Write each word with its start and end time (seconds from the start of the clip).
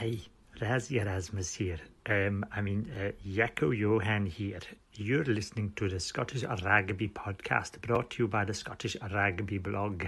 Hey, 0.00 0.22
Rassie 0.58 0.98
Erasmus 0.98 1.52
here. 1.52 1.78
Um, 2.08 2.42
I 2.50 2.62
mean, 2.62 2.90
uh, 2.98 3.10
Johan 3.70 4.24
here. 4.24 4.60
You're 4.94 5.26
listening 5.26 5.74
to 5.76 5.90
the 5.90 6.00
Scottish 6.00 6.42
Rugby 6.42 7.08
podcast 7.08 7.78
brought 7.82 8.08
to 8.12 8.22
you 8.22 8.26
by 8.26 8.46
the 8.46 8.54
Scottish 8.54 8.96
Rugby 9.12 9.58
blog. 9.58 10.06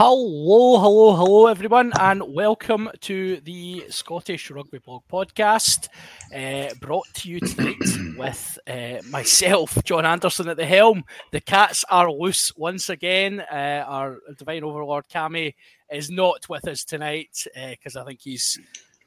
Hello, 0.00 0.78
hello, 0.78 1.16
hello, 1.16 1.46
everyone, 1.48 1.92
and 1.98 2.22
welcome 2.32 2.88
to 3.00 3.40
the 3.40 3.82
Scottish 3.88 4.48
Rugby 4.48 4.78
Blog 4.78 5.02
podcast, 5.10 5.88
uh, 6.32 6.72
brought 6.80 7.12
to 7.14 7.28
you 7.28 7.40
tonight 7.40 7.74
with 8.16 8.60
uh, 8.68 9.02
myself, 9.10 9.76
John 9.82 10.06
Anderson, 10.06 10.48
at 10.50 10.56
the 10.56 10.66
helm. 10.66 11.02
The 11.32 11.40
cats 11.40 11.84
are 11.90 12.12
loose 12.12 12.56
once 12.56 12.90
again. 12.90 13.40
Uh, 13.40 13.84
our 13.88 14.18
divine 14.38 14.62
overlord 14.62 15.06
Cammy 15.12 15.56
is 15.90 16.10
not 16.10 16.48
with 16.48 16.68
us 16.68 16.84
tonight 16.84 17.44
because 17.52 17.96
I 17.96 18.04
think 18.04 18.20
he's 18.22 18.56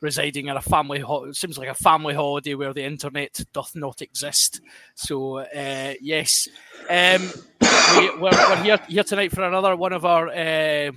residing 0.02 0.48
in 0.48 0.58
a 0.58 0.62
family. 0.62 1.00
Ho- 1.00 1.26
it 1.26 1.36
seems 1.36 1.58
like 1.58 1.70
a 1.70 1.74
family 1.74 2.14
holiday 2.14 2.56
where 2.56 2.74
the 2.74 2.84
internet 2.84 3.40
doth 3.54 3.76
not 3.76 4.02
exist. 4.02 4.62
So 4.96 5.38
uh, 5.38 5.94
yes. 6.02 6.48
Um, 6.90 7.30
we, 7.98 8.10
we're, 8.20 8.32
we're 8.32 8.64
here 8.64 8.80
here 8.88 9.04
tonight 9.04 9.32
for 9.32 9.44
another 9.44 9.76
one 9.76 9.94
of 9.94 10.04
our 10.06 10.28
uh, 10.28 10.92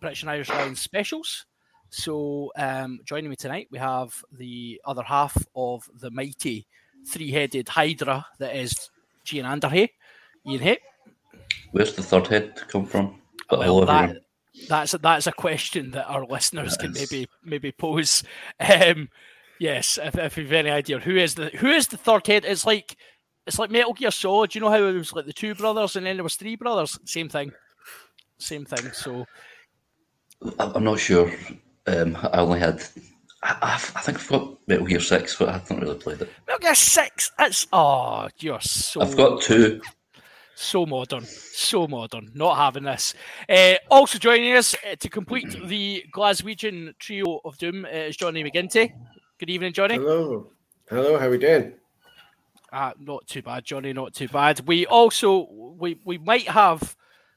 British 0.00 0.22
and 0.22 0.30
Irish 0.30 0.48
Lions 0.48 0.80
specials. 0.80 1.46
So, 1.88 2.50
um, 2.56 3.00
joining 3.04 3.30
me 3.30 3.36
tonight, 3.36 3.68
we 3.70 3.78
have 3.78 4.12
the 4.32 4.80
other 4.84 5.04
half 5.04 5.36
of 5.54 5.88
the 6.00 6.10
mighty 6.10 6.66
three-headed 7.08 7.68
Hydra 7.68 8.26
that 8.38 8.56
is 8.56 8.90
Gian 9.24 9.44
Underhay, 9.44 9.90
Ian 10.46 10.60
Hay. 10.60 10.78
Where's 11.70 11.94
the 11.94 12.02
third 12.02 12.26
head 12.26 12.56
come 12.68 12.86
from? 12.86 13.20
Well, 13.50 13.86
that, 13.86 14.16
that's 14.68 14.92
that's 14.92 15.26
a 15.26 15.32
question 15.32 15.90
that 15.92 16.06
our 16.06 16.26
listeners 16.26 16.76
can 16.76 16.92
maybe 16.92 17.28
maybe 17.44 17.72
pose. 17.72 18.22
Um, 18.60 19.08
yes, 19.58 19.98
if, 20.02 20.16
if 20.16 20.36
you've 20.36 20.52
any 20.52 20.70
idea 20.70 20.98
who 20.98 21.16
is 21.16 21.34
the 21.34 21.48
who 21.48 21.68
is 21.68 21.88
the 21.88 21.96
third 21.96 22.26
head, 22.26 22.44
it's 22.44 22.66
like 22.66 22.96
it's 23.46 23.58
like 23.58 23.70
Metal 23.70 23.92
Gear 23.92 24.10
Solid. 24.10 24.54
You 24.54 24.60
know 24.60 24.70
how 24.70 24.84
it 24.84 24.92
was 24.92 25.12
like 25.12 25.26
the 25.26 25.32
two 25.32 25.54
brothers 25.54 25.96
and 25.96 26.06
then 26.06 26.16
there 26.16 26.24
was 26.24 26.36
three 26.36 26.56
brothers. 26.56 26.98
Same 27.04 27.28
thing, 27.28 27.52
same 28.38 28.64
thing. 28.64 28.90
So 28.92 29.26
I'm 30.58 30.84
not 30.84 30.98
sure. 30.98 31.32
Um, 31.86 32.16
I 32.16 32.38
only 32.38 32.60
had. 32.60 32.82
I, 33.42 33.56
I, 33.62 33.74
I 33.74 33.78
think 33.78 34.18
I've 34.18 34.28
got 34.28 34.56
Metal 34.66 34.86
Gear 34.86 35.00
Six, 35.00 35.36
but 35.36 35.48
I 35.48 35.52
haven't 35.52 35.80
really 35.80 35.98
played 35.98 36.20
it. 36.22 36.30
Metal 36.46 36.60
Gear 36.60 36.74
Six. 36.74 37.30
That's 37.38 37.66
oh, 37.72 38.28
you're 38.38 38.60
so. 38.60 39.02
I've 39.02 39.16
got 39.16 39.42
two. 39.42 39.80
So 40.58 40.86
modern, 40.86 41.22
so 41.26 41.86
modern. 41.86 42.30
Not 42.32 42.56
having 42.56 42.84
this. 42.84 43.14
Uh, 43.46 43.74
also 43.90 44.18
joining 44.18 44.56
us 44.56 44.74
uh, 44.74 44.96
to 44.98 45.10
complete 45.10 45.54
the 45.66 46.02
Glaswegian 46.10 46.98
trio 46.98 47.42
of 47.44 47.58
doom 47.58 47.84
uh, 47.84 47.88
is 47.88 48.16
Johnny 48.16 48.42
McGinty. 48.42 48.90
Good 49.38 49.50
evening, 49.50 49.74
Johnny. 49.74 49.96
Hello. 49.96 50.50
Hello, 50.88 51.18
how 51.18 51.26
are 51.26 51.30
we 51.30 51.36
doing? 51.36 51.74
Uh, 52.72 52.92
not 52.98 53.26
too 53.26 53.42
bad, 53.42 53.66
Johnny. 53.66 53.92
Not 53.92 54.14
too 54.14 54.28
bad. 54.28 54.66
We 54.66 54.86
also 54.86 55.46
we 55.78 56.00
we 56.06 56.16
might 56.16 56.48
have 56.48 56.96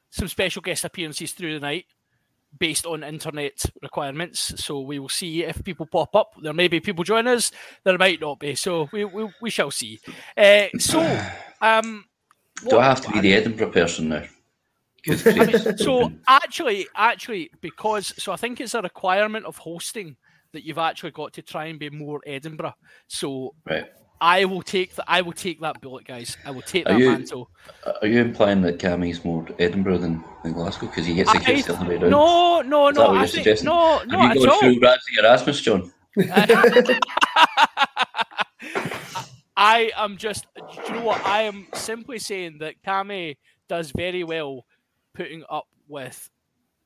some 0.09 0.29
special 0.29 0.61
guest 0.61 0.85
appearances 0.85 1.33
through 1.33 1.55
the 1.55 1.59
night 1.59 1.87
based 2.57 2.85
on 2.85 3.03
internet 3.03 3.65
requirements. 3.81 4.53
So 4.63 4.79
we 4.79 4.97
will 4.97 5.09
see 5.09 5.43
if 5.43 5.61
people 5.65 5.87
pop 5.87 6.15
up. 6.15 6.35
There 6.41 6.53
may 6.53 6.69
be 6.69 6.79
people 6.79 7.03
join 7.03 7.27
us. 7.27 7.51
There 7.83 7.97
might 7.97 8.21
not 8.21 8.39
be. 8.39 8.55
So 8.55 8.87
we 8.93 9.03
we, 9.03 9.29
we 9.41 9.49
shall 9.49 9.71
see. 9.71 9.99
Uh, 10.37 10.67
so 10.77 11.01
um, 11.61 12.05
Do 12.67 12.79
I 12.79 12.85
have 12.85 13.01
to 13.01 13.11
be 13.11 13.19
the 13.19 13.33
Edinburgh 13.33 13.71
person 13.71 14.09
now? 14.09 14.23
Good 15.05 15.21
I 15.27 15.45
grief. 15.45 15.65
mean, 15.65 15.77
so 15.77 16.11
actually, 16.27 16.87
actually, 16.95 17.51
because 17.61 18.13
so 18.21 18.31
I 18.31 18.35
think 18.35 18.59
it's 18.59 18.73
a 18.73 18.81
requirement 18.81 19.45
of 19.45 19.57
hosting 19.57 20.17
that 20.51 20.65
you've 20.65 20.77
actually 20.77 21.11
got 21.11 21.31
to 21.33 21.41
try 21.41 21.65
and 21.65 21.79
be 21.79 21.89
more 21.89 22.19
Edinburgh. 22.25 22.73
So 23.07 23.53
right. 23.69 23.85
I 24.19 24.43
will 24.45 24.61
take 24.61 24.95
that. 24.95 25.05
I 25.07 25.21
will 25.21 25.31
take 25.31 25.61
that 25.61 25.79
bullet, 25.79 26.05
guys. 26.05 26.35
I 26.45 26.51
will 26.51 26.63
take 26.63 26.85
Are 26.87 26.93
that 26.93 26.99
you- 26.99 27.11
mantle. 27.11 27.49
Are 28.01 28.07
you 28.07 28.19
implying 28.19 28.61
that 28.63 28.79
Cammy's 28.79 29.23
more 29.23 29.45
Edinburgh 29.59 29.99
than, 29.99 30.23
than 30.43 30.53
Glasgow 30.53 30.87
because 30.87 31.05
he 31.05 31.13
gets 31.13 31.31
the 31.31 31.39
kids 31.39 31.67
the 31.67 31.75
other 31.75 31.87
way 31.87 31.95
around? 31.95 32.09
no, 32.09 32.61
no, 32.61 32.89
Is 32.89 32.97
no. 32.97 33.15
I 33.15 33.19
think, 33.19 33.29
suggesting? 33.29 33.65
no, 33.67 33.99
Have 33.99 34.35
you 34.35 34.45
gone 34.45 34.59
through 34.59 34.79
Ramsey 34.81 35.19
Erasmus, 35.19 35.61
John? 35.61 35.93
I 39.59 39.91
am 39.97 40.15
just, 40.15 40.47
you 40.87 40.93
know 40.93 41.03
what? 41.03 41.25
I 41.25 41.41
am 41.41 41.67
simply 41.73 42.17
saying 42.17 42.59
that 42.59 42.81
Kame 42.81 43.35
does 43.67 43.91
very 43.91 44.23
well 44.23 44.65
putting 45.13 45.43
up 45.49 45.67
with 45.89 46.29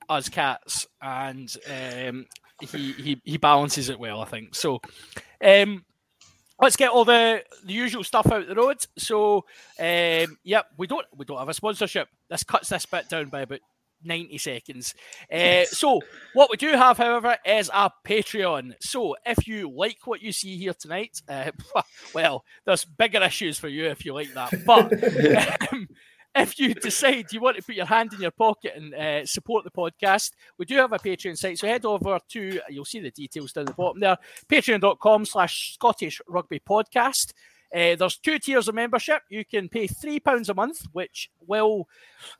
us 0.09 0.27
cats, 0.27 0.87
and 0.99 1.55
um, 1.69 2.25
he, 2.59 2.91
he 2.93 3.21
he 3.23 3.37
balances 3.37 3.89
it 3.89 3.99
well. 3.99 4.21
I 4.21 4.25
think 4.25 4.55
so. 4.55 4.81
Um, 5.39 5.85
let's 6.59 6.75
get 6.75 6.89
all 6.89 7.05
the, 7.05 7.43
the 7.63 7.73
usual 7.73 8.03
stuff 8.03 8.31
out 8.31 8.47
the 8.47 8.55
road. 8.55 8.83
So, 8.97 9.45
um, 9.79 10.37
yep, 10.43 10.65
we 10.75 10.87
don't 10.87 11.05
we 11.15 11.25
don't 11.25 11.37
have 11.37 11.49
a 11.49 11.53
sponsorship. 11.53 12.07
This 12.27 12.43
cuts 12.43 12.69
this 12.69 12.87
bit 12.87 13.07
down 13.07 13.27
by 13.27 13.41
about 13.41 13.59
90 14.03 14.37
seconds. 14.37 14.95
Uh, 15.31 15.65
so, 15.65 16.01
what 16.33 16.49
we 16.49 16.57
do 16.57 16.69
have, 16.69 16.97
however, 16.97 17.37
is 17.45 17.69
a 17.73 17.91
Patreon. 18.05 18.73
So, 18.79 19.15
if 19.25 19.47
you 19.47 19.69
like 19.69 20.05
what 20.05 20.21
you 20.21 20.31
see 20.31 20.57
here 20.57 20.73
tonight, 20.73 21.21
uh, 21.27 21.51
well, 22.13 22.43
there's 22.65 22.85
bigger 22.85 23.21
issues 23.23 23.57
for 23.57 23.67
you 23.67 23.85
if 23.85 24.05
you 24.05 24.13
like 24.13 24.33
that. 24.33 24.53
But 24.65 25.71
um, 25.73 25.87
if 26.35 26.59
you 26.59 26.73
decide 26.73 27.31
you 27.31 27.41
want 27.41 27.57
to 27.57 27.63
put 27.63 27.75
your 27.75 27.85
hand 27.85 28.13
in 28.13 28.21
your 28.21 28.31
pocket 28.31 28.73
and 28.75 28.93
uh, 28.93 29.25
support 29.25 29.63
the 29.63 29.71
podcast, 29.71 30.31
we 30.57 30.65
do 30.65 30.75
have 30.77 30.91
a 30.91 30.99
Patreon 30.99 31.37
site. 31.37 31.59
So 31.59 31.67
head 31.67 31.85
over 31.85 32.19
to, 32.29 32.59
you'll 32.69 32.85
see 32.85 32.99
the 32.99 33.11
details 33.11 33.53
down 33.53 33.65
the 33.65 33.73
bottom 33.73 33.99
there, 33.99 34.17
patreon.com 34.47 35.25
slash 35.25 35.73
Scottish 35.75 36.21
Rugby 36.27 36.59
Podcast. 36.59 37.33
Uh, 37.73 37.95
there's 37.95 38.17
two 38.17 38.37
tiers 38.37 38.67
of 38.67 38.75
membership. 38.75 39.23
You 39.29 39.43
can 39.43 39.67
pay 39.67 39.87
£3 39.87 40.49
a 40.49 40.53
month, 40.53 40.85
which 40.91 41.31
will, 41.47 41.87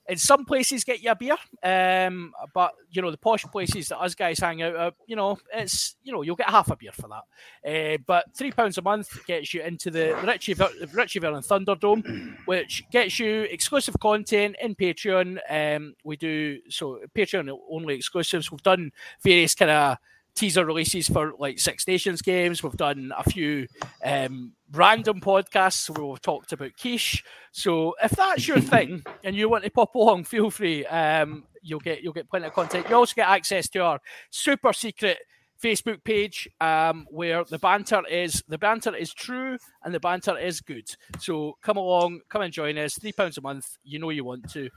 in 0.08 0.18
some 0.18 0.46
places, 0.46 0.84
get 0.84 1.02
you 1.02 1.10
a 1.12 1.16
beer. 1.16 1.36
Um, 1.64 2.34
but, 2.54 2.74
you 2.92 3.02
know, 3.02 3.10
the 3.10 3.18
posh 3.18 3.44
places 3.46 3.88
that 3.88 4.00
us 4.00 4.14
guys 4.14 4.38
hang 4.38 4.62
out 4.62 4.76
at, 4.76 4.94
you 5.08 5.16
know, 5.16 5.40
it's, 5.52 5.96
you 6.04 6.14
know, 6.14 6.22
you'll 6.22 6.36
get 6.36 6.50
half 6.50 6.70
a 6.70 6.76
beer 6.76 6.92
for 6.92 7.10
that. 7.10 7.96
Uh, 7.96 7.98
but 8.06 8.32
£3 8.36 8.78
a 8.78 8.82
month 8.84 9.26
gets 9.26 9.54
you 9.54 9.64
into 9.64 9.90
the 9.90 10.16
Richie, 10.24 10.54
Richieville 10.54 11.36
and 11.36 11.44
Thunderdome, 11.44 12.36
which 12.46 12.84
gets 12.92 13.20
you 13.20 13.42
exclusive 13.42 14.00
content 14.00 14.56
in 14.62 14.76
Patreon. 14.76 15.40
Um, 15.50 15.96
we 16.04 16.16
do, 16.16 16.60
so 16.70 17.00
Patreon 17.16 17.58
only 17.72 17.96
exclusives. 17.96 18.52
We've 18.52 18.62
done 18.62 18.92
various 19.24 19.56
kind 19.56 19.72
of 19.72 19.98
teaser 20.36 20.66
releases 20.66 21.08
for 21.08 21.34
like 21.38 21.60
Six 21.60 21.88
Nations 21.88 22.22
games. 22.22 22.64
We've 22.64 22.76
done 22.76 23.12
a 23.18 23.24
few 23.24 23.68
um, 24.04 24.54
random 24.72 25.22
podcasts 25.22 25.90
where 25.90 26.06
we've 26.06 26.22
talked 26.22 26.54
about 26.54 26.72
quiche. 26.80 27.24
So 27.52 27.96
if 28.04 28.12
that's 28.12 28.48
your 28.48 28.60
thing 28.60 29.04
and 29.24 29.36
you 29.36 29.50
want 29.50 29.64
to 29.64 29.72
pop 29.72 29.96
along, 29.96 30.26
feel 30.26 30.50
free. 30.50 30.86
Um, 30.86 31.46
you'll 31.62 31.80
get 31.80 32.04
you'll 32.04 32.14
get 32.14 32.30
plenty 32.30 32.48
of 32.48 32.54
content. 32.54 32.88
You 32.90 32.96
also 32.96 33.14
get 33.16 33.30
access 33.30 33.70
to 33.70 33.80
our 33.80 34.00
super 34.30 34.74
secret 34.74 35.20
Facebook 35.64 36.04
page 36.04 36.50
um, 36.60 37.08
where 37.10 37.44
the 37.46 37.58
banter 37.58 38.02
is 38.10 38.44
the 38.50 38.58
banter 38.58 38.94
is 38.96 39.14
true 39.14 39.58
and 39.84 39.94
the 39.94 40.00
banter 40.00 40.38
is 40.38 40.60
good. 40.60 40.90
So 41.20 41.58
come 41.62 41.78
along, 41.78 42.22
come 42.30 42.42
and 42.42 42.54
join 42.54 42.78
us. 42.78 42.96
Three 42.96 43.14
pounds 43.14 43.38
a 43.38 43.42
month. 43.42 43.78
You 43.84 44.00
know 44.00 44.10
you 44.10 44.26
want 44.26 44.52
to. 44.52 44.70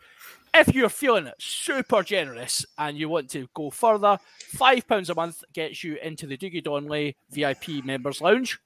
If 0.59 0.75
you're 0.75 0.89
feeling 0.89 1.31
super 1.39 2.03
generous 2.03 2.65
and 2.79 2.97
you 2.97 3.11
want 3.11 3.29
to 3.33 3.47
go 3.53 3.69
further, 3.69 4.19
five 4.39 4.89
pounds 4.89 5.11
a 5.11 5.15
month 5.15 5.45
gets 5.53 5.85
you 5.85 5.97
into 5.97 6.27
the 6.27 6.39
Doogie 6.39 6.65
Donley 6.65 7.15
VIP 7.31 7.85
members 7.85 8.23
lounge. 8.23 8.59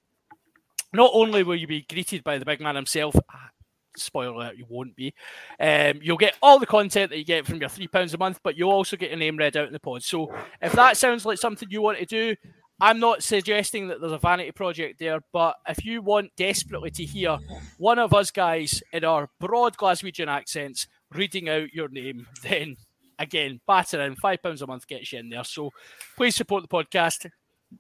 Not 0.93 1.11
only 1.13 1.43
will 1.43 1.57
you 1.57 1.67
be 1.67 1.85
greeted 1.91 2.23
by 2.23 2.39
the 2.39 2.45
big 2.45 2.61
man 2.61 2.77
himself, 2.77 3.17
ah, 3.29 3.51
spoiler 3.97 4.35
alert, 4.35 4.57
you 4.57 4.67
won't 4.69 4.95
be. 4.95 5.13
Um, 5.59 5.99
you'll 6.01 6.17
get 6.17 6.37
all 6.41 6.61
the 6.61 6.67
content 6.67 7.11
that 7.11 7.19
you 7.19 7.25
get 7.25 7.45
from 7.45 7.59
your 7.59 7.69
three 7.69 7.89
pounds 7.89 8.15
a 8.15 8.19
month, 8.19 8.39
but 8.45 8.57
you'll 8.57 8.71
also 8.71 8.97
get 8.97 9.11
your 9.11 9.19
name 9.19 9.37
read 9.37 9.57
out 9.57 9.67
in 9.67 9.73
the 9.73 9.81
pod. 9.81 10.05
So 10.05 10.33
if 10.63 10.71
that 10.75 10.97
sounds 10.97 11.27
like 11.27 11.39
something 11.39 11.69
you 11.73 11.83
want 11.83 11.99
to 11.99 12.07
do, 12.07 12.37
I'm 12.81 13.01
not 13.01 13.25
suggesting 13.25 13.89
that 13.89 14.01
there's 14.01 14.13
a 14.13 14.19
vanity 14.19 14.53
project 14.53 15.01
there, 15.01 15.19
but 15.33 15.57
if 15.69 15.85
you 15.85 16.03
want 16.03 16.31
desperately 16.37 16.93
to 16.93 17.05
hear 17.05 17.39
one 17.79 17.99
of 17.99 18.15
us 18.15 18.31
guys 18.31 18.81
in 18.93 19.05
our 19.05 19.29
broad 19.41 19.77
Glaswegian 19.77 20.29
accents 20.29 20.87
reading 21.13 21.49
out 21.49 21.73
your 21.73 21.89
name, 21.89 22.27
then 22.43 22.77
again, 23.19 23.61
batter 23.67 24.01
in 24.01 24.17
five 24.17 24.43
pounds 24.43 24.63
a 24.63 24.67
month 24.67 24.87
gets 24.87 25.13
you 25.13 25.19
in 25.19 25.29
there. 25.31 25.45
So 25.45 25.71
please 26.17 26.35
support 26.37 26.63
the 26.63 26.69
podcast. 26.69 27.31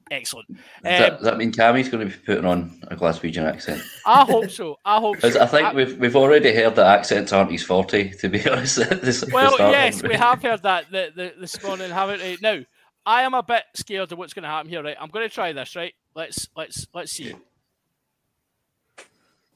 Excellent. 0.08 0.46
Does, 0.48 0.58
that, 0.84 1.10
Um, 1.12 1.16
does 1.16 1.24
that 1.24 1.36
mean 1.36 1.50
Cammy's 1.50 1.88
going 1.88 2.08
to 2.08 2.14
be 2.16 2.22
putting 2.24 2.44
on 2.44 2.80
a 2.88 2.94
Glaswegian 2.94 3.42
accent? 3.52 3.82
I 4.06 4.22
hope 4.24 4.48
so. 4.50 4.76
I 4.84 5.00
hope 5.00 5.18
so. 5.20 5.40
I 5.40 5.46
think 5.46 5.66
I- 5.66 5.72
we've 5.74 5.98
we've 5.98 6.14
already 6.14 6.54
heard 6.54 6.76
that 6.76 6.86
accents 6.86 7.32
aren't 7.32 7.50
his 7.50 7.64
forte, 7.64 8.10
to 8.12 8.28
be 8.28 8.46
honest. 8.48 8.76
this- 8.76 9.24
Well, 9.32 9.54
start. 9.54 9.72
yes, 9.72 10.00
we 10.00 10.14
have 10.14 10.40
heard 10.42 10.62
that 10.62 10.92
the, 10.92 11.10
the, 11.16 11.34
this 11.40 11.60
morning, 11.62 11.90
haven't 11.90 12.20
we? 12.20 12.38
Now, 12.40 12.60
I 13.04 13.22
am 13.22 13.34
a 13.34 13.42
bit 13.42 13.64
scared 13.74 14.12
of 14.12 14.18
what's 14.18 14.32
going 14.32 14.44
to 14.44 14.48
happen 14.48 14.70
here. 14.70 14.80
Right, 14.84 14.96
I'm 15.00 15.08
going 15.08 15.28
to 15.28 15.34
try 15.34 15.52
this. 15.52 15.74
Right, 15.74 15.94
let's 16.14 16.48
let's 16.56 16.86
let's 16.94 17.10
see. 17.10 17.34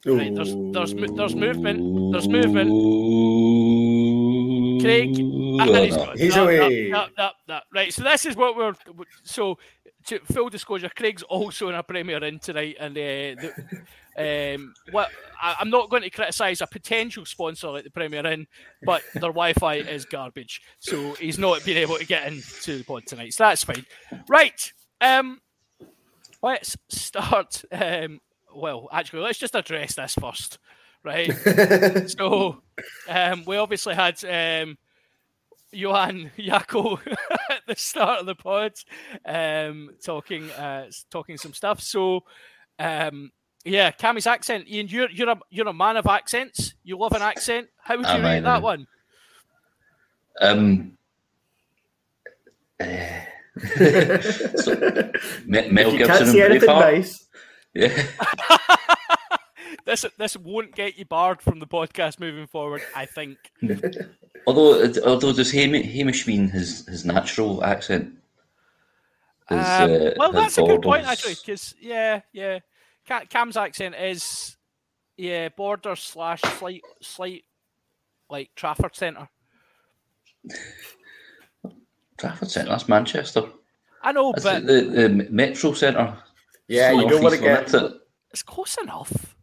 Right, 0.05 0.35
there's 0.35 0.53
there's 0.73 0.93
there's 1.15 1.35
movement. 1.35 2.11
There's 2.11 2.27
movement. 2.27 2.69
Craig, 4.85 5.17
and 5.19 5.59
then 5.59 5.83
he's 5.85 5.95
no. 5.95 6.05
gone. 6.05 6.17
He's 6.17 6.35
No, 6.35 6.45
no, 6.45 6.49
away. 6.65 6.89
no, 6.89 7.07
no, 7.17 7.29
no. 7.47 7.59
Right, 7.73 7.93
so 7.93 8.03
this 8.03 8.25
is 8.25 8.35
what 8.35 8.55
we're. 8.55 8.73
So, 9.23 9.57
to 10.07 10.19
full 10.19 10.49
disclosure, 10.49 10.89
Craig's 10.95 11.23
also 11.23 11.69
in 11.69 11.75
a 11.75 11.83
Premier 11.83 12.23
in 12.23 12.39
tonight, 12.39 12.77
and 12.79 12.95
uh, 12.97 13.41
the, 14.15 14.55
um, 14.55 14.73
what 14.91 15.09
I, 15.41 15.55
I'm 15.59 15.69
not 15.69 15.89
going 15.89 16.03
to 16.03 16.09
criticise 16.09 16.61
a 16.61 16.67
potential 16.67 17.25
sponsor 17.25 17.69
like 17.71 17.83
the 17.83 17.91
Premier 17.91 18.25
Inn, 18.25 18.47
but 18.83 19.01
their 19.13 19.21
Wi-Fi 19.21 19.75
is 19.75 20.05
garbage, 20.05 20.61
so 20.79 21.13
he's 21.13 21.39
not 21.39 21.63
been 21.65 21.77
able 21.77 21.97
to 21.97 22.05
get 22.05 22.27
into 22.27 22.77
the 22.77 22.83
pod 22.83 23.03
tonight. 23.07 23.33
So 23.33 23.45
that's 23.45 23.63
fine. 23.63 23.85
Right. 24.29 24.71
Um, 25.01 25.41
let's 26.41 26.77
start. 26.89 27.63
Um, 27.71 28.19
well, 28.55 28.87
actually, 28.91 29.21
let's 29.21 29.39
just 29.39 29.55
address 29.55 29.95
this 29.95 30.15
first, 30.15 30.59
right? 31.03 31.31
so, 32.09 32.61
um, 33.09 33.43
we 33.45 33.57
obviously 33.57 33.95
had 33.95 34.23
um, 34.25 34.77
Johan 35.71 36.31
Yako 36.37 36.99
at 37.49 37.61
the 37.67 37.75
start 37.75 38.21
of 38.21 38.25
the 38.25 38.35
pod, 38.35 38.73
um, 39.25 39.91
talking 40.03 40.49
uh, 40.51 40.89
talking 41.09 41.37
some 41.37 41.53
stuff. 41.53 41.81
So, 41.81 42.23
um, 42.79 43.31
yeah, 43.63 43.91
Cammy's 43.91 44.27
accent. 44.27 44.67
Ian, 44.67 44.87
you're 44.87 45.09
you're 45.09 45.29
a 45.29 45.39
you're 45.49 45.67
a 45.67 45.73
man 45.73 45.97
of 45.97 46.07
accents. 46.07 46.73
You 46.83 46.97
love 46.97 47.13
an 47.13 47.21
accent. 47.21 47.67
How 47.77 47.97
would 47.97 48.05
you 48.05 48.11
I 48.11 48.35
rate 48.35 48.41
that 48.41 48.61
one? 48.61 48.87
Um, 50.41 50.97
eh. 52.79 53.21
so, 54.55 54.75
Me- 55.45 55.69
Mel 55.69 55.93
you 55.93 55.99
Gibson 55.99 56.07
can't 56.07 56.21
and 56.21 56.29
see 56.29 56.41
anything 56.41 56.69
Braveheart. 56.69 56.93
nice. 56.93 57.27
Yeah. 57.73 58.03
This 59.85 60.05
this 60.17 60.37
won't 60.37 60.75
get 60.75 60.97
you 60.97 61.05
barred 61.05 61.41
from 61.41 61.59
the 61.59 61.67
podcast 61.67 62.19
moving 62.19 62.47
forward. 62.47 62.81
I 62.95 63.05
think. 63.05 63.37
Although, 64.47 64.93
although 65.03 65.33
does 65.33 65.51
Hamish, 65.51 65.87
Hamish 65.87 66.27
mean 66.27 66.47
his, 66.49 66.85
his 66.85 67.03
natural 67.03 67.63
accent? 67.63 68.13
His, 69.49 69.57
Um, 69.57 69.65
uh, 69.65 70.11
well, 70.17 70.31
his 70.31 70.41
that's 70.41 70.57
a 70.59 70.61
good 70.61 70.83
point 70.83 71.07
actually, 71.07 71.33
because 71.33 71.73
yeah, 71.79 72.21
yeah, 72.31 72.59
Cam's 73.29 73.57
accent 73.57 73.95
is 73.95 74.55
yeah 75.17 75.49
border 75.49 75.95
slash 75.95 76.41
slight 76.41 76.83
slight 77.01 77.43
like 78.29 78.51
Trafford 78.55 78.95
Centre. 78.95 79.29
Trafford 82.17 82.51
Centre, 82.51 82.69
that's 82.69 82.87
Manchester. 82.87 83.43
I 84.03 84.11
know, 84.11 84.31
That's 84.31 84.43
but 84.43 84.67
the, 84.67 84.81
the 84.81 85.27
Metro 85.31 85.73
Centre. 85.73 86.15
Yeah, 86.67 86.91
you 86.91 87.09
don't 87.09 87.23
want 87.23 87.33
to 87.35 87.41
get. 87.41 87.73
it? 87.73 87.93
it's 88.31 88.43
close 88.43 88.77
enough. 88.81 89.34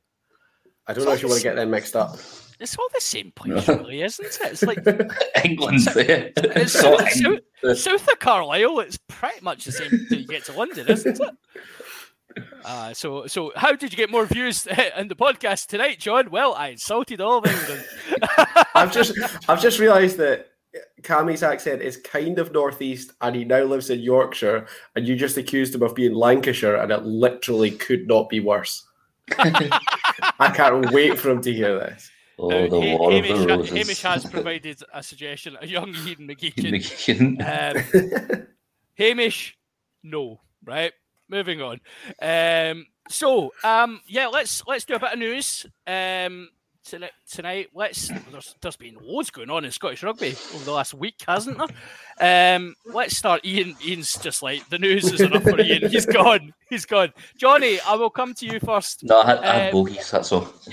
I 0.86 0.92
don't 0.92 1.04
know 1.04 1.12
if 1.12 1.22
you 1.22 1.28
want 1.28 1.40
to 1.40 1.44
get 1.44 1.56
them 1.56 1.70
mixed 1.70 1.94
up. 1.96 2.16
it's 2.60 2.76
all 2.78 2.88
the 2.94 3.00
same 3.00 3.32
place, 3.32 3.68
really, 3.68 4.02
isn't 4.02 4.24
it? 4.26 4.38
It's 4.42 4.62
like 4.62 4.78
England 5.44 5.80
there. 5.94 6.32
it's 6.36 6.80
Not 6.82 6.98
south, 7.00 7.16
England. 7.16 7.40
south, 7.62 7.78
south 7.78 8.08
of 8.08 8.18
Carlisle. 8.18 8.80
It's 8.80 8.98
pretty 9.08 9.40
much 9.42 9.64
the 9.64 9.72
same 9.72 9.90
till 10.08 10.18
you 10.20 10.26
get 10.26 10.44
to 10.46 10.52
London, 10.52 10.86
isn't 10.88 11.20
it? 11.20 11.30
Uh, 12.64 12.94
so, 12.94 13.26
so 13.26 13.52
how 13.56 13.72
did 13.74 13.92
you 13.92 13.96
get 13.96 14.10
more 14.10 14.24
views 14.24 14.66
in 14.96 15.08
the 15.08 15.14
podcast 15.14 15.66
tonight, 15.66 15.98
John? 15.98 16.30
Well, 16.30 16.54
I 16.54 16.68
insulted 16.68 17.20
all 17.20 17.38
of 17.38 17.46
England. 17.46 17.84
I've 18.74 18.90
just 18.92 19.12
I've 19.50 19.60
just 19.60 19.78
realised 19.78 20.16
that 20.16 20.48
Cammy's 21.02 21.42
accent 21.42 21.82
is 21.82 21.98
kind 21.98 22.38
of 22.38 22.50
northeast, 22.52 23.12
and 23.20 23.36
he 23.36 23.44
now 23.44 23.62
lives 23.64 23.90
in 23.90 24.00
Yorkshire. 24.00 24.66
And 24.96 25.06
you 25.06 25.14
just 25.14 25.36
accused 25.36 25.74
him 25.74 25.82
of 25.82 25.94
being 25.94 26.14
Lancashire, 26.14 26.76
and 26.76 26.90
it 26.90 27.02
literally 27.02 27.70
could 27.70 28.06
not 28.08 28.30
be 28.30 28.40
worse. 28.40 28.82
I 29.38 30.52
can't 30.54 30.90
wait 30.92 31.18
for 31.18 31.30
him 31.30 31.40
to 31.42 31.52
hear 31.52 31.78
this. 31.78 32.10
Oh, 32.38 32.48
Now, 32.48 32.66
the 32.68 32.80
Ha- 32.80 32.96
War 32.96 33.12
of 33.12 33.24
Hamish, 33.24 33.38
the 33.38 33.46
Roses. 33.46 33.70
Hamish 33.76 34.02
has 34.02 34.24
provided 34.24 34.82
a 34.92 35.02
suggestion, 35.02 35.56
a 35.60 35.66
young 35.66 35.88
Ian 35.94 36.28
McGeechan. 36.28 36.72
McKeon. 36.72 38.36
Um, 38.40 38.46
Hamish, 38.94 39.56
no. 40.02 40.40
Right. 40.64 40.92
Moving 41.28 41.60
on. 41.62 41.80
Um, 42.20 42.86
so, 43.08 43.52
um, 43.64 44.00
yeah, 44.06 44.26
let's 44.28 44.62
let's 44.66 44.84
do 44.84 44.94
a 44.94 44.98
bit 44.98 45.12
of 45.14 45.18
news. 45.18 45.66
Um, 45.86 46.48
tonight, 46.84 47.12
tonight 47.30 47.68
let's. 47.74 48.08
There's, 48.30 48.54
there's 48.60 48.76
been 48.76 48.96
loads 49.02 49.30
going 49.30 49.50
on 49.50 49.64
in 49.64 49.70
Scottish 49.70 50.02
rugby 50.02 50.34
over 50.54 50.64
the 50.64 50.72
last 50.72 50.94
week, 50.94 51.16
hasn't 51.26 51.58
there? 51.58 52.56
Um, 52.56 52.74
let's 52.86 53.16
start. 53.16 53.44
Ian. 53.44 53.76
Ian's 53.84 54.16
just 54.18 54.42
like 54.42 54.68
the 54.68 54.78
news 54.78 55.10
is 55.12 55.20
enough 55.20 55.42
for 55.42 55.60
Ian. 55.60 55.90
He's 55.90 56.06
gone. 56.12 56.52
He's 56.68 56.84
gone. 56.84 57.12
Johnny, 57.36 57.78
I 57.86 57.94
will 57.94 58.10
come 58.10 58.34
to 58.34 58.46
you 58.46 58.60
first. 58.60 59.04
No, 59.04 59.20
I 59.22 59.26
had, 59.26 59.38
I 59.38 59.54
had 59.54 59.74
Um, 59.74 59.84
bogies, 59.84 60.10
that's 60.10 60.32
all. 60.32 60.52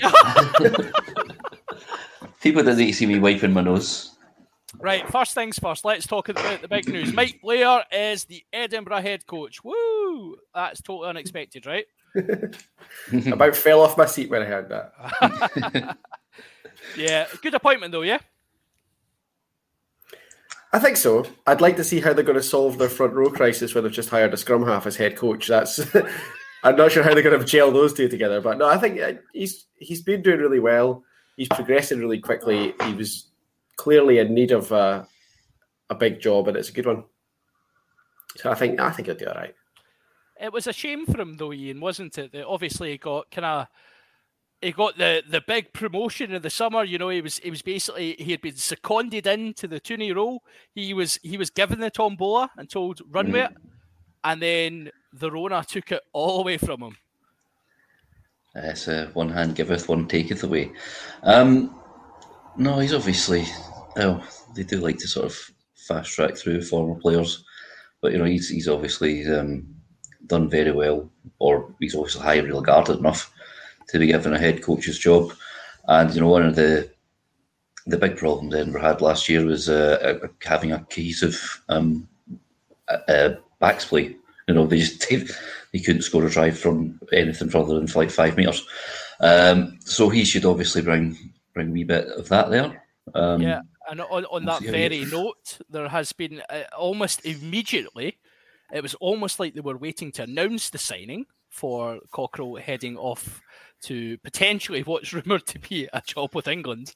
People 2.42 2.62
didn't 2.62 2.78
need 2.78 2.86
to 2.86 2.92
see 2.94 3.06
me 3.06 3.18
wiping 3.18 3.52
my 3.52 3.60
nose. 3.60 4.16
Right, 4.78 5.06
first 5.10 5.34
things 5.34 5.58
first, 5.58 5.84
let's 5.84 6.06
talk 6.06 6.28
about 6.30 6.62
the 6.62 6.68
big 6.68 6.88
news. 6.88 7.12
Mike 7.12 7.40
Blair 7.42 7.82
is 7.92 8.24
the 8.24 8.42
Edinburgh 8.52 9.02
head 9.02 9.26
coach. 9.26 9.62
Woo! 9.64 10.36
That's 10.54 10.80
totally 10.80 11.10
unexpected, 11.10 11.66
right? 11.66 11.84
About 13.32 13.56
fell 13.56 13.80
off 13.80 13.98
my 13.98 14.06
seat 14.06 14.30
when 14.30 14.42
I 14.42 14.46
heard 14.46 14.68
that. 14.68 15.96
Yeah, 16.96 17.26
good 17.42 17.54
appointment 17.54 17.92
though, 17.92 18.02
yeah? 18.02 18.18
I 20.72 20.78
think 20.78 20.96
so. 20.96 21.26
I'd 21.46 21.60
like 21.60 21.76
to 21.76 21.84
see 21.84 22.00
how 22.00 22.12
they're 22.12 22.24
going 22.24 22.38
to 22.38 22.42
solve 22.42 22.78
their 22.78 22.88
front 22.88 23.12
row 23.12 23.30
crisis 23.30 23.74
when 23.74 23.84
they've 23.84 23.92
just 23.92 24.08
hired 24.08 24.32
a 24.32 24.36
scrum 24.36 24.64
half 24.64 24.86
as 24.86 24.96
head 24.96 25.16
coach. 25.16 25.48
That's 25.48 25.80
I'm 26.62 26.76
not 26.76 26.92
sure 26.92 27.02
how 27.02 27.14
they're 27.14 27.22
going 27.22 27.38
to 27.38 27.44
gel 27.44 27.72
those 27.72 27.92
two 27.92 28.08
together, 28.08 28.40
but 28.40 28.58
no, 28.58 28.66
I 28.66 28.78
think 28.78 29.00
uh, 29.00 29.14
he's 29.32 29.66
he's 29.76 30.02
been 30.02 30.22
doing 30.22 30.40
really 30.40 30.60
well. 30.60 31.02
He's 31.36 31.48
progressing 31.48 31.98
really 31.98 32.20
quickly. 32.20 32.74
He 32.84 32.94
was 32.94 33.28
clearly 33.76 34.18
in 34.18 34.34
need 34.34 34.52
of 34.52 34.70
uh, 34.70 35.04
a 35.88 35.94
big 35.94 36.20
job, 36.20 36.48
and 36.48 36.56
it's 36.56 36.68
a 36.68 36.72
good 36.72 36.86
one. 36.86 37.04
So 38.36 38.50
I 38.50 38.54
think 38.54 38.78
I 38.78 38.90
think 38.90 39.06
he'll 39.06 39.16
do 39.16 39.26
all 39.26 39.34
right. 39.34 39.54
It 40.40 40.52
was 40.52 40.66
a 40.66 40.72
shame 40.72 41.04
for 41.04 41.20
him 41.20 41.34
though, 41.34 41.52
Ian, 41.52 41.80
wasn't 41.80 42.16
it? 42.16 42.32
That 42.32 42.46
obviously 42.46 42.92
he 42.92 42.98
got 42.98 43.30
kind 43.30 43.44
of 43.44 43.66
he 44.62 44.72
got 44.72 44.96
the 44.96 45.22
the 45.28 45.42
big 45.46 45.72
promotion 45.72 46.32
in 46.32 46.42
the 46.42 46.50
summer. 46.50 46.82
You 46.84 46.98
know, 46.98 47.10
he 47.10 47.20
was 47.20 47.38
he 47.38 47.50
was 47.50 47.62
basically 47.62 48.16
he 48.18 48.30
had 48.30 48.40
been 48.40 48.56
seconded 48.56 49.26
into 49.26 49.68
the 49.68 49.80
Tooney 49.80 50.14
role. 50.14 50.42
He 50.74 50.94
was 50.94 51.18
he 51.22 51.36
was 51.36 51.50
given 51.50 51.80
the 51.80 51.90
tombola 51.90 52.50
and 52.56 52.68
told 52.68 53.00
run 53.10 53.32
with 53.32 53.50
it, 53.50 53.56
and 54.24 54.40
then 54.40 54.90
the 55.12 55.30
Rona 55.30 55.64
took 55.66 55.92
it 55.92 56.02
all 56.12 56.40
away 56.40 56.56
from 56.56 56.82
him. 56.82 56.96
It's 58.54 58.88
uh, 58.88 59.10
one 59.12 59.28
hand 59.28 59.56
giveth, 59.56 59.88
one 59.88 60.08
taketh 60.08 60.42
away. 60.42 60.72
Um, 61.22 61.78
no, 62.56 62.78
he's 62.78 62.94
obviously. 62.94 63.44
Oh, 63.96 64.24
they 64.54 64.62
do 64.62 64.78
like 64.78 64.98
to 64.98 65.08
sort 65.08 65.26
of 65.26 65.36
fast 65.74 66.12
track 66.12 66.36
through 66.36 66.62
former 66.62 66.94
players, 66.94 67.44
but 68.00 68.12
you 68.12 68.18
know 68.18 68.24
he's 68.24 68.48
he's 68.48 68.68
obviously 68.68 69.26
um, 69.26 69.66
done 70.30 70.48
very 70.48 70.72
well, 70.72 71.10
or 71.38 71.74
he's 71.80 71.94
obviously 71.94 72.22
highly 72.22 72.50
regarded 72.50 72.98
enough 72.98 73.32
to 73.88 73.98
be 73.98 74.06
given 74.06 74.32
a 74.32 74.38
head 74.38 74.62
coach's 74.62 74.98
job. 74.98 75.32
And 75.88 76.14
you 76.14 76.20
know 76.20 76.28
one 76.28 76.46
of 76.46 76.56
the 76.56 76.90
the 77.86 77.98
big 77.98 78.16
problems 78.16 78.54
Edinburgh 78.54 78.82
had 78.82 79.00
last 79.00 79.28
year 79.28 79.44
was 79.44 79.68
uh, 79.68 80.18
having 80.42 80.72
a 80.72 80.78
cohesive 80.90 81.62
um, 81.68 82.08
uh, 82.88 83.30
backs 83.58 83.84
play. 83.84 84.16
You 84.46 84.54
know, 84.54 84.66
they 84.66 84.78
just 84.78 85.08
they, 85.72 85.78
couldn't 85.78 86.02
score 86.02 86.24
a 86.26 86.30
try 86.30 86.50
from 86.50 87.00
anything 87.12 87.48
further 87.48 87.74
than 87.74 87.86
like 87.94 88.10
five 88.10 88.36
meters. 88.36 88.66
Um, 89.20 89.78
so 89.84 90.08
he 90.08 90.24
should 90.24 90.44
obviously 90.44 90.82
bring 90.82 91.16
bring 91.52 91.68
a 91.68 91.72
wee 91.72 91.84
bit 91.84 92.08
of 92.08 92.28
that 92.28 92.50
there. 92.50 92.82
Um, 93.14 93.42
Yeah, 93.42 93.62
and 93.90 94.00
on, 94.00 94.24
on 94.26 94.44
that 94.44 94.60
see 94.60 94.66
how 94.66 94.72
you- 94.72 94.88
very 94.88 95.04
note, 95.04 95.58
there 95.68 95.88
has 95.88 96.12
been 96.12 96.42
uh, 96.48 96.62
almost 96.76 97.24
immediately, 97.24 98.18
it 98.72 98.82
was 98.82 98.94
almost 98.96 99.40
like 99.40 99.54
they 99.54 99.60
were 99.60 99.76
waiting 99.76 100.12
to 100.12 100.22
announce 100.22 100.70
the 100.70 100.78
signing 100.78 101.26
for 101.48 101.98
Cockerill 102.12 102.60
heading 102.60 102.96
off 102.96 103.42
to 103.82 104.18
potentially 104.18 104.82
what's 104.82 105.12
rumoured 105.12 105.46
to 105.46 105.58
be 105.58 105.88
a 105.92 106.02
job 106.02 106.34
with 106.34 106.48
England. 106.48 106.94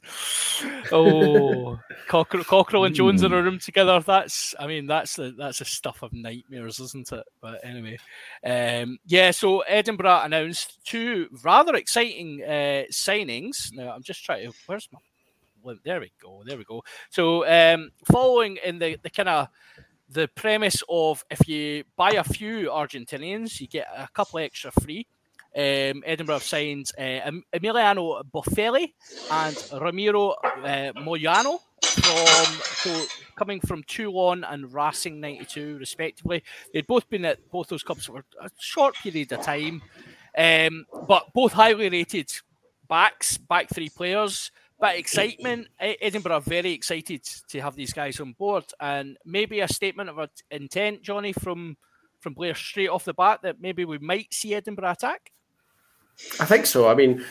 Oh, 0.92 1.78
Cockerill, 2.08 2.44
Cockerill 2.44 2.86
and 2.86 2.94
Jones 2.94 3.22
in 3.22 3.32
a 3.32 3.42
room 3.42 3.58
together. 3.58 4.00
That's, 4.00 4.54
I 4.58 4.66
mean, 4.66 4.86
that's 4.86 5.16
the 5.16 5.34
that's 5.36 5.58
the 5.58 5.64
stuff 5.64 6.02
of 6.02 6.12
nightmares, 6.12 6.80
isn't 6.80 7.10
it? 7.12 7.24
But 7.40 7.60
anyway, 7.64 7.98
um, 8.44 8.98
yeah. 9.06 9.30
So 9.30 9.60
Edinburgh 9.60 10.22
announced 10.24 10.78
two 10.84 11.28
rather 11.42 11.74
exciting 11.74 12.42
uh, 12.42 12.84
signings. 12.92 13.72
Now 13.72 13.90
I'm 13.90 14.02
just 14.02 14.24
trying 14.24 14.46
to. 14.46 14.52
Where's 14.66 14.88
my 14.92 15.00
well, 15.64 15.78
there 15.82 15.98
we 15.98 16.12
go. 16.22 16.42
There 16.44 16.58
we 16.58 16.64
go. 16.64 16.84
So, 17.08 17.46
um, 17.48 17.90
following 18.04 18.58
in 18.62 18.78
the, 18.78 18.98
the 19.02 19.08
kind 19.08 19.30
of 19.30 19.48
the 20.08 20.28
premise 20.34 20.82
of 20.88 21.24
if 21.30 21.48
you 21.48 21.84
buy 21.96 22.10
a 22.10 22.24
few 22.24 22.68
Argentinians, 22.68 23.60
you 23.60 23.66
get 23.66 23.86
a 23.96 24.08
couple 24.12 24.40
extra 24.40 24.70
free. 24.70 25.06
Um, 25.56 26.02
Edinburgh 26.04 26.40
signed 26.40 26.90
uh, 26.98 27.30
Emiliano 27.54 28.22
Boffelli 28.32 28.92
and 29.30 29.80
Ramiro 29.80 30.30
uh, 30.30 30.92
Moyano 30.96 31.60
from 31.80 32.60
so 32.60 33.06
coming 33.36 33.60
from 33.60 33.84
Toulon 33.84 34.44
and 34.44 34.72
Racing 34.72 35.20
92 35.20 35.78
respectively. 35.78 36.42
They'd 36.72 36.86
both 36.86 37.08
been 37.08 37.24
at 37.24 37.48
both 37.50 37.68
those 37.68 37.84
clubs 37.84 38.06
for 38.06 38.24
a 38.40 38.50
short 38.58 38.96
period 38.96 39.32
of 39.32 39.42
time, 39.42 39.82
um, 40.36 40.86
but 41.06 41.32
both 41.32 41.52
highly 41.52 41.88
rated 41.88 42.32
backs, 42.88 43.38
back 43.38 43.68
three 43.68 43.88
players. 43.88 44.50
But 44.80 44.96
excitement, 44.96 45.68
Edinburgh 45.78 46.34
are 46.34 46.40
very 46.40 46.72
excited 46.72 47.22
to 47.48 47.60
have 47.60 47.76
these 47.76 47.92
guys 47.92 48.20
on 48.20 48.32
board, 48.32 48.64
and 48.80 49.16
maybe 49.24 49.60
a 49.60 49.68
statement 49.68 50.10
of 50.10 50.28
intent, 50.50 51.02
Johnny, 51.02 51.32
from 51.32 51.76
from 52.20 52.34
Blair 52.34 52.54
straight 52.54 52.88
off 52.88 53.04
the 53.04 53.14
bat 53.14 53.40
that 53.42 53.60
maybe 53.60 53.84
we 53.84 53.98
might 53.98 54.32
see 54.32 54.54
Edinburgh 54.54 54.90
attack. 54.90 55.30
I 56.40 56.46
think 56.46 56.64
so. 56.64 56.88
I 56.88 56.94
mean, 56.94 57.24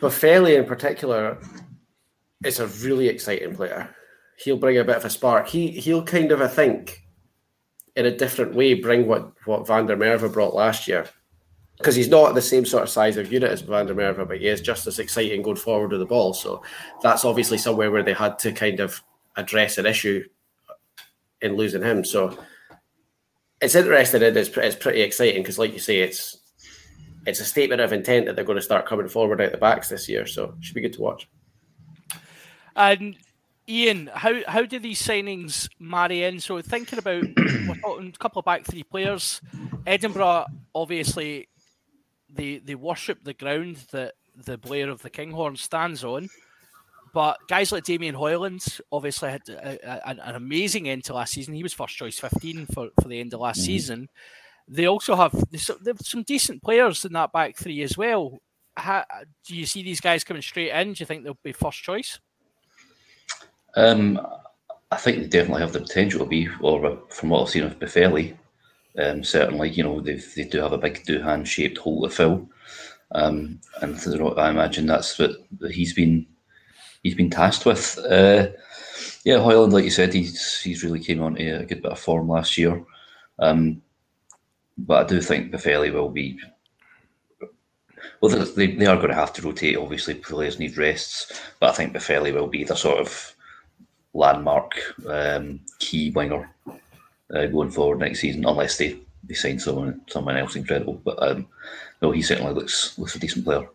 Boffelli 0.00 0.56
in 0.56 0.64
particular 0.64 1.38
is 2.44 2.58
a 2.58 2.66
really 2.66 3.08
exciting 3.08 3.54
player. 3.54 3.94
He'll 4.38 4.56
bring 4.56 4.78
a 4.78 4.84
bit 4.84 4.96
of 4.96 5.04
a 5.04 5.10
spark. 5.10 5.48
He 5.48 5.70
he'll 5.72 6.04
kind 6.04 6.32
of, 6.32 6.40
I 6.40 6.48
think, 6.48 7.02
in 7.96 8.06
a 8.06 8.16
different 8.16 8.54
way, 8.54 8.74
bring 8.74 9.06
what 9.06 9.32
what 9.44 9.66
Van 9.66 9.86
der 9.86 9.96
Merwe 9.96 10.32
brought 10.32 10.54
last 10.54 10.88
year. 10.88 11.06
Because 11.80 11.96
he's 11.96 12.08
not 12.08 12.34
the 12.34 12.42
same 12.42 12.66
sort 12.66 12.82
of 12.82 12.90
size 12.90 13.16
of 13.16 13.32
unit 13.32 13.50
as 13.50 13.62
Van 13.62 13.86
der 13.86 13.94
Merwe, 13.94 14.28
but 14.28 14.36
he 14.36 14.48
is 14.48 14.60
just 14.60 14.86
as 14.86 14.98
exciting 14.98 15.40
going 15.40 15.56
forward 15.56 15.92
with 15.92 16.00
the 16.00 16.06
ball. 16.06 16.34
So 16.34 16.62
that's 17.02 17.24
obviously 17.24 17.56
somewhere 17.56 17.90
where 17.90 18.02
they 18.02 18.12
had 18.12 18.38
to 18.40 18.52
kind 18.52 18.80
of 18.80 19.02
address 19.36 19.78
an 19.78 19.86
issue 19.86 20.22
in 21.40 21.56
losing 21.56 21.82
him. 21.82 22.04
So 22.04 22.38
it's 23.62 23.74
interesting 23.74 24.22
and 24.22 24.36
it's, 24.36 24.54
it's 24.54 24.76
pretty 24.76 25.00
exciting 25.00 25.42
because, 25.42 25.58
like 25.58 25.72
you 25.72 25.78
say, 25.78 26.00
it's 26.00 26.36
it's 27.26 27.40
a 27.40 27.44
statement 27.44 27.80
of 27.80 27.92
intent 27.94 28.26
that 28.26 28.36
they're 28.36 28.44
going 28.44 28.56
to 28.56 28.62
start 28.62 28.86
coming 28.86 29.08
forward 29.08 29.40
out 29.40 29.52
the 29.52 29.58
backs 29.58 29.88
this 29.88 30.08
year. 30.08 30.26
So 30.26 30.54
should 30.60 30.74
be 30.74 30.80
good 30.82 30.92
to 30.94 31.02
watch. 31.02 31.28
And 32.76 33.16
Ian, 33.68 34.10
how 34.12 34.34
how 34.46 34.64
do 34.64 34.78
these 34.78 35.00
signings 35.00 35.68
marry 35.78 36.24
in? 36.24 36.40
So 36.40 36.60
thinking 36.60 36.98
about 36.98 37.24
a 37.24 38.12
couple 38.18 38.40
of 38.40 38.44
back 38.44 38.64
three 38.64 38.82
players, 38.82 39.40
Edinburgh 39.86 40.46
obviously 40.74 41.48
they 42.34 42.58
they 42.58 42.74
worship 42.74 43.22
the 43.24 43.34
ground 43.34 43.76
that 43.92 44.14
the 44.36 44.58
Blair 44.58 44.88
of 44.88 45.02
the 45.02 45.10
Kinghorn 45.10 45.56
stands 45.56 46.04
on. 46.04 46.28
But 47.12 47.38
guys 47.48 47.72
like 47.72 47.84
Damien 47.84 48.14
Hoyland 48.14 48.64
obviously 48.92 49.30
had 49.30 49.42
a, 49.48 49.78
a- 49.82 50.08
an, 50.10 50.36
amazing 50.36 50.88
end 50.88 51.04
to 51.04 51.14
last 51.14 51.32
season. 51.32 51.54
He 51.54 51.62
was 51.62 51.72
first 51.72 51.96
choice 51.96 52.18
15 52.20 52.66
for, 52.66 52.90
for 53.02 53.08
the 53.08 53.18
end 53.18 53.34
of 53.34 53.40
last 53.40 53.62
season. 53.62 54.08
They 54.68 54.86
also 54.86 55.16
have 55.16 55.34
some, 55.56 55.78
there's 55.82 56.08
some 56.08 56.22
decent 56.22 56.62
players 56.62 57.04
in 57.04 57.12
that 57.14 57.32
back 57.32 57.56
three 57.56 57.82
as 57.82 57.98
well. 57.98 58.38
How, 58.76 59.04
do 59.44 59.56
you 59.56 59.66
see 59.66 59.82
these 59.82 60.00
guys 60.00 60.22
coming 60.22 60.42
straight 60.42 60.70
in? 60.70 60.92
Do 60.92 61.02
you 61.02 61.06
think 61.06 61.24
they'll 61.24 61.36
be 61.42 61.50
first 61.52 61.82
choice? 61.82 62.20
Um, 63.74 64.20
I 64.92 64.96
think 64.96 65.18
they 65.18 65.26
definitely 65.26 65.62
have 65.62 65.72
the 65.72 65.80
potential 65.80 66.20
to 66.20 66.26
be, 66.26 66.48
or 66.60 67.00
from 67.08 67.30
what 67.30 67.42
I've 67.42 67.48
seen 67.48 67.64
of 67.64 67.78
Boffelli, 67.78 68.36
um, 68.98 69.22
certainly, 69.24 69.70
you 69.70 69.82
know, 69.84 70.00
they 70.00 70.20
they 70.36 70.44
do 70.44 70.58
have 70.58 70.72
a 70.72 70.78
big 70.78 71.04
Duhan 71.04 71.46
shaped 71.46 71.78
hole 71.78 72.02
to 72.02 72.10
fill. 72.10 72.48
um, 73.12 73.60
and 73.82 73.96
I 74.38 74.50
imagine 74.50 74.86
that's 74.86 75.18
what 75.18 75.32
he's 75.70 75.94
been 75.94 76.26
he's 77.02 77.14
been 77.14 77.30
tasked 77.30 77.66
with. 77.66 77.98
Uh, 77.98 78.48
yeah, 79.24 79.38
Hoyland, 79.38 79.72
like 79.72 79.84
you 79.84 79.90
said, 79.90 80.12
he's 80.12 80.60
he's 80.60 80.82
really 80.84 81.00
came 81.00 81.22
on 81.22 81.36
a 81.38 81.64
good 81.64 81.82
bit 81.82 81.92
of 81.92 81.98
form 81.98 82.28
last 82.28 82.56
year. 82.58 82.84
Um, 83.38 83.82
but 84.78 85.04
I 85.04 85.08
do 85.08 85.20
think 85.20 85.52
Boffelli 85.52 85.92
will 85.92 86.10
be. 86.10 86.38
Well, 88.20 88.30
they, 88.30 88.66
they 88.66 88.86
are 88.86 88.96
going 88.96 89.08
to 89.08 89.14
have 89.14 89.32
to 89.34 89.42
rotate. 89.42 89.76
Obviously, 89.76 90.14
players 90.14 90.58
need 90.58 90.76
rests, 90.76 91.40
but 91.58 91.70
I 91.70 91.72
think 91.72 91.94
Boffelli 91.94 92.34
will 92.34 92.48
be 92.48 92.64
the 92.64 92.76
sort 92.76 92.98
of 92.98 93.34
landmark 94.12 94.74
um, 95.08 95.60
key 95.78 96.10
winger 96.10 96.50
uh, 97.34 97.46
going 97.46 97.70
forward 97.70 97.98
next 97.98 98.20
season, 98.20 98.44
unless 98.44 98.78
they, 98.78 98.96
they 99.24 99.34
sign 99.34 99.58
someone 99.58 100.00
someone 100.08 100.36
else 100.36 100.56
incredible. 100.56 101.00
But 101.04 101.22
um, 101.22 101.46
no, 102.02 102.10
he 102.10 102.22
certainly 102.22 102.52
looks 102.52 102.98
looks 102.98 103.14
a 103.14 103.18
decent 103.18 103.44
player. 103.44 103.68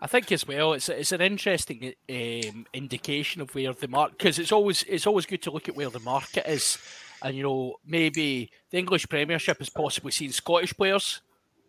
I 0.00 0.08
think 0.08 0.32
as 0.32 0.46
well, 0.46 0.72
it's 0.72 0.88
it's 0.88 1.12
an 1.12 1.20
interesting 1.20 1.94
um, 2.10 2.66
indication 2.72 3.40
of 3.40 3.54
where 3.54 3.72
the 3.72 3.86
market 3.86 4.18
because 4.18 4.38
it's 4.40 4.50
always 4.50 4.82
it's 4.88 5.06
always 5.06 5.26
good 5.26 5.42
to 5.42 5.52
look 5.52 5.68
at 5.68 5.76
where 5.76 5.90
the 5.90 6.00
market 6.00 6.44
is, 6.50 6.78
and 7.22 7.36
you 7.36 7.44
know 7.44 7.76
maybe 7.86 8.50
the 8.70 8.78
English 8.78 9.08
Premiership 9.08 9.58
has 9.58 9.70
possibly 9.70 10.10
seen 10.10 10.32
Scottish 10.32 10.76
players 10.76 11.20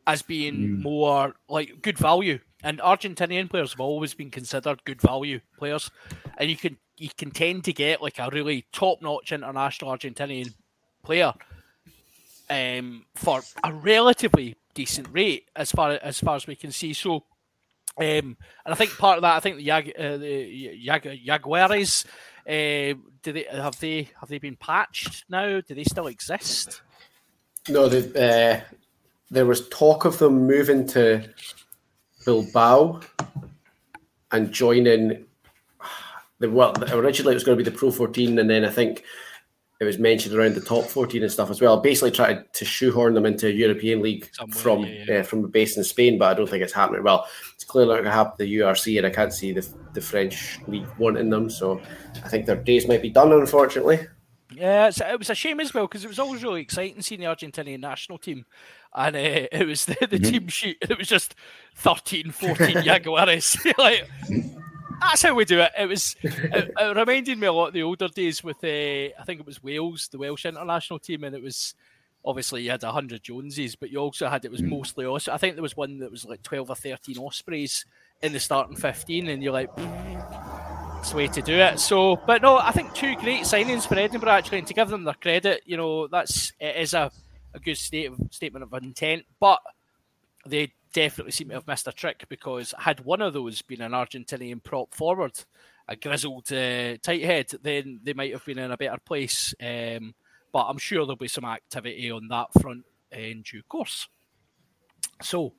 as 0.08 0.22
being 0.24 0.56
mm. 0.56 0.82
more 0.82 1.36
like 1.48 1.82
good 1.84 1.98
value, 2.00 2.40
and 2.64 2.80
Argentinian 2.80 3.50
players 3.52 3.74
have 3.74 3.80
always 3.80 4.16
been 4.16 4.32
considered 4.32 4.84
good 4.84 5.00
value 5.00 5.40
players, 5.60 5.92
and 6.40 6.50
you 6.50 6.58
can 6.58 6.78
you 6.98 7.10
can 7.16 7.30
tend 7.30 7.64
to 7.66 7.74
get 7.74 8.02
like 8.02 8.18
a 8.18 8.30
really 8.32 8.66
top 8.74 9.00
notch 9.02 9.32
international 9.32 9.92
Argentinian 9.92 10.54
player 11.03 11.33
um, 12.50 13.05
for 13.15 13.41
a 13.63 13.74
relatively 13.74 14.55
decent 14.74 15.07
rate 15.12 15.50
as 15.55 15.72
far 15.72 15.91
as 16.01 16.19
far 16.19 16.36
as 16.36 16.48
we 16.48 16.55
can 16.55 16.72
see. 16.72 16.93
So. 16.93 17.24
Um, 17.95 18.38
and 18.65 18.74
I 18.74 18.74
think 18.74 18.98
part 18.98 19.17
of 19.17 19.22
that, 19.22 19.36
I 19.36 19.39
think 19.39 19.57
the, 19.57 19.65
Jag, 19.65 19.93
uh, 19.95 20.17
the 20.17 20.79
Jag, 20.83 21.05
uh, 22.45 22.93
do 23.22 23.31
they 23.31 23.45
have 23.51 23.79
they 23.79 24.10
have 24.19 24.29
they 24.29 24.39
been 24.39 24.55
patched 24.55 25.25
now? 25.29 25.62
Do 25.62 25.75
they 25.75 25.83
still 25.83 26.07
exist? 26.07 26.81
No, 27.69 27.86
uh, 27.86 28.62
there 29.31 29.45
was 29.45 29.69
talk 29.69 30.05
of 30.05 30.17
them 30.17 30.45
moving 30.45 30.86
to 30.88 31.24
Bilbao 32.25 33.01
and 34.31 34.51
joining. 34.51 35.25
The, 36.39 36.50
well, 36.50 36.74
originally 36.91 37.33
it 37.33 37.36
was 37.36 37.43
going 37.45 37.57
to 37.57 37.63
be 37.63 37.69
the 37.69 37.77
Pro 37.77 37.89
14, 37.89 38.38
and 38.39 38.50
then 38.50 38.65
I 38.65 38.69
think 38.69 39.05
it 39.84 39.88
was 39.88 40.00
mentioned 40.00 40.36
around 40.36 40.56
the 40.56 40.62
top 40.62 40.86
14 40.86 41.22
and 41.22 41.32
stuff 41.32 41.50
as 41.50 41.62
well. 41.62 41.80
Basically, 41.80 42.12
tried 42.12 42.52
to 42.54 42.66
shoehorn 42.66 43.13
them 43.13 43.25
into 43.25 43.48
a 43.48 43.52
European 43.52 44.02
league 44.02 44.30
Somewhere, 44.34 44.58
from 44.58 44.80
yeah, 44.86 45.04
yeah. 45.08 45.16
Uh, 45.20 45.24
from 45.24 45.44
a 45.44 45.48
base 45.48 45.78
in 45.78 45.84
Spain, 45.84 46.18
but 46.18 46.32
I 46.32 46.34
don't 46.34 46.50
think 46.50 46.63
it's 46.63 46.74
happening. 46.74 47.04
Well, 47.04 47.28
it's 47.54 47.63
clearly 47.63 47.90
not 47.90 47.96
going 47.96 48.06
to 48.06 48.12
happen 48.12 48.34
the 48.38 48.58
URC, 48.58 48.98
and 48.98 49.06
I 49.06 49.10
can't 49.10 49.34
see 49.34 49.52
the 49.52 49.68
the 49.94 50.02
French 50.02 50.60
league 50.68 50.88
wanting 50.98 51.30
them. 51.30 51.50
So 51.50 51.82
I 52.24 52.30
think 52.30 52.46
their 52.46 52.56
days 52.56 52.88
might 52.88 53.02
be 53.02 53.10
done, 53.10 53.32
unfortunately. 53.32 54.00
Yeah, 54.56 54.92
it 54.96 55.20
was 55.20 55.30
a 55.30 55.36
shame 55.36 55.60
as 55.60 55.74
well 55.74 55.88
because 55.88 56.06
it 56.06 56.08
was 56.08 56.20
always 56.20 56.44
really 56.44 56.62
exciting 56.62 57.02
seeing 57.02 57.22
the 57.22 57.28
Argentinian 57.28 57.80
national 57.80 58.18
team, 58.18 58.46
and 58.94 59.16
uh, 59.16 59.48
it 59.52 59.68
was 59.68 59.86
the, 59.86 59.96
the 60.00 60.18
mm-hmm. 60.18 60.32
team 60.32 60.48
sheet. 60.48 60.78
It 60.82 60.98
was 60.98 61.08
just 61.08 61.36
13, 61.75 62.32
14 62.32 62.56
Jaguares. 62.58 63.58
like 63.78 64.08
that's 65.02 65.22
how 65.22 65.34
we 65.34 65.46
do 65.46 65.60
it. 65.60 65.72
It 65.78 65.88
was 65.88 66.16
it, 66.24 66.72
it, 66.78 66.98
reminded 66.98 67.38
me 67.38 67.48
a 67.48 67.54
lot 67.54 67.68
of 67.68 67.74
the 67.74 67.84
older 67.84 68.08
days 68.08 68.44
with 68.44 68.64
uh, 68.64 68.68
I 69.20 69.24
think 69.26 69.40
it 69.40 69.46
was 69.46 69.64
Wales, 69.64 70.08
the 70.12 70.18
Welsh 70.18 70.46
international 70.46 71.00
team, 71.00 71.24
and 71.24 71.36
it 71.36 71.42
was 71.42 71.76
obviously 72.26 72.64
you 72.64 72.72
had 72.72 72.84
hundred 72.84 73.24
Joneses, 73.24 73.76
but 73.76 73.90
you 73.90 74.00
also 74.00 74.30
had 74.30 74.46
it 74.46 74.52
was 74.52 74.62
mm. 74.62 74.70
mostly 74.70 75.06
also 75.06 75.32
I 75.32 75.38
think 75.38 75.56
there 75.56 75.64
was 75.64 75.78
one 75.78 76.00
that 76.00 76.12
was 76.12 76.26
like 76.26 76.42
twelve 76.44 76.70
or 76.70 76.76
thirteen 76.76 77.18
Ospreys 77.18 77.86
in 78.22 78.34
the 78.34 78.40
starting 78.40 78.76
fifteen, 78.76 79.28
and 79.28 79.44
you're 79.44 79.54
like. 79.54 79.70
It's 81.00 81.12
the 81.12 81.18
way 81.18 81.28
to 81.28 81.42
do 81.42 81.56
it. 81.56 81.82
So, 81.82 82.16
but 82.16 82.42
no, 82.42 82.60
I 82.60 82.72
think 82.72 82.94
two 82.94 83.14
great 83.18 83.42
signings 83.42 83.86
for 83.86 83.96
Edinburgh 83.96 84.32
actually, 84.32 84.60
and 84.60 84.68
to 84.68 84.74
give 84.74 84.88
them 84.88 85.04
their 85.04 85.16
credit, 85.16 85.62
you 85.66 85.76
know, 85.76 86.08
that's 86.08 86.54
it 86.62 86.77
is 86.77 86.94
a, 86.94 87.12
a 87.53 87.60
good 87.60 87.75
state 87.75 88.06
of, 88.06 88.18
statement 88.32 88.64
of 88.64 88.74
intent. 88.82 89.25
But 89.38 89.60
they 90.46 90.72
definitely 90.94 91.32
seem 91.32 91.50
to 91.50 91.56
have 91.56 91.68
missed 91.68 91.88
a 91.88 91.92
trick 91.92 92.25
because 92.29 92.74
had 92.77 93.03
one 93.03 93.22
of 93.22 93.34
those 93.34 93.62
been 93.62 93.82
an 93.82 93.92
Argentinian 93.92 94.64
prop 94.64 94.94
forward, 94.94 95.34
a 95.88 95.96
grizzled 95.96 96.51
uh, 96.51 96.98
tight 97.01 97.24
head, 97.24 97.51
then 97.62 98.00
they 98.03 98.14
might 98.14 98.32
have 98.32 98.46
been 98.46 98.60
in 98.60 98.72
a 98.72 98.77
better 98.77 99.00
place. 99.03 99.53
Um, 99.62 100.14
but 100.51 100.66
I'm 100.66 100.77
sure 100.77 101.00
there'll 101.00 101.16
be 101.16 101.27
some 101.27 101.46
activity 101.46 102.12
on 102.12 102.27
that 102.29 102.48
front 102.62 102.86
in 103.12 103.42
due 103.42 103.64
course. 103.64 104.08
So 105.22 105.53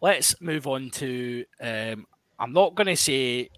let's 0.00 0.40
move 0.40 0.66
on 0.66 0.90
to. 0.90 1.44
Um, 1.60 2.06
I'm 2.38 2.52
not 2.52 2.74
going 2.74 2.88
to 2.88 2.96
say 2.96 3.48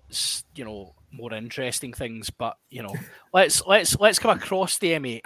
you 0.55 0.65
know 0.65 0.95
more 1.11 1.35
interesting 1.35 1.93
things, 1.93 2.31
but 2.31 2.57
you 2.71 2.83
know 2.83 2.95
let's 3.35 3.67
let's 3.67 3.99
let's 3.99 4.19
come 4.19 4.37
across 4.37 4.79
the 4.79 4.93
M8. 4.93 5.21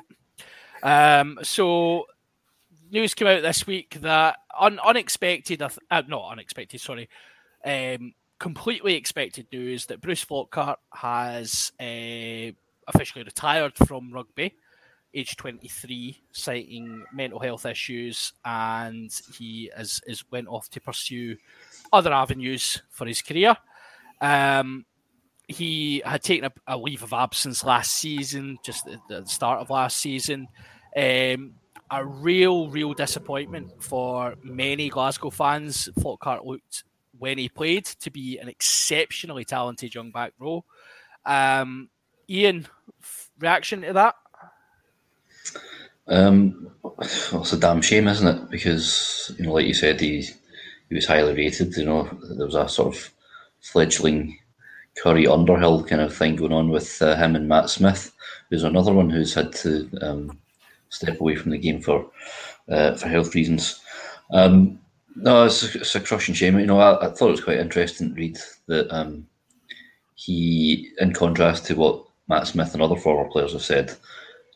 Um, 0.83 1.39
so 1.43 2.07
news 2.90 3.14
came 3.14 3.29
out 3.29 3.42
this 3.42 3.66
week 3.66 3.98
that 4.00 4.37
un, 4.59 4.79
unexpected, 4.85 5.62
uh, 5.62 5.68
not 6.09 6.33
unexpected, 6.33 6.81
sorry, 6.81 7.09
um, 7.64 8.12
completely 8.38 8.94
expected 8.94 9.46
news 9.53 9.87
that 9.87 10.00
Bruce 10.00 10.24
Flockhart 10.24 10.76
has 10.92 11.72
uh, 11.81 12.53
officially 12.88 13.24
retired 13.24 13.76
from 13.76 14.12
rugby, 14.12 14.55
age 15.14 15.37
23, 15.37 16.22
citing 16.33 17.05
mental 17.12 17.40
health 17.40 17.66
issues, 17.66 18.33
and 18.44 19.11
he 19.37 19.70
is 19.76 20.24
went 20.31 20.48
off 20.48 20.68
to 20.70 20.81
pursue 20.81 21.37
other 21.92 22.12
avenues 22.12 22.83
for 22.90 23.07
his 23.07 23.22
career. 23.22 23.57
Um, 24.20 24.85
he 25.48 26.03
had 26.05 26.22
taken 26.22 26.44
a, 26.44 26.74
a, 26.74 26.76
leave 26.76 27.03
of 27.03 27.12
absence 27.12 27.64
last 27.64 27.92
season, 27.92 28.59
just 28.62 28.87
at 28.87 29.00
the 29.09 29.26
start 29.26 29.61
of 29.61 29.70
last 29.70 29.96
season. 29.96 30.48
Um, 30.96 31.55
a 31.90 32.05
real, 32.05 32.68
real 32.68 32.92
disappointment 32.92 33.83
for 33.83 34.35
many 34.42 34.88
Glasgow 34.88 35.31
fans. 35.31 35.88
Flockhart 35.98 36.44
looked 36.44 36.85
when 37.18 37.37
he 37.37 37.48
played 37.48 37.85
to 37.85 38.11
be 38.11 38.38
an 38.38 38.48
exceptionally 38.48 39.44
talented 39.44 39.94
young 39.94 40.11
back 40.11 40.33
row. 40.38 40.64
Um, 41.26 41.90
Ian, 42.29 42.66
reaction 43.38 43.83
to 43.83 43.92
that? 43.92 44.14
Um, 46.07 46.70
well, 46.83 46.94
it's 46.98 47.53
a 47.53 47.59
damn 47.59 47.83
shame, 47.83 48.09
isn't 48.09 48.26
it? 48.26 48.50
Because 48.50 49.33
you 49.38 49.44
know, 49.44 49.53
like 49.53 49.66
you 49.66 49.74
said, 49.74 50.00
he 50.00 50.22
he 50.88 50.94
was 50.94 51.07
highly 51.07 51.35
rated. 51.35 51.76
You 51.76 51.85
know, 51.85 52.18
there 52.37 52.46
was 52.46 52.55
a 52.55 52.68
sort 52.68 52.94
of 52.94 53.11
fledgling 53.61 54.38
Curry 54.96 55.26
Underhill 55.26 55.85
kind 55.85 56.03
of 56.03 56.16
thing 56.16 56.37
going 56.37 56.53
on 56.53 56.70
with 56.70 57.00
uh, 57.00 57.16
him 57.16 57.37
and 57.37 57.48
Matt 57.48 57.70
Smith, 57.70 58.12
who's 58.48 58.64
another 58.64 58.92
one 58.92 59.11
who's 59.11 59.35
had 59.35 59.53
to 59.55 59.88
um, 60.03 60.38
step 60.90 61.20
away 61.20 61.37
from 61.37 61.50
the 61.50 61.59
game 61.59 61.81
for 61.81 62.11
uh, 62.68 62.94
for 62.94 63.09
health 63.09 63.35
reasons. 63.35 63.81
Um, 64.33 64.79
no, 65.16 65.44
it's 65.44 65.62
a, 65.74 65.79
it's 65.81 65.94
a, 65.94 66.00
crushing 66.00 66.35
shame. 66.35 66.59
You 66.59 66.66
know, 66.66 66.79
I, 66.79 67.07
I, 67.07 67.11
thought 67.11 67.29
it 67.29 67.33
was 67.33 67.44
quite 67.44 67.59
interesting 67.59 68.11
to 68.11 68.14
read 68.14 68.38
that 68.66 68.94
um, 68.94 69.26
he, 70.14 70.88
in 71.00 71.12
contrast 71.12 71.66
to 71.66 71.74
what 71.74 72.05
Matt 72.29 72.46
Smith 72.46 72.72
and 72.74 72.83
other 72.83 72.96
former 72.96 73.29
players 73.29 73.53
have 73.53 73.62
said, 73.62 73.96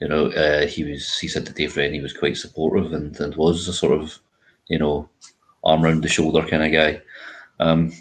you 0.01 0.09
know, 0.09 0.27
uh, 0.29 0.67
he 0.67 0.85
was 0.85 1.19
he 1.19 1.29
said 1.29 1.47
to 1.47 1.53
Dave 1.53 1.77
Rennie 1.77 2.01
was 2.01 2.13
quite 2.13 2.37
supportive 2.37 2.93
and, 2.93 3.19
and 3.19 3.35
was 3.37 3.67
a 3.67 3.73
sort 3.73 4.01
of, 4.01 4.19
you 4.69 4.79
know, 4.79 5.09
arm 5.65 5.85
around 5.85 6.03
the 6.03 6.09
shoulder 6.09 6.47
kind 6.47 6.65
of 6.65 6.73
guy. 6.73 7.03
Um, 7.59 7.93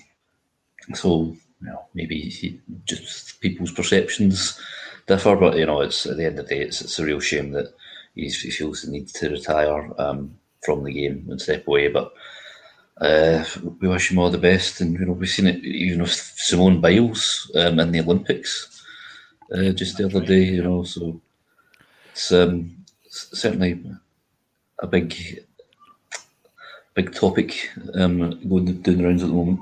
so 0.94 1.36
you 1.62 1.68
know, 1.68 1.86
maybe 1.94 2.20
he, 2.20 2.60
just 2.86 3.40
people's 3.42 3.72
perceptions 3.72 4.60
differ, 5.08 5.36
but 5.36 5.58
you 5.58 5.66
know, 5.66 5.82
it's 5.82 6.06
at 6.06 6.18
the 6.18 6.26
end 6.26 6.40
of 6.40 6.48
the 6.48 6.56
day, 6.56 6.62
it's, 6.62 6.82
it's 6.82 7.00
a 7.00 7.06
real 7.06 7.20
shame 7.20 7.52
that 7.52 7.74
he 8.16 8.30
feels 8.30 8.84
the 8.84 8.92
need 8.92 9.08
to 9.08 9.30
retire 9.30 9.90
um, 10.00 10.36
from 10.62 10.84
the 10.84 10.94
game 10.94 11.26
and 11.30 11.42
step 11.42 11.68
away. 11.68 11.88
But 11.88 12.14
uh, 13.02 13.44
we 13.80 13.88
wish 13.88 14.12
him 14.12 14.20
all 14.20 14.30
the 14.30 14.38
best, 14.38 14.82
and 14.82 14.94
you 14.94 15.06
know 15.06 15.14
we've 15.14 15.30
seen 15.30 15.48
it 15.48 15.64
even 15.64 16.02
with 16.02 16.12
Simone 16.12 16.80
Biles 16.80 17.52
um, 17.56 17.80
in 17.80 17.92
the 17.92 18.02
Olympics 18.02 18.84
uh, 19.54 19.70
just 19.72 19.98
the 19.98 20.06
other 20.06 20.22
day. 20.22 20.44
You 20.44 20.64
know, 20.64 20.84
so 20.84 21.20
it's 22.12 22.32
um, 22.32 22.76
certainly 23.10 23.84
a 24.80 24.88
big, 24.88 25.44
big 26.94 27.14
topic 27.14 27.72
um, 27.96 28.40
going 28.48 28.82
doing 28.82 28.98
the 28.98 29.04
rounds 29.04 29.24
at 29.24 29.30
the 29.30 29.36
moment. 29.36 29.60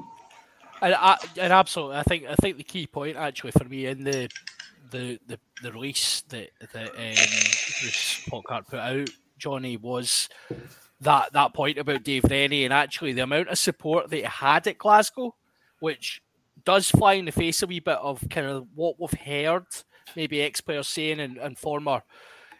And, 0.81 0.95
and 1.37 1.53
absolutely, 1.53 1.97
I 1.97 2.03
think 2.03 2.25
I 2.25 2.35
think 2.35 2.57
the 2.57 2.63
key 2.63 2.87
point 2.87 3.15
actually 3.15 3.51
for 3.51 3.65
me 3.65 3.85
in 3.85 4.03
the 4.03 4.29
the 4.91 5.19
the, 5.27 5.39
the 5.63 5.71
release 5.71 6.21
that 6.29 6.51
that 6.73 6.89
um, 6.89 6.95
Bruce 6.95 8.25
Flockhart 8.29 8.67
put 8.67 8.79
out, 8.79 9.09
Johnny, 9.37 9.77
was 9.77 10.29
that 11.01 11.33
that 11.33 11.53
point 11.53 11.77
about 11.77 12.03
Dave 12.03 12.25
Rennie 12.29 12.65
and 12.65 12.73
actually 12.73 13.13
the 13.13 13.23
amount 13.23 13.49
of 13.49 13.57
support 13.57 14.09
that 14.09 14.15
he 14.17 14.23
had 14.23 14.67
at 14.67 14.77
Glasgow, 14.77 15.35
which 15.79 16.21
does 16.63 16.89
fly 16.89 17.13
in 17.13 17.25
the 17.25 17.31
face 17.31 17.63
a 17.63 17.67
wee 17.67 17.79
bit 17.79 17.97
of 17.97 18.23
kind 18.29 18.47
of 18.47 18.67
what 18.75 18.99
we've 18.99 19.19
heard 19.19 19.65
maybe 20.15 20.41
ex 20.41 20.61
players 20.61 20.87
saying 20.87 21.19
and, 21.19 21.37
and 21.37 21.57
former 21.57 22.03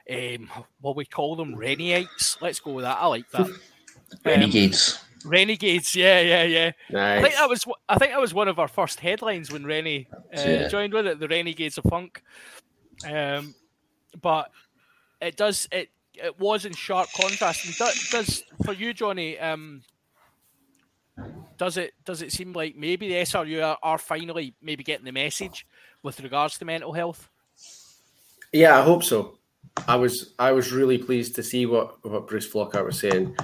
um, 0.09 0.49
what 0.79 0.95
we 0.95 1.05
call 1.05 1.35
them 1.35 1.55
Rennieites. 1.55 2.41
Let's 2.41 2.59
go 2.59 2.73
with 2.73 2.85
that. 2.85 2.97
I 2.99 3.05
like 3.07 3.29
that. 3.31 3.49
Renegades. 4.25 4.99
Um, 5.01 5.10
Renegades, 5.25 5.95
yeah, 5.95 6.19
yeah, 6.21 6.43
yeah. 6.43 6.71
Nice. 6.89 7.19
I 7.19 7.21
think 7.21 7.35
that 7.35 7.49
was 7.49 7.65
I 7.89 7.97
think 7.97 8.11
that 8.11 8.21
was 8.21 8.33
one 8.33 8.47
of 8.47 8.59
our 8.59 8.67
first 8.67 8.99
headlines 8.99 9.51
when 9.51 9.65
Rennie 9.65 10.07
uh, 10.13 10.39
Yeah. 10.41 10.67
joined 10.67 10.93
with 10.93 11.07
it, 11.07 11.19
the 11.19 11.27
Renegades 11.27 11.77
of 11.77 11.83
Funk. 11.85 12.23
Um, 13.09 13.53
but 14.21 14.51
it 15.21 15.37
does 15.37 15.67
it 15.71 15.89
it 16.13 16.39
was 16.39 16.65
in 16.65 16.73
sharp 16.73 17.07
contrast. 17.19 17.65
And 17.65 17.75
does, 17.77 18.09
does 18.09 18.43
for 18.65 18.73
you, 18.73 18.93
Johnny? 18.93 19.39
Um, 19.39 19.83
does 21.57 21.77
it 21.77 21.93
does 22.05 22.21
it 22.21 22.31
seem 22.31 22.53
like 22.53 22.75
maybe 22.75 23.07
the 23.07 23.15
SRU 23.15 23.63
are, 23.63 23.77
are 23.83 23.97
finally 23.97 24.55
maybe 24.61 24.83
getting 24.83 25.05
the 25.05 25.11
message 25.11 25.65
with 26.03 26.19
regards 26.21 26.57
to 26.57 26.65
mental 26.65 26.93
health? 26.93 27.29
Yeah, 28.51 28.79
I 28.79 28.81
hope 28.81 29.03
so. 29.03 29.37
I 29.87 29.95
was 29.95 30.33
I 30.37 30.51
was 30.51 30.71
really 30.71 30.97
pleased 30.97 31.35
to 31.35 31.43
see 31.43 31.65
what, 31.65 32.03
what 32.03 32.27
Bruce 32.27 32.51
Flockhart 32.51 32.85
was 32.85 32.99
saying, 32.99 33.35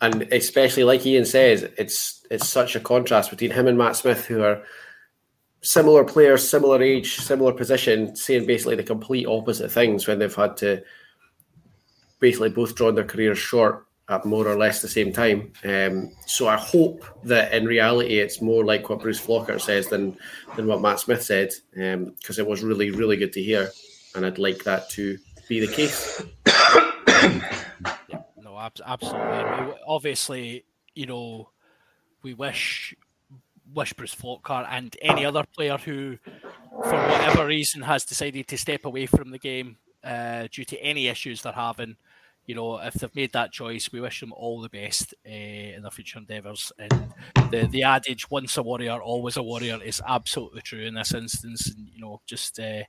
and 0.00 0.22
especially 0.32 0.84
like 0.84 1.04
Ian 1.04 1.24
says, 1.24 1.68
it's 1.76 2.24
it's 2.30 2.48
such 2.48 2.76
a 2.76 2.80
contrast 2.80 3.30
between 3.30 3.50
him 3.50 3.66
and 3.66 3.78
Matt 3.78 3.96
Smith, 3.96 4.26
who 4.26 4.42
are 4.42 4.62
similar 5.62 6.04
players, 6.04 6.48
similar 6.48 6.80
age, 6.82 7.16
similar 7.16 7.52
position, 7.52 8.14
saying 8.14 8.46
basically 8.46 8.76
the 8.76 8.82
complete 8.82 9.26
opposite 9.26 9.72
things 9.72 10.06
when 10.06 10.18
they've 10.18 10.34
had 10.34 10.56
to 10.58 10.82
basically 12.20 12.50
both 12.50 12.74
drawn 12.74 12.94
their 12.94 13.04
careers 13.04 13.38
short 13.38 13.86
at 14.08 14.24
more 14.24 14.46
or 14.46 14.56
less 14.56 14.80
the 14.80 14.88
same 14.88 15.12
time. 15.12 15.52
Um, 15.64 16.10
so 16.26 16.48
I 16.48 16.56
hope 16.56 17.04
that 17.24 17.52
in 17.52 17.66
reality 17.66 18.18
it's 18.18 18.40
more 18.40 18.64
like 18.64 18.88
what 18.88 19.00
Bruce 19.00 19.20
Flockhart 19.20 19.60
says 19.60 19.88
than 19.88 20.16
than 20.56 20.66
what 20.66 20.80
Matt 20.80 21.00
Smith 21.00 21.22
said, 21.22 21.50
because 21.72 22.38
it 22.38 22.46
was 22.46 22.62
really 22.62 22.90
really 22.90 23.16
good 23.16 23.32
to 23.32 23.42
hear, 23.42 23.70
and 24.14 24.24
I'd 24.24 24.38
like 24.38 24.62
that 24.64 24.88
to 24.90 25.18
be 25.48 25.58
the 25.58 25.72
case. 25.72 26.22
Absolutely. 28.84 29.74
Obviously, 29.86 30.64
you 30.94 31.06
know, 31.06 31.50
we 32.22 32.34
wish 32.34 32.94
wish 33.74 33.92
Bruce 33.94 34.14
Flockhart 34.14 34.66
and 34.70 34.96
any 35.02 35.24
other 35.24 35.44
player 35.56 35.78
who, 35.78 36.18
for 36.84 36.94
whatever 36.94 37.46
reason, 37.46 37.82
has 37.82 38.04
decided 38.04 38.48
to 38.48 38.58
step 38.58 38.84
away 38.84 39.06
from 39.06 39.30
the 39.30 39.38
game 39.38 39.76
uh, 40.04 40.48
due 40.50 40.64
to 40.64 40.78
any 40.80 41.08
issues 41.08 41.42
they're 41.42 41.52
having. 41.52 41.96
You 42.46 42.54
know, 42.54 42.78
if 42.78 42.94
they've 42.94 43.14
made 43.14 43.32
that 43.34 43.52
choice, 43.52 43.92
we 43.92 44.00
wish 44.00 44.20
them 44.20 44.32
all 44.32 44.60
the 44.62 44.70
best 44.70 45.14
uh, 45.26 45.30
in 45.30 45.82
their 45.82 45.90
future 45.90 46.18
endeavours. 46.18 46.72
And 46.78 47.14
the 47.50 47.66
the 47.70 47.82
adage 47.84 48.30
"once 48.30 48.56
a 48.56 48.62
warrior, 48.62 49.00
always 49.02 49.36
a 49.36 49.42
warrior" 49.42 49.80
is 49.82 50.02
absolutely 50.06 50.62
true 50.62 50.80
in 50.82 50.94
this 50.94 51.14
instance. 51.14 51.68
And 51.70 51.88
you 51.94 52.00
know, 52.00 52.20
just 52.26 52.58
uh, 52.60 52.84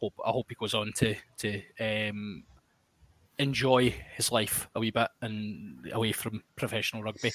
hope 0.00 0.14
I 0.24 0.30
hope 0.30 0.46
he 0.48 0.56
goes 0.56 0.74
on 0.74 0.92
to 0.96 1.14
to 1.38 1.62
um, 1.80 2.44
enjoy 3.38 3.94
his 4.16 4.30
life 4.32 4.68
a 4.74 4.80
wee 4.80 4.90
bit 4.90 5.08
and 5.22 5.88
away 5.92 6.12
from 6.12 6.42
professional 6.56 7.02
rugby. 7.02 7.32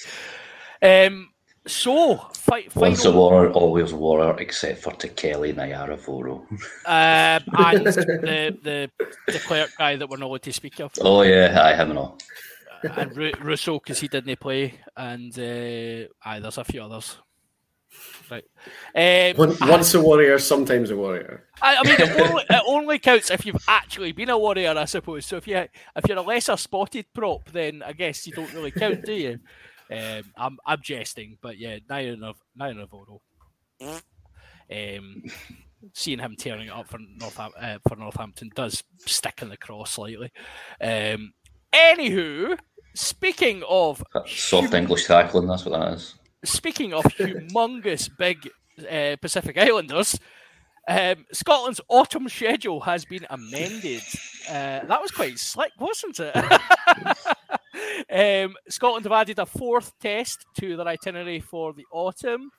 Um, 0.82 1.30
so, 1.68 2.16
fi- 2.36 2.68
Once 2.74 3.02
a 3.02 3.04
final, 3.10 3.20
warrior, 3.20 3.52
always 3.52 3.94
warrior, 3.94 4.36
except 4.40 4.82
for 4.82 4.94
to 4.94 5.10
Kelly 5.10 5.54
Nyaravoro. 5.54 6.38
um, 6.50 6.58
and 6.86 7.86
the, 7.86 8.58
the 8.64 8.90
the 9.28 9.40
clerk 9.40 9.70
guy 9.78 9.98
that 9.98 10.10
we're 10.10 10.18
not 10.18 10.28
allowed 10.28 10.42
to 10.44 10.54
speak 10.54 10.80
of, 10.80 10.92
Oh 11.02 11.22
yeah, 11.24 11.60
I 11.62 11.72
and 11.74 11.98
all. 11.98 12.18
and 12.96 13.16
Ru- 13.16 13.34
Russo 13.42 13.78
because 13.78 14.00
he 14.00 14.08
didn't 14.08 14.40
play, 14.40 14.76
and 14.96 15.38
uh, 15.38 16.08
aye, 16.24 16.40
there's 16.40 16.58
a 16.58 16.64
few 16.64 16.82
others. 16.82 17.18
Right. 18.30 18.45
Um, 18.95 19.58
once 19.67 19.93
a 19.93 20.02
warrior, 20.02 20.38
sometimes 20.39 20.91
a 20.91 20.95
warrior. 20.95 21.45
I, 21.62 21.78
I 21.78 21.84
mean, 21.84 21.95
it 21.99 22.19
only, 22.30 22.43
it 22.49 22.63
only 22.67 22.99
counts 22.99 23.32
if 23.32 23.45
you've 23.45 23.63
actually 23.67 24.12
been 24.12 24.30
a 24.30 24.38
warrior, 24.38 24.75
I 24.78 24.86
suppose. 24.86 25.25
So 25.25 25.38
if 25.38 25.47
you 25.47 25.58
if 25.58 26.08
you're 26.08 26.17
a 26.17 26.21
lesser 26.21 26.58
spotted 26.58 27.06
prop, 27.13 27.49
then 27.52 27.82
I 27.84 27.93
guess 27.93 28.28
you 28.28 28.34
don't 28.34 28.54
really 28.54 28.71
count, 28.71 29.06
do 29.06 29.13
you? 29.13 29.39
Um, 29.91 30.23
I'm 30.38 30.58
I'm 30.65 30.82
jesting, 30.82 31.38
but 31.41 31.58
yeah, 31.58 31.80
Nairo 31.89 32.19
Nav- 32.19 32.43
Nairo 32.60 32.78
Navarro. 32.78 33.21
Um, 34.71 35.23
seeing 35.93 36.19
him 36.19 36.36
tearing 36.38 36.67
it 36.67 36.71
up 36.71 36.88
for 36.88 36.99
North 36.99 37.39
uh, 37.39 37.80
for 37.88 37.95
Northampton 37.95 38.52
does 38.56 38.84
stick 38.99 39.39
in 39.41 39.49
the 39.49 39.58
cross 39.58 39.93
slightly. 39.93 40.32
Um, 40.80 41.34
anywho, 41.73 42.58
speaking 42.93 43.63
of 43.67 44.04
Soft 44.28 44.73
English 44.73 45.08
tackling, 45.08 45.47
that's 45.47 45.65
what 45.65 45.80
that 45.80 45.93
is. 45.93 46.15
Speaking 46.43 46.93
of 46.93 47.04
humongous 47.04 48.10
big 48.17 48.49
uh, 48.89 49.15
Pacific 49.21 49.58
Islanders, 49.58 50.19
um, 50.88 51.25
Scotland's 51.32 51.82
autumn 51.88 52.30
schedule 52.30 52.80
has 52.82 53.06
been 53.06 53.25
amended. 53.30 54.02
Uh, 54.47 54.86
that 54.86 55.02
was 55.02 55.12
quite 55.12 55.38
slick, 55.38 55.71
wasn't 55.80 56.19
it? 56.19 56.36
um, 58.45 58.56
Scotland 58.69 59.06
have 59.06 59.12
added 59.12 59.39
a 59.39 59.45
fourth 59.45 59.91
test 59.99 60.45
to 60.60 60.75
their 60.75 60.88
itinerary 60.88 61.41
for 61.41 61.73
the 61.73 61.86
autumn. 61.91 62.49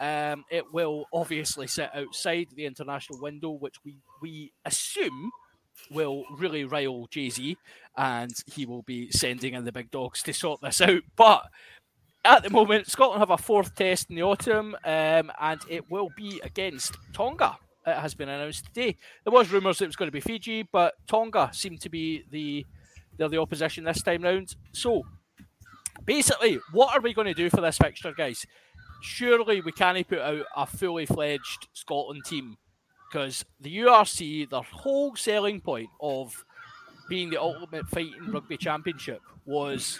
Um, 0.00 0.44
it 0.50 0.72
will 0.72 1.06
obviously 1.12 1.66
sit 1.66 1.90
outside 1.94 2.48
the 2.54 2.66
international 2.66 3.20
window, 3.20 3.50
which 3.50 3.76
we, 3.84 3.96
we 4.20 4.52
assume 4.64 5.30
will 5.90 6.24
really 6.36 6.64
rile 6.64 7.06
Jay 7.10 7.30
Z, 7.30 7.56
and 7.96 8.32
he 8.46 8.66
will 8.66 8.82
be 8.82 9.10
sending 9.10 9.54
in 9.54 9.64
the 9.64 9.72
big 9.72 9.90
dogs 9.90 10.22
to 10.24 10.32
sort 10.32 10.60
this 10.60 10.80
out. 10.80 11.02
But 11.16 11.42
at 12.24 12.42
the 12.42 12.50
moment, 12.50 12.90
Scotland 12.90 13.20
have 13.20 13.30
a 13.30 13.38
fourth 13.38 13.74
test 13.74 14.10
in 14.10 14.16
the 14.16 14.22
autumn, 14.22 14.74
um, 14.84 15.30
and 15.40 15.60
it 15.68 15.90
will 15.90 16.10
be 16.16 16.40
against 16.44 16.96
Tonga. 17.12 17.56
It 17.86 17.96
has 17.96 18.14
been 18.14 18.28
announced 18.28 18.66
today. 18.66 18.96
There 19.24 19.32
was 19.32 19.50
rumours 19.50 19.80
it 19.80 19.86
was 19.86 19.96
going 19.96 20.08
to 20.08 20.12
be 20.12 20.20
Fiji, 20.20 20.68
but 20.70 20.94
Tonga 21.06 21.50
seemed 21.52 21.80
to 21.82 21.88
be 21.88 22.24
the 22.30 22.66
they're 23.16 23.28
the 23.28 23.40
opposition 23.40 23.84
this 23.84 24.02
time 24.02 24.22
round. 24.22 24.54
So, 24.72 25.02
basically, 26.04 26.60
what 26.72 26.94
are 26.94 27.00
we 27.00 27.14
going 27.14 27.26
to 27.26 27.34
do 27.34 27.50
for 27.50 27.60
this 27.60 27.78
fixture, 27.78 28.12
guys? 28.16 28.46
Surely 29.02 29.60
we 29.60 29.72
can't 29.72 30.08
put 30.08 30.20
out 30.20 30.44
a 30.56 30.66
fully 30.66 31.06
fledged 31.06 31.68
Scotland 31.72 32.24
team 32.24 32.56
because 33.10 33.44
the 33.60 33.78
URC, 33.78 34.50
their 34.50 34.62
whole 34.62 35.16
selling 35.16 35.60
point 35.60 35.88
of 36.00 36.44
being 37.08 37.30
the 37.30 37.40
ultimate 37.40 37.88
fighting 37.88 38.30
rugby 38.30 38.56
championship 38.56 39.20
was 39.46 39.98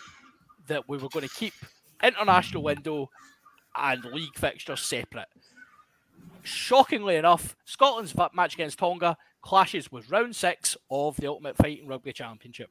that 0.67 0.89
we 0.89 0.99
were 0.99 1.09
going 1.09 1.27
to 1.27 1.35
keep 1.35 1.55
international 2.03 2.63
window 2.63 3.11
and 3.77 4.05
league 4.05 4.37
fixtures 4.37 4.81
separate. 4.81 5.29
Shockingly 6.43 7.17
enough, 7.17 7.57
Scotland's 7.65 8.15
match 8.33 8.55
against 8.55 8.79
Tonga 8.79 9.17
clashes 9.43 9.93
with 9.93 10.11
round 10.11 10.35
six 10.35 10.77
of 10.91 11.17
the 11.17 11.27
Ultimate 11.27 11.57
Fighting 11.57 11.87
Rugby 11.87 12.13
Championship. 12.13 12.71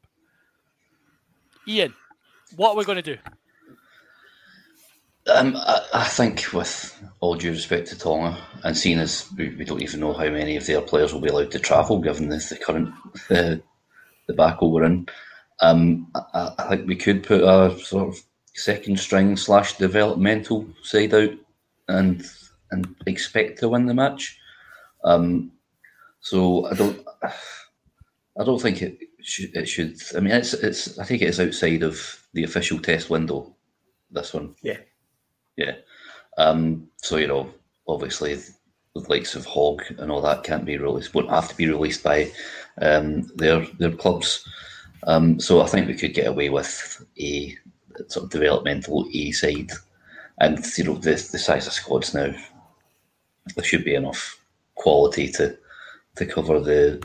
Ian, 1.67 1.93
what 2.55 2.71
are 2.71 2.77
we 2.77 2.85
going 2.85 3.01
to 3.01 3.01
do? 3.01 3.17
Um, 5.27 5.55
I, 5.57 5.81
I 5.93 6.03
think, 6.05 6.53
with 6.53 6.97
all 7.19 7.35
due 7.35 7.51
respect 7.51 7.87
to 7.89 7.99
Tonga, 7.99 8.37
and 8.63 8.77
seeing 8.77 8.99
as 8.99 9.29
we, 9.37 9.49
we 9.55 9.65
don't 9.65 9.81
even 9.81 9.99
know 9.99 10.13
how 10.13 10.29
many 10.29 10.55
of 10.55 10.65
their 10.65 10.81
players 10.81 11.13
will 11.13 11.21
be 11.21 11.27
allowed 11.27 11.51
to 11.51 11.59
travel, 11.59 11.99
given 11.99 12.29
the, 12.29 12.37
the 12.37 12.57
current 12.57 12.93
uh, 13.29 13.57
debacle 14.27 14.71
we're 14.71 14.85
in, 14.85 15.07
um, 15.59 16.07
I, 16.15 16.53
I 16.57 16.69
think 16.69 16.87
we 16.87 16.95
could 16.95 17.23
put 17.23 17.41
a 17.41 17.77
sort 17.79 18.07
of 18.07 18.23
second 18.57 18.99
string 18.99 19.37
slash 19.37 19.77
developmental 19.77 20.67
side 20.83 21.13
out 21.13 21.31
and 21.87 22.25
and 22.71 22.95
expect 23.05 23.59
to 23.59 23.69
win 23.69 23.85
the 23.85 23.93
match. 23.93 24.37
Um, 25.03 25.51
so 26.19 26.65
I 26.65 26.73
don't, 26.73 27.05
I 27.23 28.43
don't 28.43 28.61
think 28.61 28.81
it 28.81 28.99
should. 29.21 29.55
It 29.55 29.67
should. 29.67 29.95
I 30.15 30.19
mean, 30.19 30.33
it's 30.33 30.53
it's. 30.53 30.99
I 30.99 31.05
think 31.05 31.21
it 31.21 31.29
is 31.29 31.39
outside 31.39 31.83
of 31.83 32.27
the 32.33 32.43
official 32.43 32.79
test 32.79 33.09
window. 33.09 33.55
This 34.11 34.33
one. 34.33 34.55
Yeah. 34.61 34.79
Yeah. 35.55 35.75
Um, 36.37 36.89
so 36.97 37.17
you 37.17 37.27
know, 37.27 37.49
obviously, 37.87 38.35
the 38.95 39.09
likes 39.09 39.35
of 39.35 39.45
Hog 39.45 39.83
and 39.97 40.11
all 40.11 40.21
that 40.21 40.43
can't 40.43 40.65
be 40.65 40.77
released. 40.77 41.13
Won't 41.13 41.29
have 41.29 41.47
to 41.49 41.55
be 41.55 41.67
released 41.67 42.03
by 42.03 42.31
um, 42.81 43.29
their 43.35 43.65
their 43.79 43.91
clubs. 43.91 44.47
Um, 45.03 45.39
so 45.39 45.61
I 45.61 45.67
think 45.67 45.87
we 45.87 45.93
could 45.93 46.13
get 46.13 46.27
away 46.27 46.49
with 46.49 47.05
a 47.19 47.55
sort 48.07 48.25
of 48.25 48.29
developmental 48.29 49.07
A 49.13 49.31
side, 49.31 49.71
and 50.39 50.63
you 50.77 50.83
know 50.83 50.95
the 50.95 51.11
the 51.11 51.39
size 51.39 51.67
of 51.67 51.73
squads 51.73 52.13
now, 52.13 52.33
there 53.55 53.65
should 53.65 53.83
be 53.83 53.95
enough 53.95 54.39
quality 54.75 55.31
to 55.33 55.57
to 56.15 56.25
cover 56.25 56.59
the 56.59 57.01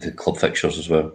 the 0.00 0.12
club 0.12 0.38
fixtures 0.38 0.78
as 0.78 0.88
well. 0.88 1.12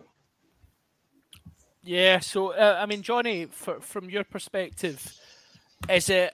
Yeah, 1.83 2.19
so 2.19 2.53
uh, 2.53 2.79
I 2.81 2.87
mean, 2.87 3.03
Johnny, 3.03 3.45
for, 3.45 3.79
from 3.79 4.09
your 4.09 4.23
perspective, 4.23 5.15
is 5.87 6.09
it 6.09 6.33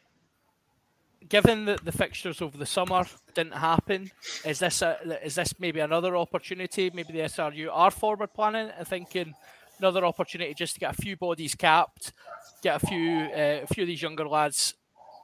given 1.28 1.66
that 1.66 1.84
the 1.84 1.92
fixtures 1.92 2.42
over 2.42 2.58
the 2.58 2.66
summer 2.66 3.06
didn't 3.34 3.54
happen? 3.54 4.12
Is 4.46 4.60
this 4.60 4.82
a, 4.82 4.98
is 5.26 5.36
this 5.36 5.54
maybe 5.60 5.82
another 5.82 6.16
opportunity? 6.16 6.90
Maybe 6.94 7.14
the 7.14 7.20
SRU 7.20 7.70
are 7.72 7.92
forward 7.92 8.34
planning 8.34 8.70
and 8.78 8.88
thinking 8.88 9.34
another 9.82 10.06
opportunity 10.06 10.54
just 10.54 10.76
to 10.76 10.80
get 10.80 10.98
a 10.98 11.02
few 11.02 11.18
bodies 11.18 11.56
capped, 11.56 12.14
get 12.62 12.82
a 12.82 12.86
few 12.86 13.22
uh, 13.36 13.62
a 13.64 13.68
few 13.68 13.84
of 13.84 13.88
these 13.88 14.02
younger 14.02 14.28
lads 14.28 14.76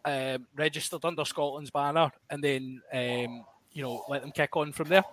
um, 0.06 0.48
registered 0.56 1.06
under 1.06 1.24
Scotland's 1.24 1.70
banner, 1.70 2.12
and 2.30 2.44
then 2.44 2.82
um, 2.94 3.46
you 3.72 3.84
know 3.84 4.04
let 4.10 4.22
them 4.22 4.32
kick 4.32 4.56
on 4.58 4.72
from 4.72 4.90
there. 4.90 5.04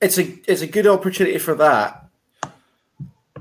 It's 0.00 0.18
a 0.18 0.38
it's 0.46 0.62
a 0.62 0.66
good 0.66 0.86
opportunity 0.86 1.38
for 1.38 1.54
that. 1.56 2.06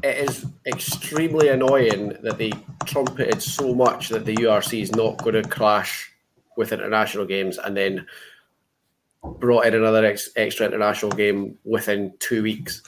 It 0.03 0.29
is 0.29 0.45
extremely 0.65 1.49
annoying 1.49 2.17
that 2.23 2.37
they 2.37 2.51
trumpeted 2.85 3.41
so 3.41 3.75
much 3.75 4.09
that 4.09 4.25
the 4.25 4.35
URC 4.35 4.81
is 4.81 4.91
not 4.95 5.23
going 5.23 5.41
to 5.41 5.47
clash 5.47 6.11
with 6.57 6.71
international 6.71 7.25
games, 7.25 7.57
and 7.57 7.75
then 7.75 8.05
brought 9.23 9.65
in 9.65 9.75
another 9.75 10.05
ex- 10.05 10.29
extra 10.35 10.65
international 10.65 11.11
game 11.11 11.57
within 11.63 12.13
two 12.19 12.43
weeks. 12.43 12.81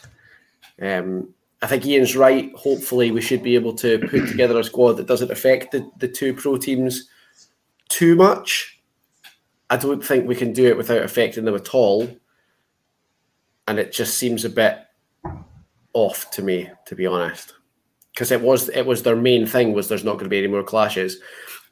Um, 0.82 1.34
I 1.62 1.68
think 1.68 1.86
Ian's 1.86 2.16
right. 2.16 2.52
Hopefully, 2.56 3.12
we 3.12 3.22
should 3.22 3.42
be 3.42 3.56
able 3.56 3.74
to 3.76 4.00
put 4.00 4.28
together 4.28 4.60
a 4.60 4.64
squad 4.64 4.94
that 4.94 5.08
doesn't 5.08 5.32
affect 5.32 5.72
the, 5.72 5.90
the 5.98 6.08
two 6.08 6.34
pro 6.34 6.58
teams 6.58 7.08
too 7.90 8.16
much. 8.16 8.82
I 9.70 9.78
don't 9.78 10.04
think 10.04 10.28
we 10.28 10.36
can 10.36 10.52
do 10.52 10.68
it 10.68 10.78
without 10.78 11.04
affecting 11.04 11.46
them 11.46 11.56
at 11.56 11.74
all. 11.74 12.08
And 13.68 13.80
it 13.80 13.94
just 13.94 14.18
seems 14.18 14.44
a 14.44 14.50
bit 14.50 14.78
off 15.94 16.30
to 16.32 16.42
me, 16.42 16.70
to 16.86 16.96
be 16.96 17.08
honest. 17.08 17.54
Because 18.14 18.32
it 18.32 18.42
was 18.42 18.70
it 18.70 18.86
was 18.86 19.04
their 19.04 19.16
main 19.16 19.48
thing 19.48 19.74
was 19.74 19.88
there's 19.88 20.04
not 20.04 20.14
going 20.14 20.26
to 20.26 20.30
be 20.30 20.40
any 20.40 20.48
more 20.48 20.64
clashes. 20.64 21.20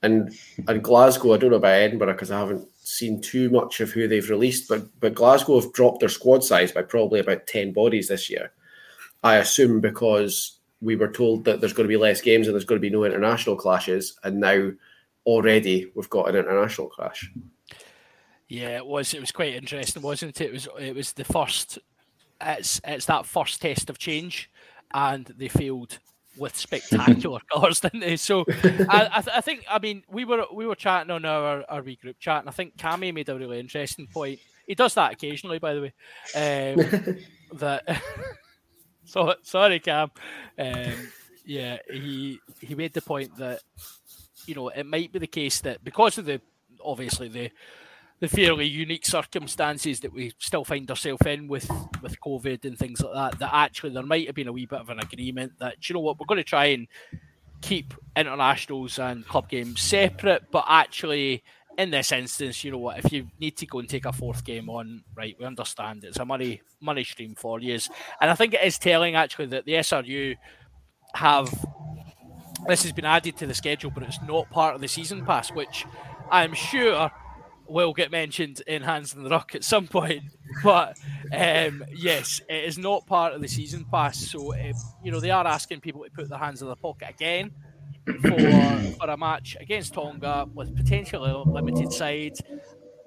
And 0.03 0.33
and 0.67 0.83
Glasgow, 0.83 1.33
I 1.33 1.37
don't 1.37 1.51
know 1.51 1.57
about 1.57 1.73
Edinburgh 1.73 2.13
because 2.13 2.31
I 2.31 2.39
haven't 2.39 2.67
seen 2.75 3.21
too 3.21 3.49
much 3.49 3.79
of 3.81 3.91
who 3.91 4.07
they've 4.07 4.29
released, 4.29 4.69
but 4.69 4.83
but 4.99 5.13
Glasgow 5.13 5.59
have 5.59 5.73
dropped 5.73 5.99
their 5.99 6.09
squad 6.09 6.43
size 6.43 6.71
by 6.71 6.81
probably 6.81 7.19
about 7.19 7.45
ten 7.45 7.73
bodies 7.73 8.07
this 8.07 8.29
year. 8.29 8.51
I 9.23 9.38
assume 9.38 9.81
because 9.81 10.60
we 10.81 10.95
were 10.95 11.12
told 11.12 11.45
that 11.45 11.60
there's 11.60 11.73
going 11.73 11.88
to 11.88 11.93
be 11.93 11.97
less 11.97 12.21
games 12.21 12.47
and 12.47 12.55
there's 12.55 12.65
going 12.65 12.81
to 12.81 12.88
be 12.88 12.89
no 12.89 13.03
international 13.03 13.55
clashes, 13.55 14.17
and 14.23 14.39
now 14.39 14.71
already 15.25 15.91
we've 15.95 16.10
got 16.10 16.29
an 16.29 16.36
international 16.36 16.88
clash. 16.88 17.31
Yeah, 18.47 18.77
it 18.77 18.86
was. 18.86 19.13
It 19.13 19.21
was 19.21 19.31
quite 19.31 19.53
interesting, 19.53 20.01
wasn't 20.01 20.41
it? 20.41 20.45
It 20.45 20.51
was. 20.51 20.67
It 20.79 20.95
was 20.95 21.13
the 21.13 21.23
first. 21.23 21.79
It's 22.41 22.81
it's 22.84 23.05
that 23.05 23.25
first 23.25 23.62
test 23.62 23.89
of 23.89 23.97
change, 23.97 24.49
and 24.93 25.25
they 25.38 25.47
failed 25.47 25.99
with 26.38 26.57
spectacular 26.57 27.39
colours, 27.51 27.79
didn't 27.79 28.01
they? 28.01 28.17
So 28.17 28.45
I, 28.47 29.10
I, 29.13 29.21
th- 29.21 29.38
I, 29.38 29.41
think 29.41 29.65
I 29.69 29.79
mean 29.79 30.03
we 30.10 30.25
were 30.25 30.45
we 30.53 30.65
were 30.65 30.75
chatting 30.75 31.12
on 31.12 31.25
our 31.25 31.63
our 31.69 31.81
wee 31.81 31.95
group 31.95 32.19
chat, 32.19 32.39
and 32.39 32.49
I 32.49 32.51
think 32.51 32.77
Cammy 32.77 33.13
made 33.13 33.29
a 33.29 33.38
really 33.38 33.60
interesting 33.60 34.07
point. 34.07 34.39
He 34.67 34.75
does 34.75 34.93
that 34.95 35.13
occasionally, 35.13 35.60
by 35.60 35.73
the 35.73 35.81
way. 35.81 35.93
Um, 36.36 37.17
that 37.60 37.84
so 39.05 39.35
sorry, 39.43 39.79
Cam. 39.79 40.11
Um, 40.57 41.11
yeah, 41.45 41.77
he 41.91 42.39
he 42.59 42.75
made 42.75 42.93
the 42.93 43.01
point 43.01 43.35
that 43.37 43.61
you 44.45 44.55
know 44.55 44.69
it 44.69 44.85
might 44.85 45.11
be 45.11 45.19
the 45.19 45.27
case 45.27 45.61
that 45.61 45.83
because 45.83 46.17
of 46.17 46.25
the 46.25 46.41
obviously 46.83 47.27
the 47.27 47.51
the 48.19 48.27
fairly 48.27 48.67
unique 48.67 49.05
circumstances 49.05 49.99
that 50.01 50.13
we 50.13 50.31
still 50.37 50.63
find 50.63 50.89
ourselves 50.89 51.25
in 51.25 51.47
with 51.47 51.69
with 52.01 52.19
COVID 52.21 52.65
and 52.65 52.77
things 52.77 53.01
like 53.01 53.13
that, 53.13 53.39
that 53.39 53.53
actually 53.53 53.93
there 53.93 54.03
might 54.03 54.27
have 54.27 54.35
been 54.35 54.47
a 54.47 54.53
wee 54.53 54.67
bit 54.67 54.79
of 54.79 54.89
an 54.89 54.99
agreement 54.99 55.53
that 55.59 55.89
you 55.89 55.93
know 55.93 55.99
what 55.99 56.19
we're 56.19 56.27
going 56.27 56.37
to 56.37 56.43
try 56.43 56.65
and 56.65 56.87
keep 57.61 57.93
internationals 58.15 58.99
and 58.99 59.25
club 59.27 59.47
games 59.49 59.81
separate, 59.81 60.43
but 60.51 60.65
actually 60.67 61.43
in 61.77 61.91
this 61.91 62.12
instance, 62.12 62.63
you 62.63 62.71
know 62.71 62.77
what, 62.77 62.99
if 63.03 63.12
you 63.12 63.27
need 63.39 63.57
to 63.57 63.65
go 63.65 63.79
and 63.79 63.89
take 63.89 64.05
a 64.05 64.13
fourth 64.13 64.43
game 64.43 64.69
on, 64.69 65.03
right, 65.15 65.36
we 65.39 65.45
understand 65.45 66.03
it's 66.03 66.19
a 66.19 66.25
money 66.25 66.62
money 66.79 67.03
stream 67.03 67.36
for 67.36 67.60
you. 67.60 67.79
And 68.19 68.29
I 68.29 68.36
think 68.36 68.53
it 68.53 68.63
is 68.63 68.77
telling 68.77 69.15
actually 69.15 69.47
that 69.47 69.65
the 69.65 69.73
SRU 69.73 70.38
have 71.15 71.49
this 72.67 72.84
has 72.84 72.91
been 72.91 73.05
added 73.05 73.38
to 73.38 73.47
the 73.47 73.53
schedule, 73.53 73.91
but 73.91 74.03
it's 74.03 74.21
not 74.21 74.49
part 74.49 74.75
of 74.75 74.81
the 74.81 74.88
season 74.88 75.25
pass, 75.25 75.51
which 75.51 75.86
I'm 76.29 76.53
sure 76.53 77.12
will 77.67 77.93
get 77.93 78.12
mentioned 78.12 78.62
in 78.67 78.81
Hands 78.84 79.13
in 79.13 79.23
the 79.23 79.29
Rock 79.29 79.55
at 79.55 79.63
some 79.63 79.88
point. 79.88 80.23
But 80.65 80.97
um, 81.34 81.86
yes, 81.95 82.41
it 82.49 82.65
is 82.65 82.77
not 82.77 83.07
part 83.07 83.34
of 83.34 83.41
the 83.41 83.47
season 83.47 83.86
pass. 83.89 84.17
So, 84.17 84.51
if, 84.51 84.75
you 85.01 85.10
know, 85.10 85.21
they 85.21 85.31
are 85.31 85.47
asking 85.47 85.79
people 85.79 86.03
to 86.03 86.12
put 86.12 86.27
their 86.27 86.38
hands 86.38 86.62
in 86.62 86.67
their 86.67 86.75
pocket 86.75 87.10
again 87.10 87.51
for, 88.05 88.13
for 88.99 89.09
a 89.09 89.17
match 89.17 89.57
against 89.59 89.93
Tonga 89.93 90.47
with 90.53 90.75
potentially 90.75 91.31
limited 91.45 91.91
side. 91.93 92.37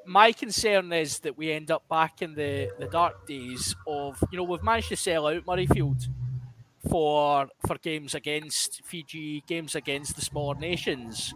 My 0.06 0.32
concern 0.32 0.92
is 0.92 1.20
that 1.20 1.36
we 1.36 1.50
end 1.50 1.70
up 1.70 1.88
back 1.88 2.20
in 2.20 2.34
the, 2.34 2.70
the 2.78 2.86
dark 2.86 3.26
days 3.26 3.74
of, 3.86 4.22
you 4.30 4.36
know, 4.36 4.44
we've 4.44 4.62
managed 4.62 4.90
to 4.90 4.96
sell 4.96 5.26
out 5.26 5.46
Murrayfield 5.46 6.08
for 6.90 7.48
for 7.66 7.78
games 7.78 8.14
against 8.14 8.82
Fiji, 8.84 9.42
games 9.46 9.74
against 9.74 10.16
the 10.16 10.22
smaller 10.22 10.58
nations 10.58 11.34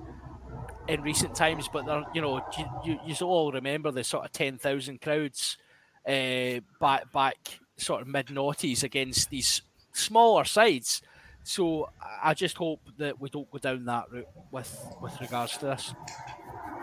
in 0.88 1.02
recent 1.02 1.34
times, 1.34 1.68
but 1.72 1.86
they're, 1.86 2.04
you 2.14 2.20
know, 2.20 2.42
you, 2.56 2.66
you, 2.84 2.98
you 3.06 3.26
all 3.26 3.52
remember 3.52 3.90
the 3.90 4.02
sort 4.02 4.24
of 4.24 4.32
10,000 4.32 5.00
crowds 5.00 5.58
uh, 6.06 6.60
back, 6.80 7.12
back 7.12 7.36
sort 7.76 8.00
of 8.02 8.08
mid 8.08 8.26
noughties 8.26 8.82
against 8.82 9.30
these 9.30 9.62
smaller 9.92 10.44
sides. 10.44 11.02
So 11.48 11.88
I 12.22 12.34
just 12.34 12.58
hope 12.58 12.82
that 12.98 13.18
we 13.18 13.30
don't 13.30 13.50
go 13.50 13.56
down 13.56 13.86
that 13.86 14.12
route 14.12 14.28
with, 14.50 14.86
with 15.00 15.18
regards 15.18 15.56
to 15.56 15.64
this. 15.64 15.94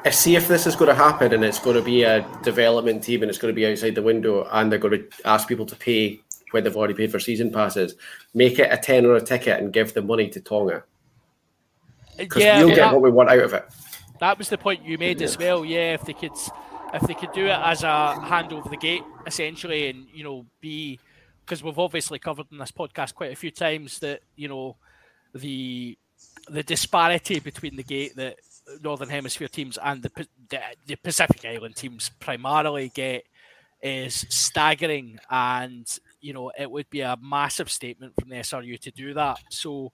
I 0.03 0.09
see 0.09 0.35
if 0.35 0.47
this 0.47 0.65
is 0.65 0.75
going 0.75 0.89
to 0.89 0.95
happen 0.95 1.35
and 1.35 1.45
it's 1.45 1.59
going 1.59 1.75
to 1.75 1.83
be 1.83 2.01
a 2.01 2.27
development 2.41 3.03
team 3.03 3.21
and 3.21 3.29
it's 3.29 3.37
going 3.37 3.53
to 3.53 3.55
be 3.55 3.67
outside 3.67 3.93
the 3.93 4.01
window 4.01 4.47
and 4.51 4.71
they're 4.71 4.79
going 4.79 4.99
to 4.99 5.07
ask 5.23 5.47
people 5.47 5.67
to 5.67 5.75
pay 5.75 6.19
when 6.49 6.63
they've 6.63 6.75
already 6.75 6.95
paid 6.95 7.11
for 7.11 7.19
season 7.19 7.51
passes, 7.51 7.93
make 8.33 8.57
it 8.57 8.73
a 8.73 8.77
tenner 8.77 9.13
a 9.13 9.21
ticket 9.21 9.59
and 9.59 9.71
give 9.71 9.93
the 9.93 10.01
money 10.01 10.29
to 10.29 10.41
Tonga. 10.41 10.83
Because 12.17 12.41
Yeah, 12.41 12.57
we'll 12.57 12.69
get 12.69 12.77
that- 12.77 12.93
what 12.93 13.03
we 13.03 13.11
want 13.11 13.29
out 13.29 13.43
of 13.43 13.53
it. 13.53 13.65
That 14.19 14.39
was 14.39 14.49
the 14.49 14.57
point 14.57 14.83
you 14.83 14.97
made 14.97 15.21
as 15.21 15.37
well. 15.37 15.63
Yeah, 15.63 15.93
if 15.93 16.05
they 16.05 16.13
could, 16.13 16.31
if 16.91 17.03
they 17.03 17.13
could 17.13 17.33
do 17.33 17.45
it 17.45 17.59
as 17.59 17.83
a 17.83 18.19
hand 18.19 18.51
over 18.51 18.67
the 18.67 18.77
gate, 18.77 19.03
essentially, 19.27 19.89
and 19.89 20.07
you 20.11 20.23
know, 20.23 20.47
be 20.59 20.99
because 21.45 21.63
we've 21.63 21.79
obviously 21.79 22.19
covered 22.19 22.47
in 22.51 22.57
this 22.57 22.71
podcast 22.71 23.13
quite 23.13 23.31
a 23.31 23.35
few 23.35 23.51
times 23.51 23.99
that 23.99 24.21
you 24.35 24.47
know 24.47 24.75
the 25.33 25.97
the 26.49 26.63
disparity 26.63 27.39
between 27.39 27.75
the 27.75 27.83
gate 27.83 28.15
that 28.15 28.37
Northern 28.81 29.09
Hemisphere 29.09 29.47
teams 29.47 29.77
and 29.83 30.01
the 30.01 30.27
the, 30.49 30.59
the 30.87 30.95
Pacific 30.95 31.45
Island 31.45 31.75
teams 31.75 32.11
primarily 32.19 32.89
get 32.93 33.23
is 33.81 34.25
staggering, 34.29 35.19
and 35.29 35.87
you 36.21 36.33
know 36.33 36.51
it 36.57 36.69
would 36.69 36.89
be 36.89 37.01
a 37.01 37.17
massive 37.21 37.69
statement 37.69 38.13
from 38.19 38.29
the 38.29 38.37
SRU 38.37 38.79
to 38.79 38.91
do 38.91 39.13
that. 39.13 39.39
So 39.49 39.91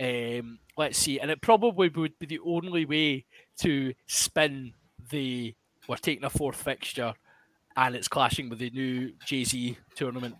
um, 0.00 0.58
let's 0.76 0.98
see, 0.98 1.18
and 1.18 1.30
it 1.30 1.40
probably 1.40 1.88
would 1.88 2.18
be 2.18 2.26
the 2.26 2.40
only 2.44 2.84
way 2.84 3.24
to 3.58 3.92
spin 4.06 4.72
the 5.10 5.54
we're 5.88 5.96
taking 5.96 6.24
a 6.24 6.30
fourth 6.30 6.62
fixture 6.62 7.12
and 7.76 7.94
it's 7.94 8.08
clashing 8.08 8.48
with 8.48 8.58
the 8.58 8.70
new 8.70 9.12
Jay 9.26 9.44
Z 9.44 9.76
tournament. 9.94 10.36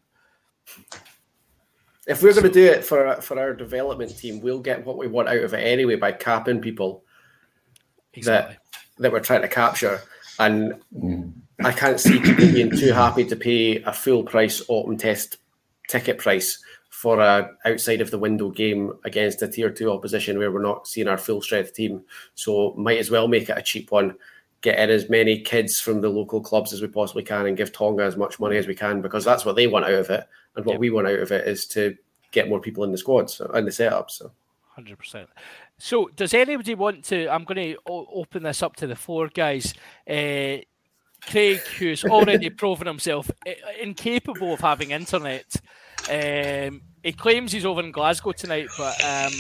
If 2.07 2.23
we're 2.23 2.33
going 2.33 2.45
to 2.45 2.51
do 2.51 2.65
it 2.65 2.85
for 2.85 3.15
for 3.17 3.39
our 3.39 3.55
development 3.55 4.17
team, 4.17 4.41
we'll 4.41 4.61
get 4.61 4.85
what 4.85 4.99
we 4.99 5.07
want 5.07 5.29
out 5.29 5.37
of 5.37 5.55
it 5.55 5.59
anyway 5.61 5.97
by 5.97 6.13
capping 6.13 6.61
people 6.61 7.05
Exactly. 8.15 8.57
that 8.99 9.13
we're 9.13 9.21
trying 9.21 9.43
to 9.43 9.49
capture. 9.49 10.01
And 10.39 10.81
hmm. 10.97 11.31
I 11.65 11.73
can't 11.73 12.01
see 12.01 12.19
people 12.19 12.47
being 12.47 12.71
too 12.71 12.93
happy 12.93 13.25
to 13.25 13.37
pay 13.37 13.83
a 13.83 13.93
full 13.93 14.25
price 14.25 14.63
autumn 14.69 14.97
test 14.97 15.37
ticket 15.89 16.19
price 16.19 16.63
for 16.91 17.21
a 17.21 17.51
outside 17.65 18.01
of 18.01 18.11
the 18.11 18.19
window 18.19 18.51
game 18.51 18.93
against 19.05 19.43
a 19.43 19.49
tier 19.49 19.71
two 19.71 19.91
opposition 19.91 20.39
where 20.39 20.51
we're 20.53 20.63
not 20.63 20.87
seeing 20.87 21.09
our 21.09 21.19
full 21.19 21.41
strength 21.43 21.75
team. 21.75 22.03
So 22.35 22.75
might 22.77 22.99
as 22.99 23.11
well 23.11 23.29
make 23.29 23.49
it 23.49 23.59
a 23.59 23.63
cheap 23.63 23.91
one. 23.91 24.17
Get 24.63 24.79
in 24.79 24.91
as 24.91 25.11
many 25.11 25.41
kids 25.41 25.81
from 25.81 26.01
the 26.01 26.09
local 26.09 26.41
clubs 26.41 26.73
as 26.73 26.81
we 26.81 26.89
possibly 26.89 27.23
can 27.23 27.47
and 27.47 27.57
give 27.57 27.73
Tonga 27.73 28.05
as 28.05 28.17
much 28.17 28.41
money 28.41 28.57
as 28.57 28.67
we 28.67 28.75
can 28.75 29.03
because 29.03 29.25
that's 29.25 29.45
what 29.45 29.57
they 29.57 29.67
want 29.67 29.85
out 29.85 29.93
of 29.93 30.11
it. 30.11 30.25
And 30.57 30.65
what 30.65 30.79
we 30.79 30.91
want 30.91 31.09
out 31.09 31.19
of 31.19 31.33
it 31.33 31.47
is 31.47 31.67
to 31.69 31.97
get 32.31 32.49
more 32.49 32.61
people 32.61 32.85
in 32.85 32.93
the 32.93 32.99
squad 32.99 33.29
so 33.29 33.47
in 33.53 33.65
the 33.65 33.73
setup. 33.73 34.11
So 34.11 34.33
Hundred 34.75 34.99
percent. 34.99 35.29
So, 35.77 36.09
does 36.17 36.33
anybody 36.33 36.75
want 36.75 37.05
to? 37.07 37.29
I'm 37.29 37.45
going 37.45 37.75
to 37.75 37.77
open 37.87 38.43
this 38.43 38.63
up 38.63 38.75
to 38.77 38.87
the 38.87 38.97
floor, 38.97 39.29
guys. 39.29 39.75
Uh, 40.09 40.65
Craig, 41.29 41.59
who's 41.79 42.05
already 42.07 42.49
proven 42.51 42.87
himself 42.87 43.31
incapable 43.79 44.55
of 44.55 44.61
having 44.61 44.93
internet, 44.93 45.45
um, 46.11 46.81
he 47.03 47.13
claims 47.13 47.53
he's 47.53 47.67
over 47.67 47.83
in 47.83 47.93
Glasgow 47.93 48.33
tonight, 48.33 48.69
but 48.79 48.95
um, 49.05 49.33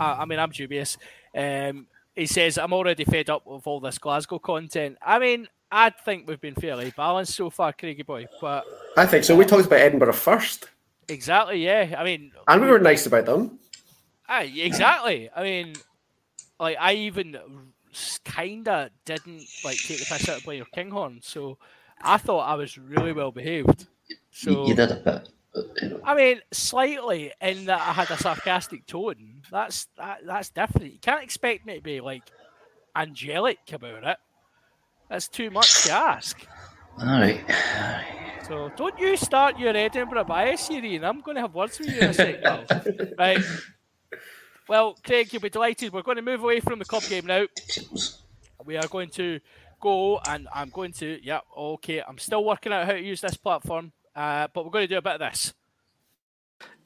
I, 0.00 0.22
I 0.22 0.24
mean, 0.24 0.40
I'm 0.40 0.50
dubious. 0.50 0.98
Um, 1.32 1.86
he 2.16 2.26
says 2.26 2.58
I'm 2.58 2.72
already 2.72 3.04
fed 3.04 3.30
up 3.30 3.46
with 3.46 3.66
all 3.66 3.78
this 3.78 3.98
Glasgow 3.98 4.38
content. 4.38 4.98
I 5.00 5.18
mean, 5.18 5.46
I 5.70 5.90
think 5.90 6.26
we've 6.26 6.40
been 6.40 6.54
fairly 6.54 6.92
balanced 6.96 7.34
so 7.34 7.50
far, 7.50 7.72
Craigie 7.72 8.02
boy. 8.02 8.26
But 8.40 8.64
I 8.96 9.06
think 9.06 9.24
so. 9.24 9.36
We 9.36 9.44
talked 9.44 9.66
about 9.66 9.80
Edinburgh 9.80 10.14
first, 10.14 10.70
exactly, 11.08 11.64
yeah. 11.64 11.94
I 11.96 12.04
mean, 12.04 12.32
and 12.48 12.62
we 12.62 12.68
were 12.68 12.78
nice 12.78 13.06
about 13.06 13.26
them. 13.26 13.58
Aye, 14.28 14.52
exactly. 14.56 15.30
I 15.34 15.42
mean, 15.42 15.74
like 16.58 16.76
I 16.80 16.94
even 16.94 17.38
kind 18.24 18.66
of 18.66 18.90
didn't 19.04 19.46
like 19.64 19.76
take 19.76 19.98
the 19.98 20.06
piss 20.06 20.28
out 20.28 20.38
of 20.38 20.44
Blair 20.44 20.64
Kinghorn, 20.74 21.20
so 21.22 21.58
I 22.00 22.18
thought 22.18 22.48
I 22.48 22.54
was 22.54 22.78
really 22.78 23.12
well 23.12 23.30
behaved. 23.30 23.86
So 24.30 24.66
you 24.66 24.74
did 24.74 24.90
a 24.90 24.96
bit. 24.96 25.28
But, 25.56 25.82
you 25.82 25.88
know, 25.88 26.00
I 26.04 26.14
mean, 26.14 26.40
slightly 26.52 27.32
in 27.40 27.64
that 27.64 27.80
I 27.80 27.92
had 27.92 28.10
a 28.10 28.18
sarcastic 28.18 28.86
tone. 28.86 29.42
That's 29.50 29.86
that, 29.96 30.20
that's 30.26 30.50
different. 30.50 30.92
You 30.92 30.98
can't 30.98 31.24
expect 31.24 31.64
me 31.64 31.76
to 31.76 31.80
be 31.80 32.00
like 32.00 32.24
angelic 32.94 33.58
about 33.72 34.04
it. 34.04 34.18
That's 35.08 35.28
too 35.28 35.50
much 35.50 35.84
to 35.84 35.92
ask. 35.92 36.46
all 37.00 37.06
right. 37.06 37.42
So 38.46 38.70
don't 38.76 38.98
you 38.98 39.16
start 39.16 39.58
your 39.58 39.74
Edinburgh 39.76 40.24
bias, 40.24 40.70
Ian. 40.70 41.04
I'm 41.04 41.20
going 41.20 41.36
to 41.36 41.40
have 41.40 41.54
words 41.54 41.78
with 41.78 41.88
you 41.88 42.00
in 42.00 42.10
a 42.10 42.14
second. 42.14 43.14
right. 43.18 43.42
Well, 44.68 44.96
Craig, 45.04 45.32
you'll 45.32 45.42
be 45.42 45.48
delighted. 45.48 45.92
We're 45.92 46.02
going 46.02 46.16
to 46.16 46.22
move 46.22 46.42
away 46.42 46.60
from 46.60 46.78
the 46.78 46.84
club 46.84 47.04
game 47.08 47.26
now. 47.26 47.46
We 48.64 48.76
are 48.76 48.88
going 48.88 49.10
to 49.10 49.40
go, 49.80 50.20
and 50.28 50.48
I'm 50.52 50.70
going 50.70 50.92
to. 50.94 51.18
Yeah, 51.22 51.40
okay. 51.56 52.02
I'm 52.02 52.18
still 52.18 52.44
working 52.44 52.72
out 52.72 52.86
how 52.86 52.92
to 52.92 53.00
use 53.00 53.20
this 53.20 53.36
platform, 53.36 53.92
uh, 54.16 54.48
but 54.52 54.64
we're 54.64 54.70
going 54.70 54.88
to 54.88 54.94
do 54.94 54.98
a 54.98 55.02
bit 55.02 55.14
of 55.14 55.20
this. 55.20 55.52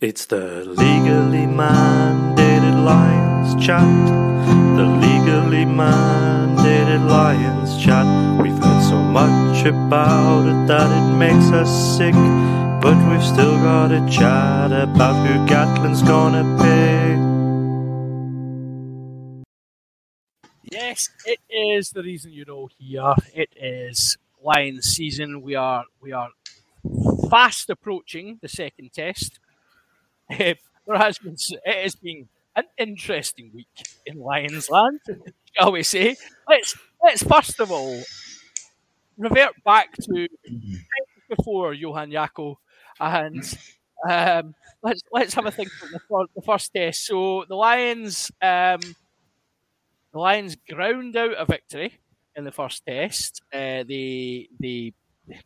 It's 0.01 0.27
the 0.27 0.64
legally 0.64 1.47
mandated 1.47 2.85
Lions 2.85 3.55
chat. 3.64 4.07
The 4.77 4.85
legally 4.85 5.64
mandated 5.64 7.09
Lions 7.09 7.83
chat. 7.83 8.07
We've 8.43 8.59
heard 8.59 8.83
so 8.83 8.97
much 8.97 9.64
about 9.66 10.47
it 10.47 10.66
that 10.66 10.90
it 10.90 11.16
makes 11.16 11.53
us 11.53 11.97
sick. 11.97 12.14
But 12.81 12.97
we've 13.11 13.23
still 13.23 13.57
got 13.59 13.88
to 13.88 14.01
chat 14.11 14.73
about 14.73 15.27
who 15.27 15.47
Gatland's 15.47 16.03
gonna 16.03 16.45
pick. 16.59 17.21
Yes, 20.73 21.11
it 21.27 21.40
is 21.51 21.90
the 21.90 22.03
reason 22.03 22.33
you're 22.33 22.51
all 22.51 22.71
here. 22.79 23.14
It 23.35 23.51
is 23.55 24.16
Lions 24.43 24.87
season. 24.87 25.43
We 25.43 25.55
are 25.57 25.85
we 26.01 26.12
are 26.12 26.31
fast 27.31 27.71
approaching 27.71 28.38
the 28.43 28.49
second 28.49 28.93
test. 28.93 29.40
Eh, 30.31 30.55
there 30.87 30.99
has 30.99 31.19
been 31.19 31.37
it 31.64 31.83
has 31.83 31.95
been 31.97 32.29
an 32.57 32.64
interesting 32.79 33.51
week 33.55 33.66
in 34.07 34.19
Lions 34.19 34.71
land, 34.71 35.01
shall 35.57 35.73
we 35.73 35.83
say? 35.83 36.16
Let's 36.49 36.77
let's 37.03 37.23
first 37.23 37.61
of 37.61 37.71
all 37.73 38.03
revert 39.19 39.53
back 39.64 39.93
to 39.97 40.29
before 41.29 41.75
Johan 41.75 42.11
Jaco 42.11 42.57
and 42.99 43.43
um, 44.09 44.55
let's 44.83 45.03
let's 45.12 45.35
have 45.35 45.47
a 45.47 45.51
think 45.51 45.71
fir- 46.09 46.27
the 46.35 46.43
first 46.45 46.73
test. 46.75 47.07
So 47.07 47.45
the 47.49 47.55
Lions 47.55 48.31
um, 48.43 48.81
the 50.12 50.19
Lions 50.19 50.57
ground 50.69 51.16
out 51.16 51.35
a 51.37 51.45
victory 51.45 51.99
in 52.37 52.45
the 52.45 52.53
first 52.53 52.85
test. 52.87 53.43
Uh, 53.53 53.85
they 53.87 54.49
they 54.61 54.93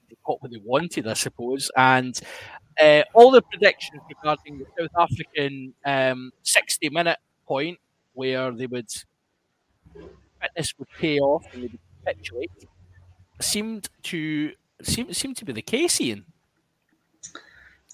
they 0.09 0.17
got 0.27 0.43
what 0.43 0.51
they 0.51 0.61
wanted, 0.65 1.07
I 1.07 1.15
suppose, 1.15 1.71
and 1.77 2.19
uh, 2.81 3.03
all 3.15 3.31
the 3.31 3.43
predictions 3.43 4.03
regarding 4.09 4.59
the 4.59 4.67
South 4.79 5.11
African 5.11 5.75
um, 5.85 6.33
sixty-minute 6.43 7.19
point, 7.47 7.79
where 8.15 8.51
they 8.53 8.67
would 8.67 8.91
fitness 10.41 10.75
would 10.79 10.89
pay 10.99 11.19
off 11.19 11.45
and 11.53 11.63
they 11.63 11.69
would 11.69 11.79
capitulate, 12.05 12.51
seemed 13.41 13.89
to 14.05 14.53
seem 14.83 15.13
seemed 15.13 15.37
to 15.37 15.45
be 15.45 15.53
the 15.53 15.63
case, 15.63 16.01
Ian. 16.01 16.25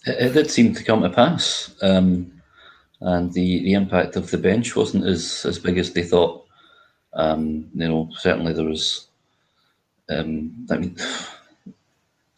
It, 0.07 0.27
it 0.27 0.33
did 0.33 0.51
seem 0.51 0.75
to 0.75 0.85
come 0.85 1.03
to 1.03 1.11
pass, 1.11 1.75
um, 1.83 2.41
and 3.01 3.33
the, 3.33 3.63
the 3.65 3.75
impact 3.75 4.17
of 4.17 4.31
the 4.31 4.39
bench 4.39 4.77
wasn't 4.77 5.05
as, 5.07 5.45
as 5.45 5.59
big 5.59 5.79
as 5.79 5.93
they 5.93 6.03
thought. 6.03 6.47
Um, 7.13 7.69
you 7.75 7.89
know, 7.89 8.11
certainly 8.17 8.53
there 8.53 8.65
was. 8.65 9.09
Um, 10.09 10.67
I 10.69 10.77
mean, 10.77 10.97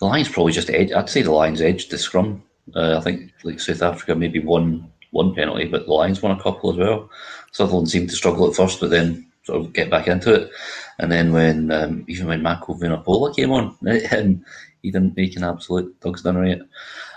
the 0.02 0.08
Lions 0.08 0.28
probably 0.28 0.52
just 0.52 0.68
edged. 0.68 0.92
I'd 0.92 1.08
say 1.08 1.22
the 1.22 1.30
Lions 1.30 1.60
edged 1.60 1.92
the 1.92 1.96
scrum. 1.96 2.42
Uh, 2.74 2.96
I 2.98 3.00
think 3.00 3.30
like 3.44 3.60
South 3.60 3.82
Africa 3.82 4.16
maybe 4.16 4.40
won 4.40 4.90
one 5.12 5.32
penalty, 5.32 5.66
but 5.66 5.86
the 5.86 5.92
Lions 5.92 6.20
won 6.20 6.36
a 6.36 6.42
couple 6.42 6.72
as 6.72 6.76
well. 6.76 7.08
Sutherland 7.52 7.88
seemed 7.88 8.10
to 8.10 8.16
struggle 8.16 8.50
at 8.50 8.56
first, 8.56 8.80
but 8.80 8.90
then 8.90 9.24
sort 9.44 9.60
of 9.60 9.72
get 9.72 9.90
back 9.90 10.08
into 10.08 10.34
it. 10.34 10.50
And 10.98 11.12
then 11.12 11.32
when 11.32 11.70
um, 11.70 12.04
even 12.08 12.26
when 12.26 12.42
Mako 12.42 12.74
Vunipola 12.74 13.36
came 13.36 13.52
on, 13.52 13.76
um, 14.12 14.44
he 14.82 14.90
didn't 14.90 15.16
make 15.16 15.36
an 15.36 15.44
absolute 15.44 16.00
dog's 16.00 16.22
dinner 16.22 16.46
yet. 16.46 16.62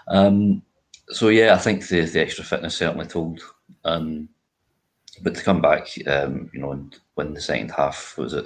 Um, 0.07 0.61
so 1.09 1.29
yeah, 1.29 1.55
I 1.55 1.57
think 1.57 1.87
the, 1.87 2.01
the 2.01 2.21
extra 2.21 2.43
fitness 2.43 2.77
certainly 2.77 3.07
told. 3.07 3.41
Um, 3.83 4.29
but 5.23 5.33
to 5.33 5.43
come 5.43 5.59
back, 5.59 5.87
um, 6.05 6.51
you 6.53 6.59
know, 6.59 6.73
and 6.73 6.95
win 7.15 7.33
the 7.33 7.41
second 7.41 7.71
half 7.71 8.15
was 8.15 8.35
it 8.35 8.45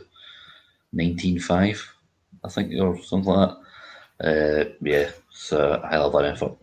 nineteen 0.94 1.42
five, 1.42 1.86
I 2.46 2.48
think, 2.48 2.72
or 2.80 2.98
something 3.04 3.34
like 3.34 3.50
that. 3.50 3.58
Uh, 4.22 4.66
yeah, 4.82 5.10
so 5.30 5.82
I 5.84 5.98
love 5.98 6.14
that 6.14 6.26
effort. 6.26 6.54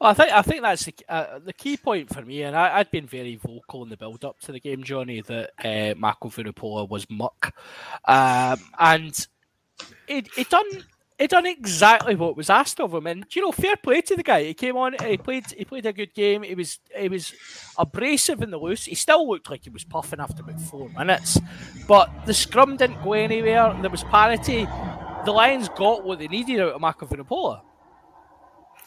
Well, 0.00 0.10
I 0.10 0.14
think 0.14 0.32
I 0.32 0.42
think 0.42 0.62
that's 0.62 0.84
the, 0.86 0.94
uh, 1.10 1.38
the 1.44 1.52
key 1.52 1.76
point 1.76 2.12
for 2.12 2.22
me, 2.22 2.42
and 2.42 2.56
I, 2.56 2.78
I'd 2.78 2.90
been 2.90 3.06
very 3.06 3.36
vocal 3.36 3.82
in 3.82 3.90
the 3.90 3.98
build 3.98 4.24
up 4.24 4.40
to 4.40 4.52
the 4.52 4.60
game, 4.60 4.82
Johnny, 4.82 5.20
that 5.20 5.50
uh, 5.62 5.94
Mako 5.98 6.30
Vunipola 6.30 6.88
was 6.88 7.08
muck, 7.10 7.54
um, 8.06 8.58
and 8.78 9.26
it 10.08 10.28
it 10.38 10.48
done 10.48 10.64
it 11.18 11.28
done 11.28 11.44
exactly 11.44 12.14
what 12.14 12.34
was 12.34 12.48
asked 12.48 12.80
of 12.80 12.94
him, 12.94 13.06
and 13.06 13.26
you 13.32 13.42
know, 13.42 13.52
fair 13.52 13.76
play 13.76 14.00
to 14.00 14.16
the 14.16 14.22
guy. 14.22 14.42
He 14.42 14.54
came 14.54 14.74
on, 14.74 14.96
he 15.04 15.18
played 15.18 15.44
he 15.50 15.66
played 15.66 15.84
a 15.84 15.92
good 15.92 16.14
game. 16.14 16.42
He 16.42 16.54
was 16.54 16.78
he 16.96 17.10
was 17.10 17.34
abrasive 17.76 18.40
in 18.40 18.50
the 18.50 18.58
loose. 18.58 18.86
He 18.86 18.94
still 18.94 19.28
looked 19.28 19.50
like 19.50 19.64
he 19.64 19.70
was 19.70 19.84
puffing 19.84 20.18
after 20.18 20.42
about 20.42 20.62
four 20.62 20.88
minutes, 20.88 21.38
but 21.86 22.10
the 22.24 22.32
scrum 22.32 22.78
didn't 22.78 23.02
go 23.02 23.12
anywhere. 23.12 23.76
There 23.82 23.90
was 23.90 24.04
parity. 24.04 24.66
The 25.24 25.32
Lions 25.32 25.68
got 25.70 26.04
what 26.04 26.18
they 26.18 26.28
needed 26.28 26.60
out 26.60 26.72
of 26.72 26.80
Mako 26.80 27.06
Vunipola. 27.06 27.62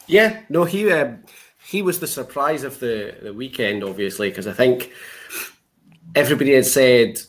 Yeah, 0.07 0.41
no, 0.49 0.63
he 0.63 0.91
um, 0.91 1.23
he 1.65 1.81
was 1.81 1.99
the 1.99 2.07
surprise 2.07 2.63
of 2.63 2.79
the, 2.79 3.15
the 3.21 3.33
weekend, 3.33 3.83
obviously, 3.83 4.29
because 4.29 4.47
I 4.47 4.53
think 4.53 4.91
everybody 6.15 6.53
had 6.53 6.65
said 6.65 7.21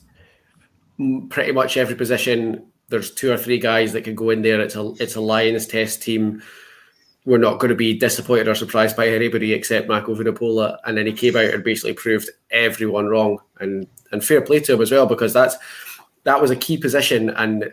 pretty 1.28 1.52
much 1.52 1.76
every 1.76 1.94
position. 1.94 2.66
There's 2.88 3.12
two 3.12 3.32
or 3.32 3.36
three 3.36 3.58
guys 3.58 3.92
that 3.92 4.04
can 4.04 4.14
go 4.14 4.30
in 4.30 4.42
there. 4.42 4.60
It's 4.60 4.76
a 4.76 4.92
it's 4.98 5.16
a 5.16 5.20
Lions 5.20 5.66
test 5.66 6.02
team. 6.02 6.42
We're 7.26 7.38
not 7.38 7.58
going 7.58 7.70
to 7.70 7.76
be 7.76 7.98
disappointed 7.98 8.48
or 8.48 8.54
surprised 8.54 8.96
by 8.96 9.08
anybody 9.08 9.54
except 9.54 9.88
Mako 9.88 10.14
Vunipola. 10.14 10.76
And 10.84 10.96
then 10.96 11.06
he 11.06 11.12
came 11.12 11.36
out 11.36 11.54
and 11.54 11.64
basically 11.64 11.94
proved 11.94 12.28
everyone 12.50 13.06
wrong. 13.06 13.38
And 13.60 13.86
and 14.12 14.24
fair 14.24 14.40
play 14.40 14.60
to 14.60 14.74
him 14.74 14.82
as 14.82 14.90
well 14.90 15.06
because 15.06 15.32
that's 15.32 15.56
that 16.24 16.40
was 16.40 16.50
a 16.50 16.56
key 16.56 16.78
position 16.78 17.30
and 17.30 17.70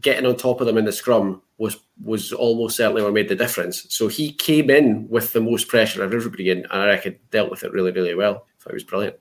getting 0.00 0.26
on 0.26 0.36
top 0.36 0.60
of 0.60 0.66
them 0.66 0.78
in 0.78 0.84
the 0.84 0.92
scrum 0.92 1.40
was 1.58 1.78
was 2.02 2.32
almost 2.32 2.76
certainly 2.76 3.02
what 3.02 3.12
made 3.12 3.28
the 3.28 3.36
difference. 3.36 3.86
So 3.88 4.08
he 4.08 4.32
came 4.32 4.70
in 4.70 5.08
with 5.08 5.32
the 5.32 5.40
most 5.40 5.68
pressure 5.68 6.02
of 6.02 6.12
everybody, 6.12 6.50
and 6.50 6.66
I 6.70 6.86
reckon 6.86 7.18
dealt 7.30 7.50
with 7.50 7.64
it 7.64 7.72
really, 7.72 7.92
really 7.92 8.14
well. 8.14 8.46
So 8.58 8.70
it 8.70 8.74
was 8.74 8.84
brilliant. 8.84 9.16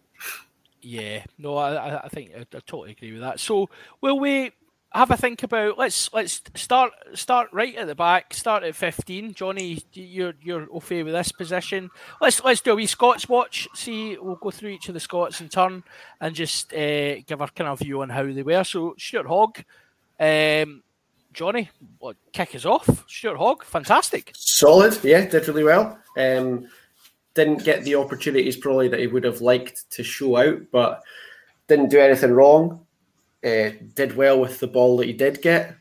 Yeah, 0.81 1.23
no, 1.37 1.55
I, 1.57 2.03
I- 2.03 2.09
think 2.09 2.31
I, 2.35 2.41
I 2.41 2.45
totally 2.65 2.91
agree 2.91 3.13
with 3.13 3.21
that. 3.21 3.39
So, 3.39 3.69
will 4.01 4.19
we 4.19 4.51
have 4.91 5.11
a 5.11 5.17
think 5.17 5.41
about? 5.43 5.77
Let's 5.77 6.11
let's 6.11 6.41
start 6.55 6.91
start 7.13 7.49
right 7.53 7.75
at 7.75 7.87
the 7.87 7.95
back. 7.95 8.33
Start 8.33 8.63
at 8.63 8.75
fifteen. 8.75 9.33
Johnny, 9.33 9.81
you're 9.93 10.33
you're 10.41 10.67
okay 10.77 11.03
with 11.03 11.13
this 11.13 11.31
position. 11.31 11.89
Let's 12.19 12.43
let's 12.43 12.61
do 12.61 12.73
a 12.73 12.75
wee 12.75 12.85
Scots 12.85 13.29
watch. 13.29 13.67
See, 13.75 14.17
we'll 14.17 14.35
go 14.35 14.51
through 14.51 14.71
each 14.71 14.87
of 14.89 14.93
the 14.93 14.99
Scots 14.99 15.39
in 15.39 15.47
turn 15.49 15.83
and 16.19 16.35
just 16.35 16.73
uh, 16.73 17.21
give 17.21 17.39
our 17.41 17.47
kind 17.49 17.69
of 17.69 17.79
view 17.79 18.01
on 18.01 18.09
how 18.09 18.23
they 18.25 18.43
were. 18.43 18.63
So, 18.65 18.95
Stuart 18.97 19.27
Hogg, 19.27 19.63
um, 20.19 20.83
Johnny, 21.33 21.69
what, 21.99 22.15
kick 22.31 22.55
us 22.55 22.65
off. 22.65 23.05
Stuart 23.07 23.37
Hogg, 23.37 23.63
fantastic. 23.63 24.31
Solid, 24.35 25.03
yeah, 25.03 25.25
did 25.25 25.47
really 25.47 25.63
well. 25.63 25.97
Um, 26.17 26.67
didn't 27.33 27.63
get 27.63 27.83
the 27.83 27.95
opportunities 27.95 28.57
probably 28.57 28.87
that 28.87 28.99
he 28.99 29.07
would 29.07 29.23
have 29.23 29.41
liked 29.41 29.89
to 29.91 30.03
show 30.03 30.37
out, 30.37 30.59
but 30.71 31.03
didn't 31.67 31.89
do 31.89 31.99
anything 31.99 32.31
wrong. 32.31 32.85
Uh, 33.43 33.71
did 33.95 34.15
well 34.15 34.39
with 34.39 34.59
the 34.59 34.67
ball 34.67 34.97
that 34.97 35.07
he 35.07 35.13
did 35.13 35.41
get. 35.41 35.75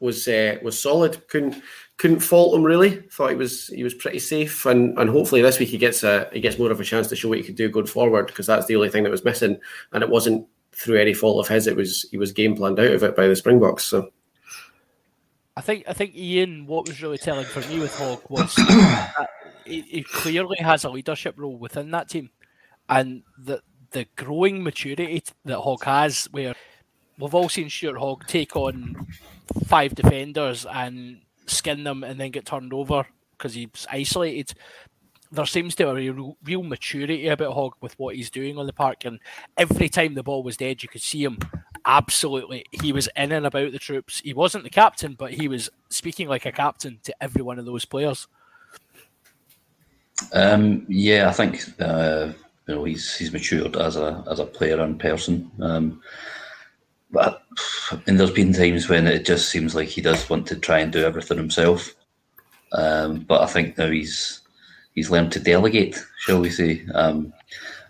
Was 0.00 0.28
uh, 0.28 0.58
was 0.62 0.78
solid. 0.78 1.26
Couldn't 1.26 1.60
couldn't 1.96 2.20
fault 2.20 2.54
him 2.54 2.62
really. 2.62 3.00
Thought 3.10 3.30
he 3.30 3.36
was 3.36 3.66
he 3.68 3.82
was 3.82 3.94
pretty 3.94 4.20
safe, 4.20 4.64
and 4.64 4.96
and 4.96 5.10
hopefully 5.10 5.42
this 5.42 5.58
week 5.58 5.70
he 5.70 5.78
gets 5.78 6.04
a 6.04 6.30
he 6.32 6.40
gets 6.40 6.58
more 6.58 6.70
of 6.70 6.80
a 6.80 6.84
chance 6.84 7.08
to 7.08 7.16
show 7.16 7.28
what 7.28 7.38
he 7.38 7.44
could 7.44 7.56
do 7.56 7.68
going 7.68 7.86
forward 7.86 8.28
because 8.28 8.46
that's 8.46 8.66
the 8.66 8.76
only 8.76 8.90
thing 8.90 9.02
that 9.02 9.10
was 9.10 9.24
missing, 9.24 9.58
and 9.92 10.04
it 10.04 10.08
wasn't 10.08 10.46
through 10.78 11.00
any 11.00 11.12
fault 11.12 11.44
of 11.44 11.48
his. 11.48 11.66
It 11.66 11.76
was 11.76 12.06
he 12.10 12.16
was 12.16 12.32
game 12.32 12.56
planned 12.56 12.78
out 12.78 12.92
of 12.92 13.02
it 13.02 13.16
by 13.16 13.26
the 13.26 13.36
Springboks. 13.36 13.84
So 13.84 14.10
I 15.56 15.60
think 15.60 15.84
I 15.88 15.92
think 15.92 16.14
Ian, 16.14 16.66
what 16.66 16.86
was 16.86 17.02
really 17.02 17.18
telling 17.18 17.44
for 17.44 17.60
me 17.68 17.80
with 17.80 17.96
Hogg 17.98 18.22
was 18.28 18.54
that 18.56 19.28
he, 19.64 19.82
he 19.82 20.02
clearly 20.02 20.58
has 20.58 20.84
a 20.84 20.90
leadership 20.90 21.34
role 21.36 21.56
within 21.56 21.90
that 21.90 22.08
team, 22.08 22.30
and 22.88 23.22
the 23.36 23.60
the 23.90 24.06
growing 24.16 24.62
maturity 24.62 25.22
that 25.44 25.60
Hogg 25.60 25.84
has, 25.84 26.26
where 26.30 26.54
we've 27.18 27.34
all 27.34 27.48
seen 27.48 27.68
Stuart 27.68 27.98
Hogg 27.98 28.26
take 28.26 28.54
on 28.54 29.08
five 29.66 29.94
defenders 29.94 30.66
and 30.70 31.22
skin 31.46 31.84
them 31.84 32.04
and 32.04 32.20
then 32.20 32.30
get 32.30 32.46
turned 32.46 32.72
over 32.72 33.06
because 33.32 33.54
he's 33.54 33.86
isolated. 33.90 34.54
There 35.30 35.46
seems 35.46 35.74
to 35.76 35.94
be 35.94 36.08
a 36.08 36.12
real, 36.42 36.62
maturity 36.62 37.28
about 37.28 37.54
Hogg 37.54 37.74
with 37.80 37.98
what 37.98 38.16
he's 38.16 38.30
doing 38.30 38.58
on 38.58 38.66
the 38.66 38.72
park, 38.72 39.04
and 39.04 39.20
every 39.56 39.88
time 39.88 40.14
the 40.14 40.22
ball 40.22 40.42
was 40.42 40.56
dead, 40.56 40.82
you 40.82 40.88
could 40.88 41.02
see 41.02 41.22
him 41.22 41.38
absolutely. 41.84 42.64
He 42.70 42.92
was 42.92 43.08
in 43.16 43.32
and 43.32 43.46
about 43.46 43.72
the 43.72 43.78
troops. 43.78 44.20
He 44.20 44.32
wasn't 44.32 44.64
the 44.64 44.70
captain, 44.70 45.14
but 45.14 45.32
he 45.32 45.48
was 45.48 45.70
speaking 45.90 46.28
like 46.28 46.46
a 46.46 46.52
captain 46.52 47.00
to 47.04 47.14
every 47.22 47.42
one 47.42 47.58
of 47.58 47.66
those 47.66 47.84
players. 47.84 48.28
Um, 50.32 50.84
yeah, 50.88 51.28
I 51.28 51.32
think 51.32 51.62
uh, 51.80 52.32
you 52.66 52.74
know 52.74 52.84
he's 52.84 53.16
he's 53.16 53.32
matured 53.32 53.76
as 53.76 53.96
a 53.96 54.24
as 54.30 54.40
a 54.40 54.46
player 54.46 54.80
and 54.80 54.98
person. 54.98 55.50
Um, 55.60 56.02
but 57.10 57.42
and 58.06 58.18
there's 58.18 58.30
been 58.30 58.52
times 58.52 58.88
when 58.88 59.06
it 59.06 59.24
just 59.24 59.48
seems 59.48 59.74
like 59.74 59.88
he 59.88 60.00
does 60.00 60.28
want 60.28 60.46
to 60.48 60.56
try 60.56 60.80
and 60.80 60.92
do 60.92 61.04
everything 61.04 61.38
himself. 61.38 61.94
Um, 62.72 63.20
but 63.20 63.42
I 63.42 63.46
think 63.46 63.78
now 63.78 63.88
he's 63.88 64.42
he's 64.98 65.10
learned 65.10 65.32
to 65.32 65.40
delegate, 65.40 65.96
shall 66.18 66.40
we 66.40 66.50
say? 66.50 66.84
Um, 66.94 67.32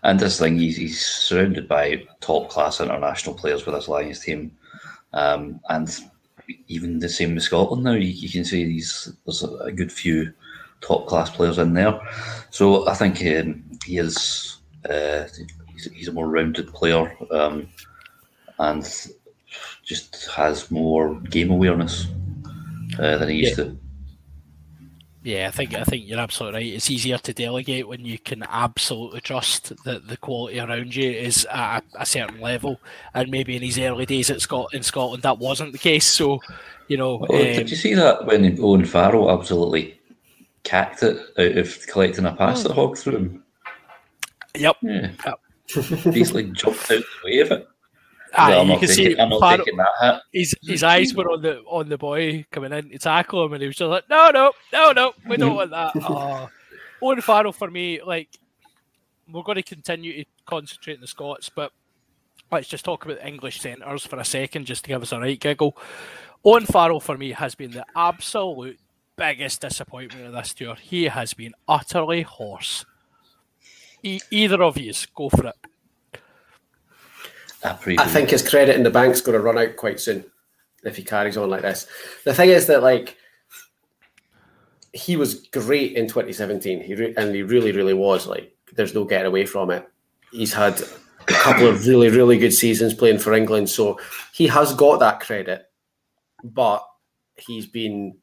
and 0.03 0.21
this 0.21 0.39
thing, 0.39 0.59
he's, 0.59 0.77
he's 0.77 1.05
surrounded 1.05 1.67
by 1.67 2.05
top 2.21 2.51
class 2.51 2.81
international 2.81 3.35
players 3.35 3.65
with 3.65 3.75
his 3.75 3.89
Lions 3.89 4.21
team, 4.21 4.57
um, 5.15 5.59
and 5.71 6.01
even 6.69 6.99
the 6.99 7.09
same 7.09 7.35
with 7.35 7.43
Scotland 7.43 7.83
now. 7.83 7.93
You, 7.93 8.09
you 8.09 8.29
can 8.29 8.45
see 8.45 8.65
these 8.65 9.13
there's 9.25 9.43
a, 9.43 9.49
a 9.57 9.73
good 9.73 9.91
few 9.91 10.33
top 10.81 11.07
class 11.07 11.31
players 11.31 11.59
in 11.59 11.75
there. 11.75 11.99
So 12.51 12.87
I 12.89 12.95
think 12.95 13.17
um, 13.23 13.65
he 13.85 13.99
is 13.99 14.59
uh, 14.89 15.25
he's, 15.73 15.91
he's 15.93 16.09
a 16.09 16.13
more 16.13 16.29
rounded 16.29 16.69
player 16.73 17.17
um, 17.33 17.69
and 18.59 18.85
just 19.83 20.29
has 20.37 20.71
more 20.71 21.15
game 21.21 21.51
awareness 21.51 22.07
uh, 22.99 23.17
than 23.19 23.31
he 23.31 23.37
used 23.37 23.57
to. 23.57 23.79
Yeah, 25.29 25.49
I 25.49 25.51
think 25.51 25.75
I 25.75 25.85
think 25.85 26.09
you're 26.09 26.19
absolutely 26.19 26.59
right. 26.59 26.73
It's 26.73 26.91
easier 26.91 27.19
to 27.19 27.35
delegate 27.35 27.87
when 27.87 28.03
you 28.03 28.19
can 28.19 28.45
absolutely 28.49 29.21
trust 29.21 29.75
that 29.85 30.09
the 30.09 30.17
quality 30.17 30.59
around 30.59 30.97
you 30.97 31.11
is 31.11 31.47
at 31.53 31.85
a, 31.95 32.01
a 32.01 32.07
certain 32.07 32.41
level. 32.41 32.81
And 33.13 33.31
maybe 33.31 33.55
in 33.55 33.61
his 33.61 33.79
early 33.79 34.07
days 34.07 34.31
at 34.31 34.41
Scot 34.41 34.73
in 34.73 34.83
Scotland 34.83 35.25
that 35.25 35.37
wasn't 35.39 35.73
the 35.73 35.79
case. 35.79 36.07
So, 36.07 36.41
you 36.87 36.97
know, 36.97 37.27
Oh, 37.29 37.37
um, 37.37 37.43
did 37.43 37.69
you 37.69 37.77
see 37.77 37.93
that 37.93 38.25
when 38.25 38.59
Owen 38.59 38.87
Farrell 38.87 39.31
absolutely 39.31 40.01
cacked 40.63 41.03
it 41.03 41.19
out 41.39 41.59
of 41.59 41.87
collecting 41.89 42.25
a 42.25 42.35
pass 42.35 42.63
that 42.63 42.73
hogged 42.73 42.97
through 42.97 43.17
him? 43.17 43.45
yep. 44.57 44.77
Yeah. 44.81 45.11
Yep. 45.27 46.05
Basically 46.05 46.45
jumped 46.53 46.91
out 46.91 47.03
the 47.03 47.27
way 47.27 47.41
of 47.41 47.51
it. 47.53 47.69
Ah, 48.35 48.49
Aye, 48.49 48.57
I'm 48.59 48.67
you 48.67 48.73
not, 48.73 48.79
can 48.81 48.89
see 48.89 49.19
I'm 49.19 49.29
not 49.31 49.41
Farrell- 49.41 49.59
taking 49.65 49.77
that 49.79 49.89
hit. 50.01 50.23
his 50.33 50.55
his 50.63 50.83
eyes 50.83 51.15
were 51.15 51.31
on 51.31 51.43
the 51.43 51.61
on 51.67 51.89
the 51.89 51.97
boy 51.99 52.45
coming 52.51 52.73
in 52.73 52.91
to 52.91 52.99
tackle 52.99 53.45
him, 53.45 53.53
and 53.55 53.63
he 53.63 53.67
was 53.69 53.77
just 53.77 53.89
like, 53.89 54.09
"No, 54.11 54.31
no, 54.31 54.53
no, 54.73 54.93
no, 54.93 55.13
we 55.27 55.37
don't 55.37 55.55
want 55.57 55.71
that." 55.71 55.93
Oh. 56.09 56.49
Owen 57.01 57.21
Farrell 57.21 57.53
for 57.53 57.71
me, 57.71 58.03
like 58.03 58.29
we're 59.31 59.43
going 59.43 59.57
to 59.57 59.63
continue 59.63 60.25
to 60.25 60.31
concentrate 60.47 60.95
on 60.95 61.01
the 61.01 61.07
Scots, 61.07 61.49
but 61.49 61.73
let's 62.51 62.67
just 62.69 62.85
talk 62.85 63.05
about 63.05 63.19
the 63.19 63.27
English 63.29 63.61
centres 63.61 64.05
for 64.05 64.19
a 64.19 64.25
second, 64.25 64.65
just 64.67 64.85
to 64.85 64.89
give 64.89 65.03
us 65.03 65.13
a 65.13 65.21
right 65.21 65.39
giggle. 65.39 65.77
Owen 66.45 66.67
Farrell 66.67 66.99
for 67.01 67.17
me 67.17 67.33
has 67.33 67.55
been 67.55 67.71
the 67.71 67.85
absolute 67.95 68.79
biggest 69.17 69.61
disappointment 69.61 70.27
of 70.27 70.33
this 70.33 70.55
tour. 70.55 70.75
He 70.75 71.05
has 71.05 71.35
been 71.35 71.55
utterly 71.69 72.23
hoarse. 72.23 72.85
E- 74.03 74.21
either 74.31 74.63
of 74.63 74.79
you, 74.79 74.93
go 75.15 75.29
for 75.29 75.47
it. 75.49 75.55
I, 77.65 77.77
I 77.99 78.07
think 78.07 78.31
his 78.31 78.49
credit 78.49 78.77
in 78.77 78.83
the 78.83 78.91
bank's 78.91 79.21
going 79.21 79.37
to 79.37 79.43
run 79.43 79.59
out 79.59 79.77
quite 79.77 80.01
soon 80.01 80.25
if 80.85 80.97
he 80.97 81.03
carries 81.03 81.37
on 81.37 81.51
like 81.51 81.63
this. 81.63 81.87
The 82.25 82.35
thing 82.35 82.51
is 82.51 82.67
that 82.67 82.83
like 82.83 83.17
he 84.93 85.17
was 85.17 85.47
great 85.49 85.97
in 85.97 86.07
2017. 86.07 86.83
He 86.83 86.95
re- 86.95 87.15
and 87.17 87.35
he 87.35 87.43
really, 87.43 87.73
really 87.73 87.95
was. 87.95 88.27
Like 88.27 88.55
there's 88.75 88.95
no 88.95 89.05
getting 89.05 89.27
away 89.27 89.47
from 89.47 89.71
it. 89.71 89.89
He's 90.33 90.53
had 90.53 90.81
a 90.81 91.33
couple 91.33 91.67
of 91.67 91.87
really, 91.87 92.09
really 92.11 92.39
good 92.39 92.53
seasons 92.53 92.95
playing 92.95 93.19
for 93.19 93.33
England, 93.35 93.69
so 93.69 93.99
he 94.33 94.47
has 94.49 94.75
got 94.75 95.01
that 95.01 95.21
credit. 95.21 95.67
But 96.45 96.85
he's 97.37 97.67
been 97.67 98.17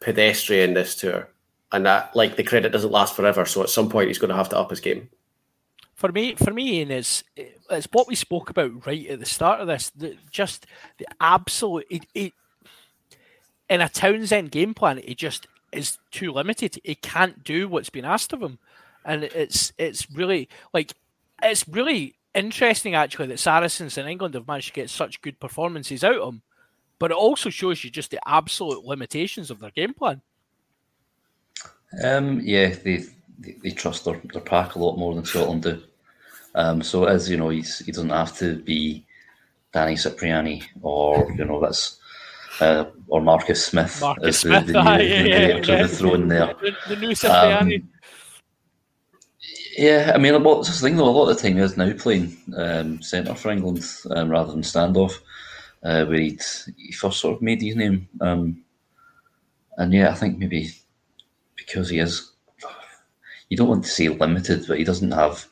pedestrian 0.00 0.74
this 0.74 0.96
tour, 0.96 1.28
and 1.70 1.86
that 1.86 2.14
like 2.14 2.36
the 2.36 2.42
credit 2.42 2.72
doesn't 2.72 2.92
last 2.92 3.14
forever. 3.14 3.44
So 3.44 3.62
at 3.62 3.70
some 3.70 3.88
point 3.88 4.08
he's 4.08 4.18
going 4.18 4.30
to 4.30 4.36
have 4.36 4.48
to 4.50 4.58
up 4.58 4.70
his 4.70 4.80
game. 4.80 5.08
For 5.94 6.10
me, 6.10 6.34
for 6.34 6.52
me, 6.52 6.78
Ian, 6.78 6.90
it's 6.90 7.24
it's 7.36 7.88
what 7.92 8.08
we 8.08 8.14
spoke 8.14 8.50
about 8.50 8.86
right 8.86 9.06
at 9.08 9.20
the 9.20 9.26
start 9.26 9.60
of 9.60 9.66
this. 9.66 9.90
The, 9.90 10.16
just 10.30 10.66
the 10.98 11.06
absolute 11.20 11.86
it, 11.90 12.06
it, 12.14 12.32
in 13.68 13.80
a 13.80 13.88
Townsend 13.88 14.50
game 14.50 14.74
plan, 14.74 14.98
it 14.98 15.16
just 15.16 15.46
is 15.70 15.98
too 16.10 16.32
limited. 16.32 16.80
He 16.84 16.94
can't 16.94 17.44
do 17.44 17.68
what's 17.68 17.90
been 17.90 18.04
asked 18.04 18.32
of 18.32 18.42
him, 18.42 18.58
and 19.04 19.24
it's 19.24 19.72
it's 19.78 20.10
really 20.10 20.48
like 20.72 20.92
it's 21.42 21.68
really 21.68 22.16
interesting 22.34 22.94
actually 22.94 23.28
that 23.28 23.38
Saracens 23.38 23.98
in 23.98 24.06
England 24.06 24.34
have 24.34 24.46
managed 24.48 24.68
to 24.68 24.72
get 24.72 24.90
such 24.90 25.20
good 25.20 25.38
performances 25.38 26.02
out 26.02 26.16
of 26.16 26.34
him, 26.34 26.42
but 26.98 27.10
it 27.10 27.16
also 27.16 27.50
shows 27.50 27.84
you 27.84 27.90
just 27.90 28.10
the 28.10 28.20
absolute 28.26 28.84
limitations 28.84 29.50
of 29.50 29.60
their 29.60 29.70
game 29.70 29.92
plan. 29.92 30.22
Um, 32.02 32.40
yeah, 32.42 32.74
they, 32.82 33.04
they 33.42 33.52
they 33.62 33.70
trust 33.70 34.04
their, 34.04 34.20
their 34.32 34.42
pack 34.42 34.74
a 34.74 34.78
lot 34.78 34.96
more 34.96 35.14
than 35.14 35.24
Scotland 35.24 35.62
do. 35.62 35.82
Um, 36.54 36.82
so 36.82 37.04
as 37.04 37.30
you 37.30 37.36
know, 37.36 37.48
he's, 37.48 37.78
he 37.78 37.92
doesn't 37.92 38.10
have 38.10 38.36
to 38.38 38.56
be 38.56 39.06
Danny 39.72 39.96
Cipriani 39.96 40.62
or 40.82 41.32
you 41.36 41.44
know 41.44 41.60
that's 41.60 41.98
uh, 42.60 42.84
or 43.08 43.20
Marcus 43.20 43.64
Smith 43.64 44.00
Marcus 44.00 44.26
as 44.26 44.38
Smith, 44.38 44.66
the, 44.66 44.72
the, 44.72 44.82
new, 44.82 45.04
yeah, 45.04 45.22
the 45.22 45.28
yeah, 45.28 45.56
yeah. 45.56 45.82
the 45.82 45.88
throne 45.88 46.28
there. 46.28 46.54
The, 46.60 46.76
the 46.88 46.96
new 46.96 47.14
Cipriani. 47.14 47.76
Um, 47.76 47.88
Yeah, 49.76 50.12
I 50.14 50.18
mean, 50.18 50.34
a 50.34 50.38
lot. 50.38 50.62
That's 50.62 50.80
the 50.80 50.86
thing 50.86 50.96
though. 50.96 51.08
A 51.08 51.10
lot 51.10 51.30
of 51.30 51.36
the 51.36 51.42
time, 51.42 51.56
he 51.56 51.62
is 51.62 51.76
now 51.76 51.92
playing 51.94 52.36
um, 52.56 53.00
centre 53.00 53.34
for 53.34 53.50
England 53.50 53.82
um, 54.10 54.28
rather 54.28 54.52
than 54.52 54.60
standoff, 54.60 55.14
uh, 55.82 56.04
where 56.04 56.18
he'd, 56.18 56.42
he 56.76 56.92
first 56.92 57.20
sort 57.20 57.36
of 57.36 57.42
made 57.42 57.62
his 57.62 57.76
name. 57.76 58.08
Um, 58.20 58.62
and 59.78 59.92
yeah, 59.94 60.10
I 60.10 60.14
think 60.14 60.38
maybe 60.38 60.70
because 61.56 61.88
he 61.88 61.98
is, 61.98 62.31
you 63.52 63.58
don't 63.58 63.68
want 63.68 63.84
to 63.84 63.90
say 63.90 64.08
limited, 64.08 64.64
but 64.66 64.78
he 64.78 64.84
doesn't 64.84 65.10
have 65.10 65.46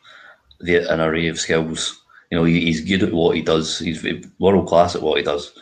the 0.59 0.91
an 0.91 1.03
array 1.03 1.29
of 1.29 1.39
skills. 1.39 2.03
You 2.31 2.39
know, 2.39 2.45
he, 2.45 2.59
he's 2.63 2.81
good 2.81 3.03
at 3.03 3.13
what 3.13 3.37
he 3.37 3.43
does. 3.43 3.79
He's 3.79 4.03
world 4.39 4.69
class 4.69 4.95
at 4.95 5.03
what 5.03 5.19
he 5.19 5.23
does, 5.23 5.53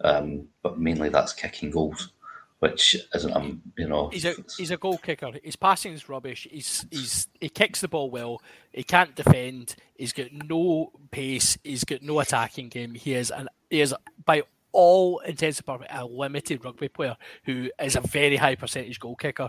um, 0.00 0.48
but 0.64 0.76
mainly 0.76 1.08
that's 1.08 1.32
kicking 1.32 1.70
goals, 1.70 2.10
which 2.58 2.96
isn't 3.14 3.36
um, 3.36 3.62
you 3.78 3.86
know. 3.86 4.08
He's 4.08 4.24
a 4.24 4.34
he's 4.58 4.72
a 4.72 4.76
goal 4.76 4.98
kicker. 4.98 5.34
His 5.44 5.54
passing 5.54 5.92
is 5.92 6.08
rubbish. 6.08 6.48
He's 6.50 6.84
he's 6.90 7.28
he 7.40 7.48
kicks 7.48 7.80
the 7.80 7.86
ball 7.86 8.10
well. 8.10 8.42
He 8.72 8.82
can't 8.82 9.14
defend. 9.14 9.76
He's 9.94 10.12
got 10.12 10.32
no 10.32 10.90
pace. 11.12 11.58
He's 11.62 11.84
got 11.84 12.02
no 12.02 12.18
attacking 12.18 12.70
game. 12.70 12.96
He 12.96 13.14
is 13.14 13.30
an 13.30 13.48
he 13.70 13.82
is 13.82 13.94
by 14.24 14.42
all 14.72 15.20
intents 15.20 15.60
and 15.60 15.66
purposes 15.66 15.94
a 15.96 16.04
limited 16.04 16.64
rugby 16.64 16.88
player 16.88 17.16
who 17.44 17.70
is 17.80 17.94
a 17.94 18.00
very 18.00 18.34
high 18.34 18.56
percentage 18.56 18.98
goal 18.98 19.14
kicker. 19.14 19.48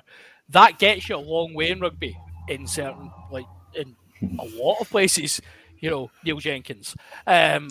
That 0.49 0.77
gets 0.77 1.09
you 1.09 1.15
a 1.15 1.17
long 1.17 1.55
way 1.55 1.71
in 1.71 1.79
rugby 1.79 2.15
in 2.47 2.67
certain 2.67 3.11
like 3.31 3.45
in 3.73 3.95
a 4.39 4.45
lot 4.45 4.79
of 4.81 4.89
places. 4.89 5.41
You 5.79 5.89
know, 5.89 6.11
Neil 6.23 6.39
Jenkins. 6.39 6.95
Um, 7.27 7.67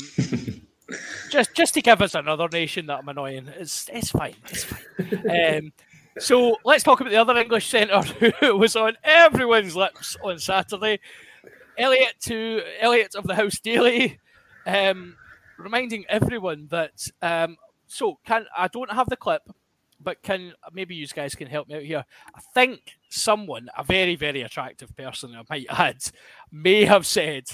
just 1.30 1.54
just 1.54 1.74
to 1.74 1.82
give 1.82 2.02
us 2.02 2.14
another 2.14 2.48
nation 2.52 2.86
that 2.86 2.98
I'm 2.98 3.08
annoying. 3.08 3.48
It's 3.56 3.88
it's 3.92 4.10
fine. 4.10 4.36
It's 4.48 4.64
fine. 4.64 5.56
Um, 5.56 5.72
so 6.18 6.58
let's 6.64 6.84
talk 6.84 7.00
about 7.00 7.10
the 7.10 7.16
other 7.16 7.36
English 7.36 7.68
centre 7.68 8.02
who 8.40 8.56
was 8.56 8.76
on 8.76 8.96
everyone's 9.02 9.74
lips 9.74 10.16
on 10.22 10.38
Saturday. 10.38 11.00
Elliot 11.76 12.14
to 12.20 12.62
Elliot 12.78 13.16
of 13.16 13.24
the 13.24 13.34
House 13.34 13.58
Daily, 13.58 14.20
um, 14.66 15.16
reminding 15.58 16.04
everyone 16.08 16.68
that. 16.70 17.08
Um, 17.20 17.56
so 17.86 18.18
can 18.24 18.46
I 18.56 18.68
don't 18.68 18.92
have 18.92 19.08
the 19.08 19.16
clip, 19.16 19.42
but 20.00 20.22
can 20.22 20.52
maybe 20.72 20.94
you 20.94 21.06
guys 21.06 21.34
can 21.34 21.48
help 21.48 21.68
me 21.68 21.76
out 21.76 21.82
here. 21.82 22.04
I 22.34 22.40
think 22.54 22.80
someone, 23.08 23.68
a 23.76 23.84
very 23.84 24.16
very 24.16 24.42
attractive 24.42 24.94
person, 24.96 25.34
I 25.34 25.42
might 25.48 25.66
add, 25.70 25.98
may 26.50 26.84
have 26.84 27.06
said 27.06 27.44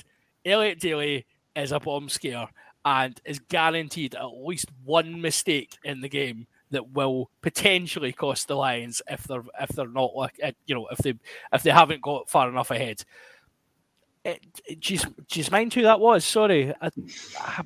Elliot 0.45 0.81
Daly 0.81 1.27
is 1.57 1.73
a 1.73 1.81
bomb 1.81 2.09
scare 2.09 2.49
and 2.85 3.21
is 3.25 3.39
guaranteed 3.39 4.15
at 4.15 4.27
least 4.27 4.67
one 4.85 5.21
mistake 5.21 5.77
in 5.85 6.01
the 6.01 6.09
game 6.09 6.47
that 6.71 6.93
will 6.93 7.31
potentially 7.43 8.13
cost 8.13 8.49
the 8.49 8.55
Lions 8.55 9.03
if 9.11 9.25
they're 9.25 9.45
if 9.61 9.71
they're 9.71 9.89
not 9.89 10.15
like 10.15 10.39
uh, 10.43 10.53
you 10.67 10.75
know 10.75 10.87
if 10.91 10.99
they 10.99 11.15
if 11.53 11.63
they 11.63 11.71
haven't 11.71 12.03
got 12.03 12.29
far 12.29 12.49
enough 12.49 12.71
ahead. 12.71 13.03
It, 14.25 14.41
it, 14.67 14.81
do 14.81 14.95
you 14.95 15.45
mind 15.51 15.73
who 15.73 15.83
that 15.83 15.99
was? 15.99 16.27
Sorry, 16.27 16.75
I, 16.81 16.91
I, 17.39 17.63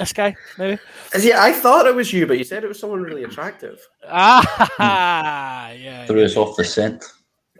this 0.00 0.12
guy 0.12 0.34
maybe. 0.58 0.80
See, 1.12 1.32
I 1.32 1.52
thought 1.52 1.86
it 1.86 1.94
was 1.94 2.12
you, 2.12 2.26
but 2.26 2.38
you 2.38 2.44
said 2.44 2.64
it 2.64 2.68
was 2.68 2.78
someone 2.78 3.02
really 3.02 3.24
attractive. 3.24 3.86
Ah, 4.08 5.70
yeah. 5.72 6.06
threw 6.06 6.24
us 6.24 6.36
off 6.36 6.56
the 6.56 6.64
scent. 6.64 7.04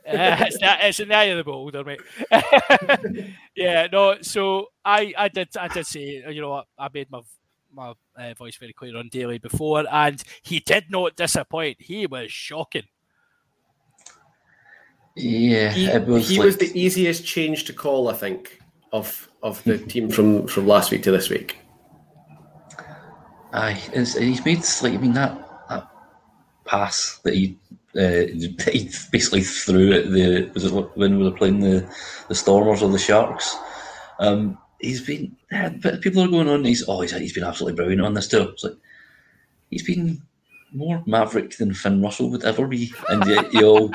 Uh, 0.07 0.37
it's, 0.41 0.59
the, 0.59 0.87
it's 0.87 1.01
in 1.01 1.09
the 1.09 1.15
eye 1.15 1.25
of 1.25 1.39
the 1.39 1.45
beholder, 1.45 1.85
mate. 1.85 2.01
yeah, 3.57 3.87
no. 3.93 4.17
So 4.23 4.69
I, 4.85 5.13
I 5.17 5.29
did, 5.29 5.49
I 5.57 5.69
did 5.69 5.87
say, 5.87 6.25
you 6.29 6.41
know, 6.41 6.51
what, 6.51 6.67
I 6.79 6.89
made 6.93 7.11
my 7.11 7.21
my 7.73 7.95
uh, 8.17 8.35
voice 8.35 8.57
very 8.57 8.73
clear 8.73 8.97
on 8.97 9.09
Daly 9.09 9.39
before, 9.39 9.85
and 9.93 10.21
he 10.43 10.59
did 10.59 10.91
not 10.91 11.15
disappoint. 11.15 11.77
He 11.81 12.07
was 12.07 12.33
shocking. 12.33 12.83
Yeah, 15.15 15.71
He, 15.71 15.87
it 15.87 16.07
was 16.07 16.29
he 16.29 16.39
like, 16.39 16.47
was 16.47 16.57
the 16.57 16.81
easiest 16.81 17.25
change 17.25 17.65
to 17.65 17.73
call, 17.73 18.09
I 18.09 18.15
think, 18.15 18.61
of 18.93 19.29
of 19.43 19.63
the 19.65 19.79
team 19.79 20.11
from 20.11 20.47
from 20.47 20.67
last 20.67 20.91
week 20.91 21.03
to 21.05 21.13
this 21.13 21.31
week. 21.31 21.59
Aye, 23.53 23.73
he's 23.73 24.45
made 24.45 24.63
like 24.83 24.95
I 24.95 24.97
mean 24.99 25.15
that 25.15 25.67
that 25.69 25.91
pass 26.65 27.19
that 27.25 27.35
he 27.35 27.57
uh, 27.97 28.27
he 28.71 28.89
basically 29.11 29.43
threw 29.43 29.93
at 29.93 30.13
the 30.13 30.51
was 30.55 30.65
it 30.65 30.73
when 30.97 31.19
we 31.19 31.25
were 31.25 31.37
playing 31.37 31.61
the 31.61 31.89
the 32.29 32.35
Stormers 32.35 32.83
or 32.83 32.91
the 32.91 32.99
Sharks. 32.99 33.57
Um, 34.21 34.57
he's 34.79 35.01
been 35.01 35.37
but 35.83 36.01
people 36.01 36.23
are 36.23 36.29
going 36.29 36.49
on. 36.49 36.65
He's 36.65 36.85
oh 36.89 37.01
he's, 37.01 37.13
he's 37.13 37.33
been 37.33 37.45
absolutely 37.45 37.77
brilliant 37.77 38.03
on 38.03 38.15
this 38.15 38.29
tour. 38.29 38.51
It's 38.51 38.63
like 38.63 38.77
he's 39.71 39.83
been 39.83 40.23
more 40.73 41.03
maverick 41.07 41.57
than 41.57 41.75
Finn 41.75 42.01
Russell 42.01 42.31
would 42.31 42.45
ever 42.45 42.69
be, 42.69 42.93
and 43.09 43.27
yet 43.27 43.53
you'll 43.53 43.91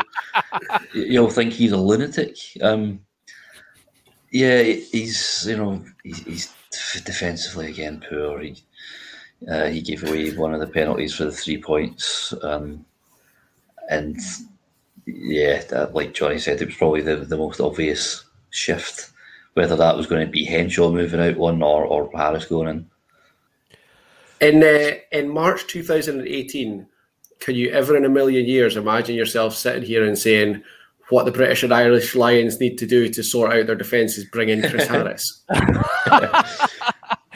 you'll 0.93 1.29
think 1.29 1.53
he's 1.53 1.71
a 1.71 1.77
lunatic. 1.77 2.37
Um, 2.61 2.99
yeah, 4.31 4.63
he's 4.63 5.45
you 5.47 5.55
know 5.55 5.83
he's, 6.03 6.19
he's 6.25 6.53
defensively 7.03 7.69
again 7.69 8.03
poor. 8.09 8.41
He 8.41 8.57
uh, 9.49 9.65
he 9.65 9.81
gave 9.81 10.03
away 10.03 10.35
one 10.35 10.53
of 10.53 10.59
the 10.59 10.67
penalties 10.67 11.15
for 11.15 11.25
the 11.25 11.31
three 11.31 11.61
points, 11.61 12.33
um, 12.41 12.85
and 13.89 14.19
yeah, 15.05 15.61
that, 15.69 15.93
like 15.93 16.13
Johnny 16.13 16.39
said, 16.39 16.61
it 16.61 16.65
was 16.65 16.75
probably 16.75 17.01
the, 17.01 17.17
the 17.17 17.37
most 17.37 17.59
obvious 17.59 18.25
shift. 18.49 19.11
Whether 19.53 19.75
that 19.77 19.95
was 19.95 20.07
going 20.07 20.25
to 20.25 20.31
be 20.31 20.43
Henshaw 20.43 20.91
moving 20.91 21.21
out 21.21 21.37
one 21.37 21.63
or, 21.63 21.85
or 21.85 22.09
Harris 22.13 22.45
going 22.45 22.67
in. 22.67 22.89
In 24.41 24.63
uh, 24.63 24.97
in 25.13 25.29
March 25.29 25.65
2018, 25.67 26.85
can 27.39 27.55
you 27.55 27.69
ever 27.71 27.95
in 27.95 28.03
a 28.03 28.09
million 28.09 28.45
years 28.45 28.75
imagine 28.75 29.15
yourself 29.15 29.55
sitting 29.55 29.83
here 29.83 30.03
and 30.03 30.17
saying 30.17 30.61
what 31.09 31.25
the 31.25 31.31
British 31.31 31.63
and 31.63 31.73
Irish 31.73 32.15
Lions 32.15 32.59
need 32.59 32.77
to 32.79 32.87
do 32.87 33.07
to 33.09 33.23
sort 33.23 33.53
out 33.53 33.67
their 33.67 33.75
defence 33.75 34.17
is 34.17 34.25
bring 34.25 34.49
in 34.49 34.67
Chris 34.67 34.87
Harris? 34.89 35.43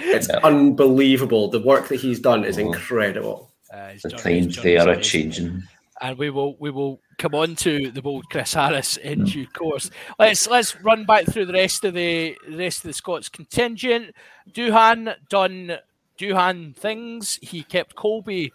it's 0.10 0.30
unbelievable. 0.30 1.49
The 1.49 1.60
work 1.62 1.88
that 1.89 1.97
he's 1.97 2.20
done 2.20 2.43
is 2.45 2.57
incredible. 2.57 3.51
Uh, 3.74 3.93
The 4.01 4.10
John- 4.10 4.20
times 4.20 4.62
they 4.62 4.78
are 4.78 4.89
a 4.89 5.01
changing. 5.01 5.64
and 6.01 6.18
we 6.18 6.30
will 6.30 6.55
we 6.60 6.72
will 6.72 6.99
come 7.18 7.36
on 7.36 7.55
to 7.57 7.91
the 7.91 8.01
bold 8.01 8.26
Chris 8.32 8.53
Harris 8.53 8.97
in 8.97 9.26
due 9.26 9.45
course. 9.47 9.89
Let's 10.18 10.47
let's 10.47 10.80
run 10.82 11.05
back 11.05 11.26
through 11.26 11.45
the 11.45 11.53
rest 11.53 11.84
of 11.84 11.93
the 11.93 12.36
the 12.47 12.57
rest 12.57 12.80
of 12.80 12.84
the 12.89 12.93
Scots 12.93 13.30
contingent. 13.30 14.16
Duhan 14.51 15.16
done 15.30 15.78
Duhan 16.18 16.76
things. 16.76 17.38
He 17.41 17.64
kept 17.64 17.95
Kolbe 17.95 18.51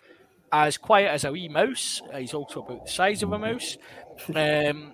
as 0.53 0.77
quiet 0.79 1.11
as 1.11 1.25
a 1.25 1.33
wee 1.33 1.49
mouse. 1.49 2.01
Uh, 2.13 2.19
He's 2.19 2.35
also 2.35 2.63
about 2.63 2.87
the 2.87 2.91
size 2.93 3.23
of 3.23 3.33
a 3.33 3.39
mouse. 3.39 3.77
Um, 4.35 4.93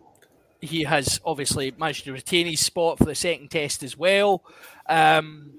he 0.61 0.85
has 0.85 1.21
obviously 1.25 1.73
managed 1.79 2.05
to 2.05 2.13
retain 2.13 2.47
his 2.47 2.61
spot 2.61 2.99
for 2.99 3.05
the 3.05 3.15
second 3.15 3.51
test 3.51 3.83
as 3.83 3.97
well. 3.97 4.43
Um, 4.89 5.53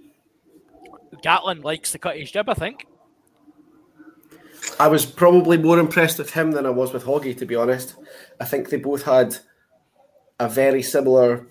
Gatland 1.23 1.63
likes 1.63 1.91
to 1.91 1.99
cut 1.99 2.17
his 2.17 2.31
jib, 2.31 2.49
I 2.49 2.53
think. 2.53 2.87
I 4.79 4.87
was 4.87 5.05
probably 5.05 5.57
more 5.57 5.79
impressed 5.79 6.17
with 6.17 6.31
him 6.31 6.51
than 6.51 6.65
I 6.65 6.69
was 6.69 6.93
with 6.93 7.03
Hoggy, 7.03 7.37
to 7.37 7.45
be 7.45 7.55
honest. 7.55 7.95
I 8.39 8.45
think 8.45 8.69
they 8.69 8.77
both 8.77 9.03
had 9.03 9.37
a 10.39 10.47
very 10.49 10.81
similar, 10.81 11.47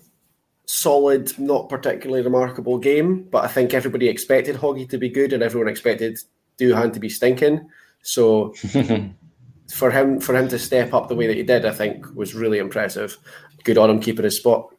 solid, 0.65 1.37
not 1.39 1.69
particularly 1.69 2.23
remarkable 2.23 2.77
game, 2.77 3.23
but 3.23 3.43
I 3.43 3.47
think 3.47 3.73
everybody 3.73 4.07
expected 4.07 4.55
Hoggy 4.55 4.89
to 4.89 4.97
be 4.97 5.09
good 5.09 5.33
and 5.33 5.43
everyone 5.43 5.69
expected 5.69 6.19
Duhan 6.57 6.93
to 6.93 6.99
be 6.99 7.09
stinking. 7.09 7.69
So 8.01 8.53
for 9.73 9.91
him 9.91 10.19
for 10.19 10.35
him 10.35 10.47
to 10.49 10.59
step 10.59 10.93
up 10.93 11.07
the 11.07 11.15
way 11.15 11.27
that 11.27 11.37
he 11.37 11.43
did, 11.43 11.65
I 11.65 11.71
think 11.71 12.05
was 12.15 12.35
really 12.35 12.59
impressive. 12.59 13.17
Good 13.63 13.77
on 13.77 13.89
him 13.89 13.99
keeping 13.99 14.25
his 14.25 14.37
spot. 14.37 14.73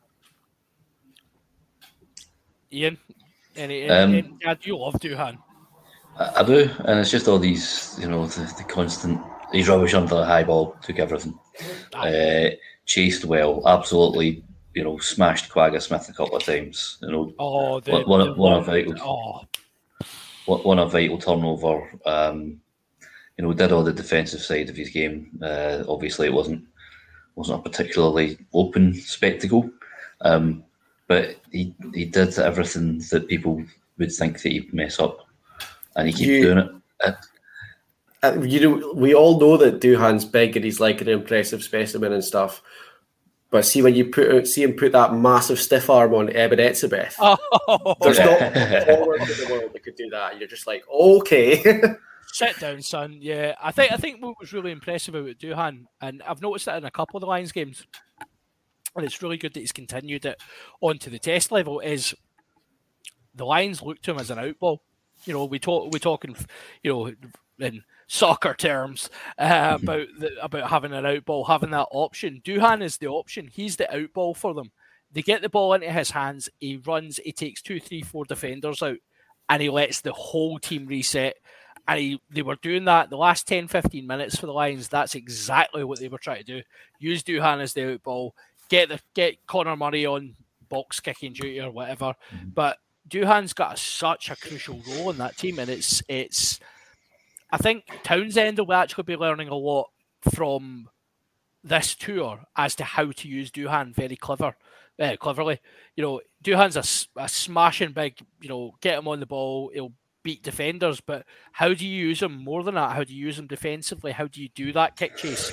Ian, 2.72 2.99
any, 3.57 3.88
Um, 3.88 4.11
any, 4.14 4.34
any, 4.44 4.59
you 4.62 4.78
love 4.78 4.94
Duhan. 4.94 5.38
I, 6.18 6.32
I 6.36 6.42
do, 6.42 6.68
and 6.84 6.98
it's 7.00 7.11
just 7.11 7.28
all 7.28 7.38
these, 7.38 7.96
you 8.00 8.09
know, 8.09 8.26
the, 8.26 8.40
the 8.59 8.64
constant. 8.64 9.20
He's 9.53 9.68
rubbish 9.68 9.94
under 9.94 10.14
the 10.14 10.24
high 10.24 10.44
ball, 10.44 10.76
took 10.82 10.98
everything. 10.98 11.38
Uh, 11.92 12.50
chased 12.86 13.24
well, 13.26 13.62
absolutely, 13.66 14.42
you 14.74 14.82
know, 14.84 14.98
smashed 14.98 15.50
Kwagga 15.50 15.80
Smith 15.80 16.09
a 16.09 16.12
couple 16.12 16.36
of 16.36 16.42
times. 16.42 16.98
You 17.03 17.11
know, 17.12 17.34
Oh, 17.38 17.80
the, 17.80 17.92
One- 17.92 18.09
one 18.09 18.20
of- 18.22 18.34
the 18.36 18.40
one 18.42 18.53
of 18.55 18.66
one- 18.66 18.76
Vitals. 18.76 19.00
Oh, 19.03 19.42
won 20.46 20.78
a 20.78 20.86
vital 20.86 21.18
turnover. 21.18 21.88
Um, 22.05 22.61
you 23.38 23.44
know, 23.44 23.53
did 23.53 23.72
all 23.72 23.84
the 23.84 23.92
defensive 23.92 24.40
side 24.40 24.68
of 24.68 24.76
his 24.76 24.90
game. 24.90 25.30
Uh, 25.42 25.84
obviously, 25.88 26.26
it 26.26 26.32
wasn't 26.32 26.64
wasn't 27.34 27.59
a 27.59 27.62
particularly 27.62 28.38
open 28.53 28.92
spectacle, 28.94 29.70
um, 30.20 30.62
but 31.09 31.36
he 31.50 31.74
he 31.94 32.05
did 32.05 32.38
everything 32.38 33.03
that 33.11 33.28
people 33.28 33.64
would 33.98 34.12
think 34.12 34.42
that 34.42 34.53
he'd 34.53 34.72
mess 34.72 34.98
up, 34.98 35.26
and 35.96 36.09
he 36.09 36.12
keeps 36.12 36.26
You- 36.26 36.42
doing 36.42 36.59
it. 36.59 36.70
Uh, 37.05 37.12
Uh, 38.24 38.40
you 38.40 38.61
know, 38.61 38.92
we 38.94 39.12
all 39.14 39.40
know 39.40 39.57
that 39.57 39.80
Duhan's 39.80 40.24
big 40.24 40.55
and 40.55 40.64
he's 40.64 40.78
like 40.78 41.00
an 41.00 41.09
impressive 41.09 41.61
specimen 41.61 42.12
and 42.12 42.22
stuff. 42.22 42.62
But 43.50 43.66
see 43.66 43.82
when 43.82 43.96
you 43.96 44.07
put 44.07 44.46
see 44.46 44.62
him 44.62 44.74
put 44.74 44.92
that 44.92 45.12
massive 45.12 45.59
stiff 45.59 45.90
arm 45.90 46.14
on 46.14 46.30
Eben 46.30 46.61
Etzebeth, 46.61 47.16
oh. 47.18 47.96
there's 48.00 48.18
not 48.18 48.40
a 48.40 48.84
forward 48.86 49.22
in 49.22 49.26
the 49.26 49.48
world 49.50 49.72
that 49.72 49.82
could 49.82 49.96
do 49.96 50.09
that. 50.11 50.38
You're 50.38 50.48
just 50.48 50.68
like, 50.68 50.84
okay. 50.88 51.62
Sit 52.32 52.61
down, 52.61 52.80
son. 52.80 53.18
Yeah, 53.20 53.57
I 53.61 53.72
think 53.72 53.92
I 53.92 53.96
think 53.96 54.22
what 54.22 54.36
was 54.40 54.55
really 54.55 54.70
impressive 54.70 55.14
about 55.14 55.38
Duhan, 55.38 55.84
and 56.00 56.22
I've 56.22 56.40
noticed 56.40 56.64
that 56.66 56.78
in 56.78 56.84
a 56.84 56.90
couple 56.90 57.18
of 57.18 57.22
the 57.22 57.26
Lions 57.26 57.53
games, 57.53 57.84
and 58.97 59.05
it's 59.05 59.22
really 59.22 59.36
good 59.36 59.55
that 59.55 59.61
he's 59.61 59.72
continued 59.72 60.24
it 60.24 60.40
onto 60.80 61.11
the 61.11 61.18
test 61.18 61.53
level. 61.53 61.80
Is 61.80 62.14
the 63.34 63.47
Lions 63.47 63.82
look 63.82 64.03
to 64.03 64.12
him 64.12 64.18
as 64.18 64.30
an 64.30 64.38
outball? 64.38 64.78
You 65.24 65.34
know, 65.34 65.45
we 65.45 65.59
talk 65.59 65.93
we 65.93 65.99
talking, 65.99 66.36
you 66.82 66.93
know, 66.93 67.12
in 67.59 67.84
soccer 68.07 68.55
terms 68.55 69.09
uh, 69.38 69.78
about 69.82 70.07
the, 70.18 70.30
about 70.43 70.68
having 70.68 70.93
an 70.93 71.05
outball, 71.05 71.47
having 71.47 71.70
that 71.70 71.88
option. 71.90 72.43
Duhan 72.45 72.82
is 72.82 72.99
the 72.99 73.07
option. 73.07 73.49
He's 73.49 73.76
the 73.76 73.88
outball 73.93 74.36
for 74.36 74.53
them. 74.55 74.70
They 75.12 75.22
get 75.22 75.43
the 75.43 75.49
ball 75.49 75.74
into 75.74 75.90
his 75.90 76.11
hands. 76.11 76.49
He 76.59 76.76
runs. 76.76 77.20
He 77.24 77.32
takes 77.32 77.62
two, 77.62 77.80
three, 77.80 78.03
four 78.03 78.24
defenders 78.24 78.82
out, 78.82 78.99
and 79.49 79.62
he 79.62 79.70
lets 79.70 80.01
the 80.01 80.12
whole 80.12 80.59
team 80.59 80.86
reset. 80.86 81.36
And 81.88 81.99
he, 81.99 82.20
they 82.30 82.43
were 82.43 82.57
doing 82.57 82.84
that 82.84 83.11
the 83.11 83.16
last 83.16 83.49
10, 83.49 83.66
15 83.66 84.07
minutes 84.07 84.36
for 84.36 84.47
the 84.47 84.53
Lions. 84.53 84.88
That's 84.88 85.14
exactly 85.14 85.82
what 85.82 85.99
they 85.99 86.09
were 86.09 86.18
trying 86.18 86.38
to 86.38 86.45
do. 86.45 86.62
Use 86.99 87.22
Duhan 87.22 87.61
as 87.61 87.72
the 87.72 87.80
outball, 87.99 88.32
get 88.72 88.88
the 88.88 88.98
get 89.14 89.46
Conor 89.46 89.76
Murray 89.76 90.06
on 90.06 90.34
box 90.68 90.98
kicking 90.98 91.34
duty 91.34 91.60
or 91.60 91.70
whatever. 91.70 92.14
But 92.42 92.78
Duhan's 93.08 93.52
got 93.52 93.74
a, 93.74 93.76
such 93.76 94.30
a 94.30 94.36
crucial 94.36 94.80
role 94.88 95.10
in 95.10 95.18
that 95.18 95.36
team, 95.36 95.58
and 95.58 95.70
it's 95.70 96.02
it's. 96.08 96.58
I 97.50 97.58
think 97.58 97.84
Townsend 98.02 98.58
will 98.58 98.72
actually 98.72 99.04
be 99.04 99.16
learning 99.16 99.48
a 99.48 99.54
lot 99.54 99.90
from 100.34 100.88
this 101.62 101.94
tour 101.94 102.40
as 102.56 102.74
to 102.76 102.84
how 102.84 103.12
to 103.12 103.28
use 103.28 103.50
Duhan 103.50 103.94
very 103.94 104.16
clever, 104.16 104.56
uh, 104.98 105.16
cleverly. 105.20 105.60
You 105.94 106.02
know, 106.02 106.20
Duhan's 106.42 106.76
a, 106.76 107.20
a 107.22 107.28
smashing 107.28 107.92
big. 107.92 108.16
You 108.40 108.48
know, 108.48 108.74
get 108.80 108.98
him 108.98 109.06
on 109.06 109.20
the 109.20 109.26
ball. 109.26 109.70
He'll 109.74 109.92
beat 110.22 110.42
defenders, 110.42 111.00
but 111.00 111.24
how 111.52 111.74
do 111.74 111.86
you 111.86 112.06
use 112.06 112.22
him 112.22 112.44
more 112.44 112.62
than 112.62 112.74
that? 112.74 112.92
How 112.92 113.04
do 113.04 113.14
you 113.14 113.26
use 113.26 113.38
him 113.38 113.46
defensively? 113.46 114.12
How 114.12 114.26
do 114.26 114.42
you 114.42 114.48
do 114.54 114.72
that 114.72 114.96
kick 114.96 115.16
chase? 115.16 115.50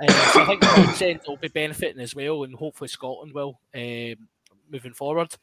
Uh, 0.00 0.32
so 0.32 0.42
I 0.42 0.46
think 0.46 0.60
Townsend 0.62 1.20
will 1.26 1.36
be 1.36 1.48
benefiting 1.48 2.00
as 2.00 2.14
well, 2.14 2.44
and 2.44 2.54
hopefully 2.54 2.88
Scotland 2.88 3.32
will 3.32 3.60
um, 3.74 4.14
moving 4.70 4.92
forward. 4.92 5.34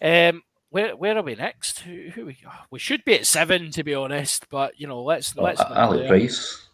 Um, 0.00 0.42
where 0.70 0.94
where 0.96 1.16
are 1.16 1.22
we 1.22 1.34
next? 1.34 1.80
Who, 1.80 2.10
who 2.14 2.26
we, 2.26 2.36
we 2.70 2.78
should 2.78 3.04
be 3.04 3.14
at 3.14 3.26
seven 3.26 3.70
to 3.72 3.82
be 3.82 3.94
honest, 3.94 4.48
but 4.50 4.78
you 4.78 4.86
know 4.86 5.02
let's 5.02 5.36
let's. 5.36 5.60
Ali 5.60 6.00
there. 6.00 6.08
Price. 6.08 6.68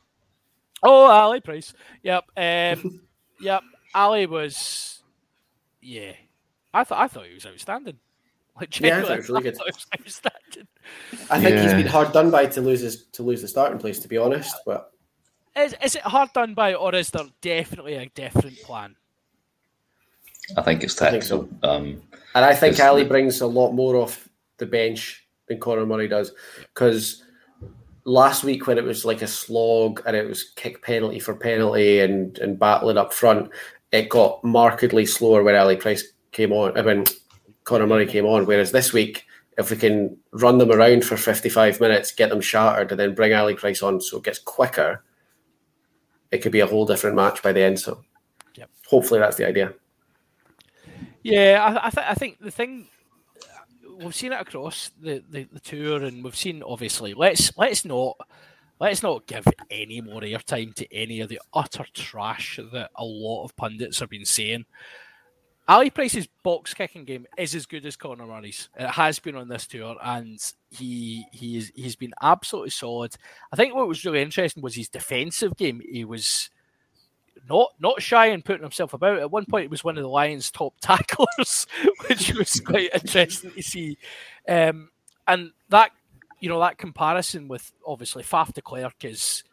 Oh, 0.83 1.07
Ali 1.07 1.41
Price. 1.41 1.73
Yep. 2.03 2.25
Um, 2.37 3.01
yep. 3.41 3.63
Ali 3.95 4.27
was. 4.27 5.03
Yeah, 5.81 6.13
I 6.73 6.85
thought 6.85 6.99
I 6.99 7.09
thought 7.09 7.27
he 7.27 7.35
was 7.35 7.47
outstanding. 7.47 7.99
Like, 8.61 8.81
Yeah, 8.81 8.99
I 8.99 9.03
thought 9.03 9.11
he 9.11 9.17
was 9.17 9.29
really 9.29 9.43
good. 9.43 9.55
I 9.55 9.57
thought 9.59 9.67
he 9.67 10.03
was 10.05 10.21
outstanding. 10.23 10.69
I 11.31 11.41
think 11.41 11.57
he's 11.59 11.71
Yeah. 11.73 11.77
been 11.79 11.87
hard 11.87 12.13
done 12.13 12.31
by 12.31 12.47
to 12.47 12.61
lose 12.61 12.81
his 12.81 13.05
to 13.13 13.23
lose 13.23 13.43
the 13.43 13.49
starting 13.49 13.79
place, 13.79 13.99
to 14.01 14.09
be 14.09 14.17
honest. 14.17 14.55
But 14.65 14.93
Is, 15.57 15.75
is 15.83 15.97
it 15.97 16.03
hard 16.03 16.33
done 16.33 16.55
by, 16.55 16.75
or 16.75 16.95
is 16.95 17.11
there 17.11 17.27
definitely 17.41 17.95
a 17.95 18.07
different 18.07 18.61
plan? 18.63 18.95
I 20.57 20.63
think 20.63 20.85
it's 20.85 21.01
I 21.01 21.11
think 21.11 21.23
tactical. 21.23 21.49
Um, 21.63 22.03
and 22.35 22.45
I 22.45 22.55
think 22.55 22.79
Ali 22.79 23.05
brings 23.05 23.41
a 23.41 23.47
lot 23.47 23.73
more 23.73 23.97
off 23.97 24.29
the 24.59 24.67
bench 24.67 25.27
than 25.49 25.59
Conor 25.59 25.87
Murray 25.87 26.09
does. 26.09 26.33
Because 26.75 27.25
last 28.05 28.45
week 28.45 28.67
when 28.67 28.79
it 28.79 28.85
was 28.85 29.05
like 29.05 29.23
a 29.23 29.27
slog 29.27 30.03
and 30.07 30.15
it 30.15 30.29
was 30.29 30.51
kick 30.57 30.83
penalty 30.83 31.19
for 31.19 31.35
penalty 31.35 32.01
and, 32.01 32.39
and 32.39 32.59
battling 32.59 32.99
up 32.99 33.13
front, 33.15 33.51
it 33.93 34.09
got 34.09 34.43
markedly 34.45 35.07
slower 35.07 35.43
when 35.43 35.57
Ali 35.57 35.77
Price 35.77 36.05
came 36.33 36.53
on, 36.53 36.77
uh, 36.77 36.83
when 36.83 37.05
Conor 37.65 37.87
Murray 37.87 38.07
came 38.07 38.27
on. 38.27 38.47
Whereas 38.47 38.73
this 38.73 38.93
week, 38.93 39.25
if 39.59 39.71
we 39.71 39.77
can 39.77 40.17
run 40.33 40.59
them 40.59 40.71
around 40.71 41.05
for 41.05 41.17
55 41.17 41.81
minutes, 41.81 42.13
get 42.13 42.31
them 42.31 42.41
shattered, 42.41 42.91
and 42.91 43.01
then 43.01 43.15
bring 43.15 43.33
Ali 43.33 43.55
Price 43.55 43.83
on 43.83 44.01
so 44.01 44.19
it 44.19 44.25
gets 44.25 44.39
quicker, 44.39 45.03
it 46.31 46.39
could 46.39 46.53
be 46.53 46.61
a 46.61 46.67
whole 46.67 46.87
different 46.87 47.17
match 47.17 47.43
by 47.43 47.53
the 47.53 47.61
end. 47.61 47.79
So 47.79 48.03
Yep. 48.57 48.71
hopefully 48.87 49.21
that's 49.21 49.37
the 49.37 49.47
idea. 49.47 49.75
Yeah, 51.23 51.79
I, 51.83 51.87
I, 51.87 51.91
th- 51.91 52.07
I 52.11 52.15
think 52.15 52.39
the 52.41 52.51
thing 52.51 52.87
we've 53.99 54.15
seen 54.15 54.33
it 54.33 54.41
across 54.41 54.91
the, 55.01 55.23
the, 55.31 55.45
the 55.53 55.61
tour, 55.61 56.03
and 56.03 56.23
we've 56.23 56.37
seen 56.37 56.63
obviously. 56.63 57.15
Let's 57.15 57.57
let's 57.57 57.85
not 57.85 58.17
let's 58.81 59.03
not 59.03 59.27
give 59.27 59.47
any 59.71 60.01
more 60.01 60.21
airtime 60.21 60.75
to 60.75 60.95
any 60.95 61.21
of 61.21 61.29
the 61.29 61.41
utter 61.53 61.87
trash 61.95 62.59
that 62.73 62.91
a 62.97 63.05
lot 63.05 63.45
of 63.45 63.57
pundits 63.57 64.01
have 64.01 64.11
been 64.11 64.25
saying. 64.27 64.67
Ali 65.67 65.89
Price's 65.89 66.29
box 66.43 66.75
kicking 66.75 67.05
game 67.05 67.27
is 67.39 67.55
as 67.55 67.65
good 67.65 67.87
as 67.87 67.97
Conor 67.97 68.27
Murray's. 68.27 68.69
It 68.79 68.89
has 68.89 69.19
been 69.19 69.35
on 69.35 69.49
this 69.49 69.67
tour, 69.67 69.97
and 70.03 70.39
he 70.71 71.27
he's 71.33 71.73
he's 71.75 71.97
been 71.97 72.13
absolutely 72.21 72.71
solid. 72.71 73.15
I 73.51 73.57
think 73.57 73.75
what 73.75 73.89
was 73.89 74.05
really 74.05 74.21
interesting 74.21 74.63
was 74.63 74.75
his 74.75 74.91
defensive 74.91 75.57
game. 75.57 75.81
He 75.81 76.05
was 76.05 76.51
not 77.49 77.73
not 77.81 78.03
shy 78.03 78.27
in 78.27 78.43
putting 78.43 78.63
himself 78.63 78.93
about. 78.93 79.21
At 79.21 79.31
one 79.31 79.47
point, 79.47 79.65
he 79.65 79.69
was 79.69 79.83
one 79.83 79.97
of 79.97 80.03
the 80.03 80.09
Lions' 80.09 80.51
top 80.51 80.75
tacklers, 80.81 81.67
which 82.09 82.35
was 82.35 82.61
quite 82.61 82.91
interesting 82.93 83.53
to 83.53 83.63
see. 83.63 83.97
Um, 84.47 84.91
and 85.27 85.53
that 85.71 85.93
you 86.41 86.51
know 86.51 86.61
that 86.61 86.77
comparison 86.77 87.49
with 87.49 87.73
obviously 87.87 88.23
Faf 88.23 88.53
de 88.53 88.61
Klerk 88.61 89.03
is 89.03 89.45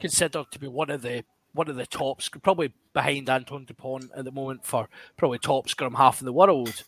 considered 0.00 0.46
to 0.50 0.58
be 0.58 0.66
one 0.66 0.90
of 0.90 1.02
the 1.02 1.24
one 1.54 1.68
of 1.68 1.76
the 1.76 1.86
tops, 1.86 2.28
could 2.28 2.42
probably 2.42 2.72
behind 2.92 3.28
Antoine 3.30 3.64
Dupont 3.64 4.10
at 4.14 4.24
the 4.24 4.32
moment 4.32 4.64
for 4.64 4.88
probably 5.16 5.38
top 5.38 5.68
scrum 5.68 5.94
half 5.94 6.20
in 6.20 6.26
the 6.26 6.32
world. 6.32 6.84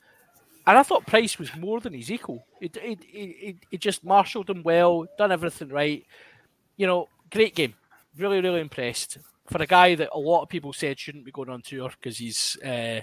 And 0.67 0.79
I 0.79 0.83
thought 0.83 1.07
Price 1.07 1.39
was 1.39 1.55
more 1.57 1.81
than 1.81 1.93
his 1.93 2.11
equal. 2.11 2.47
It, 2.61 2.77
it, 2.79 2.99
it, 3.13 3.57
it 3.71 3.81
just 3.81 4.05
marshalled 4.05 4.49
him 4.49 4.63
well, 4.63 5.07
done 5.19 5.33
everything 5.33 5.69
right. 5.69 6.05
You 6.77 6.87
know, 6.87 7.09
great 7.31 7.55
game. 7.55 7.75
Really, 8.17 8.41
really 8.41 8.61
impressed. 8.61 9.19
For 9.51 9.61
a 9.61 9.67
guy 9.67 9.95
that 9.95 10.09
a 10.15 10.19
lot 10.19 10.43
of 10.43 10.49
people 10.49 10.73
said 10.73 10.99
shouldn't 10.99 11.27
be 11.27 11.33
going 11.33 11.51
on 11.51 11.61
tour 11.61 11.91
because 11.91 12.17
he's 12.17 12.57
uh, 12.65 13.01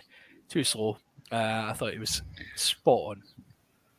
too 0.50 0.64
slow, 0.64 0.98
uh, 1.32 1.68
I 1.70 1.74
thought 1.74 1.94
he 1.94 2.00
was 2.00 2.24
spot 2.56 3.12
on. 3.12 3.24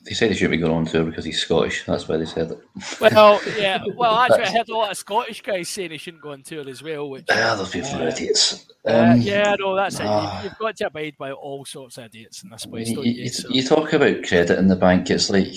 They 0.05 0.15
said 0.15 0.31
he 0.31 0.37
shouldn't 0.37 0.51
be 0.53 0.57
going 0.57 0.73
on 0.73 0.85
tour 0.85 1.05
because 1.05 1.25
he's 1.25 1.41
Scottish. 1.41 1.85
That's 1.87 2.09
why 2.09 2.17
they 2.17 2.25
said 2.25 2.51
it. 2.51 2.59
Well, 3.01 3.41
yeah. 3.57 3.85
Well, 3.95 4.17
actually, 4.17 4.43
I 4.45 4.51
heard 4.51 4.69
a 4.69 4.75
lot 4.77 4.91
of 4.91 4.97
Scottish 4.97 5.43
guys 5.43 5.69
saying 5.69 5.93
he 5.93 5.99
shouldn't 5.99 6.23
go 6.25 6.33
on 6.33 6.43
tour 6.43 6.69
as 6.69 6.83
well. 6.83 7.09
Which, 7.09 7.27
Ah, 7.31 7.55
those 7.57 7.71
people 7.71 8.03
are 8.03 8.09
idiots. 8.09 8.67
uh, 8.85 9.13
Um, 9.13 9.21
yeah, 9.21 9.55
no, 9.61 9.77
that's 9.77 10.01
it. 10.01 10.07
ah. 10.07 10.39
You, 10.43 10.49
you've 10.49 10.59
got 10.59 10.77
to 10.79 10.87
abide 10.89 11.15
by 11.19 11.31
all 11.31 11.65
sorts 11.65 11.99
of 11.99 12.07
idiots 12.07 12.43
in 12.43 12.51
this 12.51 12.67
place, 12.67 12.91
You, 12.91 13.03
you? 13.03 13.13
you, 13.23 13.29
So- 13.29 13.49
you 13.51 13.63
talk 13.63 13.93
about 13.93 14.25
credit 14.25 14.59
in 14.59 14.67
the 14.67 14.75
bank. 14.77 15.09
It's 15.09 15.31
like 15.31 15.53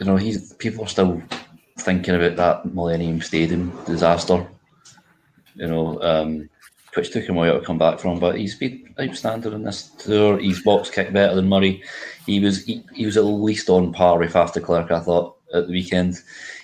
you 0.00 0.06
know, 0.06 0.16
he's 0.16 0.54
people 0.54 0.84
are 0.84 0.88
still 0.88 1.20
thinking 1.78 2.14
about 2.14 2.36
that 2.36 2.74
Millennium 2.74 3.20
Stadium 3.20 3.70
disaster. 3.84 4.46
You 5.56 5.66
know, 5.66 6.00
um, 6.02 6.48
which 6.94 7.10
took 7.10 7.24
him 7.24 7.36
a 7.36 7.40
while 7.40 7.58
to 7.58 7.64
come 7.64 7.78
back 7.78 7.98
from, 7.98 8.18
but 8.18 8.38
he's 8.38 8.54
been 8.54 8.94
outstanding 9.00 9.52
in 9.52 9.64
this 9.64 9.88
tour. 9.98 10.38
He's 10.38 10.62
box 10.62 10.90
kicked 10.90 11.12
better 11.12 11.34
than 11.34 11.48
Murray. 11.48 11.82
He 12.26 12.40
was 12.40 12.64
he, 12.64 12.84
he 12.94 13.06
was 13.06 13.16
at 13.16 13.24
least 13.24 13.68
on 13.68 13.92
par 13.92 14.18
with 14.18 14.32
Faf 14.32 14.52
de 14.52 14.60
Klerk, 14.60 14.90
I 14.90 15.00
thought, 15.00 15.36
at 15.52 15.66
the 15.66 15.72
weekend. 15.72 16.16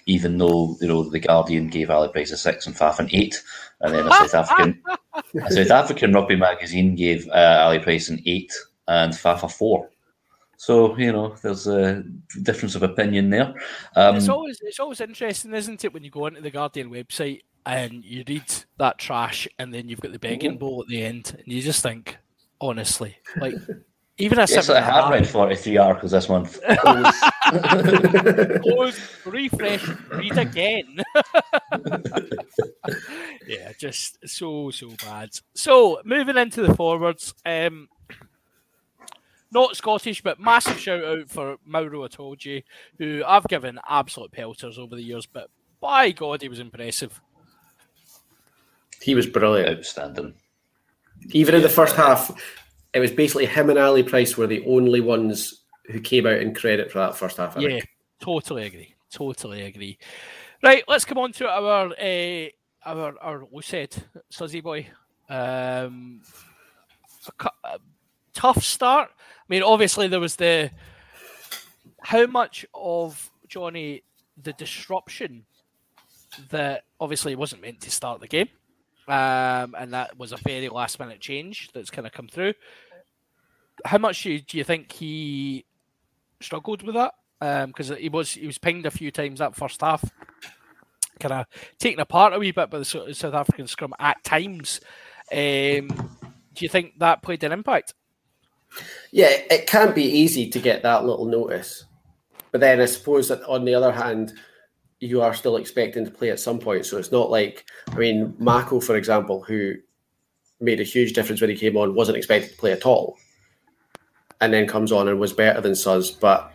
Even 0.06 0.38
though 0.38 0.76
you 0.80 0.88
know 0.88 1.02
the 1.08 1.20
Guardian 1.20 1.68
gave 1.68 1.90
Ali 1.90 2.08
Price 2.08 2.30
a 2.30 2.36
six 2.36 2.66
and 2.66 2.76
Faf 2.76 2.98
an 2.98 3.08
eight, 3.12 3.42
and 3.80 3.94
then 3.94 4.06
a 4.06 4.10
South 4.10 4.34
African 4.34 4.82
a 5.46 5.52
South 5.52 5.70
African 5.70 6.12
rugby 6.12 6.36
magazine 6.36 6.94
gave 6.94 7.28
uh, 7.28 7.62
Ali 7.64 7.78
Price 7.78 8.08
an 8.08 8.22
eight 8.26 8.52
and 8.88 9.12
Faf 9.12 9.42
a 9.42 9.48
four. 9.48 9.90
So 10.56 10.96
you 10.98 11.12
know, 11.12 11.36
there's 11.42 11.66
a 11.66 12.04
difference 12.42 12.74
of 12.74 12.82
opinion 12.82 13.30
there. 13.30 13.54
Um, 13.96 14.16
it's 14.16 14.28
always 14.28 14.60
it's 14.62 14.80
always 14.80 15.00
interesting, 15.00 15.54
isn't 15.54 15.84
it, 15.84 15.94
when 15.94 16.04
you 16.04 16.10
go 16.10 16.26
onto 16.26 16.40
the 16.40 16.50
Guardian 16.50 16.90
website 16.90 17.40
and 17.66 18.04
you 18.04 18.24
read 18.26 18.44
that 18.78 18.98
trash, 18.98 19.46
and 19.58 19.72
then 19.72 19.88
you've 19.88 20.00
got 20.00 20.12
the 20.12 20.18
begging 20.18 20.58
bowl 20.58 20.82
at 20.82 20.88
the 20.88 21.02
end, 21.02 21.36
and 21.38 21.52
you 21.52 21.62
just 21.62 21.82
think, 21.82 22.18
honestly, 22.60 23.16
like 23.36 23.54
even 24.20 24.38
a 24.38 24.46
yes, 24.46 24.68
I 24.68 24.80
have 24.80 25.10
read 25.10 25.26
43 25.26 25.78
articles 25.78 26.12
this 26.12 26.28
month. 26.28 26.60
close, 28.62 29.16
refresh, 29.24 29.88
read 30.10 30.36
again. 30.36 31.00
yeah, 33.46 33.72
just 33.78 34.18
so 34.28 34.70
so 34.70 34.90
bad. 35.02 35.30
So 35.54 36.02
moving 36.04 36.36
into 36.36 36.60
the 36.62 36.74
forwards, 36.74 37.32
um, 37.46 37.88
not 39.50 39.74
Scottish, 39.74 40.22
but 40.22 40.38
massive 40.38 40.78
shout 40.78 41.02
out 41.02 41.30
for 41.30 41.56
Maro 41.64 42.06
Itoje, 42.06 42.62
who 42.98 43.22
I've 43.26 43.48
given 43.48 43.80
absolute 43.88 44.32
pelters 44.32 44.78
over 44.78 44.96
the 44.96 45.02
years, 45.02 45.24
but 45.24 45.48
by 45.80 46.10
God, 46.10 46.42
he 46.42 46.48
was 46.48 46.60
impressive. 46.60 47.22
He 49.00 49.14
was 49.14 49.26
brilliant. 49.26 49.78
Outstanding. 49.78 50.34
Even 51.30 51.54
in 51.54 51.62
the 51.62 51.68
first 51.68 51.96
half, 51.96 52.30
it 52.94 53.00
was 53.00 53.10
basically 53.10 53.46
him 53.46 53.70
and 53.70 53.78
Ali 53.78 54.02
Price 54.02 54.36
were 54.36 54.46
the 54.46 54.64
only 54.66 55.00
ones 55.00 55.62
who 55.86 56.00
came 56.00 56.26
out 56.26 56.38
in 56.40 56.54
credit 56.54 56.90
for 56.90 56.98
that 56.98 57.16
first 57.16 57.36
half. 57.36 57.56
I 57.56 57.60
Yeah, 57.60 57.68
think. 57.68 57.88
totally 58.20 58.66
agree. 58.66 58.94
Totally 59.12 59.62
agree. 59.62 59.98
Right, 60.62 60.84
let's 60.88 61.04
come 61.04 61.18
on 61.18 61.32
to 61.32 61.48
our 61.48 61.92
uh, 62.00 62.46
our 62.84 63.18
our 63.20 63.46
Lucid 63.52 64.02
Suzzy 64.30 64.60
boy. 64.60 64.86
Um, 65.28 66.22
a, 67.40 67.50
a 67.64 67.78
tough 68.34 68.62
start. 68.62 69.10
I 69.18 69.44
mean, 69.48 69.62
obviously 69.62 70.06
there 70.08 70.20
was 70.20 70.36
the 70.36 70.70
how 72.02 72.26
much 72.26 72.64
of 72.74 73.30
Johnny 73.48 74.02
the 74.42 74.52
disruption 74.54 75.44
that 76.50 76.84
obviously 77.00 77.34
wasn't 77.34 77.62
meant 77.62 77.80
to 77.82 77.90
start 77.90 78.20
the 78.20 78.28
game, 78.28 78.48
um, 79.10 79.74
and 79.76 79.92
that 79.92 80.16
was 80.16 80.30
a 80.30 80.36
very 80.36 80.68
last 80.68 81.00
minute 81.00 81.18
change 81.18 81.70
that's 81.74 81.90
kind 81.90 82.06
of 82.06 82.12
come 82.12 82.28
through. 82.28 82.54
How 83.84 83.98
much 83.98 84.22
do 84.22 84.40
you, 84.52 84.62
think 84.62 84.92
he 84.92 85.64
struggled 86.40 86.82
with 86.82 86.94
that? 86.94 87.14
Because 87.66 87.88
he 87.88 88.08
was 88.08 88.32
he 88.32 88.46
was 88.46 88.58
pinged 88.58 88.86
a 88.86 88.90
few 88.90 89.10
times 89.10 89.40
that 89.40 89.56
first 89.56 89.80
half, 89.80 90.04
kind 91.18 91.32
of 91.32 91.46
taken 91.78 91.98
apart 91.98 92.34
a 92.34 92.38
wee 92.38 92.52
bit 92.52 92.70
by 92.70 92.78
the 92.78 92.84
South 92.84 93.34
African 93.34 93.66
scrum 93.66 93.94
at 93.98 94.22
times. 94.22 94.80
Um, 95.32 95.88
do 96.54 96.64
you 96.64 96.68
think 96.68 96.98
that 97.00 97.22
played 97.22 97.42
an 97.42 97.50
impact? 97.50 97.94
Yeah, 99.10 99.30
it 99.50 99.66
can 99.66 99.92
be 99.92 100.04
easy 100.04 100.48
to 100.50 100.60
get 100.60 100.84
that 100.84 101.04
little 101.04 101.24
notice. 101.24 101.84
But 102.52 102.60
then 102.60 102.80
I 102.80 102.86
suppose 102.86 103.28
that 103.28 103.42
on 103.44 103.64
the 103.64 103.74
other 103.74 103.90
hand, 103.90 104.34
you 105.00 105.22
are 105.22 105.34
still 105.34 105.56
expecting 105.56 106.04
to 106.04 106.10
play 106.10 106.30
at 106.30 106.38
some 106.38 106.58
point. 106.58 106.86
So 106.86 106.98
it's 106.98 107.10
not 107.10 107.30
like, 107.30 107.64
I 107.88 107.96
mean, 107.96 108.34
Mako, 108.38 108.80
for 108.80 108.96
example, 108.96 109.42
who 109.42 109.74
made 110.60 110.78
a 110.78 110.84
huge 110.84 111.14
difference 111.14 111.40
when 111.40 111.50
he 111.50 111.56
came 111.56 111.76
on, 111.76 111.94
wasn't 111.94 112.18
expected 112.18 112.50
to 112.52 112.56
play 112.58 112.72
at 112.72 112.84
all. 112.84 113.16
And 114.42 114.52
then 114.52 114.66
comes 114.66 114.92
on 114.92 115.08
and 115.08 115.18
was 115.18 115.32
better 115.32 115.60
than 115.60 115.74
Suz. 115.74 116.10
But 116.10 116.52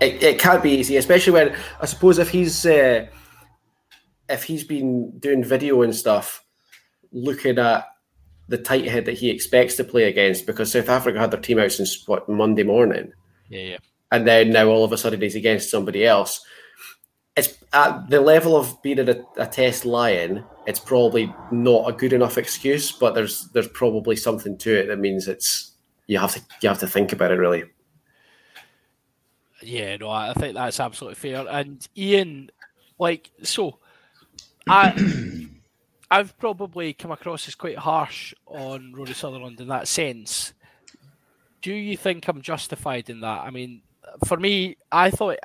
it, 0.00 0.22
it 0.22 0.38
can't 0.38 0.62
be 0.62 0.70
easy, 0.70 0.96
especially 0.96 1.32
when 1.32 1.56
I 1.80 1.86
suppose 1.86 2.18
if 2.18 2.30
he's 2.30 2.64
uh, 2.66 3.06
if 4.28 4.44
he's 4.44 4.64
been 4.64 5.18
doing 5.18 5.44
video 5.44 5.82
and 5.82 5.94
stuff, 5.94 6.44
looking 7.12 7.58
at 7.58 7.86
the 8.48 8.58
tight 8.58 8.86
head 8.86 9.04
that 9.06 9.18
he 9.18 9.30
expects 9.30 9.76
to 9.76 9.84
play 9.84 10.04
against 10.04 10.46
because 10.46 10.72
South 10.72 10.88
Africa 10.88 11.18
had 11.18 11.30
their 11.30 11.40
team 11.40 11.58
out 11.58 11.72
since 11.72 12.06
what 12.06 12.28
Monday 12.28 12.64
morning, 12.64 13.12
Yeah, 13.48 13.60
yeah. 13.60 13.76
and 14.12 14.26
then 14.26 14.50
now 14.50 14.66
all 14.66 14.84
of 14.84 14.92
a 14.92 14.98
sudden 14.98 15.20
he's 15.20 15.36
against 15.36 15.70
somebody 15.70 16.04
else. 16.04 16.44
It's 17.74 17.86
at 17.86 18.08
the 18.08 18.20
level 18.20 18.56
of 18.56 18.80
being 18.82 19.00
a, 19.00 19.24
a 19.36 19.46
test 19.46 19.84
lion. 19.84 20.44
It's 20.66 20.78
probably 20.78 21.34
not 21.50 21.88
a 21.88 21.92
good 21.92 22.12
enough 22.12 22.38
excuse, 22.38 22.92
but 22.92 23.14
there's 23.14 23.48
there's 23.48 23.68
probably 23.68 24.16
something 24.16 24.56
to 24.58 24.80
it 24.80 24.86
that 24.86 24.98
means 24.98 25.28
it's 25.28 25.72
you 26.06 26.18
have 26.18 26.32
to 26.34 26.40
you 26.62 26.68
have 26.68 26.78
to 26.78 26.86
think 26.86 27.12
about 27.12 27.32
it 27.32 27.36
really. 27.36 27.64
Yeah, 29.62 29.96
no, 29.96 30.08
I 30.08 30.30
I 30.30 30.34
think 30.34 30.54
that's 30.54 30.80
absolutely 30.80 31.16
fair. 31.16 31.46
And 31.48 31.86
Ian, 31.96 32.50
like, 32.98 33.30
so 33.42 33.78
I, 34.68 35.48
I've 36.10 36.38
probably 36.38 36.92
come 36.92 37.10
across 37.10 37.48
as 37.48 37.54
quite 37.54 37.78
harsh 37.78 38.34
on 38.46 38.92
Rory 38.94 39.14
Sutherland 39.14 39.60
in 39.60 39.68
that 39.68 39.88
sense. 39.88 40.52
Do 41.62 41.72
you 41.72 41.96
think 41.96 42.28
I'm 42.28 42.42
justified 42.42 43.08
in 43.08 43.20
that? 43.20 43.40
I 43.40 43.50
mean, 43.50 43.82
for 44.26 44.36
me, 44.36 44.76
I 44.92 45.10
thought 45.10 45.38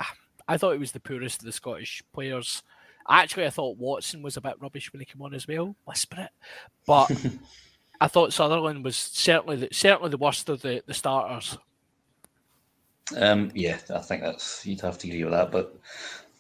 I 0.50 0.58
thought 0.58 0.74
it 0.74 0.80
was 0.80 0.92
the 0.92 1.00
poorest 1.00 1.42
of 1.42 1.46
the 1.46 1.52
Scottish 1.52 2.02
players. 2.12 2.64
Actually, 3.08 3.46
I 3.46 3.52
thought 3.52 3.78
Watson 3.78 4.24
was 4.24 4.36
a 4.36 4.42
bit 4.42 4.60
rubbish 4.60 4.92
when 4.92 5.00
he 5.00 5.06
came 5.06 5.22
on 5.22 5.36
as 5.36 5.48
well. 5.48 5.76
Whisper 5.86 6.22
it, 6.22 6.32
but 6.88 7.10
I 8.02 8.08
thought 8.08 8.34
Sutherland 8.34 8.84
was 8.84 8.96
certainly 8.96 9.58
the, 9.58 9.70
certainly 9.72 10.10
the 10.10 10.18
worst 10.18 10.50
of 10.50 10.64
the, 10.64 10.82
the 10.88 10.94
starters. 10.96 11.56
Um, 13.16 13.52
yeah, 13.54 13.78
I 13.94 14.00
think 14.00 14.24
that's 14.24 14.66
you'd 14.66 14.82
have 14.82 14.98
to 14.98 15.08
agree 15.08 15.24
with 15.24 15.34
that. 15.34 15.52
But 15.52 15.78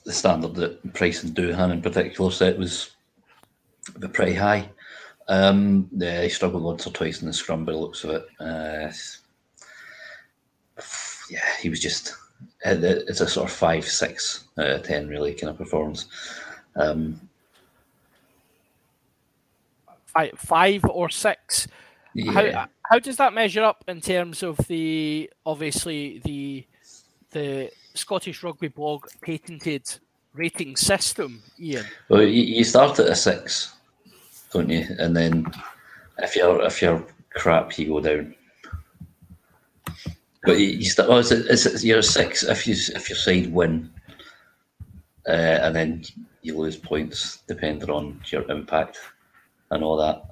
the 0.05 0.11
standard 0.11 0.55
that 0.55 0.93
Price 0.95 1.23
and 1.23 1.35
Duhan 1.35 1.71
in 1.71 1.81
particular 1.81 2.31
set 2.31 2.57
was 2.57 2.89
pretty 4.11 4.33
high. 4.33 4.69
Um, 5.27 5.87
yeah, 5.95 6.23
he 6.23 6.29
struggled 6.29 6.63
once 6.63 6.87
or 6.87 6.91
twice 6.91 7.21
in 7.21 7.27
the 7.27 7.33
scrum 7.33 7.63
by 7.63 7.73
the 7.73 7.77
looks 7.77 8.03
of 8.03 8.09
it. 8.09 8.27
Uh, 8.39 8.91
yeah, 11.29 11.45
he 11.61 11.69
was 11.69 11.79
just 11.79 12.15
it- 12.65 12.83
it- 12.83 13.05
it's 13.07 13.21
a 13.21 13.27
sort 13.27 13.49
of 13.49 13.55
five, 13.55 13.87
six 13.87 14.45
out 14.57 14.69
of 14.69 14.83
ten, 14.83 15.07
really 15.07 15.33
kind 15.33 15.49
of 15.51 15.57
performance. 15.57 16.05
Um, 16.75 17.21
Five, 20.07 20.31
five 20.39 20.83
or 20.85 21.09
six. 21.09 21.67
yeah, 22.15 22.31
How 22.31 22.67
how 22.89 22.99
does 22.99 23.17
that 23.17 23.31
measure 23.33 23.63
up 23.63 23.83
in 23.87 24.01
terms 24.01 24.41
of 24.41 24.57
the 24.67 25.29
obviously 25.45 26.19
the 26.25 26.65
the 27.31 27.69
Scottish 27.93 28.41
Rugby 28.43 28.69
Blog 28.69 29.05
patented 29.21 29.83
rating 30.33 30.75
system, 30.75 31.43
Ian? 31.59 31.85
Well, 32.09 32.23
you, 32.23 32.41
you 32.41 32.63
start 32.63 32.97
at 32.99 33.07
a 33.07 33.15
six, 33.15 33.73
don't 34.51 34.69
you? 34.69 34.87
And 34.97 35.15
then 35.15 35.45
if 36.17 36.35
you're 36.35 36.63
if 36.63 36.81
you're 36.81 37.05
crap, 37.29 37.77
you 37.77 37.87
go 37.89 37.99
down. 37.99 38.35
But 40.43 40.59
you, 40.59 40.67
you 40.67 40.85
still, 40.85 41.11
oh, 41.11 41.17
it's, 41.17 41.31
it's, 41.31 41.65
it's, 41.65 41.83
you're 41.83 41.99
a 41.99 42.03
six 42.03 42.43
if 42.43 42.65
you 42.65 42.73
if 42.95 43.09
your 43.09 43.17
side 43.17 43.51
win, 43.51 43.89
uh, 45.27 45.31
and 45.31 45.75
then 45.75 46.03
you 46.41 46.57
lose 46.57 46.77
points 46.77 47.43
depending 47.47 47.89
on 47.89 48.21
your 48.27 48.49
impact 48.49 48.97
and 49.71 49.83
all 49.83 49.97
that. 49.97 50.23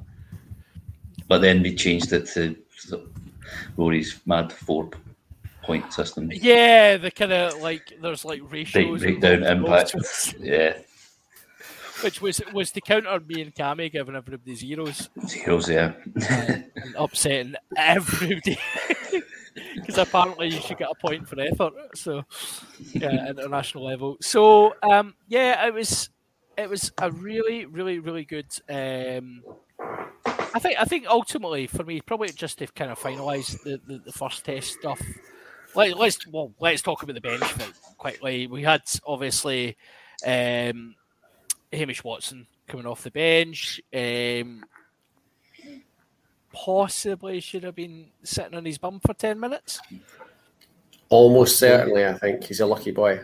But 1.27 1.39
then 1.39 1.61
we 1.61 1.75
changed 1.75 2.13
it 2.13 2.27
to 2.27 2.55
Rory's 3.75 4.19
mad 4.25 4.51
four 4.53 4.89
point 5.63 5.91
system. 5.91 6.31
Yeah, 6.33 6.97
the 6.97 7.11
kind 7.11 7.33
of 7.33 7.61
like 7.61 7.93
there's 8.01 8.23
like 8.23 8.41
ratios 8.49 9.01
break 9.01 9.21
down 9.21 9.43
impact. 9.43 9.95
Yeah, 10.39 10.77
which 12.01 12.21
was 12.21 12.41
was 12.53 12.71
to 12.71 12.81
counter 12.81 13.19
me 13.19 13.41
and 13.41 13.53
Cammy 13.53 13.91
giving 13.91 14.15
everybody 14.15 14.55
zeros 14.55 15.09
zeros. 15.27 15.69
Yeah, 15.69 15.93
and 16.29 16.65
upsetting 16.97 17.55
everybody. 17.75 18.57
Because 19.75 19.97
apparently 19.97 20.47
you 20.47 20.59
should 20.61 20.77
get 20.77 20.89
a 20.89 20.95
point 20.95 21.27
for 21.27 21.39
effort. 21.39 21.73
So, 21.95 22.23
yeah, 22.93 23.29
international 23.29 23.85
level. 23.85 24.17
So, 24.21 24.73
um, 24.83 25.15
yeah, 25.27 25.65
it 25.67 25.73
was 25.73 26.09
it 26.57 26.69
was 26.69 26.91
a 26.99 27.11
really, 27.11 27.65
really, 27.65 27.99
really 27.99 28.25
good. 28.25 28.47
Um, 28.69 29.43
I 30.25 30.59
think 30.59 30.79
I 30.79 30.85
think 30.85 31.05
ultimately 31.07 31.67
for 31.67 31.83
me, 31.83 32.01
probably 32.01 32.29
just 32.29 32.59
to 32.59 32.67
kind 32.67 32.91
of 32.91 32.99
finalise 32.99 33.61
the, 33.63 33.79
the, 33.85 33.99
the 33.99 34.11
first 34.11 34.43
test 34.43 34.73
stuff. 34.79 35.01
Let, 35.75 35.97
let's 35.97 36.25
well, 36.27 36.51
let's 36.59 36.81
talk 36.81 37.03
about 37.03 37.13
the 37.13 37.21
bench 37.21 37.43
quickly. 37.97 38.47
We 38.47 38.63
had 38.63 38.81
obviously 39.05 39.77
um, 40.25 40.95
Hamish 41.71 42.03
Watson 42.03 42.47
coming 42.67 42.87
off 42.87 43.03
the 43.03 43.11
bench. 43.11 43.79
Um, 43.93 44.63
possibly 46.65 47.39
should 47.39 47.63
have 47.63 47.75
been 47.75 48.07
sitting 48.23 48.55
on 48.55 48.65
his 48.65 48.77
bum 48.77 48.99
for 48.99 49.13
ten 49.13 49.39
minutes. 49.39 49.79
Almost 51.09 51.59
certainly, 51.59 52.05
I 52.05 52.13
think 52.13 52.43
he's 52.43 52.59
a 52.59 52.65
lucky 52.65 52.91
boy. 52.91 53.21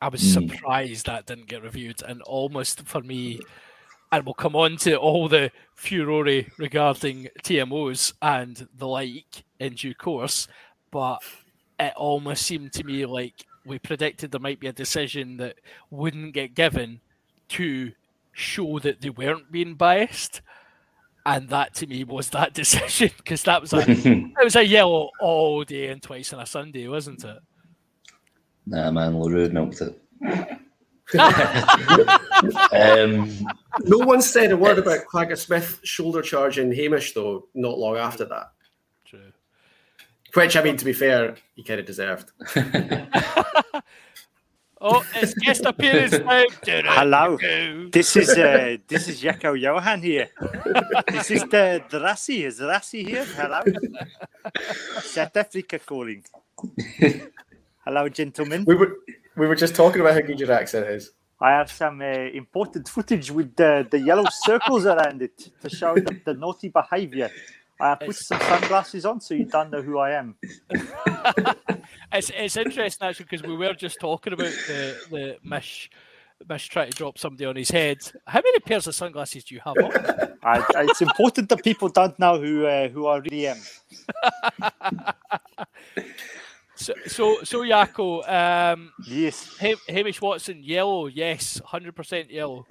I 0.00 0.08
was 0.08 0.22
hmm. 0.22 0.48
surprised 0.48 1.06
that 1.06 1.26
didn't 1.26 1.48
get 1.48 1.62
reviewed, 1.62 2.02
and 2.06 2.22
almost 2.22 2.82
for 2.82 3.00
me, 3.00 3.40
and 4.12 4.24
we'll 4.24 4.34
come 4.34 4.54
on 4.54 4.76
to 4.78 4.96
all 4.96 5.28
the 5.28 5.50
furore 5.74 6.42
regarding 6.56 7.28
TMOs 7.42 8.14
and 8.22 8.68
the 8.78 8.86
like 8.86 9.44
in 9.58 9.74
due 9.74 9.94
course, 9.94 10.46
but 10.90 11.18
it 11.78 11.92
almost 11.96 12.46
seemed 12.46 12.72
to 12.74 12.84
me 12.84 13.04
like 13.06 13.44
we 13.66 13.78
predicted 13.78 14.30
there 14.30 14.40
might 14.40 14.60
be 14.60 14.68
a 14.68 14.72
decision 14.72 15.36
that 15.38 15.56
wouldn't 15.90 16.32
get 16.32 16.54
given 16.54 17.00
to 17.48 17.92
show 18.32 18.78
that 18.78 19.00
they 19.00 19.10
weren't 19.10 19.50
being 19.50 19.74
biased. 19.74 20.40
And 21.26 21.48
that 21.50 21.74
to 21.74 21.86
me 21.86 22.04
was 22.04 22.30
that 22.30 22.54
decision 22.60 23.10
because 23.16 23.42
that 23.44 23.60
was 23.60 23.72
a 23.72 23.80
it 23.88 24.44
was 24.44 24.56
a 24.56 24.66
yellow 24.66 25.10
all 25.20 25.64
day 25.64 25.88
and 25.88 26.02
twice 26.02 26.32
on 26.32 26.40
a 26.40 26.46
Sunday, 26.46 26.88
wasn't 26.88 27.24
it? 27.24 27.38
nah, 28.66 28.90
man, 28.90 29.18
le 29.18 29.30
Roux 29.30 29.48
milked 29.50 29.80
it. 29.80 30.00
um, 32.72 33.28
No 33.80 33.98
one 33.98 34.22
said 34.22 34.52
a 34.52 34.56
word 34.56 34.78
about 34.78 35.06
Kwagga 35.12 35.36
Smith 35.36 35.80
shoulder 35.82 36.22
charging 36.22 36.72
Hamish, 36.72 37.12
though, 37.14 37.48
not 37.54 37.78
long 37.78 37.96
after 37.96 38.24
that. 38.26 38.52
True. 39.04 39.32
Which, 40.34 40.56
I 40.56 40.62
mean, 40.62 40.76
to 40.76 40.84
be 40.84 40.92
fair, 40.92 41.34
he 41.56 41.64
kind 41.64 41.80
of 41.80 41.86
deserved. 41.86 42.30
Oh, 44.82 45.04
it's 45.14 45.34
guest 45.34 45.66
appearance 45.66 46.16
time. 46.18 46.46
Hello. 46.64 47.36
This 47.92 48.16
is 48.16 48.30
uh, 48.30 48.78
this 48.88 49.08
is 49.08 49.22
Jaco 49.22 49.60
Johan 49.60 50.00
here. 50.00 50.28
This 51.12 51.30
is 51.30 51.42
the 51.42 51.82
the 51.90 51.98
Rassie. 51.98 52.46
Is 52.46 52.60
Rassie 52.60 53.06
here? 53.06 53.26
Hello. 53.36 53.60
South 55.02 55.36
Africa 55.36 55.78
calling. 55.80 56.24
Hello, 57.84 58.08
gentlemen. 58.08 58.64
We 58.66 58.74
were 58.74 58.96
we 59.36 59.46
were 59.46 59.54
just 59.54 59.74
talking 59.74 60.00
about 60.00 60.14
how 60.14 60.20
good 60.22 60.40
your 60.40 60.52
accent 60.52 60.86
is. 60.86 61.12
I 61.42 61.50
have 61.50 61.70
some 61.70 62.00
uh, 62.00 62.30
important 62.32 62.88
footage 62.88 63.30
with 63.30 63.56
the, 63.56 63.86
the 63.90 63.98
yellow 63.98 64.26
circles 64.30 64.84
around 64.84 65.22
it 65.22 65.48
to 65.62 65.70
show 65.70 65.94
the, 65.94 66.20
the 66.24 66.34
naughty 66.34 66.68
behaviour. 66.68 67.30
I 67.80 67.90
have 67.90 68.00
put 68.00 68.16
some 68.16 68.38
sunglasses 68.40 69.06
on 69.06 69.22
so 69.22 69.32
you 69.32 69.46
don't 69.46 69.70
know 69.70 69.80
who 69.80 69.96
I 69.96 70.10
am. 70.10 70.36
It's 72.12 72.30
it's 72.34 72.56
interesting 72.56 73.08
actually 73.08 73.26
because 73.26 73.44
we 73.44 73.56
were 73.56 73.74
just 73.74 74.00
talking 74.00 74.32
about 74.34 74.54
the 74.66 74.98
the 75.10 75.38
Mish 75.44 75.90
Mish 76.48 76.68
trying 76.68 76.90
to 76.90 76.96
drop 76.96 77.18
somebody 77.18 77.46
on 77.46 77.56
his 77.56 77.70
head. 77.70 77.98
How 78.26 78.40
many 78.44 78.60
pairs 78.60 78.86
of 78.86 78.94
sunglasses 78.94 79.44
do 79.44 79.54
you 79.54 79.60
have 79.64 79.80
on? 79.80 79.96
I, 80.42 80.66
I- 80.74 80.84
it's 80.84 81.02
important 81.02 81.48
that 81.50 81.62
people 81.64 81.88
don't 81.88 82.18
know 82.18 82.40
who 82.40 82.66
uh, 82.66 82.88
who 82.88 83.06
I 83.08 83.18
really 83.18 83.48
am. 83.48 83.58
So 86.76 86.94
so 87.06 87.42
so 87.44 87.60
Jaco, 87.62 88.28
um, 88.28 88.92
Yes, 88.98 89.50
Ham- 89.58 89.80
Hamish 89.88 90.20
Watson, 90.22 90.62
yellow, 90.64 91.06
yes, 91.06 91.60
hundred 91.64 91.96
percent 91.96 92.30
yellow. 92.30 92.66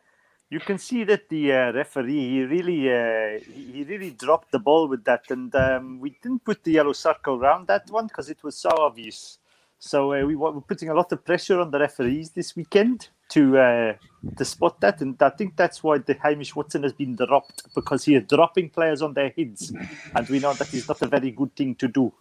You 0.50 0.60
can 0.60 0.78
see 0.78 1.04
that 1.04 1.30
the 1.30 1.52
uh, 1.52 1.72
referee 1.74 2.30
he 2.30 2.42
really 2.44 2.92
uh, 2.92 3.40
he 3.54 3.84
really 3.84 4.12
dropped 4.12 4.52
the 4.52 4.60
ball 4.60 4.88
with 4.88 5.04
that, 5.06 5.30
and 5.30 5.54
um, 5.56 6.00
we 6.00 6.16
didn't 6.24 6.44
put 6.44 6.64
the 6.64 6.72
yellow 6.72 6.94
circle 6.94 7.36
around 7.36 7.68
that 7.68 7.90
one 7.92 8.08
because 8.08 8.30
it 8.30 8.44
was 8.44 8.58
so 8.58 8.70
obvious. 8.80 9.38
So 9.78 10.14
uh, 10.14 10.26
we 10.26 10.36
were 10.36 10.52
we're 10.52 10.62
putting 10.62 10.90
a 10.90 10.94
lot 10.94 11.12
of 11.12 11.24
pressure 11.24 11.60
on 11.60 11.70
the 11.72 11.80
referees 11.80 12.32
this 12.32 12.56
weekend 12.56 13.10
to 13.30 13.58
uh, 13.60 13.94
to 14.38 14.46
spot 14.46 14.82
that, 14.82 15.02
and 15.02 15.22
I 15.22 15.30
think 15.30 15.56
that's 15.56 15.84
why 15.84 16.00
the 16.00 16.16
Hamish 16.16 16.56
Watson 16.56 16.82
has 16.84 16.94
been 16.94 17.16
dropped 17.16 17.74
because 17.76 18.06
he 18.06 18.16
is 18.16 18.24
dropping 18.28 18.72
players 18.72 19.04
on 19.04 19.14
their 19.14 19.30
heads, 19.30 19.72
and 20.16 20.28
we 20.30 20.40
know 20.40 20.54
that 20.54 20.74
is 20.74 20.88
not 20.88 21.02
a 21.04 21.08
very 21.08 21.30
good 21.30 21.56
thing 21.56 21.76
to 21.76 21.88
do. 21.88 22.12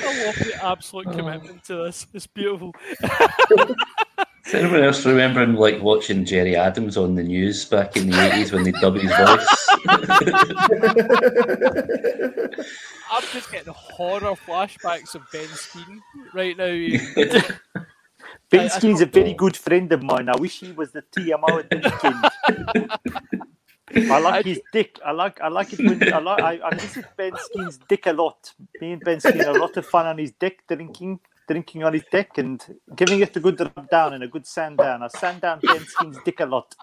I 0.00 0.26
love 0.26 0.36
the 0.36 0.58
absolute 0.62 1.10
commitment 1.12 1.64
to 1.64 1.84
this. 1.84 2.06
It's 2.12 2.26
beautiful. 2.26 2.74
Is 4.48 4.54
anyone 4.54 4.82
else 4.82 5.04
remembering 5.04 5.54
like 5.56 5.82
watching 5.82 6.24
Gerry 6.24 6.56
Adams 6.56 6.96
on 6.96 7.14
the 7.14 7.22
news 7.22 7.66
back 7.66 7.98
in 7.98 8.08
the 8.08 8.18
eighties 8.18 8.50
when 8.50 8.64
they 8.64 8.72
dubbed 8.72 8.98
his 9.02 9.10
voice? 9.14 9.68
I'm 13.10 13.22
just 13.32 13.52
getting 13.52 13.72
horror 13.74 14.34
flashbacks 14.34 15.14
of 15.14 15.22
Ben 15.30 15.46
Skeen 15.48 16.00
right 16.32 16.56
now. 16.56 16.64
Ben 18.50 18.60
I- 18.60 18.64
I 18.64 18.68
Skeen's 18.68 19.02
a 19.02 19.06
very 19.06 19.34
good 19.34 19.54
friend 19.56 19.92
of 19.92 20.02
mine. 20.02 20.30
I 20.30 20.36
wish 20.36 20.60
he 20.60 20.72
was 20.72 20.92
the 20.92 21.02
TMO 21.02 21.60
at 21.60 21.68
the 21.68 21.76
weekend. 23.92 24.10
I 24.10 24.18
like 24.18 24.44
his 24.46 24.60
dick. 24.72 24.98
I 25.04 25.12
like. 25.12 25.40
I 25.42 25.48
like 25.48 25.72
it 25.74 25.78
when 25.80 26.12
I 26.12 26.18
like. 26.18 26.42
I, 26.42 26.60
I 26.64 26.74
visit 26.74 27.04
Ben 27.16 27.32
Skeen's 27.36 27.78
dick 27.88 28.06
a 28.06 28.12
lot. 28.12 28.52
Me 28.80 28.92
and 28.92 29.02
Ben 29.02 29.18
Skeen 29.18 29.46
a 29.46 29.52
lot 29.58 29.76
of 29.76 29.84
fun 29.86 30.06
on 30.06 30.16
his 30.18 30.32
dick 30.32 30.66
drinking, 30.68 31.20
drinking 31.48 31.82
on 31.82 31.94
his 31.94 32.04
dick 32.12 32.38
and 32.38 32.64
giving 32.94 33.20
it 33.20 33.36
a 33.36 33.40
good 33.40 33.58
rub 33.60 33.88
down 33.90 34.14
and 34.14 34.22
a 34.22 34.28
good 34.28 34.46
sand 34.46 34.78
down. 34.78 35.02
I 35.02 35.08
sand 35.08 35.40
down 35.40 35.60
Ben 35.62 35.84
Skeen's 35.84 36.18
dick 36.24 36.40
a 36.40 36.46
lot. 36.46 36.74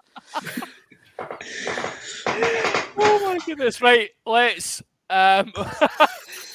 oh 2.98 3.20
my 3.24 3.38
goodness! 3.46 3.80
Right, 3.80 4.10
let's. 4.26 4.82
Um, 5.08 5.52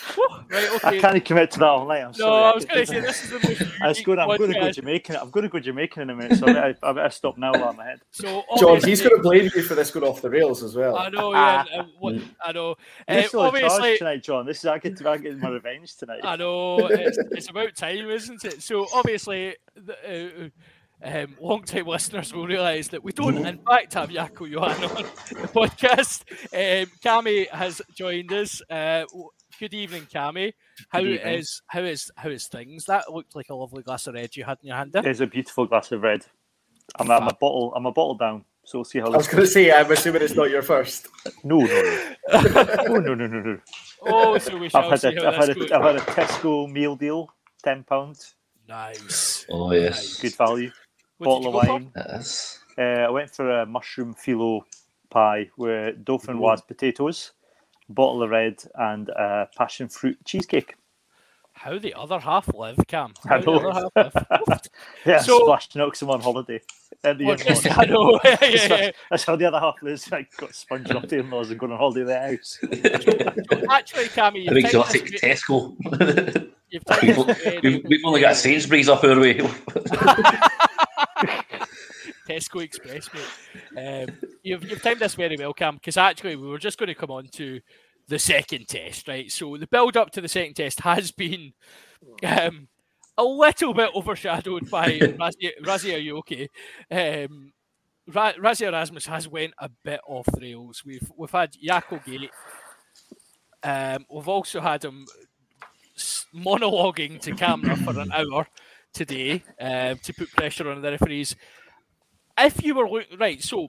right, 0.50 0.86
I 0.86 1.00
can't 1.00 1.24
commit 1.24 1.52
to 1.52 1.60
that 1.60 1.66
all 1.66 1.88
night. 1.88 2.02
I'm 2.02 2.12
No, 2.12 2.14
sorry. 2.14 2.44
I 2.44 2.56
was 2.56 2.66
going 2.66 2.80
to 2.80 2.86
say 2.86 3.00
this 3.00 3.24
is 3.24 3.30
the 3.30 3.40
most. 3.40 3.72
I 3.82 3.94
scored. 3.94 4.20
I'm 4.20 4.38
going 4.38 4.54
to 4.54 4.60
go. 4.60 4.72
Jamaican. 4.72 5.16
I'm 5.16 5.30
going 5.30 5.44
to 5.44 5.50
go 5.50 5.60
Jamaican 5.60 6.04
in 6.04 6.10
a 6.10 6.16
minute, 6.16 6.38
so 6.38 6.48
I 6.48 6.54
better, 6.54 6.78
I 6.84 6.94
better 6.94 7.10
stop 7.10 7.38
now 7.38 7.52
while 7.54 7.70
I'm 7.70 7.80
ahead. 7.80 8.02
So 8.12 8.44
John, 8.58 8.82
he's 8.84 9.02
going 9.02 9.16
to 9.16 9.22
blame 9.22 9.50
you 9.56 9.62
for 9.62 9.76
this 9.76 9.92
going 9.92 10.08
off 10.08 10.22
the 10.22 10.30
rails 10.30 10.64
as 10.64 10.76
well. 10.76 10.98
I 10.98 11.10
know, 11.10 11.34
yeah. 11.34 11.66
and 11.74 11.88
what, 12.00 12.16
I 12.44 12.52
know. 12.52 12.76
Uh, 13.08 13.16
all 13.16 13.22
charge 13.22 13.34
obviously, 13.36 13.98
tonight, 13.98 14.24
John. 14.24 14.46
This 14.46 14.60
is 14.60 14.66
I 14.66 14.78
get 14.78 14.98
to 14.98 15.10
I 15.10 15.18
get 15.18 15.38
my 15.38 15.50
revenge 15.50 15.96
tonight. 15.96 16.22
I 16.24 16.36
know 16.36 16.78
it's, 16.90 17.18
it's 17.18 17.50
about 17.50 17.76
time, 17.76 18.10
isn't 18.10 18.44
it? 18.46 18.62
So 18.62 18.88
obviously, 18.94 19.56
the, 19.76 20.46
uh, 20.46 20.50
um, 21.04 21.36
long-time 21.40 21.88
listeners 21.88 22.34
will 22.34 22.46
realise 22.46 22.90
that 22.90 23.04
we 23.04 23.12
don't, 23.12 23.38
in 23.46 23.60
fact, 23.60 23.94
have 23.96 24.10
Jaco 24.10 24.50
Johan 24.50 24.84
on 24.84 24.96
the 24.96 25.48
podcast. 25.48 26.24
Um, 26.54 26.92
Cammy 27.04 27.50
has 27.50 27.82
joined 27.96 28.32
us. 28.32 28.62
Uh, 28.70 29.06
w- 29.10 29.30
good 29.62 29.74
evening, 29.76 30.08
Cammy. 30.12 30.54
How 30.90 31.02
evening. 31.02 31.36
is 31.36 31.62
how 31.68 31.82
is 31.82 32.12
how 32.16 32.30
is 32.30 32.48
things? 32.48 32.86
That 32.86 33.14
looked 33.14 33.36
like 33.36 33.52
a 33.52 33.54
lovely 33.54 33.84
glass 33.84 34.08
of 34.08 34.16
red 34.16 34.36
you 34.36 34.44
had 34.44 34.58
in 34.64 34.70
your 34.70 34.76
hand 34.76 34.92
there. 34.92 35.04
There's 35.04 35.22
a 35.22 35.28
beautiful 35.28 35.68
glass 35.68 35.92
of 35.92 36.02
red. 36.02 36.26
I'm, 36.96 37.12
I'm 37.12 37.28
a 37.28 37.34
bottle. 37.40 37.72
I'm 37.76 37.86
a 37.86 37.92
bottle 37.92 38.16
down. 38.16 38.44
So 38.64 38.80
we'll 38.80 38.86
see 38.86 39.00
how 39.00 39.12
I 39.12 39.18
was 39.18 39.28
going 39.28 39.44
to 39.44 39.48
say, 39.48 39.72
I'm 39.72 39.92
assuming 39.92 40.22
it's 40.22 40.36
not 40.36 40.52
your 40.52 40.62
first. 40.62 41.08
No, 41.44 41.60
no, 41.60 41.66
no. 41.66 42.16
oh, 42.32 43.00
no, 43.00 43.16
no, 43.16 43.26
no, 43.28 43.40
no. 43.40 43.60
Oh, 44.04 44.38
so 44.38 44.56
we 44.56 44.66
I've 44.68 44.72
shall 44.72 44.90
had 44.90 45.00
see 45.00 45.16
a, 45.16 45.22
how 45.22 45.32
I've 45.32 45.48
this 45.48 45.58
had 45.58 45.72
a, 45.72 45.76
I've 45.76 45.84
had 45.84 45.96
a 45.96 46.12
Tesco 46.12 46.72
meal 46.72 46.96
deal, 46.96 47.30
ten 47.64 47.84
pounds, 47.84 48.36
Nice. 48.68 49.46
Oh 49.50 49.72
yes, 49.72 50.20
good 50.20 50.36
value. 50.36 50.72
What 51.18 51.42
Bottle 51.42 51.60
of 51.60 51.68
wine. 51.68 51.92
it 51.96 52.20
is. 52.20 52.60
Uh, 52.78 52.82
I 52.82 53.10
went 53.10 53.30
for 53.30 53.50
a 53.62 53.66
mushroom 53.66 54.16
phyllo 54.16 54.62
pie 55.10 55.50
with 55.58 56.04
dauphinoise 56.06 56.66
potatoes, 56.68 57.32
bottle 57.92 58.24
of 58.24 58.30
red, 58.30 58.62
and 58.76 59.10
a 59.10 59.48
passion 59.58 59.88
fruit 59.90 60.18
cheesecake. 60.26 60.76
How 61.54 61.78
the 61.78 61.94
other 61.94 62.18
half 62.20 62.52
live, 62.56 62.78
Cam? 62.88 63.14
I 63.26 63.28
How 63.28 63.40
the 63.40 63.46
know. 63.52 63.70
other 63.70 63.90
half 63.96 64.16
live? 64.48 64.62
Yeah, 65.06 65.20
So- 65.20 65.40
splash 65.42 65.76
knocks 65.76 66.02
him 66.02 66.10
on 66.10 66.22
holiday. 66.22 66.62
At 67.04 67.18
the 67.18 67.26
Well, 67.26 67.36
in-laws. 67.40 67.64
just- 67.64 67.78
I 67.78 67.86
know. 67.86 68.20
yeah, 68.24 68.38
yeah, 68.42 68.68
yeah. 68.68 68.92
That's 69.10 69.24
how 69.26 69.36
the 69.36 69.46
other 69.46 69.60
half 69.60 69.76
is 69.84 70.12
I 70.14 70.26
got 70.38 70.56
sponging 70.56 70.96
off 70.96 71.08
the 71.08 71.20
in-laws 71.20 71.50
and 71.52 71.60
going 71.60 71.72
on 71.72 71.78
holiday 71.78 72.02
to 72.02 72.06
their 72.06 72.32
house. 72.32 72.60
Actually, 73.70 74.06
Cammy, 74.06 74.48
An 74.48 74.56
you've 74.56 74.72
timed 74.72 74.86
exotic 74.96 75.12
this, 75.12 75.22
Tesco. 75.22 75.76
you've 76.70 76.84
we've, 77.02 77.64
we've, 77.64 77.84
we've 77.86 78.06
only 78.06 78.22
got 78.22 78.36
Sainsbury's 78.36 78.90
up 78.90 79.04
our 79.04 79.20
way. 79.20 79.42
Tesco 82.32 82.62
Express, 82.62 83.10
mate. 83.14 84.08
Um, 84.10 84.16
you've, 84.44 84.64
you've 84.70 84.82
timed 84.82 85.00
this 85.00 85.16
very 85.16 85.36
well, 85.38 85.54
Cam, 85.54 85.76
because 85.76 85.98
actually 85.98 86.36
we 86.36 86.48
were 86.48 86.58
just 86.58 86.78
going 86.78 86.88
to 86.88 86.96
come 86.96 87.12
on 87.12 87.28
to 87.34 87.60
the 88.08 88.20
second 88.20 88.68
test, 88.68 89.08
right? 89.08 89.32
So 89.32 89.58
the 89.58 89.68
build 89.68 89.98
up 89.98 90.12
to 90.12 90.22
the 90.22 90.28
second 90.28 90.56
test 90.56 90.80
has 90.82 91.12
been 91.12 91.54
um, 92.24 92.68
a 93.18 93.24
little 93.24 93.74
bit 93.74 93.90
overshadowed 93.96 94.70
by 94.70 95.00
Rassie, 95.00 95.52
Rassie 95.64 95.96
are 95.96 96.00
you 96.00 96.18
okay? 96.20 96.50
Um, 96.90 97.54
Ra- 98.08 98.34
Rassie 98.34 98.68
Erasmus 98.68 99.06
has 99.06 99.28
went 99.28 99.54
a 99.60 99.70
bit 99.84 100.02
off 100.08 100.26
the 100.26 100.42
rails. 100.42 100.84
We've 100.86 101.10
we've 101.16 101.32
had 101.32 101.54
Jaco 101.54 102.04
Gate. 102.04 102.32
Um, 103.64 104.06
we've 104.10 104.28
also 104.28 104.60
had 104.60 104.84
him 104.84 105.06
monologuing 106.36 107.20
to 107.22 107.36
camera 107.36 107.76
for 107.78 108.00
an 108.00 108.12
hour 108.12 108.48
today 108.94 109.44
um, 109.60 109.98
to 110.00 110.14
put 110.14 110.32
pressure 110.32 110.70
on 110.70 110.82
the 110.82 110.92
referees. 110.92 111.36
If 112.38 112.64
you 112.64 112.76
were 112.76 112.90
looking 112.90 113.18
right, 113.20 113.42
so 113.42 113.68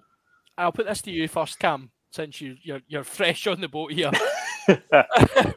I'll 0.58 0.72
put 0.72 0.86
this 0.86 1.02
to 1.02 1.10
you 1.10 1.28
first, 1.28 1.58
Cam, 1.58 1.90
since 2.10 2.40
you, 2.40 2.56
you're 2.62 2.80
you're 2.88 3.04
fresh 3.18 3.46
on 3.46 3.60
the 3.60 3.68
boat 3.68 3.92
here. 3.92 4.10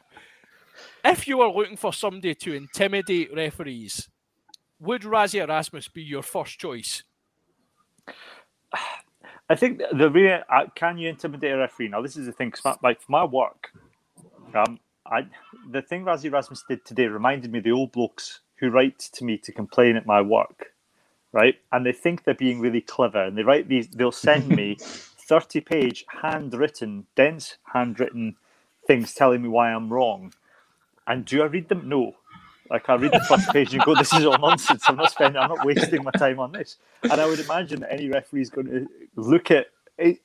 if 1.05 1.27
you 1.27 1.37
were 1.37 1.49
looking 1.49 1.77
for 1.77 1.93
somebody 1.93 2.35
to 2.35 2.53
intimidate 2.53 3.33
referees, 3.35 4.09
would 4.79 5.03
Rassie 5.03 5.41
Erasmus 5.43 5.87
be 5.89 6.03
your 6.03 6.23
first 6.23 6.59
choice? 6.59 7.03
I 9.49 9.55
think 9.55 9.81
the 9.93 10.09
way 10.09 10.33
uh, 10.49 10.65
can 10.75 10.97
you 10.97 11.09
intimidate 11.09 11.51
a 11.53 11.57
referee? 11.57 11.89
Now 11.89 12.01
this 12.01 12.17
is 12.17 12.25
the 12.25 12.31
thing. 12.31 12.53
my- 12.65 12.75
Like 12.83 13.01
for 13.01 13.11
my 13.11 13.25
work, 13.25 13.71
um, 14.55 14.79
I 15.05 15.27
the 15.71 15.81
thing 15.83 16.03
Rassie 16.03 16.31
Rasmus 16.31 16.63
did 16.67 16.85
today 16.85 17.07
reminded 17.07 17.51
me 17.51 17.59
of 17.59 17.63
the 17.65 17.71
old 17.71 17.91
blokes 17.91 18.41
who 18.59 18.69
write 18.71 18.99
to 18.99 19.23
me 19.25 19.37
to 19.39 19.51
complain 19.51 19.97
at 19.97 20.05
my 20.07 20.21
work, 20.21 20.73
right? 21.36 21.57
And 21.71 21.86
they 21.86 21.91
think 21.91 22.23
they're 22.23 22.33
being 22.33 22.61
really 22.61 22.81
clever, 22.81 23.23
and 23.23 23.38
they 23.38 23.43
write 23.43 23.67
these. 23.67 23.89
They'll 23.89 24.11
send 24.11 24.49
me 24.49 24.77
thirty-page 24.79 26.05
handwritten, 26.23 27.05
dense 27.15 27.57
handwritten 27.73 28.38
things 28.88 29.13
telling 29.13 29.43
me 29.43 29.49
why 29.49 29.71
I'm 29.71 29.91
wrong. 29.93 30.33
And 31.05 31.25
do 31.25 31.43
I 31.43 31.45
read 31.45 31.69
them? 31.69 31.88
No. 31.89 32.15
Like 32.69 32.89
I 32.89 32.95
read 32.95 33.11
the 33.11 33.19
first 33.27 33.49
page 33.49 33.73
and 33.73 33.83
go, 33.83 33.93
"This 33.95 34.13
is 34.13 34.25
all 34.25 34.39
nonsense. 34.39 34.83
I'm 34.88 34.95
not 34.95 35.11
spending. 35.11 35.39
I'm 35.39 35.49
not 35.49 35.65
wasting 35.65 36.03
my 36.03 36.11
time 36.11 36.39
on 36.39 36.53
this." 36.53 36.77
And 37.03 37.13
I 37.21 37.27
would 37.27 37.39
imagine 37.39 37.81
that 37.81 37.93
any 37.93 38.09
referee's 38.09 38.49
going 38.49 38.67
to 38.67 38.88
look 39.15 39.51
at. 39.51 39.67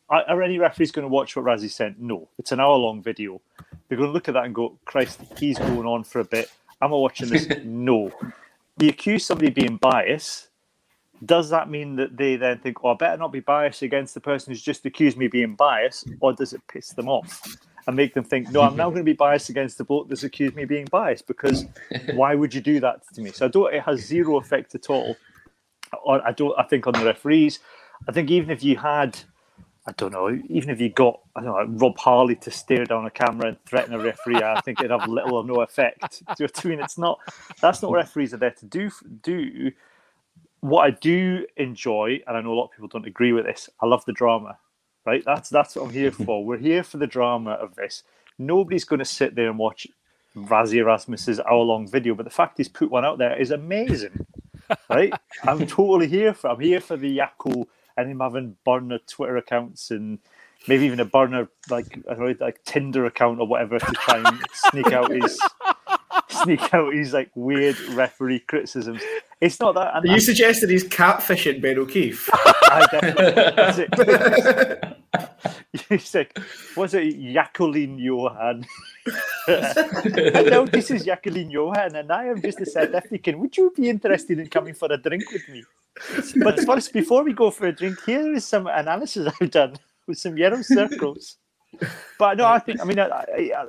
Are 0.08 0.42
any 0.42 0.58
referees 0.58 0.90
going 0.92 1.04
to 1.04 1.08
watch 1.08 1.36
what 1.36 1.44
Rassie 1.44 1.70
sent? 1.70 2.00
No. 2.00 2.28
It's 2.38 2.52
an 2.52 2.60
hour-long 2.60 3.02
video. 3.02 3.40
They're 3.88 3.98
going 3.98 4.08
to 4.08 4.12
look 4.12 4.28
at 4.28 4.34
that 4.34 4.44
and 4.46 4.54
go, 4.54 4.78
"Christ, 4.86 5.20
he's 5.38 5.58
going 5.58 5.86
on 5.86 6.04
for 6.04 6.20
a 6.20 6.24
bit. 6.24 6.50
Am 6.80 6.94
I 6.94 6.96
watching 6.96 7.28
this?" 7.28 7.48
no. 7.64 8.12
You 8.78 8.88
accuse 8.88 9.26
somebody 9.26 9.48
of 9.48 9.54
being 9.54 9.76
biased. 9.76 10.49
Does 11.24 11.50
that 11.50 11.68
mean 11.68 11.96
that 11.96 12.16
they 12.16 12.36
then 12.36 12.58
think, 12.58 12.82
"Oh, 12.82 12.90
I 12.90 12.94
better 12.94 13.16
not 13.16 13.32
be 13.32 13.40
biased 13.40 13.82
against 13.82 14.14
the 14.14 14.20
person 14.20 14.52
who's 14.52 14.62
just 14.62 14.86
accused 14.86 15.16
me 15.16 15.26
of 15.26 15.32
being 15.32 15.54
biased," 15.54 16.08
or 16.20 16.32
does 16.32 16.52
it 16.52 16.62
piss 16.68 16.90
them 16.90 17.08
off? 17.08 17.42
and 17.86 17.96
make 17.96 18.14
them 18.14 18.24
think, 18.24 18.50
no, 18.50 18.62
I'm 18.62 18.76
now 18.76 18.88
going 18.88 19.00
to 19.00 19.04
be 19.04 19.14
biased 19.14 19.48
against 19.48 19.78
the 19.78 19.84
bloke 19.84 20.08
that's 20.08 20.22
accused 20.22 20.54
me 20.54 20.64
of 20.64 20.68
being 20.68 20.86
biased 20.86 21.26
because 21.26 21.66
why 22.14 22.34
would 22.34 22.54
you 22.54 22.60
do 22.60 22.80
that 22.80 23.02
to 23.14 23.20
me? 23.20 23.32
So 23.32 23.46
I 23.46 23.48
don't. 23.48 23.74
It 23.74 23.82
has 23.82 24.00
zero 24.00 24.36
effect 24.36 24.74
at 24.74 24.90
all. 24.90 25.16
On, 26.04 26.20
I 26.20 26.32
don't. 26.32 26.56
I 26.58 26.62
think 26.64 26.86
on 26.86 26.94
the 26.94 27.04
referees. 27.04 27.58
I 28.08 28.12
think 28.12 28.30
even 28.30 28.50
if 28.50 28.62
you 28.62 28.76
had, 28.76 29.18
I 29.86 29.92
don't 29.92 30.12
know, 30.12 30.30
even 30.48 30.70
if 30.70 30.80
you 30.80 30.88
got, 30.88 31.20
I 31.36 31.42
don't 31.42 31.72
know, 31.72 31.78
Rob 31.78 31.98
Harley 31.98 32.36
to 32.36 32.50
stare 32.50 32.86
down 32.86 33.04
a 33.06 33.10
camera 33.10 33.48
and 33.48 33.64
threaten 33.66 33.92
a 33.92 33.98
referee, 33.98 34.36
I 34.36 34.60
think 34.60 34.80
it'd 34.80 34.90
have 34.90 35.08
little 35.08 35.34
or 35.34 35.44
no 35.44 35.60
effect. 35.60 36.22
Do 36.36 36.44
you 36.44 36.46
know 36.46 36.50
what 36.54 36.64
I 36.64 36.68
mean? 36.68 36.80
It's 36.80 36.98
not. 36.98 37.18
That's 37.60 37.82
not 37.82 37.90
what 37.90 37.96
referees 37.96 38.32
are 38.32 38.38
there 38.38 38.52
to 38.52 38.66
do. 38.66 38.90
Do 39.22 39.72
what 40.60 40.82
I 40.86 40.90
do 40.90 41.46
enjoy, 41.56 42.20
and 42.26 42.36
I 42.36 42.40
know 42.40 42.52
a 42.52 42.54
lot 42.54 42.66
of 42.66 42.72
people 42.72 42.88
don't 42.88 43.06
agree 43.06 43.32
with 43.32 43.44
this. 43.44 43.68
I 43.80 43.86
love 43.86 44.04
the 44.04 44.12
drama 44.12 44.58
right? 45.06 45.22
That's 45.24 45.48
that's 45.48 45.76
what 45.76 45.86
I'm 45.86 45.92
here 45.92 46.10
for. 46.26 46.44
We're 46.44 46.58
here 46.58 46.82
for 46.82 46.98
the 46.98 47.06
drama 47.06 47.52
of 47.52 47.74
this. 47.74 48.02
Nobody's 48.38 48.84
going 48.84 49.00
to 49.00 49.04
sit 49.04 49.34
there 49.34 49.48
and 49.48 49.58
watch 49.58 49.86
Rassie 50.36 50.76
Erasmus's 50.76 51.40
hour-long 51.40 51.88
video, 51.88 52.14
but 52.14 52.24
the 52.24 52.30
fact 52.30 52.56
he's 52.56 52.68
put 52.68 52.90
one 52.90 53.04
out 53.04 53.18
there 53.18 53.38
is 53.38 53.50
amazing, 53.50 54.26
right? 54.88 55.12
I'm 55.44 55.66
totally 55.66 56.08
here 56.08 56.32
for. 56.32 56.50
I'm 56.50 56.60
here 56.60 56.80
for 56.80 56.96
the 56.96 57.18
Jaco 57.18 57.66
and 57.96 58.10
him 58.10 58.20
having 58.20 58.56
burner 58.64 58.98
Twitter 59.06 59.36
accounts 59.36 59.90
and 59.90 60.20
maybe 60.68 60.86
even 60.86 61.00
a 61.00 61.04
burner 61.04 61.48
like 61.68 61.98
I 62.08 62.14
don't 62.14 62.20
know, 62.20 62.34
like 62.44 62.64
Tinder 62.64 63.04
account 63.06 63.40
or 63.40 63.46
whatever 63.46 63.78
to 63.78 63.92
try 63.92 64.22
and 64.24 64.40
sneak 64.52 64.92
out 64.92 65.10
his 65.10 65.38
sneak 66.42 66.74
out 66.74 66.94
his 66.94 67.12
like 67.12 67.30
weird 67.34 67.78
referee 67.90 68.40
criticisms. 68.40 69.02
It's 69.40 69.60
not 69.60 69.74
that. 69.74 69.96
And 69.96 70.06
you 70.06 70.20
suggesting 70.20 70.70
he's 70.70 70.84
catfishing 70.84 71.60
Ben 71.60 71.78
O'Keeffe? 71.78 72.28
I 72.32 72.86
definitely. 72.90 74.96
He's 75.88 76.14
like, 76.14 76.38
was 76.76 76.94
it 76.94 77.32
Jacqueline 77.32 77.98
Johan? 77.98 78.66
Hello, 79.46 80.66
this 80.66 80.90
is 80.90 81.04
Jacqueline 81.04 81.50
Johan, 81.50 81.96
and 81.96 82.10
I 82.10 82.26
am 82.26 82.42
just 82.42 82.60
a 82.60 82.66
South 82.66 82.94
African. 82.94 83.38
Would 83.40 83.56
you 83.56 83.72
be 83.76 83.88
interested 83.88 84.38
in 84.38 84.48
coming 84.48 84.74
for 84.74 84.88
a 84.90 84.96
drink 84.96 85.24
with 85.32 85.48
me? 85.48 85.64
But 86.42 86.60
first, 86.60 86.92
before 86.92 87.24
we 87.24 87.32
go 87.32 87.50
for 87.50 87.66
a 87.66 87.72
drink, 87.72 87.98
here 88.04 88.34
is 88.34 88.44
some 88.44 88.66
analysis 88.66 89.32
I've 89.40 89.50
done 89.50 89.76
with 90.06 90.18
some 90.18 90.36
yellow 90.36 90.62
circles. 90.62 91.36
But 92.18 92.38
no, 92.38 92.46
I 92.46 92.58
think, 92.58 92.80
I 92.80 92.84
mean, 92.84 92.98
I, 92.98 93.06
I, 93.06 93.52
I, 93.56 93.66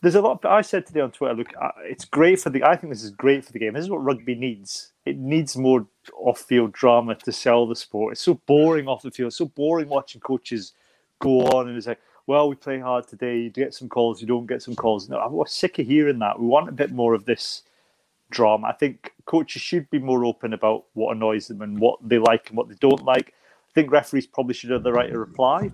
there's 0.00 0.14
a 0.14 0.20
lot. 0.20 0.44
I 0.44 0.62
said 0.62 0.86
today 0.86 1.00
on 1.00 1.10
Twitter, 1.10 1.34
look, 1.34 1.52
it's 1.82 2.04
great 2.04 2.40
for 2.40 2.50
the. 2.50 2.62
I 2.62 2.76
think 2.76 2.92
this 2.92 3.02
is 3.02 3.10
great 3.10 3.44
for 3.44 3.52
the 3.52 3.58
game. 3.58 3.74
This 3.74 3.84
is 3.84 3.90
what 3.90 4.04
rugby 4.04 4.34
needs. 4.34 4.92
It 5.04 5.18
needs 5.18 5.56
more 5.56 5.86
off-field 6.16 6.72
drama 6.72 7.14
to 7.16 7.32
sell 7.32 7.66
the 7.66 7.74
sport. 7.74 8.12
It's 8.12 8.20
so 8.22 8.34
boring 8.46 8.88
off 8.88 9.02
the 9.02 9.10
field. 9.10 9.28
It's 9.28 9.36
so 9.36 9.46
boring 9.46 9.88
watching 9.88 10.20
coaches 10.20 10.72
go 11.20 11.40
on 11.46 11.68
and 11.68 11.76
it's 11.76 11.86
like, 11.86 12.00
well, 12.26 12.48
we 12.48 12.54
play 12.54 12.78
hard 12.78 13.08
today. 13.08 13.38
You 13.38 13.50
get 13.50 13.74
some 13.74 13.88
calls, 13.88 14.20
you 14.20 14.26
don't 14.26 14.46
get 14.46 14.62
some 14.62 14.76
calls. 14.76 15.08
No, 15.08 15.18
I'm 15.18 15.46
sick 15.46 15.78
of 15.78 15.86
hearing 15.86 16.18
that. 16.18 16.38
We 16.38 16.46
want 16.46 16.68
a 16.68 16.72
bit 16.72 16.92
more 16.92 17.14
of 17.14 17.24
this 17.24 17.62
drama. 18.30 18.68
I 18.68 18.72
think 18.72 19.14
coaches 19.24 19.62
should 19.62 19.88
be 19.90 19.98
more 19.98 20.24
open 20.24 20.52
about 20.52 20.84
what 20.92 21.16
annoys 21.16 21.48
them 21.48 21.62
and 21.62 21.78
what 21.78 21.98
they 22.06 22.18
like 22.18 22.50
and 22.50 22.56
what 22.58 22.68
they 22.68 22.76
don't 22.80 23.04
like. 23.04 23.32
I 23.70 23.72
think 23.74 23.90
referees 23.90 24.26
probably 24.26 24.54
should 24.54 24.70
have 24.70 24.82
the 24.82 24.92
right 24.92 25.10
to 25.10 25.18
reply 25.18 25.72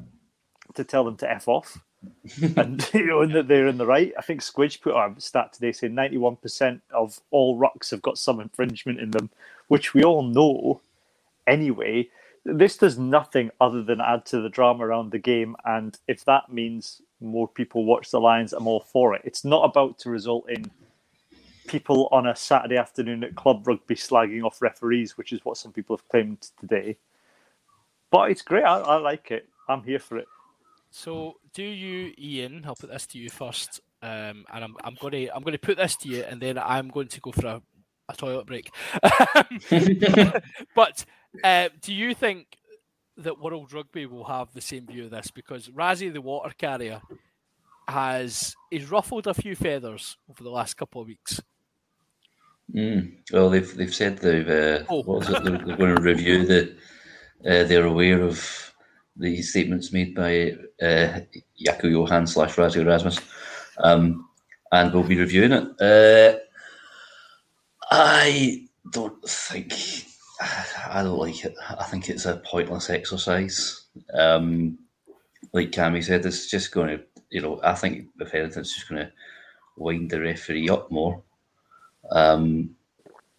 to 0.74 0.84
tell 0.84 1.04
them 1.04 1.16
to 1.16 1.30
f 1.30 1.48
off, 1.48 1.78
and 2.56 2.88
you 2.94 3.06
know, 3.06 3.26
that 3.26 3.48
they're 3.48 3.68
in 3.68 3.78
the 3.78 3.86
right. 3.86 4.12
I 4.18 4.22
think 4.22 4.40
Squidge 4.40 4.80
put 4.80 4.94
out 4.94 5.18
a 5.18 5.20
stat 5.20 5.52
today 5.52 5.72
saying 5.72 5.94
91% 5.94 6.80
of 6.92 7.20
all 7.30 7.58
rucks 7.58 7.90
have 7.90 8.02
got 8.02 8.18
some 8.18 8.40
infringement 8.40 9.00
in 9.00 9.10
them, 9.10 9.30
which 9.68 9.94
we 9.94 10.04
all 10.04 10.22
know 10.22 10.80
anyway. 11.46 12.08
This 12.44 12.76
does 12.76 12.98
nothing 12.98 13.50
other 13.60 13.82
than 13.82 14.00
add 14.00 14.26
to 14.26 14.40
the 14.40 14.50
drama 14.50 14.86
around 14.86 15.12
the 15.12 15.18
game, 15.18 15.56
and 15.64 15.98
if 16.08 16.24
that 16.26 16.52
means 16.52 17.00
more 17.20 17.48
people 17.48 17.84
watch 17.86 18.10
the 18.10 18.20
Lions, 18.20 18.52
I'm 18.52 18.66
all 18.66 18.80
for 18.80 19.14
it. 19.14 19.22
It's 19.24 19.44
not 19.44 19.64
about 19.64 19.98
to 20.00 20.10
result 20.10 20.50
in 20.50 20.70
people 21.66 22.08
on 22.12 22.26
a 22.26 22.36
Saturday 22.36 22.76
afternoon 22.76 23.24
at 23.24 23.34
club 23.34 23.66
rugby 23.66 23.94
slagging 23.94 24.44
off 24.44 24.60
referees, 24.60 25.16
which 25.16 25.32
is 25.32 25.44
what 25.44 25.56
some 25.56 25.72
people 25.72 25.96
have 25.96 26.08
claimed 26.08 26.48
today. 26.60 26.98
But 28.10 28.30
it's 28.30 28.42
great. 28.42 28.64
I, 28.64 28.80
I 28.80 28.96
like 28.96 29.30
it. 29.30 29.48
I'm 29.68 29.82
here 29.82 29.98
for 29.98 30.18
it. 30.18 30.28
So, 30.96 31.34
do 31.52 31.64
you, 31.64 32.12
Ian? 32.16 32.62
I'll 32.64 32.76
put 32.76 32.88
this 32.88 33.04
to 33.08 33.18
you 33.18 33.28
first, 33.28 33.80
um, 34.00 34.44
and 34.52 34.62
I'm, 34.62 34.76
I'm 34.84 34.96
going 35.00 35.10
to 35.26 35.34
I'm 35.34 35.42
going 35.42 35.52
to 35.52 35.58
put 35.58 35.76
this 35.76 35.96
to 35.96 36.08
you, 36.08 36.22
and 36.22 36.40
then 36.40 36.56
I'm 36.56 36.88
going 36.88 37.08
to 37.08 37.20
go 37.20 37.32
for 37.32 37.46
a, 37.48 37.62
a 38.08 38.14
toilet 38.14 38.46
break. 38.46 38.70
but 40.76 41.04
uh, 41.42 41.68
do 41.82 41.92
you 41.92 42.14
think 42.14 42.46
that 43.16 43.40
World 43.40 43.72
Rugby 43.72 44.06
will 44.06 44.22
have 44.22 44.52
the 44.54 44.60
same 44.60 44.86
view 44.86 45.06
of 45.06 45.10
this? 45.10 45.32
Because 45.32 45.68
Rassie, 45.68 46.12
the 46.12 46.20
water 46.20 46.54
carrier, 46.56 47.00
has 47.88 48.54
he's 48.70 48.88
ruffled 48.88 49.26
a 49.26 49.34
few 49.34 49.56
feathers 49.56 50.16
over 50.30 50.44
the 50.44 50.50
last 50.50 50.74
couple 50.74 51.00
of 51.00 51.08
weeks. 51.08 51.40
Mm. 52.72 53.14
Well, 53.32 53.50
they've 53.50 53.76
they've 53.76 53.92
said 53.92 54.18
they've 54.18 54.48
uh, 54.48 54.84
Oh. 54.88 55.02
what 55.02 55.18
was 55.18 55.30
it? 55.30 55.42
They're, 55.42 55.58
they're 55.58 55.76
going 55.76 55.96
to 55.96 56.00
review 56.00 56.46
the. 56.46 56.76
Uh, 57.44 57.64
they're 57.64 57.84
aware 57.84 58.22
of 58.22 58.73
the 59.16 59.42
statements 59.42 59.92
made 59.92 60.14
by 60.14 60.52
uh, 60.82 61.20
Jaco 61.64 61.90
Johan 61.90 62.26
slash 62.26 62.56
Erasmus, 62.58 63.20
um, 63.78 64.28
and 64.72 64.92
we'll 64.92 65.02
be 65.02 65.18
reviewing 65.18 65.52
it. 65.52 65.80
Uh, 65.80 66.38
I 67.90 68.66
don't 68.90 69.22
think 69.28 69.72
I 70.88 71.02
don't 71.02 71.18
like 71.18 71.44
it. 71.44 71.54
I 71.78 71.84
think 71.84 72.08
it's 72.08 72.26
a 72.26 72.42
pointless 72.44 72.90
exercise. 72.90 73.84
Um, 74.12 74.78
like 75.52 75.70
Cammy 75.70 76.02
said, 76.02 76.26
it's 76.26 76.50
just 76.50 76.72
going 76.72 76.88
to, 76.88 77.04
you 77.30 77.40
know, 77.40 77.60
I 77.62 77.74
think 77.74 78.08
if 78.20 78.34
anything, 78.34 78.60
it's 78.60 78.74
just 78.74 78.88
going 78.88 79.02
to 79.02 79.12
wind 79.76 80.10
the 80.10 80.20
referee 80.20 80.68
up 80.68 80.90
more. 80.90 81.22
Um, 82.10 82.74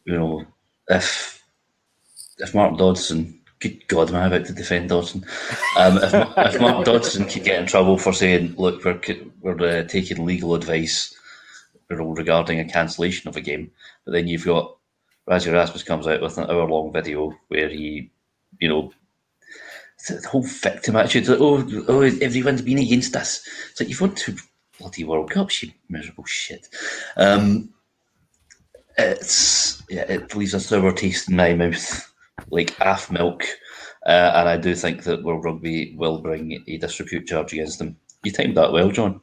you 0.05 0.17
know, 0.17 0.45
if 0.89 1.43
if 2.37 2.53
Mark 2.53 2.77
Dodson 2.77 3.41
Good 3.59 3.87
God, 3.87 4.09
am 4.09 4.15
I 4.15 4.27
about 4.27 4.45
to 4.47 4.53
defend 4.53 4.89
Dodson? 4.89 5.25
Um, 5.77 5.97
if, 5.97 6.13
if 6.13 6.61
Mark 6.61 6.85
Dodson 6.85 7.25
could 7.25 7.43
get 7.43 7.59
in 7.59 7.67
trouble 7.67 7.97
for 7.97 8.13
saying, 8.13 8.55
"Look, 8.57 8.83
we're 8.83 8.99
we're 9.41 9.79
uh, 9.79 9.83
taking 9.83 10.25
legal 10.25 10.55
advice 10.55 11.15
you 11.89 11.95
know, 11.95 12.11
regarding 12.11 12.59
a 12.59 12.65
cancellation 12.65 13.29
of 13.29 13.37
a 13.37 13.41
game," 13.41 13.71
but 14.03 14.11
then 14.11 14.27
you've 14.27 14.45
got 14.45 14.75
Rassie 15.29 15.51
Rasmus 15.51 15.83
comes 15.83 16.07
out 16.07 16.21
with 16.21 16.37
an 16.37 16.49
hour-long 16.49 16.91
video 16.91 17.35
where 17.47 17.69
he, 17.69 18.11
you 18.59 18.69
know, 18.69 18.91
the 20.07 20.27
whole 20.27 20.43
victim 20.43 20.95
attitude. 20.95 21.27
Like, 21.27 21.39
oh, 21.41 21.67
oh, 21.87 22.01
everyone's 22.01 22.61
been 22.61 22.77
against 22.77 23.15
us. 23.15 23.47
It's 23.71 23.79
like 23.79 23.89
you've 23.89 24.01
won 24.01 24.13
two 24.13 24.35
bloody 24.79 25.03
World 25.03 25.31
Cups, 25.31 25.63
you 25.63 25.71
miserable 25.89 26.25
shit. 26.25 26.67
Um, 27.17 27.69
it's 28.97 29.81
yeah, 29.89 30.05
it 30.07 30.35
leaves 30.35 30.53
a 30.53 30.59
sour 30.59 30.91
taste 30.91 31.29
in 31.29 31.37
my 31.37 31.53
mouth, 31.53 32.13
like 32.49 32.75
half 32.75 33.11
milk. 33.11 33.43
Uh, 34.05 34.31
and 34.35 34.49
I 34.49 34.57
do 34.57 34.75
think 34.75 35.03
that 35.03 35.23
World 35.23 35.43
Rugby 35.43 35.95
will 35.97 36.19
bring 36.19 36.63
a 36.67 36.77
disrepute 36.77 37.27
charge 37.27 37.53
against 37.53 37.79
them. 37.79 37.97
You 38.23 38.31
timed 38.31 38.55
that 38.57 38.71
well, 38.71 38.91
John. 38.91 39.21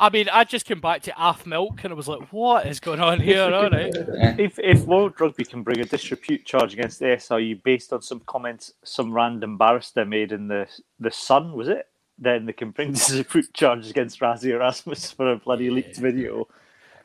I 0.00 0.10
mean, 0.10 0.28
I 0.30 0.44
just 0.44 0.66
came 0.66 0.80
back 0.80 1.02
to 1.02 1.12
half 1.12 1.46
milk 1.46 1.84
and 1.84 1.92
I 1.92 1.96
was 1.96 2.08
like, 2.08 2.32
what 2.32 2.66
is 2.66 2.80
going 2.80 3.00
on 3.00 3.20
here? 3.20 3.42
All 3.54 3.70
right. 3.70 3.94
If 4.38 4.58
if 4.58 4.84
World 4.84 5.18
Rugby 5.20 5.44
can 5.44 5.62
bring 5.62 5.80
a 5.80 5.84
disrepute 5.84 6.44
charge 6.44 6.74
against 6.74 6.98
the 6.98 7.06
SRU 7.06 7.62
based 7.62 7.92
on 7.92 8.02
some 8.02 8.20
comments 8.26 8.72
some 8.84 9.12
random 9.12 9.56
barrister 9.56 10.04
made 10.04 10.32
in 10.32 10.48
the 10.48 10.68
the 11.00 11.10
Sun, 11.10 11.52
was 11.52 11.68
it? 11.68 11.86
Then 12.18 12.46
they 12.46 12.52
can 12.52 12.70
bring 12.70 12.92
disrepute 12.92 13.52
charges 13.54 13.90
against 13.90 14.20
Rassie 14.20 14.50
Erasmus 14.50 15.10
for 15.12 15.32
a 15.32 15.36
bloody 15.36 15.70
leaked 15.70 15.96
video. 15.96 16.48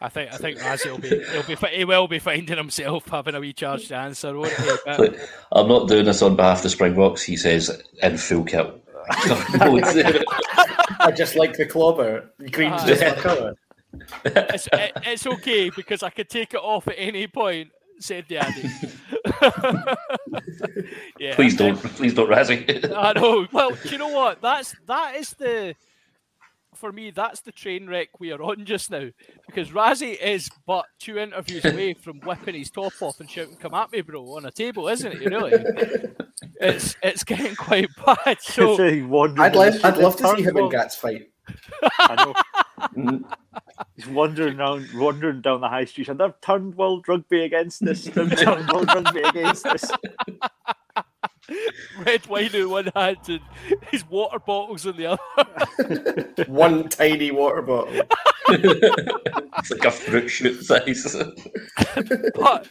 I 0.04 0.10
think 0.10 0.34
I 0.34 0.38
think 0.38 0.60
Rassie 0.60 0.92
will 0.92 0.98
be 1.00 1.24
he'll 1.32 1.44
be 1.44 1.56
he 1.76 1.86
will 1.86 2.08
be 2.10 2.20
finding 2.20 2.58
himself 2.58 3.08
having 3.08 3.36
a 3.36 3.40
wee 3.40 3.54
charge 3.54 3.88
to 3.88 3.96
answer, 3.96 4.38
won't 4.38 4.52
he? 4.54 4.70
But- 4.86 4.98
But 5.14 5.16
I'm 5.52 5.68
not 5.70 5.88
doing 5.88 6.04
this 6.06 6.22
on 6.22 6.36
behalf 6.36 6.58
of 6.58 6.64
the 6.64 6.70
Springboks, 6.70 7.24
he 7.24 7.38
says 7.38 7.82
in 8.02 8.18
full 8.18 8.44
kit. 8.44 8.80
I 9.10 9.16
just 11.16 11.36
like 11.36 11.58
the 11.58 11.66
clobber. 11.66 12.30
Green's 12.52 12.82
Ah. 12.82 12.88
just 12.88 13.02
my 13.02 13.12
colour. 13.22 13.56
it's, 14.26 14.68
it, 14.74 14.92
it's 15.06 15.28
okay 15.28 15.70
because 15.70 16.04
I 16.04 16.10
could 16.10 16.30
take 16.30 16.54
it 16.54 16.60
off 16.62 16.88
at 16.88 16.96
any 16.98 17.28
point. 17.28 17.70
Said 18.00 18.26
the 18.28 18.38
Addy. 18.38 18.70
yeah, 21.20 21.36
please 21.36 21.56
don't, 21.56 21.78
please 21.78 22.14
don't, 22.14 22.30
Rassie. 22.30 22.92
I 22.94 23.14
know. 23.14 23.48
Well, 23.52 23.72
do 23.72 23.90
you 23.90 23.98
know 23.98 24.10
what? 24.10 24.42
That's 24.42 24.76
that 24.88 25.16
is 25.16 25.32
the 25.32 25.76
for 26.84 26.92
me. 26.92 27.12
That's 27.12 27.40
the 27.40 27.54
train 27.54 27.88
wreck 27.88 28.20
we 28.20 28.34
are 28.34 28.44
on 28.44 28.66
just 28.66 28.92
now 28.92 29.08
because 29.48 29.70
Rassie 29.70 30.22
is 30.22 30.50
but 30.68 30.84
two 31.00 31.18
interviews 31.18 31.64
away 31.64 31.94
from 31.94 32.20
whipping 32.20 32.56
his 32.56 32.70
top 32.70 32.92
off 33.02 33.22
and 33.22 33.32
shouting, 33.32 33.56
"Come 33.56 33.74
at 33.74 33.90
me, 33.94 34.02
bro!" 34.02 34.36
on 34.36 34.46
a 34.46 34.52
table, 34.52 34.90
isn't 34.90 35.14
it? 35.14 35.26
Really, 35.26 35.64
it's 36.60 36.98
it's 37.02 37.24
getting 37.24 37.56
quite 37.56 37.88
bad. 38.06 38.42
So 38.42 38.76
Saying 38.76 39.06
I'd 39.40 39.56
love, 39.56 39.80
I'd 39.82 39.98
love 39.98 40.18
to 40.18 40.36
see 40.36 40.42
him 40.44 40.58
and. 40.58 40.70
Gats 40.70 40.98
fight. 40.98 41.30
I 42.00 42.34
know. 42.98 43.22
He's 43.96 44.08
wandering 44.08 44.60
around, 44.60 44.90
wandering 44.94 45.40
down 45.40 45.62
the 45.62 45.70
high 45.70 45.86
street, 45.86 46.10
and 46.10 46.20
they've 46.20 46.42
turned 46.42 46.76
World 46.76 47.08
Rugby 47.08 47.46
against 47.46 47.86
this. 47.86 48.04
They've 48.04 48.38
turned 48.38 48.70
World 48.70 48.94
Rugby 48.94 49.22
against 49.22 49.66
us. 49.68 49.90
red 52.06 52.26
wine 52.28 52.54
in 52.54 52.70
one 52.70 52.90
hand 52.96 53.18
and 53.28 53.42
his 53.92 54.08
water 54.10 54.40
bottles 54.40 54.86
in 54.86 54.96
the 54.96 55.06
other. 55.08 56.44
One 56.48 56.90
tiny 56.90 57.32
water 57.32 57.62
bottle. 57.62 58.02
it's 58.50 59.72
like 59.72 59.86
a 59.86 59.92
fruit 59.92 60.30
shoot 60.30 60.64
size. 60.64 61.16
But 62.36 62.68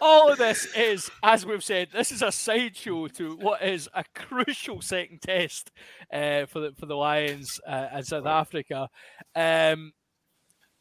all 0.00 0.30
of 0.30 0.38
this 0.38 0.66
is, 0.76 1.10
as 1.22 1.44
we've 1.46 1.64
said, 1.64 1.88
this 1.92 2.12
is 2.12 2.22
a 2.22 2.30
sideshow 2.30 3.08
to 3.08 3.36
what 3.36 3.62
is 3.62 3.88
a 3.94 4.04
crucial 4.14 4.80
second 4.80 5.22
test 5.22 5.70
uh, 6.12 6.46
for 6.46 6.60
the 6.60 6.72
for 6.78 6.86
the 6.86 6.96
Lions 6.96 7.60
uh, 7.66 7.88
in 7.96 8.04
South 8.04 8.26
Africa. 8.26 8.88
Um, 9.34 9.92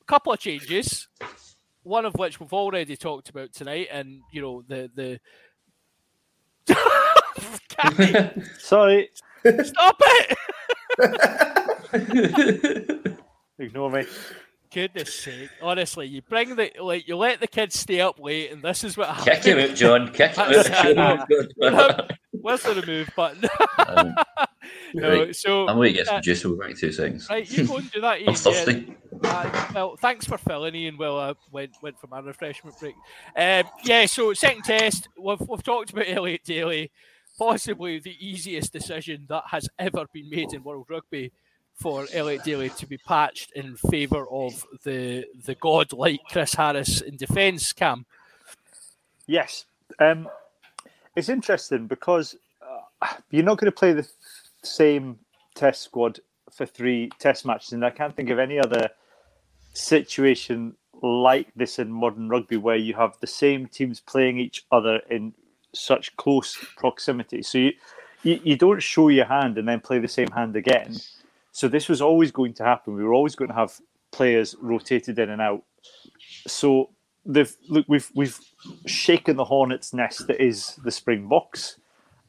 a 0.02 0.06
couple 0.06 0.34
of 0.34 0.40
changes, 0.40 1.08
one 1.84 2.06
of 2.06 2.16
which 2.16 2.40
we've 2.40 2.54
already 2.54 2.96
talked 2.98 3.30
about 3.30 3.54
tonight, 3.54 3.88
and 3.92 4.22
you 4.32 4.42
know 4.42 4.64
the 4.68 4.92
the. 4.94 5.20
Can't- 7.70 8.46
Sorry, 8.60 9.10
Stop 9.64 10.02
it! 10.02 10.38
ignore 13.60 13.92
me. 13.92 14.06
Goodness 14.74 15.14
sake! 15.14 15.50
Honestly, 15.62 16.08
you 16.08 16.22
bring 16.24 16.56
the 16.56 16.72
like 16.82 17.08
you 17.08 17.16
let 17.16 17.40
the 17.40 17.48
kids 17.48 17.78
stay 17.78 18.02
up 18.02 18.20
late, 18.20 18.52
and 18.52 18.64
this 18.64 18.84
is 18.84 18.98
what 18.98 19.10
happens. 19.10 19.26
Kick 19.26 19.44
him 19.44 19.60
out, 19.60 19.76
John. 19.76 20.12
Kick 20.12 20.36
him 20.36 20.98
out. 20.98 21.30
Where's 22.32 22.64
the 22.64 22.82
remove 22.82 23.10
button? 23.16 23.48
Um, 23.78 24.16
no, 24.94 25.26
right. 25.26 25.36
so 25.36 25.68
I'm 25.68 25.76
going 25.76 25.94
to 25.94 25.98
get 25.98 26.08
some 26.08 26.16
uh, 26.16 26.22
juice. 26.22 26.44
We'll 26.44 26.56
be 26.56 26.60
back 26.62 26.72
in 26.72 26.78
two 26.78 26.92
seconds. 26.92 27.28
right, 27.30 27.50
you 27.50 27.68
go 27.68 27.78
and 27.78 27.92
do 27.92 28.02
that. 28.02 28.20
I'm 28.28 28.34
thirsty. 28.34 28.98
Uh, 29.24 29.68
well, 29.76 29.96
thanks 29.98 30.26
for 30.26 30.38
filling 30.38 30.74
Ian. 30.76 30.98
Well, 30.98 31.20
I 31.20 31.36
went 31.52 31.72
went 31.82 32.00
for 32.00 32.08
my 32.08 32.20
refreshment 32.20 32.80
break. 32.80 32.96
Um, 33.38 33.70
yeah, 33.84 34.06
so 34.08 34.34
second 34.34 34.64
test, 34.64 35.08
we've 35.22 35.40
we've 35.48 35.64
talked 35.64 35.92
about 35.92 36.06
Elliot 36.08 36.42
Daly, 36.44 36.92
possibly 37.38 38.00
the 38.00 38.16
easiest 38.20 38.74
decision 38.74 39.26
that 39.30 39.44
has 39.50 39.68
ever 39.80 40.06
been 40.14 40.30
made 40.30 40.54
in 40.54 40.64
World 40.64 40.86
Rugby 40.90 41.32
for 41.74 42.06
Elliot 42.14 42.44
Daly 42.44 42.70
to 42.70 42.86
be 42.86 42.98
patched 42.98 43.52
in 43.54 43.76
favour 43.76 44.30
of 44.30 44.64
the 44.84 45.26
the 45.46 45.56
god-like 45.56 46.22
Chris 46.30 46.54
Harris 46.54 47.02
in 47.02 47.18
defence. 47.18 47.74
Cam, 47.74 48.06
Yes. 49.28 49.66
Um, 50.00 50.28
it's 51.16 51.30
interesting 51.30 51.88
because 51.88 52.36
uh, 52.62 53.08
you're 53.30 53.44
not 53.44 53.58
going 53.58 53.72
to 53.72 53.78
play 53.78 53.94
the 53.94 54.08
same 54.64 55.20
test 55.56 55.82
squad 55.82 56.20
for 56.52 56.66
three 56.66 57.10
test 57.20 57.46
matches, 57.46 57.74
and 57.74 57.86
I 57.86 57.90
can't 57.90 58.16
think 58.16 58.30
of 58.30 58.40
any 58.40 58.60
other 58.60 58.90
situation 59.74 60.76
like 61.02 61.48
this 61.56 61.80
in 61.80 61.92
modern 61.92 62.30
rugby 62.30 62.58
where 62.58 62.76
you 62.76 62.94
have 62.94 63.18
the 63.20 63.28
same 63.28 63.68
teams 63.68 64.00
playing 64.00 64.40
each 64.40 64.66
other 64.72 65.02
in 65.10 65.34
such 65.74 66.16
close 66.18 66.58
proximity. 66.78 67.42
So 67.44 67.58
you, 67.58 67.74
you, 68.24 68.40
you 68.44 68.58
don't 68.58 68.82
show 68.82 69.10
your 69.10 69.26
hand 69.26 69.58
and 69.58 69.68
then 69.68 69.80
play 69.80 70.00
the 70.00 70.08
same 70.08 70.30
hand 70.30 70.56
again. 70.56 70.96
So 71.52 71.68
this 71.68 71.90
was 71.90 72.02
always 72.02 72.32
going 72.32 72.54
to 72.56 72.64
happen. 72.64 72.96
We 72.96 73.04
were 73.04 73.14
always 73.14 73.36
going 73.36 73.50
to 73.50 73.56
have 73.56 73.80
players 74.12 74.56
rotated 74.62 75.20
in 75.20 75.30
and 75.30 75.42
out. 75.42 75.64
So 76.48 76.90
they've 77.26 77.56
look 77.70 77.86
we've 77.88 78.10
we've 78.16 78.40
shaken 78.86 79.38
the 79.38 79.46
hornet's 79.46 79.94
nest 79.94 80.28
that 80.28 80.42
is 80.44 80.76
the 80.84 80.92
Springboks, 80.92 81.78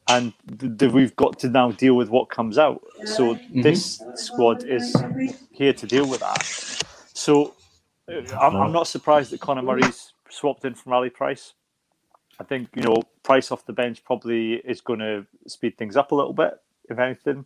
and 0.07 0.33
th- 0.59 0.77
th- 0.77 0.91
we've 0.91 1.15
got 1.15 1.39
to 1.39 1.49
now 1.49 1.71
deal 1.71 1.95
with 1.95 2.09
what 2.09 2.29
comes 2.29 2.57
out. 2.57 2.81
So 3.05 3.37
this 3.53 4.01
squad 4.15 4.63
is 4.63 4.95
here 5.51 5.73
to 5.73 5.87
deal 5.87 6.07
with 6.07 6.21
that. 6.21 6.43
So 7.13 7.55
uh, 8.09 8.21
I'm, 8.39 8.55
I'm 8.55 8.71
not 8.71 8.87
surprised 8.87 9.31
that 9.31 9.41
Conor 9.41 9.63
Murray's 9.63 10.13
swapped 10.29 10.65
in 10.65 10.75
from 10.75 10.93
Ali 10.93 11.09
Price. 11.09 11.53
I 12.39 12.43
think 12.43 12.69
you 12.75 12.83
know 12.83 13.01
Price 13.23 13.51
off 13.51 13.65
the 13.65 13.73
bench 13.73 14.03
probably 14.03 14.55
is 14.55 14.81
going 14.81 14.99
to 14.99 15.25
speed 15.47 15.77
things 15.77 15.97
up 15.97 16.11
a 16.11 16.15
little 16.15 16.33
bit, 16.33 16.59
if 16.89 16.99
anything. 16.99 17.45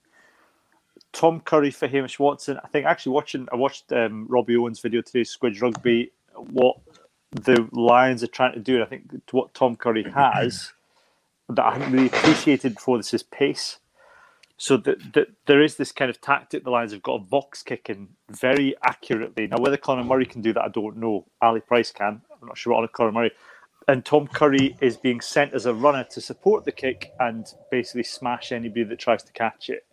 Tom 1.14 1.40
Curry 1.40 1.72
for 1.72 1.88
Hamish 1.88 2.20
Watson. 2.20 2.60
I 2.64 2.68
think 2.68 2.86
actually 2.86 3.14
watching 3.14 3.48
I 3.52 3.56
watched 3.56 3.92
um, 3.92 4.28
Robbie 4.28 4.58
Owens' 4.58 4.80
video 4.80 5.02
today, 5.02 5.22
Squidge 5.22 5.62
Rugby. 5.62 6.12
What 6.36 6.78
the 7.32 7.68
Lions 7.72 8.24
are 8.24 8.28
trying 8.28 8.54
to 8.54 8.60
do, 8.60 8.76
and 8.76 8.84
I 8.84 8.88
think 8.88 9.12
what 9.32 9.54
Tom 9.54 9.76
Curry 9.76 10.04
has 10.12 10.74
that 11.50 11.66
I 11.66 11.74
haven't 11.74 11.92
really 11.92 12.08
appreciated 12.08 12.76
before 12.76 12.98
this 12.98 13.14
is 13.14 13.24
pace. 13.24 13.80
So 14.58 14.76
that 14.78 15.14
that 15.14 15.28
there 15.46 15.62
is 15.62 15.78
this 15.78 15.92
kind 15.92 16.10
of 16.10 16.20
tactic 16.20 16.64
the 16.64 16.70
Lions 16.70 16.92
have 16.92 17.02
got 17.02 17.14
a 17.14 17.20
box 17.20 17.64
kicking 17.64 18.10
very 18.30 18.76
accurately. 18.84 19.48
Now 19.48 19.60
whether 19.60 19.78
Conor 19.78 20.04
Murray 20.04 20.26
can 20.26 20.42
do 20.42 20.54
that, 20.54 20.62
I 20.62 20.68
don't 20.68 20.98
know. 20.98 21.26
Ali 21.42 21.62
Price 21.62 21.92
can. 21.92 22.22
I'm 22.42 22.48
not 22.48 22.58
sure 22.58 22.74
what 22.74 22.92
Conor 22.92 23.12
Murray. 23.12 23.32
And 23.88 24.06
Tom 24.06 24.28
Curry 24.28 24.78
is 24.82 24.98
being 24.98 25.20
sent 25.20 25.54
as 25.54 25.66
a 25.66 25.74
runner 25.74 26.04
to 26.12 26.22
support 26.22 26.64
the 26.64 26.72
kick 26.72 27.12
and 27.20 27.48
basically 27.72 28.04
smash 28.04 28.52
anybody 28.52 28.84
that 28.84 29.00
tries 29.00 29.24
to 29.24 29.32
catch 29.32 29.70
it. 29.70 29.86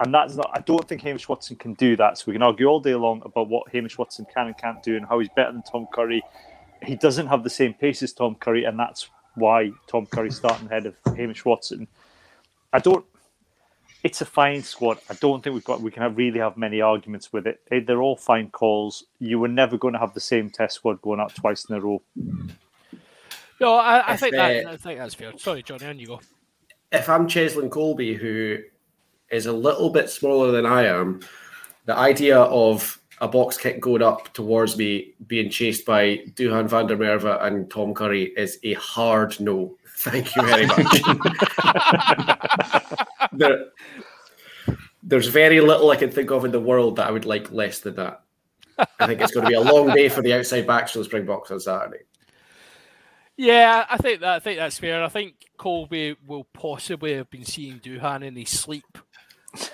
And 0.00 0.12
that's 0.12 0.34
not. 0.34 0.50
I 0.52 0.60
don't 0.60 0.86
think 0.86 1.00
Hamish 1.02 1.28
Watson 1.28 1.56
can 1.56 1.74
do 1.74 1.96
that. 1.96 2.18
So 2.18 2.24
we 2.26 2.32
can 2.32 2.42
argue 2.42 2.66
all 2.66 2.80
day 2.80 2.94
long 2.94 3.22
about 3.24 3.48
what 3.48 3.70
Hamish 3.70 3.96
Watson 3.96 4.26
can 4.34 4.48
and 4.48 4.58
can't 4.58 4.82
do 4.82 4.96
and 4.96 5.06
how 5.06 5.18
he's 5.20 5.28
better 5.36 5.52
than 5.52 5.62
Tom 5.62 5.86
Curry. 5.94 6.22
He 6.82 6.96
doesn't 6.96 7.28
have 7.28 7.44
the 7.44 7.50
same 7.50 7.72
pace 7.72 8.02
as 8.02 8.12
Tom 8.12 8.34
Curry, 8.34 8.64
and 8.64 8.78
that's 8.78 9.08
why 9.36 9.70
Tom 9.86 10.06
Curry's 10.06 10.36
starting 10.36 10.66
ahead 10.66 10.86
of 10.86 10.96
Hamish 11.16 11.44
Watson. 11.44 11.86
I 12.72 12.80
don't. 12.80 13.04
It's 14.02 14.20
a 14.20 14.26
fine 14.26 14.62
squad. 14.62 14.98
I 15.08 15.14
don't 15.14 15.44
think 15.44 15.54
we've 15.54 15.62
got. 15.62 15.80
We 15.80 15.92
can 15.92 16.02
have, 16.02 16.16
really 16.16 16.40
have 16.40 16.56
many 16.56 16.80
arguments 16.80 17.32
with 17.32 17.46
it. 17.46 17.60
They're 17.70 18.02
all 18.02 18.16
fine 18.16 18.50
calls. 18.50 19.04
You 19.20 19.38
were 19.38 19.46
never 19.46 19.78
going 19.78 19.94
to 19.94 20.00
have 20.00 20.14
the 20.14 20.20
same 20.20 20.50
test 20.50 20.74
squad 20.74 21.00
going 21.00 21.20
out 21.20 21.34
twice 21.36 21.64
in 21.66 21.76
a 21.76 21.80
row. 21.80 22.02
No, 23.60 23.74
I, 23.74 24.10
I 24.10 24.14
If, 24.14 24.20
think 24.20 24.34
that 24.34 24.66
uh, 24.66 24.70
I 24.72 24.76
think 24.76 24.98
that's 24.98 25.14
fair. 25.14 25.32
Sorry, 25.36 25.62
Johnny, 25.62 25.86
on 25.86 25.98
you 25.98 26.06
go. 26.06 26.20
if 26.90 27.08
I'm 27.08 27.26
Cheslin 27.28 27.70
Kolbe, 27.70 28.16
who 28.16 28.58
is 29.30 29.46
a 29.46 29.52
little 29.52 29.90
bit 29.90 30.10
smaller 30.10 30.50
than 30.50 30.66
I 30.66 30.86
am, 30.86 31.20
the 31.86 31.96
idea 31.96 32.38
of 32.38 33.00
a 33.20 33.28
box 33.28 33.56
kick 33.56 33.80
going 33.80 34.02
up 34.02 34.32
towards 34.34 34.76
me 34.76 35.14
being 35.26 35.48
chased 35.48 35.86
by 35.86 36.18
Duhan 36.34 36.68
van 36.68 36.86
der 36.88 36.96
Merwe 36.96 37.40
and 37.44 37.70
Tom 37.70 37.94
Curry 37.94 38.32
is 38.36 38.58
a 38.64 38.74
hard 38.74 39.38
no 39.38 39.76
Thank 39.96 40.34
you 40.34 40.42
very 40.42 40.66
much. 40.66 41.02
there, 43.32 43.66
there's 45.04 45.28
very 45.28 45.60
little 45.60 45.90
I 45.90 45.96
can 45.96 46.10
think 46.10 46.32
of 46.32 46.44
in 46.44 46.50
the 46.50 46.58
world 46.60 46.96
that 46.96 47.06
I 47.06 47.12
would 47.12 47.24
like 47.24 47.52
less 47.52 47.78
than 47.78 47.94
that. 47.96 48.22
I 48.98 49.06
think 49.06 49.20
it's 49.20 49.32
going 49.32 49.44
to 49.44 49.50
be 49.50 49.54
a 49.54 49.60
long 49.60 49.94
day 49.94 50.08
for 50.08 50.22
the 50.22 50.32
outside 50.32 50.66
backs 50.66 50.90
for 50.92 50.98
the 50.98 51.04
Springboks 51.04 51.52
on 51.52 51.60
Saturday. 51.60 52.04
Yeah, 53.36 53.86
I 53.88 53.96
think 53.96 54.20
that 54.20 54.34
I 54.36 54.38
think 54.40 54.58
that's 54.58 54.78
fair. 54.78 55.02
I 55.02 55.08
think 55.08 55.34
Kolbe 55.58 56.16
will 56.26 56.44
possibly 56.52 57.14
have 57.14 57.30
been 57.30 57.44
seeing 57.44 57.80
Duhan 57.80 58.22
in 58.24 58.36
his 58.36 58.50
sleep 58.50 58.98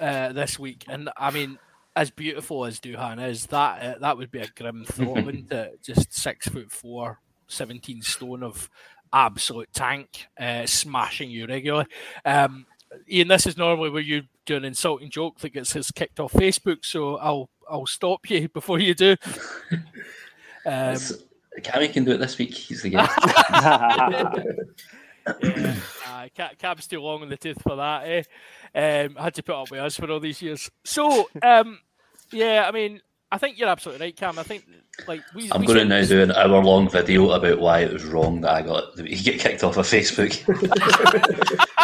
uh, 0.00 0.32
this 0.32 0.58
week, 0.58 0.84
and 0.88 1.10
I 1.16 1.30
mean, 1.30 1.58
as 1.96 2.10
beautiful 2.10 2.64
as 2.64 2.78
Duhan 2.80 3.22
is, 3.26 3.46
that 3.46 3.82
uh, 3.82 3.98
that 4.00 4.16
would 4.16 4.30
be 4.30 4.40
a 4.40 4.46
grim 4.46 4.84
thought, 4.84 5.24
wouldn't 5.24 5.52
it? 5.52 5.82
Just 5.82 6.12
six 6.14 6.48
foot 6.48 6.70
four, 6.70 7.20
17 7.48 8.02
stone 8.02 8.42
of 8.44 8.70
absolute 9.12 9.72
tank, 9.72 10.28
uh, 10.38 10.64
smashing 10.64 11.30
you 11.30 11.46
regularly. 11.46 11.86
Um, 12.24 12.66
Ian, 13.10 13.28
this 13.28 13.46
is 13.46 13.56
normally 13.56 13.90
where 13.90 14.02
you 14.02 14.22
do 14.46 14.56
an 14.56 14.64
insulting 14.64 15.10
joke 15.10 15.40
that 15.40 15.50
gets 15.50 15.74
us 15.76 15.90
kicked 15.90 16.20
off 16.20 16.32
Facebook, 16.32 16.84
so 16.84 17.16
I'll 17.16 17.50
I'll 17.68 17.86
stop 17.86 18.30
you 18.30 18.48
before 18.54 18.78
you 18.78 18.94
do. 18.94 19.16
Um, 20.66 20.98
Cammy 21.60 21.92
can 21.92 22.04
do 22.04 22.12
it 22.12 22.18
this 22.18 22.38
week. 22.38 22.54
He's 22.54 22.82
the 22.82 22.90
guest. 22.90 23.18
uh, 25.26 26.28
Ca- 26.36 26.54
Cab's 26.58 26.86
too 26.86 27.00
long 27.00 27.22
in 27.22 27.28
the 27.28 27.36
tooth 27.36 27.60
for 27.62 27.76
that, 27.76 28.02
eh? 28.04 28.22
Um, 28.74 29.16
had 29.16 29.34
to 29.34 29.42
put 29.42 29.54
up 29.54 29.70
with 29.70 29.80
us 29.80 29.96
for 29.96 30.10
all 30.10 30.20
these 30.20 30.40
years. 30.42 30.70
So, 30.84 31.28
um, 31.42 31.80
yeah, 32.32 32.64
I 32.66 32.70
mean, 32.72 33.00
I 33.30 33.38
think 33.38 33.58
you're 33.58 33.68
absolutely 33.68 34.06
right, 34.06 34.16
Cam. 34.16 34.38
I 34.38 34.42
think 34.42 34.64
like 35.06 35.22
we. 35.34 35.50
I'm 35.52 35.60
we 35.60 35.66
going 35.66 35.78
to 35.80 35.84
now 35.84 36.04
do 36.04 36.22
an 36.22 36.32
hour 36.32 36.62
long 36.62 36.88
video 36.88 37.30
about 37.30 37.60
why 37.60 37.80
it 37.80 37.92
was 37.92 38.04
wrong 38.04 38.40
that 38.42 38.52
I 38.52 38.62
got 38.62 38.96
that 38.96 39.06
he 39.06 39.16
get 39.16 39.40
kicked 39.40 39.64
off 39.64 39.76
of 39.76 39.86
Facebook. 39.86 40.34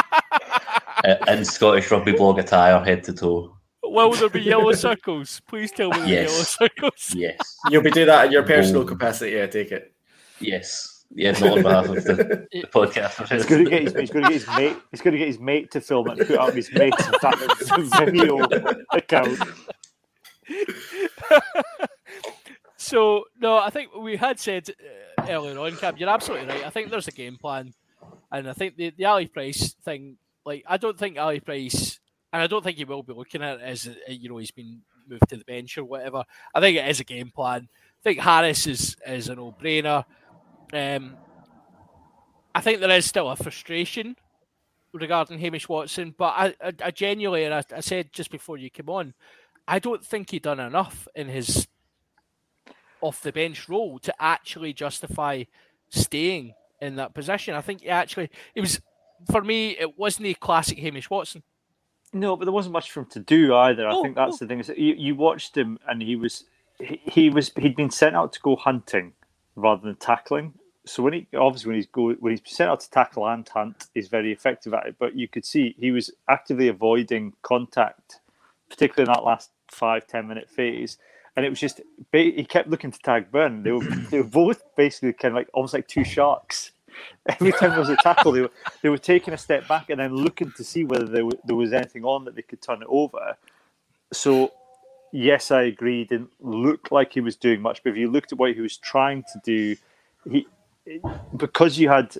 Uh, 1.04 1.16
in 1.28 1.44
Scottish 1.44 1.90
rugby 1.90 2.12
blog 2.12 2.38
attire, 2.38 2.82
head 2.82 3.04
to 3.04 3.12
toe. 3.12 3.53
Will 3.90 4.12
there 4.12 4.28
be 4.28 4.40
yellow 4.42 4.72
circles? 4.88 5.40
Please 5.48 5.70
tell 5.72 5.90
me 5.90 5.98
there 5.98 6.06
Yes. 6.08 6.30
yellow 6.32 6.42
circles. 6.44 7.12
Yes, 7.14 7.56
You'll 7.70 7.82
be 7.82 7.90
doing 7.90 8.06
that 8.08 8.26
in 8.26 8.32
your 8.32 8.42
personal 8.44 8.82
Oh. 8.82 8.86
capacity, 8.86 9.40
I 9.42 9.46
take 9.46 9.72
it. 9.72 9.92
yes, 10.40 11.04
yeah. 11.14 11.32
Not 11.32 11.42
on 11.58 11.62
behalf 11.62 11.88
of 11.88 11.94
the, 12.04 12.46
the 12.52 12.66
podcast. 12.72 13.28
He's 13.30 13.46
going 13.46 13.64
to 13.64 13.70
get 13.70 13.82
his 13.82 13.94
he's 13.94 14.10
going 14.10 14.24
to 14.24 14.30
get 14.30 14.40
his 14.40 14.48
mate 14.56 14.76
he's 14.90 15.00
going 15.00 15.12
to 15.12 15.18
get 15.18 15.28
his 15.28 15.38
mate 15.38 15.70
to 15.72 15.80
film 15.80 16.08
it 16.10 16.18
and 16.18 16.26
put 16.28 16.38
up 16.38 16.54
his 16.54 16.72
mate's 16.72 17.06
video 17.98 18.46
account. 18.92 19.38
So 22.76 23.24
no, 23.40 23.56
I 23.58 23.70
think 23.70 23.94
we 23.94 24.16
had 24.16 24.38
said 24.38 24.68
uh, 25.18 25.26
earlier 25.28 25.58
on, 25.58 25.76
Cam. 25.76 25.96
You're 25.96 26.08
absolutely 26.10 26.48
right. 26.48 26.64
I 26.64 26.70
think 26.70 26.90
there's 26.90 27.08
a 27.08 27.12
game 27.12 27.36
plan, 27.38 27.72
and 28.30 28.48
I 28.48 28.52
think 28.52 28.76
the 28.76 28.90
the 28.96 29.06
Ali 29.06 29.26
Price 29.26 29.72
thing. 29.84 30.16
Like, 30.44 30.64
I 30.66 30.76
don't 30.76 30.98
think 30.98 31.16
Ali 31.18 31.40
Price, 31.40 31.98
and 32.34 32.42
I 32.42 32.48
don't 32.48 32.64
think 32.64 32.78
he 32.78 32.84
will 32.84 33.04
be 33.04 33.12
looking 33.12 33.44
at 33.44 33.60
it 33.60 33.62
as 33.62 33.86
uh, 33.86 33.92
you 34.08 34.28
know 34.28 34.38
he's 34.38 34.50
been 34.50 34.80
moved 35.08 35.28
to 35.28 35.36
the 35.36 35.44
bench 35.44 35.78
or 35.78 35.84
whatever. 35.84 36.24
I 36.52 36.60
think 36.60 36.76
it 36.76 36.88
is 36.88 36.98
a 36.98 37.04
game 37.04 37.30
plan. 37.30 37.68
I 37.70 38.02
think 38.02 38.18
Harris 38.18 38.66
is 38.66 38.96
is 39.06 39.28
a 39.28 39.36
no 39.36 39.54
brainer. 39.58 40.04
Um, 40.72 41.16
I 42.52 42.60
think 42.60 42.80
there 42.80 42.90
is 42.90 43.04
still 43.04 43.30
a 43.30 43.36
frustration 43.36 44.16
regarding 44.92 45.38
Hamish 45.38 45.68
Watson, 45.68 46.12
but 46.18 46.34
I, 46.36 46.54
I, 46.60 46.72
I 46.86 46.90
genuinely, 46.90 47.44
and 47.44 47.54
I, 47.54 47.62
I 47.74 47.80
said 47.80 48.12
just 48.12 48.32
before 48.32 48.56
you 48.56 48.68
came 48.68 48.88
on, 48.88 49.14
I 49.68 49.78
don't 49.78 50.04
think 50.04 50.30
he 50.30 50.40
done 50.40 50.58
enough 50.58 51.06
in 51.14 51.28
his 51.28 51.68
off 53.00 53.22
the 53.22 53.30
bench 53.30 53.68
role 53.68 54.00
to 54.00 54.14
actually 54.18 54.72
justify 54.72 55.44
staying 55.90 56.54
in 56.80 56.96
that 56.96 57.14
position. 57.14 57.54
I 57.54 57.60
think 57.60 57.82
he 57.82 57.90
actually 57.90 58.28
it 58.56 58.60
was 58.60 58.80
for 59.30 59.42
me 59.44 59.76
it 59.78 59.96
wasn't 59.96 60.26
a 60.26 60.34
classic 60.34 60.78
Hamish 60.78 61.08
Watson. 61.08 61.44
No, 62.14 62.36
but 62.36 62.44
there 62.46 62.52
wasn't 62.52 62.72
much 62.72 62.90
for 62.90 63.00
him 63.00 63.06
to 63.06 63.20
do 63.20 63.54
either. 63.54 63.86
I 63.88 63.92
Oh, 63.92 64.02
think 64.02 64.14
that's 64.16 64.34
oh. 64.34 64.38
the 64.40 64.46
thing. 64.46 64.60
Is 64.60 64.68
that 64.68 64.78
you, 64.78 64.94
you 64.94 65.14
watched 65.16 65.56
him, 65.56 65.78
and 65.86 66.00
he 66.00 66.16
was 66.16 66.44
he, 66.78 67.00
he 67.04 67.30
was 67.30 67.50
he'd 67.58 67.76
been 67.76 67.90
sent 67.90 68.16
out 68.16 68.32
to 68.34 68.40
go 68.40 68.56
hunting 68.56 69.12
rather 69.56 69.82
than 69.82 69.96
tackling. 69.96 70.54
So 70.86 71.02
when 71.02 71.12
he 71.14 71.26
obviously 71.36 71.68
when 71.68 71.76
he's 71.76 71.86
go 71.86 72.12
when 72.14 72.32
he's 72.32 72.42
sent 72.46 72.70
out 72.70 72.80
to 72.80 72.90
tackle 72.90 73.26
and 73.26 73.48
hunt, 73.48 73.86
he's 73.94 74.08
very 74.08 74.32
effective 74.32 74.72
at 74.74 74.86
it. 74.86 74.96
But 74.98 75.16
you 75.16 75.28
could 75.28 75.44
see 75.44 75.74
he 75.78 75.90
was 75.90 76.10
actively 76.28 76.68
avoiding 76.68 77.34
contact, 77.42 78.20
particularly 78.70 79.08
in 79.10 79.12
that 79.14 79.24
last 79.24 79.50
five 79.70 80.06
ten 80.06 80.28
minute 80.28 80.48
phase. 80.48 80.98
And 81.36 81.44
it 81.44 81.50
was 81.50 81.58
just 81.58 81.80
he 82.12 82.44
kept 82.44 82.68
looking 82.68 82.92
to 82.92 82.98
Tadhg 83.00 83.30
Beirne. 83.30 83.64
They 83.64 83.72
were 83.72 83.84
they 84.10 84.18
were 84.18 84.24
both 84.28 84.62
basically 84.76 85.12
kind 85.14 85.32
of 85.32 85.36
like 85.36 85.48
almost 85.52 85.74
like 85.74 85.88
two 85.88 86.04
sharks. 86.04 86.70
Every 87.28 87.52
time 87.52 87.70
there 87.70 87.80
was 87.80 87.88
a 87.88 87.96
tackle, 87.96 88.32
they 88.32 88.42
were 88.42 88.50
they 88.82 88.88
were 88.88 88.98
taking 88.98 89.34
a 89.34 89.38
step 89.38 89.66
back 89.68 89.90
and 89.90 90.00
then 90.00 90.14
looking 90.14 90.52
to 90.52 90.64
see 90.64 90.84
whether 90.84 91.06
there, 91.06 91.22
w- 91.22 91.40
there 91.46 91.56
was 91.56 91.72
anything 91.72 92.04
on 92.04 92.24
that 92.24 92.34
they 92.34 92.42
could 92.42 92.62
turn 92.62 92.82
it 92.82 92.88
over. 92.88 93.36
So, 94.12 94.52
yes, 95.12 95.50
I 95.50 95.62
agree. 95.62 96.00
He 96.00 96.04
didn't 96.04 96.32
look 96.40 96.90
like 96.92 97.12
he 97.12 97.20
was 97.20 97.36
doing 97.36 97.60
much, 97.62 97.82
but 97.82 97.90
if 97.90 97.96
you 97.96 98.10
looked 98.10 98.32
at 98.32 98.38
what 98.38 98.54
he 98.54 98.60
was 98.60 98.76
trying 98.76 99.24
to 99.32 99.40
do, 99.44 99.76
he 100.30 100.46
because 101.36 101.78
you 101.78 101.88
had, 101.88 102.16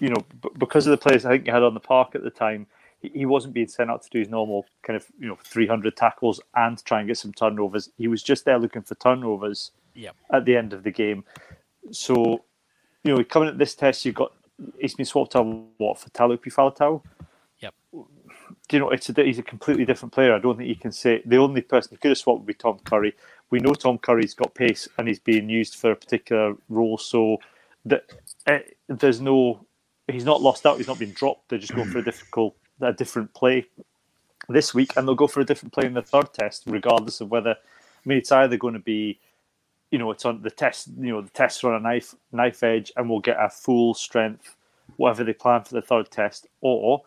you 0.00 0.08
know, 0.08 0.24
because 0.58 0.86
of 0.86 0.90
the 0.90 0.96
players 0.96 1.24
I 1.24 1.30
think 1.30 1.46
you 1.46 1.52
had 1.52 1.62
on 1.62 1.74
the 1.74 1.80
park 1.80 2.14
at 2.14 2.22
the 2.22 2.30
time, 2.30 2.66
he, 3.00 3.10
he 3.10 3.26
wasn't 3.26 3.54
being 3.54 3.68
sent 3.68 3.90
out 3.90 4.02
to 4.02 4.10
do 4.10 4.18
his 4.18 4.28
normal 4.28 4.66
kind 4.82 4.96
of 4.96 5.06
you 5.18 5.28
know 5.28 5.38
300 5.44 5.96
tackles 5.96 6.40
and 6.54 6.82
try 6.84 7.00
and 7.00 7.08
get 7.08 7.18
some 7.18 7.32
turnovers. 7.32 7.90
He 7.98 8.08
was 8.08 8.22
just 8.22 8.44
there 8.44 8.58
looking 8.58 8.82
for 8.82 8.94
turnovers 8.96 9.70
Yep. 9.94 10.14
at 10.32 10.44
the 10.44 10.56
end 10.56 10.72
of 10.72 10.82
the 10.82 10.90
game. 10.90 11.24
So, 11.90 12.44
you 13.06 13.14
know, 13.14 13.24
coming 13.24 13.48
at 13.48 13.58
this 13.58 13.74
test, 13.74 14.04
you've 14.04 14.14
got 14.14 14.32
he's 14.78 14.94
been 14.94 15.06
swapped 15.06 15.36
out 15.36 15.46
what 15.78 15.98
for 15.98 16.10
Taulupe 16.10 16.52
Faletau. 16.52 17.02
Yep. 17.60 17.74
Do 17.92 18.06
you 18.70 18.78
know 18.78 18.90
it's 18.90 19.08
a, 19.08 19.22
he's 19.22 19.38
a 19.38 19.42
completely 19.42 19.84
different 19.84 20.12
player. 20.12 20.34
I 20.34 20.38
don't 20.38 20.56
think 20.56 20.68
you 20.68 20.76
can 20.76 20.92
say 20.92 21.22
the 21.24 21.36
only 21.36 21.60
person 21.60 21.90
who 21.92 21.98
could 21.98 22.08
have 22.08 22.18
swapped 22.18 22.40
would 22.40 22.46
be 22.46 22.54
Tom 22.54 22.78
Curry. 22.84 23.14
We 23.50 23.60
know 23.60 23.74
Tom 23.74 23.98
Curry's 23.98 24.34
got 24.34 24.54
pace 24.54 24.88
and 24.98 25.06
he's 25.06 25.20
being 25.20 25.48
used 25.48 25.76
for 25.76 25.92
a 25.92 25.96
particular 25.96 26.54
role, 26.68 26.98
so 26.98 27.38
that 27.84 28.04
uh, 28.46 28.58
there's 28.88 29.20
no 29.20 29.64
he's 30.08 30.24
not 30.24 30.42
lost 30.42 30.66
out. 30.66 30.78
He's 30.78 30.88
not 30.88 30.98
been 30.98 31.12
dropped. 31.12 31.48
They're 31.48 31.58
just 31.58 31.74
going 31.74 31.90
for 31.90 31.98
a 31.98 32.04
difficult 32.10 32.56
a 32.80 32.92
different 32.92 33.32
play 33.34 33.66
this 34.48 34.74
week, 34.74 34.96
and 34.96 35.06
they'll 35.06 35.14
go 35.14 35.28
for 35.28 35.40
a 35.40 35.44
different 35.44 35.72
play 35.72 35.86
in 35.86 35.94
the 35.94 36.02
third 36.02 36.32
test, 36.32 36.64
regardless 36.66 37.20
of 37.20 37.30
whether. 37.30 37.50
I 37.50 38.08
mean, 38.08 38.18
it's 38.18 38.30
either 38.30 38.56
going 38.56 38.74
to 38.74 38.80
be 38.80 39.18
you 39.90 39.98
know, 39.98 40.10
it's 40.10 40.24
on 40.24 40.42
the 40.42 40.50
test. 40.50 40.88
You 40.98 41.12
know, 41.12 41.22
the 41.22 41.30
tests 41.30 41.62
are 41.64 41.72
on 41.72 41.80
a 41.80 41.82
knife 41.82 42.14
knife 42.32 42.62
edge, 42.62 42.92
and 42.96 43.08
we'll 43.08 43.20
get 43.20 43.36
a 43.40 43.48
full 43.48 43.94
strength, 43.94 44.56
whatever 44.96 45.24
they 45.24 45.32
plan 45.32 45.62
for 45.64 45.74
the 45.74 45.82
third 45.82 46.10
test, 46.10 46.46
or 46.60 47.02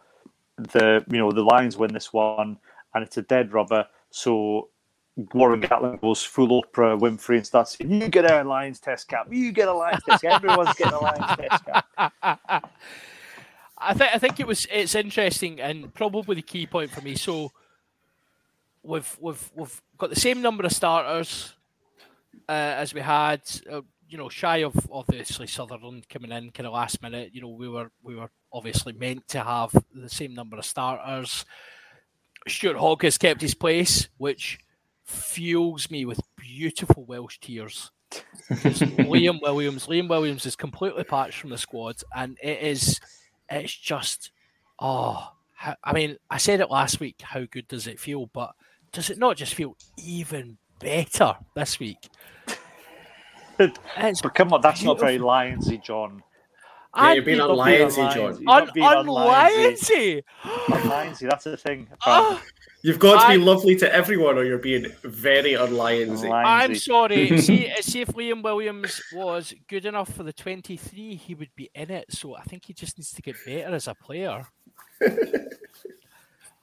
the 0.58 1.04
you 1.10 1.18
know 1.18 1.32
the 1.32 1.44
Lions 1.44 1.78
win 1.78 1.94
this 1.94 2.14
one, 2.14 2.58
and 2.94 3.04
it's 3.04 3.18
a 3.18 3.22
dead 3.22 3.54
rubber. 3.54 3.86
So 4.12 4.70
Warren 5.34 5.62
Gatland 5.62 6.02
goes 6.02 6.24
full 6.24 6.64
Oprah 6.64 6.98
Winfrey 7.00 7.38
and 7.38 7.46
starts 7.46 7.78
saying, 7.78 8.02
"You 8.02 8.08
get 8.08 8.30
a 8.30 8.44
Lions 8.44 8.80
test 8.80 9.08
cap. 9.08 9.28
You 9.30 9.52
get 9.52 9.68
a 9.68 9.74
Lions 9.74 10.04
test 10.04 10.24
cap. 10.24 10.44
Everyone's 10.44 10.76
getting 10.76 10.94
a 10.94 11.00
Lions 11.00 11.38
test 11.38 11.66
cap." 11.66 12.72
I 13.82 13.94
think 13.94 14.14
I 14.14 14.18
think 14.18 14.40
it 14.40 14.48
was 14.48 14.68
it's 14.72 14.96
interesting 14.96 15.60
and 15.60 15.94
probably 15.94 16.36
the 16.36 16.42
key 16.42 16.66
point 16.66 16.92
for 16.92 17.02
me. 17.02 17.16
So 17.16 17.52
we've 18.84 19.18
we've 19.20 19.52
we've 19.56 19.82
got 19.98 20.10
the 20.10 20.20
same 20.20 20.42
number 20.42 20.66
of 20.66 20.72
starters 20.72 21.54
uh, 22.50 22.76
as 22.78 22.94
we 22.94 23.02
had. 23.02 23.42
Uh, 23.72 23.82
you 24.10 24.18
know, 24.18 24.28
shy 24.28 24.64
of 24.64 24.76
obviously 24.92 25.46
Sutherland 25.46 26.10
coming 26.10 26.32
in 26.32 26.50
kind 26.50 26.66
of 26.66 26.74
last 26.74 27.00
minute. 27.04 27.30
You 27.32 27.42
know, 27.42 27.50
we 27.50 27.70
were 27.70 27.92
we 28.02 28.16
were 28.16 28.32
obviously 28.52 28.92
meant 28.92 29.28
to 29.30 29.42
have 29.42 29.72
the 29.94 30.10
same 30.10 30.34
number 30.34 30.58
of 30.58 30.66
starters. 30.66 31.46
Stuart 32.48 32.78
Hogg 32.78 33.04
has 33.04 33.20
kept 33.20 33.42
his 33.42 33.54
place, 33.54 34.08
which 34.18 34.58
fuels 35.04 35.92
me 35.92 36.06
with 36.06 36.20
beautiful 36.38 37.06
Welsh 37.06 37.38
tears. 37.40 37.92
Liam 38.50 39.40
Williams, 39.42 39.86
Liam 39.86 40.10
Williams 40.10 40.48
is 40.48 40.56
completely 40.56 41.04
patched 41.04 41.40
from 41.40 41.52
the 41.52 41.58
squad, 41.58 41.98
and 42.16 42.38
it 42.42 42.62
is, 42.62 43.00
it's 43.50 43.76
just, 43.76 44.32
oh, 44.80 45.32
I 45.84 45.94
mean, 45.94 46.18
I 46.30 46.38
said 46.38 46.62
it 46.62 46.72
last 46.72 47.00
week. 47.00 47.22
How 47.22 47.44
good 47.52 47.68
does 47.68 47.86
it 47.86 48.00
feel? 48.00 48.28
But 48.28 48.54
does 48.92 49.10
it 49.10 49.20
not 49.20 49.38
just 49.38 49.54
feel 49.54 49.76
even 49.98 50.58
better 50.80 51.36
this 51.56 51.80
week? 51.80 52.10
It's 53.60 54.22
But 54.22 54.36
come 54.36 54.54
on, 54.54 54.62
that's 54.62 54.84
not 54.84 55.00
very 55.00 55.18
Lionsy, 55.18 55.84
John. 55.84 56.24
Yeah, 56.96 57.14
you're 57.14 57.24
being 57.24 57.38
You're 57.38 57.52
on 57.52 57.58
Lionsy, 57.58 58.14
John. 58.14 58.42
You're 58.42 58.50
un- 58.50 58.70
being 58.74 58.86
on 58.86 59.06
Lionsy. 59.06 60.24
unlionsy. 60.24 60.24
Lionsy, 60.44 61.30
that's 61.30 61.44
the 61.44 61.56
thing. 61.58 61.88
Oh, 62.06 62.42
You've 62.82 62.98
got 62.98 63.22
to 63.22 63.28
be 63.28 63.34
I- 63.34 63.46
lovely 63.46 63.76
to 63.76 63.94
everyone, 63.94 64.38
or 64.38 64.44
you're 64.44 64.58
being 64.58 64.88
very 65.04 65.52
unlionsy. 65.52 66.32
I'm 66.32 66.76
sorry. 66.76 67.38
see, 67.42 67.72
see 67.82 68.02
if 68.02 68.10
Liam 68.10 68.42
Williams 68.42 69.02
was 69.14 69.54
good 69.68 69.86
enough 69.86 70.12
for 70.14 70.24
the 70.24 70.34
23, 70.34 71.16
he 71.16 71.36
would 71.36 71.54
be 71.56 71.70
in 71.76 71.92
it. 71.92 72.06
So 72.12 72.36
I 72.36 72.42
think 72.44 72.66
he 72.66 72.74
just 72.74 72.98
needs 72.98 73.12
to 73.12 73.22
get 73.22 73.36
better 73.46 73.76
as 73.76 73.88
a 73.88 73.94
player. 73.94 74.48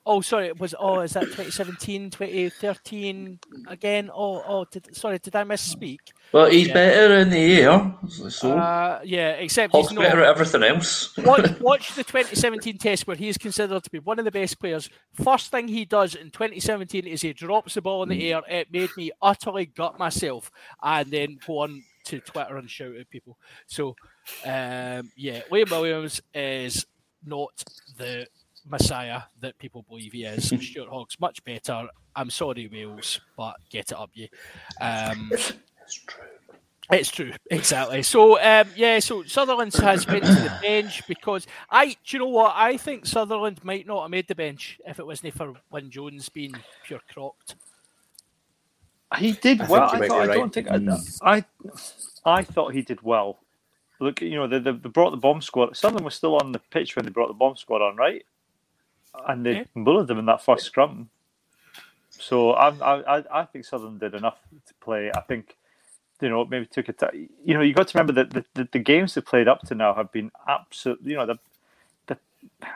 Oh, 0.08 0.20
sorry. 0.20 0.46
It 0.46 0.60
was 0.60 0.72
oh, 0.78 1.00
is 1.00 1.14
that 1.14 1.24
2017, 1.24 2.10
2013 2.10 3.40
again? 3.66 4.08
Oh, 4.14 4.42
oh. 4.46 4.64
Did, 4.70 4.94
sorry, 4.94 5.18
did 5.18 5.34
I 5.34 5.42
misspeak? 5.42 5.98
Well, 6.32 6.50
he's 6.50 6.66
Yeah. 6.68 6.74
better 6.74 7.14
in 7.18 7.30
the 7.30 7.60
air, 7.60 7.94
so 8.08 8.58
Uh, 8.58 9.00
yeah, 9.04 9.30
except 9.32 9.72
Hogg's 9.72 9.90
he's 9.90 9.98
better 9.98 10.20
at 10.22 10.28
everything 10.28 10.62
else. 10.64 11.16
watch, 11.18 11.50
watch 11.60 11.94
the 11.94 12.04
2017 12.04 12.78
test 12.78 13.06
where 13.06 13.16
he 13.16 13.28
is 13.28 13.38
considered 13.38 13.82
to 13.84 13.90
be 13.90 14.00
one 14.00 14.18
of 14.18 14.24
the 14.24 14.30
best 14.30 14.58
players. 14.58 14.90
First 15.14 15.50
thing 15.50 15.68
he 15.68 15.84
does 15.84 16.14
in 16.14 16.30
2017 16.30 17.06
is 17.06 17.22
he 17.22 17.32
drops 17.32 17.74
the 17.74 17.80
ball 17.82 18.02
in 18.02 18.08
the 18.08 18.32
air. 18.32 18.42
It 18.48 18.72
made 18.72 18.90
me 18.96 19.12
utterly 19.22 19.66
gut 19.66 19.98
myself, 19.98 20.50
and 20.82 21.10
then 21.10 21.38
go 21.46 21.58
on 21.60 21.84
to 22.06 22.20
Twitter 22.20 22.56
and 22.56 22.68
shout 22.70 22.96
at 22.96 23.08
people. 23.08 23.38
So, 23.66 23.96
um, 24.44 25.10
yeah, 25.16 25.42
Liam 25.50 25.70
Williams 25.70 26.20
is 26.34 26.86
not 27.24 27.64
the 27.96 28.26
messiah 28.68 29.22
that 29.40 29.56
people 29.58 29.84
believe 29.88 30.12
he 30.12 30.24
is. 30.24 30.48
Stuart 30.60 30.88
Hogg's 30.88 31.18
much 31.20 31.42
better. 31.44 31.86
I'm 32.14 32.30
sorry, 32.30 32.68
Wales, 32.68 33.20
but 33.36 33.56
get 33.70 33.92
it 33.92 33.96
up, 33.98 34.10
you. 34.14 34.28
Um, 34.80 35.30
It's 35.86 35.94
true. 36.04 36.24
it's 36.90 37.10
true, 37.10 37.32
exactly. 37.50 38.02
So, 38.02 38.40
um, 38.40 38.68
yeah, 38.76 38.98
so 38.98 39.22
Sutherland 39.24 39.72
has 39.74 40.04
been 40.04 40.20
to 40.20 40.26
the 40.26 40.58
bench 40.62 41.06
because 41.08 41.46
I, 41.70 41.86
do 41.86 41.94
you 42.08 42.18
know 42.20 42.28
what? 42.28 42.52
I 42.56 42.76
think 42.76 43.06
Sutherland 43.06 43.62
might 43.64 43.86
not 43.86 44.02
have 44.02 44.10
made 44.10 44.28
the 44.28 44.34
bench 44.34 44.80
if 44.86 44.98
it 44.98 45.06
wasn't 45.06 45.34
for 45.34 45.54
Wyn 45.70 45.90
Jones 45.90 46.28
being 46.28 46.54
pure 46.84 47.00
crocked. 47.12 47.54
He 49.18 49.32
did 49.32 49.60
I 49.60 49.66
well. 49.68 49.82
I, 49.90 49.92
might 49.94 50.00
be 50.02 50.08
thought, 50.08 50.28
I 50.30 50.34
don't 50.34 50.52
think 50.52 50.66
Mm. 50.68 51.18
I, 51.22 51.36
I, 51.36 51.44
I 52.38 52.42
thought 52.42 52.74
he 52.74 52.82
did 52.82 53.00
well. 53.02 53.38
Look, 54.00 54.20
you 54.20 54.34
know, 54.34 54.46
they, 54.46 54.58
they 54.58 54.72
they 54.72 54.88
brought 54.88 55.10
the 55.10 55.16
bomb 55.16 55.40
squad. 55.40 55.76
Sutherland 55.76 56.04
was 56.04 56.14
still 56.14 56.36
on 56.36 56.52
the 56.52 56.58
pitch 56.58 56.96
when 56.96 57.04
they 57.04 57.10
brought 57.10 57.28
the 57.28 57.34
bomb 57.34 57.56
squad 57.56 57.82
on, 57.82 57.96
right? 57.96 58.26
And 59.28 59.46
they 59.46 59.52
Yeah. 59.58 59.64
bullied 59.76 60.08
them 60.08 60.18
in 60.18 60.26
that 60.26 60.44
first 60.44 60.66
scrum. 60.66 61.08
So 62.10 62.50
I, 62.52 62.68
I, 62.76 63.18
I- 63.18 63.40
I 63.40 63.44
think 63.44 63.64
Sutherland 63.64 64.00
did 64.00 64.14
enough 64.14 64.38
to 64.66 64.74
play. 64.80 65.10
I 65.16 65.20
think, 65.20 65.56
you 66.20 66.28
know, 66.28 66.44
maybe 66.44 66.66
took 66.66 66.88
a. 66.88 66.92
T- 66.92 67.28
you 67.44 67.54
know, 67.54 67.60
you 67.60 67.74
got 67.74 67.88
to 67.88 67.98
remember 67.98 68.12
that 68.24 68.30
the, 68.30 68.44
the, 68.54 68.68
the 68.72 68.78
games 68.78 69.14
they 69.14 69.20
played 69.20 69.48
up 69.48 69.62
to 69.62 69.74
now 69.74 69.94
have 69.94 70.12
been 70.12 70.30
absolutely. 70.48 71.12
You 71.12 71.18
know, 71.18 71.26
the, 71.26 71.38
the 72.06 72.18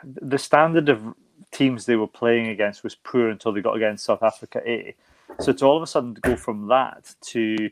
the 0.03 0.37
standard 0.37 0.89
of 0.89 1.15
teams 1.51 1.85
they 1.85 1.95
were 1.95 2.07
playing 2.07 2.47
against 2.47 2.83
was 2.83 2.95
poor 2.95 3.29
until 3.29 3.51
they 3.51 3.61
got 3.61 3.75
against 3.75 4.05
South 4.05 4.23
Africa 4.23 4.61
A. 4.65 4.95
So 5.39 5.53
to 5.53 5.65
all 5.65 5.77
of 5.77 5.83
a 5.83 5.87
sudden 5.87 6.13
go 6.13 6.35
from 6.35 6.67
that 6.67 7.15
to 7.27 7.69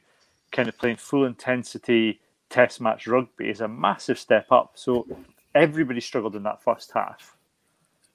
kind 0.51 0.67
of 0.69 0.77
playing 0.77 0.97
full 0.97 1.25
intensity 1.25 2.19
test 2.49 2.81
match 2.81 3.07
rugby 3.07 3.49
is 3.49 3.61
a 3.61 3.67
massive 3.67 4.17
step 4.17 4.51
up. 4.51 4.71
So 4.75 5.07
everybody 5.53 6.01
struggled 6.01 6.35
in 6.35 6.43
that 6.43 6.63
first 6.63 6.91
half, 6.93 7.37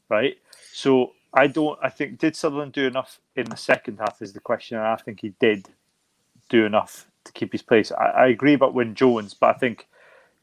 right? 0.08 0.36
So 0.72 1.12
I 1.32 1.46
don't. 1.46 1.78
I 1.82 1.88
think 1.90 2.18
did 2.18 2.36
Sutherland 2.36 2.72
do 2.72 2.86
enough 2.86 3.20
in 3.36 3.46
the 3.46 3.56
second 3.56 3.98
half 3.98 4.22
is 4.22 4.32
the 4.32 4.40
question, 4.40 4.76
and 4.78 4.86
I 4.86 4.96
think 4.96 5.20
he 5.20 5.34
did 5.40 5.68
do 6.48 6.64
enough 6.64 7.06
to 7.24 7.32
keep 7.32 7.52
his 7.52 7.62
place. 7.62 7.92
I, 7.92 8.04
I 8.04 8.26
agree 8.28 8.54
about 8.54 8.74
Wyn 8.74 8.94
Jones, 8.94 9.34
but 9.34 9.54
I 9.54 9.58
think 9.58 9.86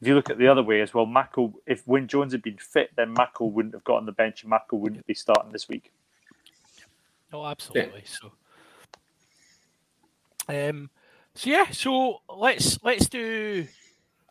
if 0.00 0.08
you 0.08 0.14
look 0.14 0.30
at 0.30 0.38
the 0.38 0.48
other 0.48 0.62
way 0.62 0.80
as 0.80 0.92
well, 0.92 1.06
Mako, 1.06 1.54
if 1.66 1.86
Wyn 1.86 2.08
Jones 2.08 2.32
had 2.32 2.42
been 2.42 2.58
fit, 2.58 2.90
then 2.96 3.10
Mako 3.10 3.46
wouldn't 3.46 3.74
have 3.74 3.84
got 3.84 3.98
on 3.98 4.06
the 4.06 4.12
bench 4.12 4.42
and 4.42 4.50
Mako 4.50 4.76
wouldn't 4.76 5.06
be 5.06 5.14
starting 5.14 5.52
this 5.52 5.68
week. 5.68 5.92
Oh, 7.32 7.46
absolutely. 7.46 8.02
So, 8.04 8.32
um, 10.48 10.90
so 11.34 11.50
yeah. 11.50 11.70
So 11.70 12.20
let's 12.28 12.82
let's 12.82 13.08
do 13.08 13.66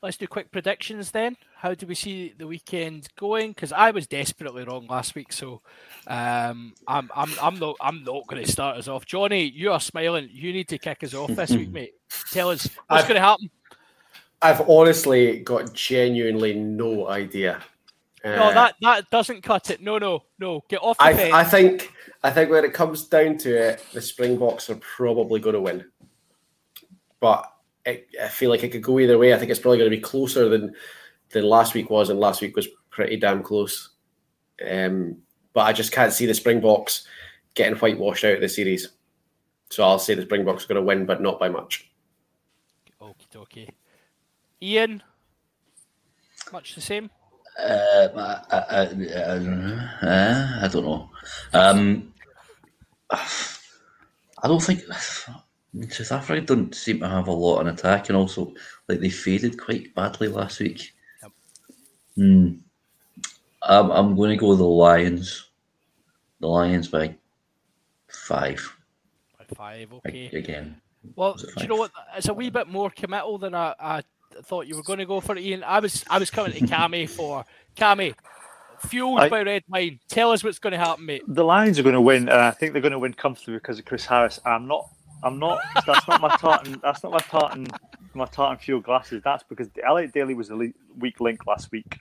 let's 0.02 0.18
do 0.18 0.28
quick 0.28 0.52
predictions 0.52 1.12
then. 1.12 1.38
How 1.56 1.74
do 1.74 1.86
we 1.86 1.96
see 1.96 2.34
the 2.38 2.48
weekend 2.48 3.08
going? 3.18 3.52
Because 3.52 3.72
I 3.72 3.92
was 3.92 4.08
desperately 4.08 4.64
wrong 4.64 4.88
last 4.88 5.16
week, 5.16 5.32
so 5.32 5.62
um, 6.08 6.74
I'm 6.88 7.10
I'm 7.16 7.32
I'm 7.42 7.60
not 7.60 7.76
I'm 7.82 8.04
not 8.04 8.28
going 8.28 8.44
to 8.44 8.52
start 8.52 8.78
us 8.78 8.88
off. 8.88 9.06
Johnny, 9.06 9.44
you 9.44 9.72
are 9.72 9.80
smiling. 9.80 10.30
You 10.32 10.54
need 10.54 10.68
to 10.70 10.78
kick 10.78 11.04
us 11.04 11.14
off 11.14 11.30
this 11.32 11.52
week, 11.52 11.70
mate. 11.74 11.94
Tell 12.32 12.50
us 12.50 12.68
what's 12.88 13.04
going 13.04 13.16
to 13.16 13.22
happen. 13.22 13.50
I've 14.42 14.68
honestly 14.68 15.40
got 15.42 15.74
genuinely 15.74 16.54
no 16.54 17.08
idea. 17.08 17.62
No, 18.24 18.32
Uh, 18.32 18.54
that 18.54 18.76
that 18.82 19.10
doesn't 19.10 19.42
cut 19.44 19.70
it. 19.70 19.82
No, 19.82 19.98
no, 19.98 20.24
no. 20.40 20.64
Get 20.68 20.82
off 20.82 20.98
the 20.98 21.04
I. 21.04 21.42
I 21.42 21.44
think 21.44 21.94
I 22.24 22.32
think 22.32 22.50
when 22.50 22.66
it 22.66 22.74
comes 22.74 23.06
down 23.08 23.38
to 23.40 23.56
it, 23.56 23.86
the 23.94 24.02
Springboks 24.02 24.70
are 24.70 24.76
probably 24.76 25.40
going 25.40 25.56
to 25.56 25.62
win. 25.62 25.86
But 27.20 27.52
it, 27.86 28.08
I 28.22 28.28
feel 28.28 28.50
like 28.50 28.64
it 28.64 28.72
could 28.72 28.84
go 28.84 29.00
either 29.00 29.18
way. 29.18 29.34
I 29.34 29.38
think 29.38 29.52
it's 29.52 29.60
probably 29.60 29.78
going 29.78 29.90
to 29.90 29.96
be 29.96 30.02
closer 30.02 30.50
than 30.50 30.74
than 31.32 31.44
last 31.44 31.74
week 31.74 31.90
was, 31.90 32.10
and 32.10 32.20
last 32.20 32.42
week 32.42 32.56
was 32.56 32.68
pretty 32.90 33.18
damn 33.18 33.44
close. 33.44 33.90
Um, 34.70 35.18
but 35.54 35.62
I 35.62 35.74
just 35.74 35.92
can't 35.92 36.14
see 36.14 36.26
the 36.26 36.34
Springboks 36.34 37.08
getting 37.54 37.78
whitewashed 37.78 38.24
out 38.24 38.36
of 38.36 38.42
the 38.42 38.50
series. 38.50 38.90
So 39.70 39.84
I'll 39.84 40.00
say 40.00 40.14
the 40.14 40.24
Springboks 40.24 40.66
are 40.66 40.68
going 40.68 40.82
to 40.82 40.86
win, 40.86 41.06
but 41.06 41.22
not 41.22 41.40
by 41.40 41.50
much. 41.50 41.90
Okie 43.02 43.30
dokie. 43.34 43.70
Ian, 44.62 45.02
much 46.52 46.76
the 46.76 46.82
same. 46.82 47.10
Uh, 47.58 48.08
I, 48.16 48.56
I, 48.56 48.58
I, 48.60 48.82
I 48.82 48.86
don't 48.86 49.68
know. 49.68 49.90
Uh, 50.02 50.60
I 50.62 50.68
don't 50.72 50.86
know. 50.86 51.10
Um, 51.54 52.14
I 53.10 54.48
don't 54.48 54.62
think 54.62 54.84
I 55.74 55.78
mean, 55.78 55.90
South 55.90 56.12
Africa 56.12 56.42
don't 56.46 56.76
seem 56.76 57.00
to 57.00 57.08
have 57.08 57.28
a 57.28 57.32
lot 57.32 57.60
on 57.60 57.68
attack, 57.70 58.10
and 58.10 58.18
also 58.18 58.54
like 58.88 59.00
they 59.00 59.10
faded 59.10 59.60
quite 59.60 59.94
badly 59.96 60.28
last 60.28 60.60
week. 60.60 60.94
Yep. 61.22 61.32
Hmm. 62.16 62.52
I'm, 63.64 63.92
I'm 63.92 64.16
going 64.16 64.32
to 64.32 64.36
go 64.38 64.50
with 64.50 64.58
the 64.58 64.66
Lions. 64.66 65.50
The 66.40 66.48
Lions 66.48 66.88
by 66.88 67.16
five 68.08 68.76
By 69.38 69.46
five, 69.56 69.92
a- 69.92 69.96
okay. 70.08 70.26
again. 70.34 70.82
Well, 71.16 71.34
do 71.34 71.48
you 71.62 71.68
know 71.68 71.76
what? 71.76 71.92
It's 72.18 72.28
a 72.28 72.34
wee 72.34 72.50
bit 72.50 72.68
more 72.68 72.90
committal 72.90 73.38
than 73.38 73.56
I, 73.56 73.74
I 73.80 74.02
thought 74.44 74.68
you 74.68 74.76
were 74.76 74.84
going 74.84 75.00
to 75.00 75.06
go 75.06 75.20
for, 75.20 75.38
Ian. 75.38 75.64
I 75.64 75.80
was 75.80 76.04
I 76.10 76.20
was 76.20 76.30
coming 76.30 76.52
to 76.54 76.60
Cammy 76.62 77.08
for 77.18 77.46
Cammy, 77.78 78.14
fueled 78.80 79.20
I- 79.22 79.30
by 79.30 79.42
red 79.44 79.64
wine. 79.70 80.00
Tell 80.10 80.32
us 80.32 80.44
what's 80.44 80.60
going 80.60 80.74
to 80.74 80.80
happen, 80.80 81.06
mate. 81.06 81.24
The 81.28 81.44
Lions 81.44 81.80
are 81.80 81.84
going 81.84 81.94
to 81.96 82.02
win, 82.02 82.24
and 82.30 82.40
I 82.42 82.52
think 82.52 82.74
they're 82.74 82.82
going 82.82 82.92
to 82.92 83.00
win 83.00 83.14
comfortably 83.14 83.54
because 83.56 83.80
of 83.80 83.86
Chris 83.86 84.06
Harris. 84.06 84.40
I'm 84.46 84.68
not. 84.68 84.90
I'm 85.24 85.40
not. 85.40 85.60
That's 85.86 86.08
not 86.08 86.22
my 86.22 86.36
tartan. 86.38 86.80
That's 86.84 87.04
not 87.04 87.12
my 87.12 87.20
tartan. 87.20 87.68
My 88.14 88.26
tartan 88.26 88.58
fuel 88.58 88.82
glasses. 88.82 89.22
That's 89.24 89.44
because 89.44 89.70
Elliot 89.86 90.14
Daly 90.14 90.34
was 90.34 90.50
a 90.50 90.56
weak 90.98 91.20
link 91.20 91.46
last 91.48 91.72
week, 91.72 92.00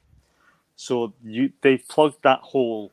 so 0.76 1.12
you 1.24 1.52
they 1.62 1.78
plugged 1.78 2.22
that 2.22 2.40
hole, 2.40 2.92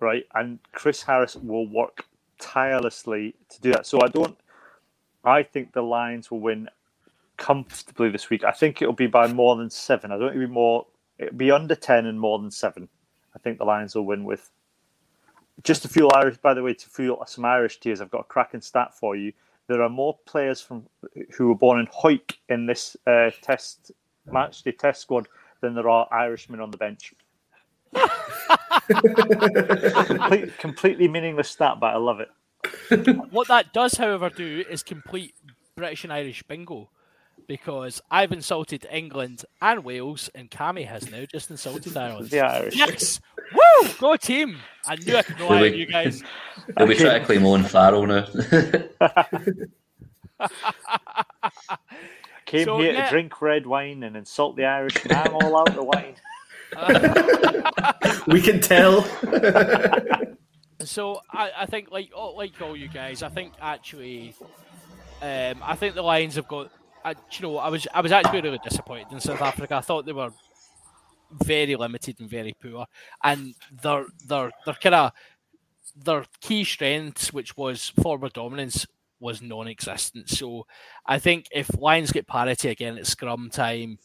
right? 0.00 0.24
And 0.34 0.58
Chris 0.72 1.02
Harris 1.02 1.36
will 1.36 1.66
work 1.66 2.06
tirelessly 2.40 3.34
to 3.50 3.60
do 3.60 3.72
that. 3.72 3.86
So 3.86 4.00
I 4.02 4.08
don't. 4.08 4.36
I 5.24 5.42
think 5.42 5.72
the 5.72 5.82
Lions 5.82 6.30
will 6.30 6.40
win 6.40 6.68
comfortably 7.36 8.10
this 8.10 8.30
week. 8.30 8.44
I 8.44 8.52
think 8.52 8.82
it'll 8.82 8.94
be 8.94 9.06
by 9.06 9.28
more 9.28 9.56
than 9.56 9.70
seven. 9.70 10.12
I 10.12 10.18
don't 10.18 10.30
think 10.30 10.36
it'll 10.36 10.48
be 10.48 10.52
more. 10.54 10.86
It'll 11.18 11.36
be 11.36 11.50
under 11.50 11.74
ten 11.74 12.06
and 12.06 12.20
more 12.20 12.38
than 12.38 12.50
seven. 12.50 12.88
I 13.34 13.38
think 13.38 13.58
the 13.58 13.64
Lions 13.64 13.94
will 13.94 14.06
win 14.06 14.24
with 14.24 14.50
just 15.62 15.82
to 15.82 15.88
fuel 15.88 16.10
Irish, 16.14 16.36
by 16.38 16.54
the 16.54 16.62
way, 16.62 16.74
to 16.74 16.88
fuel 16.88 17.22
some 17.26 17.44
Irish 17.44 17.80
tears, 17.80 18.00
I've 18.00 18.10
got 18.10 18.20
a 18.20 18.24
cracking 18.24 18.60
stat 18.60 18.94
for 18.94 19.16
you. 19.16 19.32
There 19.68 19.82
are 19.82 19.88
more 19.88 20.16
players 20.26 20.60
from 20.60 20.86
who 21.36 21.48
were 21.48 21.54
born 21.54 21.80
in 21.80 21.86
Hawick 21.86 22.38
in 22.48 22.66
this 22.66 22.96
uh, 23.06 23.30
test 23.42 23.90
match, 24.30 24.62
the 24.62 24.72
test 24.72 25.00
squad, 25.02 25.28
than 25.60 25.74
there 25.74 25.88
are 25.88 26.06
Irishmen 26.12 26.60
on 26.60 26.70
the 26.70 26.76
bench. 26.76 27.14
Complete, 30.06 30.58
completely 30.58 31.08
meaningless 31.08 31.50
stat, 31.50 31.78
but 31.80 31.94
I 31.94 31.96
love 31.96 32.20
it. 32.20 32.28
What 33.30 33.48
that 33.48 33.72
does, 33.72 33.94
however, 33.94 34.30
do 34.30 34.64
is 34.68 34.82
complete 34.84 35.34
British 35.76 36.04
and 36.04 36.12
Irish 36.12 36.42
bingo. 36.44 36.90
Because 37.48 38.00
I've 38.10 38.32
insulted 38.32 38.86
England 38.90 39.44
and 39.60 39.84
Wales, 39.84 40.30
and 40.34 40.50
Cammy 40.50 40.86
has 40.86 41.10
now 41.10 41.24
just 41.26 41.50
insulted 41.50 41.96
Ireland. 41.96 42.30
The 42.30 42.40
Irish. 42.40 42.76
Yes! 42.76 43.20
Woo! 43.52 43.88
Go 43.98 44.16
team! 44.16 44.58
I 44.86 44.96
knew 44.96 45.16
I 45.16 45.22
could 45.22 45.40
rely 45.40 45.66
on 45.68 45.74
you 45.74 45.86
guys. 45.86 46.22
They'll 46.76 46.86
be 46.86 46.94
trying 46.94 47.20
to 47.20 47.26
claim 47.26 47.44
Owen 47.46 47.64
Farrell 47.64 48.06
now. 48.06 48.26
Came 52.46 52.64
So, 52.64 52.78
here 52.78 52.92
yeah. 52.92 53.04
to 53.04 53.10
drink 53.10 53.40
red 53.42 53.66
wine 53.66 54.02
and 54.04 54.16
insult 54.16 54.56
the 54.56 54.64
Irish, 54.64 54.96
and 55.04 55.12
I'm 55.12 55.34
all 55.34 55.58
out 55.58 55.76
of 55.76 55.84
wine. 55.84 56.14
We 58.26 58.40
can 58.42 58.60
tell. 58.60 59.02
So 60.80 61.20
I, 61.30 61.52
I 61.58 61.66
think 61.66 61.90
like 61.92 62.10
oh, 62.14 62.30
like 62.32 62.60
all 62.60 62.76
you 62.76 62.88
guys, 62.88 63.22
I 63.22 63.28
think 63.28 63.52
actually, 63.62 64.34
um, 65.22 65.54
I 65.62 65.76
think 65.76 65.94
the 65.94 66.02
Lions 66.02 66.34
have 66.34 66.48
got. 66.48 66.70
I, 67.04 67.10
you 67.10 67.42
know, 67.42 67.58
I 67.58 67.68
was 67.68 67.86
I 67.94 68.00
was 68.00 68.10
actually 68.10 68.40
really 68.42 68.58
disappointed 68.62 69.06
in 69.12 69.20
South 69.20 69.40
Africa. 69.40 69.76
I 69.76 69.80
thought 69.80 70.06
they 70.06 70.12
were 70.12 70.32
very 71.30 71.76
limited 71.76 72.20
and 72.20 72.30
very 72.30 72.54
poor, 72.60 72.86
and 73.22 73.54
their 73.82 74.06
their 74.26 74.50
their 74.64 74.74
kind 74.74 74.94
of 74.94 75.12
their 75.96 76.24
key 76.40 76.64
strengths, 76.64 77.32
which 77.32 77.56
was 77.56 77.90
forward 78.02 78.32
dominance, 78.32 78.86
was 79.20 79.40
non-existent. 79.40 80.28
So 80.28 80.66
I 81.06 81.18
think 81.18 81.46
if 81.50 81.70
Lions 81.78 82.12
get 82.12 82.26
parity 82.26 82.68
again 82.68 82.98
at 82.98 83.06
scrum 83.06 83.50
time, 83.50 83.98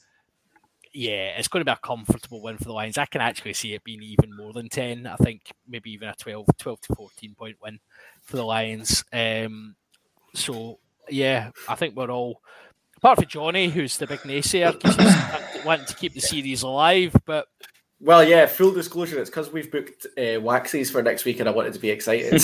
yeah, 0.94 1.38
it's 1.38 1.48
going 1.48 1.62
to 1.62 1.70
be 1.70 1.72
a 1.72 1.80
comfortable 1.86 2.42
win 2.42 2.58
for 2.58 2.66
the 2.66 2.74
Lions. 2.74 2.98
I 2.98 3.06
can 3.06 3.22
actually 3.22 3.54
see 3.54 3.74
it 3.74 3.84
being 3.84 4.04
even 4.04 4.36
more 4.36 4.54
than 4.54 4.70
10. 4.70 5.08
I 5.08 5.16
think 5.18 5.52
maybe 5.68 5.92
even 5.92 6.10
a 6.10 6.16
12, 6.16 6.48
12 6.58 6.82
to 6.82 6.96
14 6.96 7.36
point 7.36 7.58
win 7.62 7.80
for 8.22 8.38
the 8.38 8.46
Lions. 8.46 9.04
Um, 9.14 9.76
so, 10.34 10.80
yeah, 11.10 11.52
I 11.70 11.76
think 11.76 11.96
we're 11.96 12.12
all, 12.12 12.42
apart 13.02 13.18
from 13.20 13.28
Johnny, 13.28 13.70
who's 13.70 13.98
the 13.98 14.08
big 14.08 14.20
naysayer, 14.20 14.80
'cause 14.80 14.96
he's 14.96 15.66
wanting 15.66 15.86
to 15.88 15.96
keep 15.96 16.14
the 16.14 16.22
series 16.22 16.62
alive, 16.62 17.16
but 17.26 17.48
Well, 18.00 18.24
yeah, 18.24 18.46
full 18.46 18.72
disclosure, 18.72 19.20
it's 19.20 19.30
because 19.30 19.52
we've 19.52 19.72
booked 19.72 20.06
uh, 20.18 20.40
Waxies 20.42 20.92
for 20.92 21.02
next 21.04 21.26
week 21.26 21.40
and 21.40 21.50
I 21.50 21.52
wanted 21.52 21.74
to 21.74 21.80
be 21.80 21.90
excited. 21.90 22.34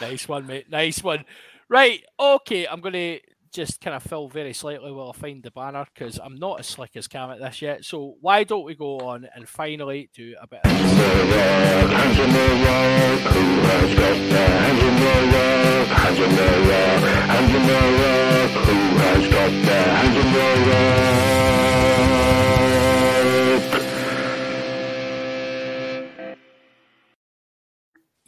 nice 0.00 0.28
one, 0.28 0.46
mate. 0.46 0.70
Nice 0.70 1.02
one. 1.02 1.24
Right. 1.68 2.02
Okay. 2.18 2.66
I'm 2.66 2.80
going 2.80 2.94
to 2.94 3.20
just 3.52 3.80
kind 3.80 3.96
of 3.96 4.02
fill 4.02 4.28
very 4.28 4.52
slightly 4.52 4.92
while 4.92 5.10
I 5.10 5.18
find 5.18 5.42
the 5.42 5.50
banner 5.50 5.86
because 5.92 6.18
I'm 6.22 6.36
not 6.36 6.60
as 6.60 6.66
slick 6.66 6.92
as 6.96 7.08
Cam 7.08 7.30
at 7.30 7.40
this 7.40 7.60
yet. 7.62 7.84
So 7.84 8.16
why 8.20 8.44
don't 8.44 8.64
we 8.64 8.74
go 8.74 8.98
on 9.00 9.26
and 9.34 9.48
finally 9.48 10.10
do 10.14 10.36
a 10.40 10.46
bit 10.46 10.60
of 10.64 10.70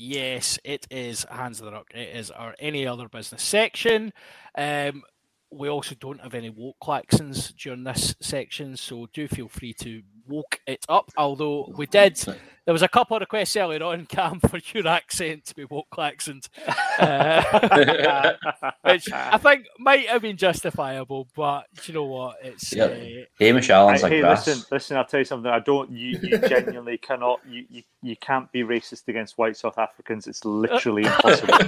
Yes, 0.05 0.59
it 0.65 0.89
is 0.91 1.25
Hands 1.31 1.59
of 1.61 1.67
the 1.67 1.73
Rock. 1.73 1.93
It 1.95 2.17
is 2.17 2.33
our 2.33 2.57
any 2.59 2.89
other 2.89 3.09
business 3.09 3.43
section. 3.43 4.13
Um, 4.59 5.05
we 5.53 5.69
also 5.69 5.95
don't 6.01 6.21
have 6.21 6.35
any 6.35 6.51
woke 6.51 6.77
klaxons 6.83 7.55
during 7.57 7.85
this 7.85 8.15
section, 8.21 8.77
so 8.77 9.07
do 9.13 9.29
feel 9.29 9.49
free 9.49 9.73
to 9.75 10.03
woke 10.27 10.61
it 10.67 10.85
up. 10.89 11.11
Although 11.17 11.73
we 11.77 11.87
did, 11.87 12.17
there 12.65 12.73
was 12.73 12.83
a 12.83 12.89
couple 12.89 13.17
of 13.17 13.21
requests 13.21 13.57
earlier 13.57 13.83
on, 13.83 14.07
Cam, 14.07 14.41
for 14.41 14.59
your 14.75 14.87
accent 14.89 15.45
to 15.47 15.55
be 15.55 15.65
woke 15.65 15.89
klaxoned, 15.93 16.49
uh, 16.99 18.33
which 18.83 19.11
I 19.13 19.37
think 19.39 19.67
might 19.79 20.09
have 20.09 20.23
been 20.23 20.37
justifiable. 20.37 21.29
But 21.35 21.67
you 21.87 21.95
know 21.95 22.05
what? 22.05 22.37
It's 22.43 22.73
Yeah. 22.73 22.85
uh, 22.85 23.25
Hamish 23.39 23.69
Allen's 23.71 24.01
Hey, 24.01 24.03
like 24.05 24.13
hey, 24.13 24.21
grass. 24.21 24.47
listen, 24.47 24.65
listen. 24.71 24.97
I'll 24.97 25.05
tell 25.05 25.21
you 25.21 25.25
something. 25.25 25.51
I 25.51 25.59
don't. 25.61 25.91
You, 25.91 26.19
you 26.23 26.39
genuinely 26.49 26.99
cannot. 26.99 27.41
You, 27.49 27.65
you, 27.69 27.83
you 28.03 28.17
can't 28.17 28.51
be 28.53 28.63
racist 28.63 29.09
against 29.09 29.39
white 29.39 29.57
South 29.57 29.79
Africans. 29.79 30.27
It's 30.27 30.45
literally 30.45 31.03
impossible. 31.05 31.59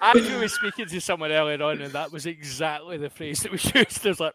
Andrew 0.00 0.40
was 0.40 0.54
speaking 0.54 0.86
to 0.86 1.00
someone 1.00 1.32
earlier 1.32 1.62
on, 1.62 1.80
and 1.80 1.92
that 1.92 2.12
was 2.12 2.26
exactly 2.26 2.96
the 2.96 3.10
phrase 3.10 3.40
that 3.40 3.52
was 3.52 3.64
used. 3.74 4.06
I 4.06 4.08
was 4.08 4.20
like, 4.20 4.34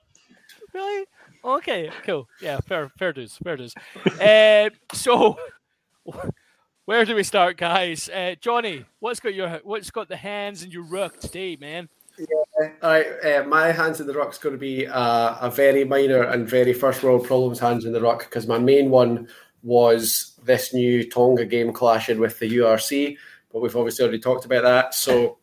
really? 0.74 1.06
Okay, 1.44 1.90
cool. 2.04 2.28
Yeah, 2.42 2.60
fair, 2.60 2.90
fair 2.98 3.14
dues, 3.14 3.38
fair 3.44 3.58
dues. 3.58 3.74
uh, 4.20 4.70
so, 4.94 5.38
where 6.86 7.06
do 7.06 7.16
we 7.16 7.24
start, 7.24 7.58
guys? 7.58 8.10
Uh, 8.10 8.36
Johnny, 8.42 8.86
what's 9.00 9.20
got 9.20 9.34
your 9.34 9.60
what's 9.64 9.92
got 9.92 10.10
the 10.10 10.18
hands 10.18 10.64
in 10.64 10.72
your 10.72 10.84
ruck 10.84 11.20
today, 11.20 11.56
man? 11.56 11.88
All 12.82 12.90
right, 12.90 13.08
uh, 13.24 13.44
my 13.46 13.72
hands 13.72 14.02
in 14.02 14.08
the 14.08 14.14
rock's 14.14 14.38
going 14.38 14.54
to 14.54 14.60
be 14.60 14.86
uh, 14.86 15.38
a 15.40 15.50
very 15.50 15.86
minor 15.86 16.24
and 16.24 16.50
very 16.50 16.74
first 16.74 17.02
world 17.02 17.26
problems 17.26 17.60
hands 17.60 17.86
in 17.86 17.94
the 17.94 18.02
rock 18.02 18.26
because 18.26 18.48
my 18.48 18.58
main 18.58 18.90
one 18.90 19.30
was 19.64 20.34
this 20.44 20.74
new 20.74 21.10
Tonga 21.10 21.46
game 21.46 21.72
clashing 21.72 22.20
with 22.20 22.38
the 22.40 22.58
URC, 22.58 23.18
but 23.52 23.62
we've 23.62 23.76
obviously 23.76 24.04
already 24.04 24.20
talked 24.20 24.46
about 24.46 24.64
that. 24.64 24.94
So 24.94 25.38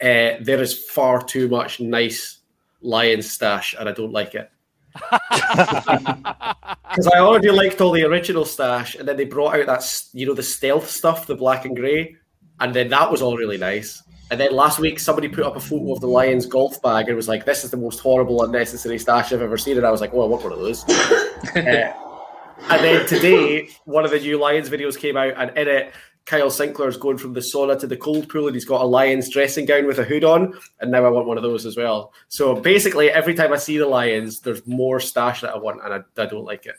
uh, 0.00 0.38
there 0.40 0.60
is 0.60 0.84
far 0.90 1.22
too 1.22 1.48
much 1.48 1.80
nice 1.80 2.38
lion 2.80 3.22
stash, 3.22 3.74
and 3.78 3.88
I 3.88 3.92
don't 3.92 4.12
like 4.12 4.34
it. 4.34 4.50
Because 6.92 7.06
I 7.06 7.20
already 7.20 7.50
liked 7.50 7.80
all 7.80 7.90
the 7.90 8.04
original 8.04 8.44
stash, 8.44 8.96
and 8.96 9.08
then 9.08 9.16
they 9.16 9.24
brought 9.24 9.54
out 9.54 9.64
that 9.64 10.04
you 10.12 10.26
know 10.26 10.34
the 10.34 10.42
stealth 10.42 10.90
stuff, 10.90 11.26
the 11.26 11.34
black 11.34 11.64
and 11.64 11.74
grey, 11.74 12.16
and 12.60 12.74
then 12.74 12.90
that 12.90 13.10
was 13.10 13.22
all 13.22 13.34
really 13.34 13.56
nice. 13.56 14.02
And 14.30 14.38
then 14.38 14.52
last 14.54 14.78
week, 14.78 15.00
somebody 15.00 15.26
put 15.28 15.44
up 15.44 15.56
a 15.56 15.60
photo 15.60 15.92
of 15.92 16.00
the 16.00 16.06
Lions 16.06 16.44
golf 16.44 16.82
bag 16.82 17.08
and 17.08 17.16
was 17.16 17.28
like, 17.28 17.46
"This 17.46 17.64
is 17.64 17.70
the 17.70 17.78
most 17.78 18.00
horrible, 18.00 18.42
unnecessary 18.44 18.98
stash 18.98 19.32
I've 19.32 19.40
ever 19.40 19.56
seen." 19.56 19.78
And 19.78 19.86
I 19.86 19.90
was 19.90 20.02
like, 20.02 20.12
"Oh, 20.12 20.20
I 20.22 20.26
want 20.26 20.44
one 20.44 20.52
of 20.52 20.58
those." 20.58 20.84
Uh, 20.84 21.30
and 21.54 22.84
then 22.84 23.06
today, 23.06 23.70
one 23.86 24.04
of 24.04 24.10
the 24.10 24.20
new 24.20 24.38
Lions 24.38 24.68
videos 24.68 24.98
came 24.98 25.16
out, 25.16 25.32
and 25.38 25.56
in 25.56 25.68
it, 25.68 25.94
Kyle 26.24 26.48
Sinckler's 26.48 26.96
going 26.96 27.18
from 27.18 27.32
the 27.32 27.40
sauna 27.40 27.78
to 27.80 27.86
the 27.86 27.96
cold 27.96 28.28
pool, 28.28 28.46
and 28.46 28.54
he's 28.54 28.64
got 28.64 28.80
a 28.80 28.84
Lions 28.84 29.28
dressing 29.28 29.66
gown 29.66 29.86
with 29.86 29.98
a 29.98 30.04
hood 30.04 30.24
on. 30.24 30.58
And 30.80 30.90
now 30.90 31.04
I 31.04 31.10
want 31.10 31.26
one 31.26 31.36
of 31.36 31.42
those 31.42 31.66
as 31.66 31.76
well. 31.76 32.12
So 32.28 32.54
basically, 32.54 33.10
every 33.10 33.34
time 33.34 33.52
I 33.52 33.56
see 33.56 33.78
the 33.78 33.86
Lions, 33.86 34.40
there's 34.40 34.66
more 34.66 35.00
stash 35.00 35.40
that 35.40 35.54
I 35.54 35.58
want, 35.58 35.80
and 35.84 35.94
I, 35.94 36.22
I 36.22 36.26
don't 36.26 36.44
like 36.44 36.66
it. 36.66 36.76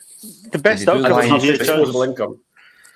the 0.50 0.58
best 0.58 0.84
do 0.84 0.92
I 0.92 0.94
outcome 0.94 1.10
don't 1.10 1.18
Lions 1.18 1.30
have 1.30 1.40
for 1.40 1.46
you 1.46 1.52
here, 1.52 1.58
disposable 1.58 2.02
income. 2.02 2.40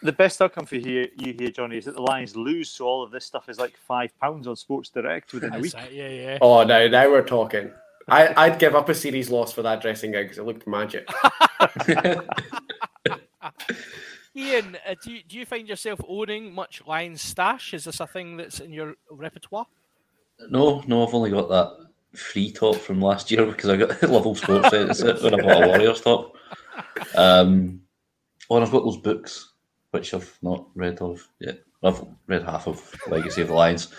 the 0.02 0.12
best 0.12 0.40
outcome 0.40 0.66
for 0.66 0.76
you, 0.76 1.08
you 1.16 1.34
here, 1.38 1.50
Johnny, 1.50 1.76
is 1.76 1.84
that 1.84 1.94
the 1.94 2.02
Lions 2.02 2.36
lose, 2.36 2.70
so 2.70 2.86
all 2.86 3.02
of 3.02 3.10
this 3.10 3.24
stuff 3.24 3.48
is 3.48 3.58
like 3.58 3.76
five 3.76 4.16
pounds 4.18 4.46
on 4.46 4.56
Sports 4.56 4.90
Direct 4.90 5.32
within 5.32 5.54
a 5.54 5.58
week. 5.58 5.74
it, 5.74 5.92
yeah, 5.92 6.08
yeah. 6.08 6.38
Oh, 6.40 6.64
now 6.64 6.86
now 6.86 7.10
we're 7.10 7.22
talking. 7.22 7.70
I, 8.10 8.46
I'd 8.46 8.58
give 8.58 8.74
up 8.74 8.88
a 8.88 8.94
series 8.94 9.28
loss 9.28 9.52
for 9.52 9.60
that 9.62 9.82
dressing 9.82 10.12
gown 10.12 10.22
because 10.22 10.38
it 10.38 10.44
looked 10.44 10.66
magic. 10.66 11.06
Ian, 14.38 14.76
uh, 14.88 14.94
do 15.02 15.12
you, 15.12 15.22
do 15.28 15.36
you 15.36 15.44
find 15.44 15.68
yourself 15.68 16.00
owning 16.06 16.54
much 16.54 16.80
Lions 16.86 17.20
stash? 17.20 17.74
Is 17.74 17.84
this 17.84 17.98
a 17.98 18.06
thing 18.06 18.36
that's 18.36 18.60
in 18.60 18.72
your 18.72 18.94
repertoire? 19.10 19.66
No, 20.48 20.84
no, 20.86 21.04
I've 21.04 21.12
only 21.12 21.30
got 21.30 21.48
that 21.48 21.88
free 22.14 22.52
top 22.52 22.76
from 22.76 23.00
last 23.00 23.32
year 23.32 23.44
because 23.50 23.68
I 23.68 23.76
got 23.76 24.00
Level 24.08 24.36
Sports 24.36 24.68
it's 24.72 25.00
it 25.00 25.22
when 25.22 25.34
I 25.34 25.42
bought 25.42 25.64
a 25.64 25.66
Warriors 25.66 26.00
top. 26.00 26.36
Um, 27.16 27.80
oh, 28.48 28.56
and 28.56 28.64
I've 28.64 28.70
got 28.70 28.84
those 28.84 28.98
books 28.98 29.54
which 29.90 30.14
I've 30.14 30.38
not 30.40 30.66
read 30.76 31.00
of 31.00 31.26
yet. 31.40 31.58
I've 31.82 32.04
read 32.28 32.44
half 32.44 32.68
of 32.68 32.94
Legacy 33.08 33.42
of 33.42 33.48
the 33.48 33.54
Lions. 33.54 33.92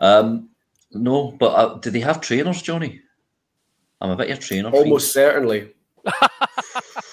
Um, 0.00 0.50
no, 0.92 1.32
but 1.32 1.54
uh, 1.54 1.78
do 1.78 1.90
they 1.90 2.00
have 2.00 2.20
trainers, 2.20 2.60
Johnny? 2.60 3.00
I'm 4.00 4.10
a 4.10 4.16
bit 4.16 4.30
of 4.30 4.38
a 4.38 4.40
trainer. 4.40 4.70
fiend. 4.70 4.84
Almost 4.84 5.12
certainly. 5.12 5.72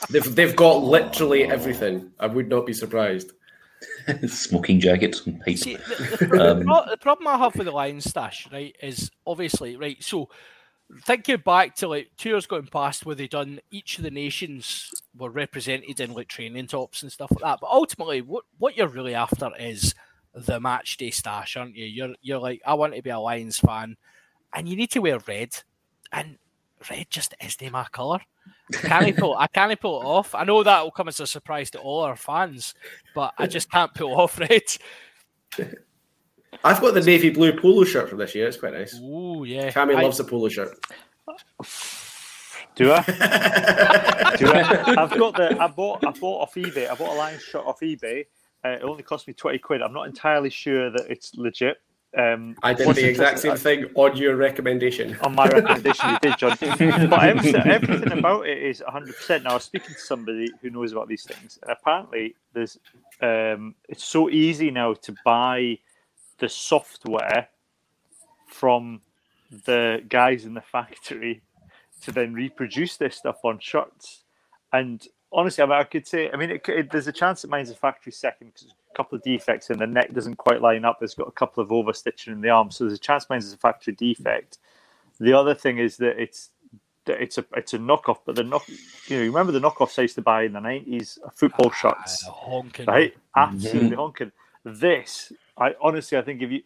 they've 0.10 0.36
they've 0.36 0.56
got 0.56 0.84
literally 0.84 1.46
everything. 1.46 2.12
I 2.20 2.28
would 2.28 2.50
not 2.50 2.66
be 2.66 2.74
surprised. 2.74 3.32
smoking 4.28 4.80
jackets 4.80 5.26
and 5.26 5.42
pipes. 5.42 5.62
See, 5.62 5.76
the, 5.76 6.18
the, 6.20 6.26
the 6.26 6.52
Um, 6.52 6.64
pro- 6.64 6.90
the 6.90 6.98
problem 6.98 7.28
I 7.28 7.38
have 7.38 7.56
with 7.56 7.66
the 7.66 7.72
Lions 7.72 8.06
stash, 8.06 8.48
right, 8.52 8.76
is 8.82 9.12
obviously 9.26 9.76
right. 9.76 10.02
So 10.02 10.30
thinking 11.02 11.38
back 11.38 11.76
to 11.76 11.88
like 11.88 12.12
two 12.18 12.30
years 12.30 12.46
going 12.46 12.68
past, 12.68 13.06
where 13.06 13.16
they 13.16 13.28
done 13.28 13.60
each 13.72 13.98
of 13.98 14.04
the 14.04 14.12
nations 14.12 14.90
were 15.18 15.30
represented 15.30 16.00
in 16.00 16.14
like 16.14 16.28
training 16.28 16.68
tops 16.68 17.04
and 17.04 17.12
stuff 17.12 17.32
like 17.32 17.42
that. 17.42 17.60
But 17.62 17.72
ultimately, 17.72 18.22
what 18.22 18.46
what 18.58 18.78
you're 18.78 18.88
really 18.88 19.16
after 19.16 19.52
is 19.60 19.94
the 20.34 20.60
match 20.60 20.98
day 20.98 21.12
stash, 21.12 21.58
aren't 21.58 21.76
you? 21.76 21.86
You're 21.86 22.16
you're 22.22 22.40
like, 22.40 22.62
I 22.66 22.74
want 22.74 22.96
to 22.96 23.02
be 23.02 23.10
a 23.10 23.20
Lions 23.20 23.58
fan, 23.58 23.98
and 24.54 24.68
you 24.68 24.76
need 24.76 24.92
to 24.92 25.00
wear 25.00 25.20
red, 25.28 25.56
and 26.12 26.38
red 26.90 27.08
just 27.10 27.34
isn't 27.44 27.72
my 27.72 27.86
colour. 27.92 28.20
I 28.84 28.88
can't 28.88 29.18
pull. 29.18 29.36
I 29.38 29.48
can't 29.48 29.80
pull 29.80 30.02
it 30.02 30.06
off. 30.06 30.36
I 30.36 30.44
know 30.44 30.64
that 30.64 30.82
will 30.84 30.92
come 30.92 31.08
as 31.08 31.20
a 31.20 31.28
surprise 31.28 31.70
to 31.72 31.80
all 31.80 32.02
our 32.02 32.16
fans, 32.16 32.74
but 33.16 33.34
I 33.38 33.48
just 33.48 33.70
can't 33.72 33.94
pull 33.94 34.20
off 34.20 34.40
red. 34.40 34.62
I've 36.64 36.80
got 36.82 36.94
the 36.94 37.02
navy 37.02 37.30
blue 37.30 37.60
polo 37.60 37.84
shirt 37.84 38.10
from 38.10 38.20
this 38.20 38.36
year. 38.36 38.48
It's 38.48 38.58
quite 38.58 38.74
nice. 38.74 38.98
Ooh, 39.00 39.44
yeah. 39.46 39.72
Cammy 39.72 39.96
I- 39.96 40.04
loves 40.04 40.18
the 40.18 40.24
polo 40.24 40.50
shirt. 40.50 40.78
Do 42.76 42.92
I? 42.92 43.02
Do 44.40 44.48
I? 44.52 44.96
I've 44.98 45.12
got 45.18 45.36
the. 45.36 45.56
I 45.62 45.68
bought. 45.68 46.04
I 46.06 46.12
bought 46.12 46.42
off 46.42 46.56
eBay. 46.56 46.90
I 46.90 46.96
bought 46.96 47.14
a 47.14 47.18
Lions 47.18 47.44
shirt 47.44 47.64
off 47.66 47.80
eBay. 47.82 48.26
Uh, 48.66 48.70
it 48.70 48.82
only 48.84 49.04
cost 49.04 49.28
me 49.28 49.34
twenty 49.34 49.60
quid. 49.60 49.82
I'm 49.84 49.94
not 49.94 50.08
entirely 50.08 50.50
sure 50.50 50.90
that 50.90 51.06
it's 51.08 51.36
legit. 51.36 51.78
Um, 52.16 52.56
I 52.62 52.74
did 52.74 52.96
the 52.96 53.10
exact 53.10 53.40
same 53.40 53.58
thing 53.58 53.86
on 53.96 54.16
your 54.16 54.36
recommendation. 54.36 55.18
on 55.22 55.34
my 55.34 55.48
recommendation 55.48 56.12
you 56.12 56.20
did, 56.22 56.38
John. 56.38 56.58
But 57.10 57.24
everything, 57.24 57.56
everything 57.56 58.12
about 58.12 58.48
it 58.48 58.60
is 58.60 58.84
100%. 58.88 59.44
Now, 59.44 59.52
I 59.52 59.54
was 59.56 59.64
speaking 59.64 59.96
to 59.96 60.00
somebody 60.00 60.52
who 60.62 60.70
knows 60.70 60.92
about 60.92 61.08
these 61.08 61.24
things, 61.24 61.58
and 61.64 61.72
apparently, 61.72 62.36
there's 62.54 62.78
um, 63.22 63.74
it's 63.90 64.04
so 64.04 64.30
easy 64.30 64.70
now 64.70 64.94
to 64.94 65.16
buy 65.26 65.80
the 66.38 66.50
software 66.50 67.48
from 68.48 69.02
the 69.66 70.04
guys 70.08 70.46
in 70.46 70.54
the 70.54 70.62
factory 70.62 71.42
to 72.02 72.12
then 72.12 72.34
reproduce 72.34 72.98
this 72.98 73.16
stuff 73.16 73.38
on 73.44 73.60
shirts. 73.60 74.24
And 74.72 75.06
honestly, 75.32 75.64
I, 75.64 75.68
mean, 75.68 75.76
I 75.76 75.84
could 75.84 76.08
say, 76.08 76.30
I 76.32 76.36
mean, 76.36 76.52
it, 76.52 76.68
it, 76.68 76.92
there's 76.92 77.08
a 77.08 77.14
chance 77.14 77.42
that 77.42 77.50
mine's 77.50 77.70
a 77.70 77.76
factory 77.76 78.12
second 78.12 78.48
because 78.54 78.68
a 78.68 78.83
couple 78.94 79.18
of 79.18 79.24
defects 79.24 79.70
and 79.70 79.80
the 79.80 79.88
neck 79.88 80.14
doesn't 80.14 80.38
quite 80.38 80.62
line 80.62 80.86
up. 80.86 81.00
It's 81.02 81.16
got 81.16 81.28
a 81.28 81.32
couple 81.32 81.64
of 81.64 81.70
overstitching 81.70 82.28
in 82.30 82.42
the 82.42 82.50
arm, 82.50 82.72
so 82.72 82.86
there's 82.86 82.98
a 82.98 83.02
chance 83.02 83.30
mine's 83.30 83.46
is 83.46 83.54
a 83.54 83.58
factory 83.58 83.94
defect. 83.94 84.60
The 85.20 85.34
other 85.34 85.56
thing 85.56 85.78
is 85.80 85.98
that 85.98 86.22
it's 86.22 86.50
that 87.06 87.22
it's 87.22 87.38
a 87.38 87.46
it's 87.56 87.74
a 87.74 87.80
knockoff, 87.80 88.20
but 88.26 88.36
the 88.36 88.44
knock 88.44 88.68
you 89.08 89.18
know 89.18 89.24
you 89.24 89.32
remember 89.32 89.52
the 89.52 89.60
knockoffs 89.60 90.00
I 90.00 90.04
used 90.04 90.16
to 90.16 90.22
buy 90.22 90.44
in 90.44 90.54
the 90.54 90.62
nineties, 90.62 91.20
football 91.34 91.72
shirts, 91.72 92.26
Ah, 92.28 92.32
honking. 92.32 92.88
right? 92.88 93.16
Absolutely 93.36 93.96
honking. 93.96 94.32
This, 94.64 95.34
I 95.58 95.76
honestly, 95.82 96.18
I 96.18 96.22
think 96.22 96.42
if 96.42 96.52
you 96.52 96.62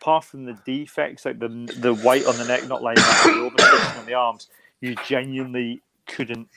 apart 0.00 0.24
from 0.24 0.44
the 0.44 0.54
defects, 0.64 1.24
like 1.24 1.38
the 1.38 1.48
the 1.80 1.94
white 1.94 2.26
on 2.26 2.36
the 2.38 2.44
neck 2.44 2.66
not 2.68 2.82
lining 2.82 3.04
up, 3.04 3.22
the 3.24 3.30
overstitching 3.30 4.00
on 4.00 4.06
the 4.06 4.14
arms, 4.14 4.48
you 4.80 4.94
genuinely 5.06 5.82
couldn't 6.06 6.48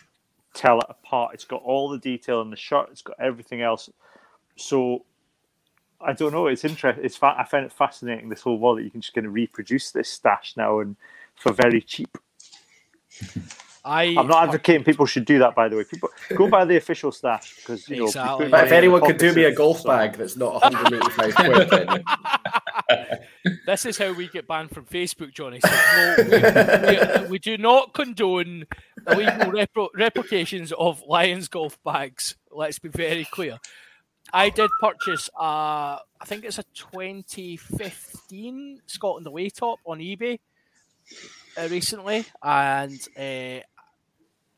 tell 0.53 0.79
it 0.79 0.87
apart. 0.89 1.33
It's 1.33 1.45
got 1.45 1.61
all 1.63 1.89
the 1.89 1.99
detail 1.99 2.41
in 2.41 2.49
the 2.49 2.55
shirt. 2.55 2.89
It's 2.91 3.01
got 3.01 3.17
everything 3.19 3.61
else. 3.61 3.89
So 4.55 5.05
I 6.01 6.13
don't 6.13 6.31
know. 6.31 6.47
It's 6.47 6.63
interesting. 6.65 7.03
It's 7.05 7.15
fa- 7.15 7.35
I 7.37 7.43
find 7.45 7.65
it 7.65 7.71
fascinating 7.71 8.29
this 8.29 8.41
whole 8.41 8.57
world 8.59 8.77
that 8.79 8.83
you 8.83 8.91
can 8.91 9.01
just 9.01 9.13
kind 9.13 9.25
of 9.27 9.33
reproduce 9.33 9.91
this 9.91 10.09
stash 10.09 10.53
now 10.57 10.79
and 10.79 10.95
for 11.35 11.51
very 11.53 11.81
cheap. 11.81 12.17
I 13.87 14.15
I'm 14.17 14.27
not 14.27 14.43
advocating 14.45 14.83
people 14.83 15.05
should 15.05 15.25
do 15.25 15.37
that. 15.39 15.53
By 15.53 15.69
the 15.69 15.77
way, 15.77 15.83
people 15.83 16.09
go 16.35 16.47
buy 16.49 16.65
the 16.65 16.75
official 16.75 17.11
stash 17.11 17.55
because 17.57 17.87
you 17.87 17.97
know. 17.97 18.05
Exactly. 18.05 18.45
put 18.45 18.51
But 18.51 18.63
it 18.63 18.67
if 18.67 18.71
anyone 18.73 19.01
could 19.01 19.17
do 19.17 19.31
me 19.33 19.43
a 19.43 19.53
golf 19.53 19.81
someone. 19.81 19.97
bag 20.09 20.17
that's 20.17 20.35
not 20.35 20.53
185 20.63 21.35
quid, 21.35 21.69
then 21.69 22.03
this 23.67 23.85
is 23.85 23.97
how 23.99 24.11
we 24.13 24.27
get 24.27 24.47
banned 24.47 24.71
from 24.71 24.85
Facebook, 24.85 25.31
Johnny. 25.33 25.59
So 25.59 25.69
no, 25.69 26.15
we, 26.17 27.21
we, 27.25 27.27
we 27.29 27.39
do 27.39 27.57
not 27.59 27.93
condone 27.93 28.65
illegal 29.07 29.51
repro- 29.51 29.89
replications 29.95 30.71
of 30.71 31.03
Lions 31.07 31.47
golf 31.47 31.77
bags. 31.83 32.35
Let's 32.51 32.79
be 32.79 32.89
very 32.89 33.25
clear. 33.25 33.59
I 34.33 34.49
did 34.49 34.69
purchase, 34.81 35.29
uh, 35.39 35.99
I 36.19 36.25
think 36.25 36.43
it's 36.45 36.59
a 36.59 36.63
2015 36.73 38.81
Scotland 38.85 39.27
away 39.27 39.49
top 39.49 39.79
on 39.85 39.99
eBay 39.99 40.39
uh, 41.57 41.67
recently, 41.69 42.25
and 42.41 42.99
uh, 43.17 43.59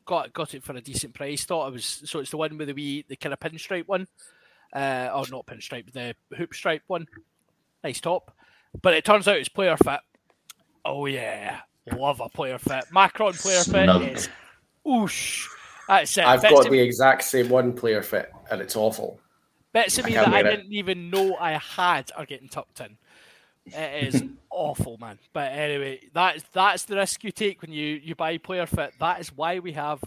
got 0.04 0.32
got 0.32 0.54
it 0.54 0.64
for 0.64 0.74
a 0.74 0.80
decent 0.80 1.14
price. 1.14 1.44
Thought 1.44 1.68
it 1.68 1.74
was 1.74 2.02
so. 2.04 2.20
It's 2.20 2.30
the 2.30 2.36
one 2.36 2.56
with 2.58 2.68
the 2.68 2.74
wee, 2.74 3.04
the 3.08 3.16
kind 3.16 3.32
of 3.32 3.40
pinstripe 3.40 3.86
one, 3.86 4.06
uh, 4.72 5.10
or 5.14 5.24
not 5.30 5.46
pinstripe, 5.46 5.92
the 5.92 6.14
hoop 6.36 6.54
stripe 6.54 6.82
one. 6.86 7.06
Nice 7.84 8.00
top, 8.00 8.34
but 8.82 8.94
it 8.94 9.04
turns 9.04 9.28
out 9.28 9.36
it's 9.36 9.48
player 9.48 9.76
fit. 9.76 10.00
Oh 10.84 11.06
yeah, 11.06 11.60
love 11.96 12.20
a 12.20 12.28
player 12.28 12.58
fit. 12.58 12.84
Macron 12.92 13.34
player 13.34 13.60
Snug. 13.60 14.02
fit 14.02 14.16
is 14.16 14.28
oosh. 14.86 15.48
That's 15.86 16.18
it. 16.18 16.24
I've 16.24 16.42
bits 16.42 16.52
got 16.52 16.70
the 16.70 16.80
exact 16.80 17.24
same 17.24 17.48
one 17.48 17.72
player 17.72 18.02
fit, 18.02 18.30
and 18.50 18.60
it's 18.60 18.76
awful. 18.76 19.20
Bits 19.82 19.98
of 19.98 20.04
me 20.04 20.12
can't 20.12 20.26
that 20.26 20.34
I 20.34 20.42
didn't 20.42 20.72
even 20.72 21.10
know 21.10 21.36
I 21.36 21.52
had 21.52 22.10
are 22.16 22.26
getting 22.26 22.48
tucked 22.48 22.80
in. 22.80 22.96
It 23.66 24.14
is 24.14 24.24
awful, 24.50 24.98
man. 24.98 25.18
But 25.32 25.52
anyway, 25.52 26.00
that's 26.12 26.44
that's 26.52 26.84
the 26.84 26.96
risk 26.96 27.24
you 27.24 27.32
take 27.32 27.62
when 27.62 27.72
you 27.72 28.00
you 28.02 28.14
buy 28.14 28.38
player 28.38 28.66
fit. 28.66 28.94
That 28.98 29.20
is 29.20 29.34
why 29.34 29.58
we 29.58 29.72
have 29.72 30.02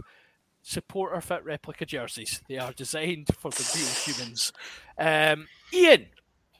supporter 0.61 1.21
fit 1.21 1.43
replica 1.43 1.85
jerseys. 1.85 2.41
They 2.47 2.57
are 2.57 2.73
designed 2.73 3.27
for 3.37 3.51
the 3.51 3.71
real 3.75 4.15
humans. 4.15 4.53
Um, 4.97 5.47
Ian, 5.73 6.07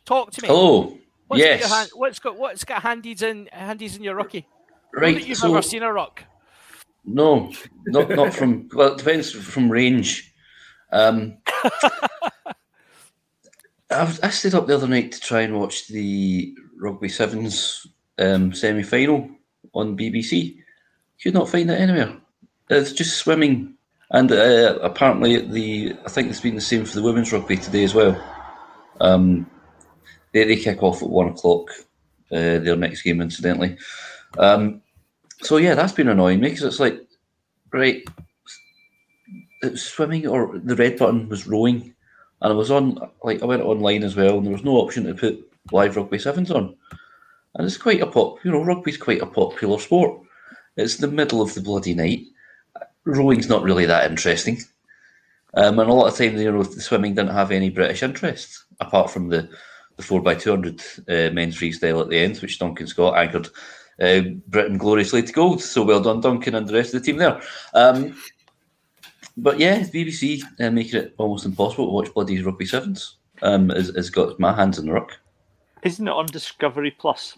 talk 0.06 0.32
to 0.32 0.42
me. 0.42 0.48
Hello. 0.48 0.98
What's 1.28 1.44
got 1.44 1.50
yes. 1.50 1.72
hand, 1.72 1.90
what's 1.94 2.20
got 2.20 2.38
what's 2.38 2.64
got 2.64 2.82
handies 2.82 3.22
in 3.22 3.50
handies 3.52 3.96
in 3.96 4.04
your 4.04 4.16
rookie? 4.16 4.48
Not 4.94 5.02
right. 5.02 5.16
that 5.16 5.28
you've 5.28 5.38
so, 5.38 5.48
never 5.48 5.62
seen 5.62 5.84
a 5.84 5.92
rock. 5.92 6.24
No, 7.06 7.52
not 7.88 8.10
not 8.10 8.34
from. 8.34 8.70
Well, 8.74 8.94
it 8.94 8.98
depends 8.98 9.32
from 9.32 9.72
range. 9.72 10.34
Um, 10.92 11.38
I, 13.92 14.18
I 14.24 14.30
stayed 14.30 14.56
up 14.56 14.68
the 14.68 14.76
other 14.76 14.88
night 14.88 15.12
to 15.14 15.20
try 15.20 15.42
and 15.42 15.60
watch 15.60 15.88
the 15.88 16.56
rugby 16.80 17.10
sevens 17.10 17.86
um, 18.20 18.54
semi 18.54 18.84
final 18.84 19.30
on 19.74 19.98
BBC. 19.98 20.58
Could 21.22 21.34
not 21.34 21.50
find 21.50 21.70
it 21.70 21.80
anywhere. 21.80 22.18
It's 22.70 22.94
just 22.94 23.18
swimming, 23.18 23.76
and 24.12 24.32
uh, 24.32 24.80
apparently 24.82 25.40
the 25.40 25.96
I 26.06 26.10
think 26.10 26.30
it's 26.30 26.40
been 26.40 26.56
the 26.56 26.62
same 26.62 26.86
for 26.86 26.96
the 26.96 27.04
women's 27.04 27.32
rugby 27.32 27.58
today 27.58 27.84
as 27.84 27.94
well. 27.94 28.20
Um, 29.00 29.50
they 30.32 30.46
they 30.46 30.56
kick 30.56 30.82
off 30.82 31.04
at 31.04 31.10
one 31.10 31.30
o'clock. 31.30 31.70
Uh, 32.32 32.60
their 32.60 32.78
next 32.78 33.02
game, 33.02 33.20
incidentally. 33.20 33.78
Um, 34.38 34.82
so 35.42 35.58
yeah, 35.58 35.76
that's 35.76 35.92
been 35.92 36.08
annoying 36.08 36.40
me 36.40 36.48
because 36.48 36.64
it's 36.64 36.80
like, 36.80 36.98
right, 37.74 38.02
it 39.62 39.78
swimming 39.78 40.28
or 40.28 40.58
the 40.58 40.78
red 40.78 40.98
button 40.98 41.28
was 41.28 41.46
rowing, 41.46 41.94
and 42.42 42.52
I 42.52 42.56
was 42.56 42.72
on 42.72 42.98
like 43.24 43.42
I 43.42 43.46
went 43.46 43.64
online 43.64 44.04
as 44.04 44.16
well, 44.16 44.38
and 44.38 44.46
there 44.46 44.54
was 44.54 44.64
no 44.64 44.78
option 44.78 45.06
to 45.06 45.14
put 45.14 45.48
live 45.72 45.96
rugby 45.96 46.20
sevens 46.20 46.52
on, 46.52 46.76
and 47.56 47.66
it's 47.66 47.78
quite 47.78 48.02
a 48.02 48.08
pop. 48.08 48.44
You 48.44 48.52
know, 48.52 48.64
rugby's 48.64 48.98
quite 48.98 49.22
a 49.22 49.28
popular 49.28 49.80
sport. 49.80 50.22
It's 50.78 50.98
the 50.98 51.08
middle 51.08 51.42
of 51.42 51.54
the 51.54 51.62
bloody 51.62 51.94
night. 51.94 52.26
Rowing's 53.04 53.50
not 53.50 53.64
really 53.64 53.86
that 53.86 54.10
interesting, 54.10 54.60
um, 55.56 55.80
and 55.80 55.90
a 55.90 55.94
lot 55.94 56.08
of 56.08 56.18
times 56.18 56.42
you 56.42 56.52
know 56.52 56.64
the 56.64 56.82
swimming 56.82 57.16
didn't 57.16 57.34
have 57.34 57.52
any 57.52 57.70
British 57.70 58.04
interest 58.04 58.66
apart 58.80 59.10
from 59.12 59.30
the 59.30 59.50
the 59.98 60.04
four 60.04 60.28
x 60.28 60.44
two 60.44 60.52
hundred 60.52 60.82
uh, 61.08 61.34
men's 61.34 61.58
freestyle 61.58 62.02
at 62.02 62.10
the 62.10 62.18
end, 62.18 62.38
which 62.38 62.60
Duncan 62.60 62.88
Scott 62.88 63.18
anchored 63.18 63.50
uh, 64.02 64.22
Britain 64.48 64.78
gloriously 64.78 65.24
to 65.24 65.34
gold. 65.34 65.62
So 65.62 65.84
well 65.84 66.02
done, 66.02 66.22
Duncan, 66.22 66.56
and 66.56 66.68
the 66.68 66.74
rest 66.74 66.94
of 66.94 67.02
the 67.02 67.06
team 67.06 67.18
there. 67.18 67.42
Um, 67.74 68.16
but 69.42 69.60
yeah, 69.60 69.80
BBC 69.80 70.44
uh, 70.60 70.70
making 70.70 71.02
it 71.02 71.16
almost 71.18 71.46
impossible 71.46 71.88
to 71.88 71.92
watch 71.92 72.14
bloody 72.14 72.42
rugby 72.42 72.66
sevens. 72.66 73.18
Um, 73.42 73.70
has, 73.70 73.92
has 73.96 74.12
got 74.12 74.40
my 74.40 74.54
hands 74.54 74.78
in 74.78 74.86
the 74.86 74.94
rock. 74.94 75.18
Isn't 75.84 76.08
it 76.08 76.12
on 76.12 76.28
Discovery 76.28 76.92
Plus? 76.92 77.38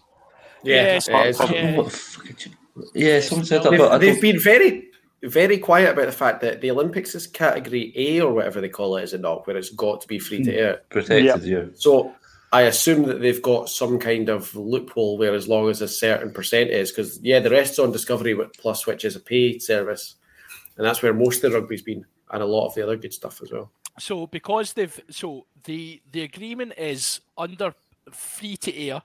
Yes, 0.62 1.08
it 1.08 1.26
is. 1.26 1.40
yeah. 1.50 1.76
What 1.76 1.92
the 1.92 2.50
yeah, 2.94 3.20
someone 3.20 3.46
said 3.46 3.62
that, 3.62 3.70
They've, 3.70 3.78
but 3.78 3.98
they've 3.98 4.20
been 4.20 4.40
very, 4.40 4.88
very 5.22 5.58
quiet 5.58 5.92
about 5.92 6.06
the 6.06 6.12
fact 6.12 6.40
that 6.42 6.60
the 6.60 6.70
Olympics 6.70 7.14
is 7.14 7.26
category 7.26 7.92
A 7.96 8.20
or 8.20 8.34
whatever 8.34 8.60
they 8.60 8.68
call 8.68 8.96
it, 8.96 9.04
is 9.04 9.14
it 9.14 9.20
not? 9.20 9.46
Where 9.46 9.56
it's 9.56 9.70
got 9.70 10.00
to 10.02 10.08
be 10.08 10.18
free 10.18 10.42
to 10.44 10.54
air. 10.54 10.82
protected 10.90 11.44
you. 11.44 11.72
So 11.74 12.14
I 12.52 12.62
assume 12.62 13.04
that 13.04 13.20
they've 13.20 13.42
got 13.42 13.68
some 13.68 13.98
kind 13.98 14.28
of 14.28 14.54
loophole 14.54 15.18
where 15.18 15.34
as 15.34 15.48
long 15.48 15.70
as 15.70 15.80
a 15.80 15.88
certain 15.88 16.32
percent 16.32 16.70
is, 16.70 16.90
because 16.90 17.20
yeah, 17.22 17.38
the 17.38 17.50
rest's 17.50 17.78
on 17.78 17.92
Discovery 17.92 18.36
Plus, 18.58 18.86
which 18.86 19.04
is 19.04 19.16
a 19.16 19.20
paid 19.20 19.62
service, 19.62 20.16
and 20.76 20.86
that's 20.86 21.02
where 21.02 21.14
most 21.14 21.42
of 21.44 21.52
the 21.52 21.60
rugby's 21.60 21.82
been, 21.82 22.04
and 22.30 22.42
a 22.42 22.46
lot 22.46 22.66
of 22.66 22.74
the 22.74 22.82
other 22.82 22.96
good 22.96 23.14
stuff 23.14 23.40
as 23.42 23.52
well. 23.52 23.70
So 23.98 24.26
because 24.26 24.72
they've 24.72 25.00
so 25.10 25.46
the 25.64 26.02
the 26.10 26.22
agreement 26.22 26.74
is 26.76 27.20
under 27.38 27.74
free 28.10 28.56
to 28.58 28.76
air, 28.76 29.02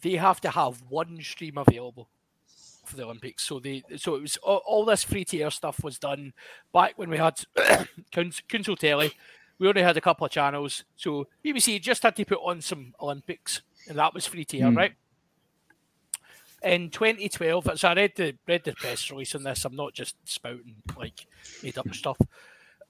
they 0.00 0.16
have 0.16 0.40
to 0.42 0.50
have 0.50 0.82
one 0.88 1.20
stream 1.22 1.58
available 1.58 2.08
for 2.84 2.96
the 2.96 3.04
Olympics. 3.04 3.44
So 3.44 3.58
they 3.58 3.82
so 3.96 4.14
it 4.14 4.22
was 4.22 4.36
all, 4.38 4.62
all 4.66 4.84
this 4.84 5.04
free 5.04 5.24
to 5.26 5.40
air 5.40 5.50
stuff 5.50 5.82
was 5.82 5.98
done 5.98 6.32
back 6.72 6.94
when 6.96 7.10
we 7.10 7.18
had 7.18 7.40
Council 8.12 8.76
Telly. 8.76 9.12
We 9.58 9.68
only 9.68 9.82
had 9.82 9.96
a 9.96 10.00
couple 10.00 10.24
of 10.24 10.32
channels, 10.32 10.84
so 10.96 11.28
BBC 11.44 11.80
just 11.80 12.02
had 12.02 12.16
to 12.16 12.24
put 12.24 12.40
on 12.42 12.60
some 12.60 12.94
Olympics, 13.00 13.62
and 13.88 13.96
that 13.96 14.12
was 14.12 14.26
free 14.26 14.44
to 14.46 14.58
air, 14.58 14.70
hmm. 14.70 14.76
right? 14.76 14.92
In 16.64 16.90
2012, 16.90 17.70
so 17.76 17.88
I 17.88 17.94
read 17.94 18.12
the 18.14 18.36
read 18.46 18.62
the 18.64 18.72
press 18.72 19.10
release 19.10 19.34
on 19.34 19.42
this. 19.42 19.64
I'm 19.64 19.74
not 19.74 19.94
just 19.94 20.16
spouting 20.24 20.76
like 20.96 21.26
made 21.62 21.76
up 21.76 21.92
stuff 21.92 22.18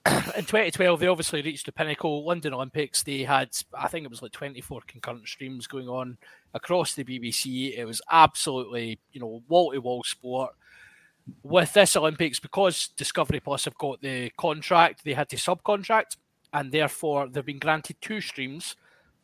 in 0.35 0.43
2012, 0.43 0.99
they 0.99 1.07
obviously 1.07 1.41
reached 1.41 1.65
the 1.65 1.71
pinnacle. 1.71 2.25
London 2.25 2.53
Olympics, 2.53 3.03
they 3.03 3.23
had, 3.23 3.49
I 3.77 3.87
think 3.87 4.03
it 4.03 4.09
was 4.09 4.21
like 4.21 4.33
24 4.33 4.81
concurrent 4.85 5.27
streams 5.27 5.65
going 5.65 5.87
on 5.87 6.17
across 6.53 6.93
the 6.93 7.05
BBC. 7.05 7.77
It 7.77 7.85
was 7.85 8.01
absolutely, 8.11 8.99
you 9.13 9.21
know, 9.21 9.41
wall 9.47 9.71
to 9.71 9.79
wall 9.79 10.03
sport. 10.03 10.55
With 11.41 11.71
this 11.71 11.95
Olympics, 11.95 12.41
because 12.41 12.89
Discovery 12.97 13.39
Plus 13.39 13.63
have 13.63 13.77
got 13.77 14.01
the 14.01 14.29
contract, 14.31 15.05
they 15.05 15.13
had 15.13 15.29
to 15.29 15.37
subcontract, 15.37 16.17
and 16.51 16.69
therefore 16.69 17.29
they've 17.29 17.45
been 17.45 17.59
granted 17.59 17.95
two 18.01 18.19
streams. 18.19 18.75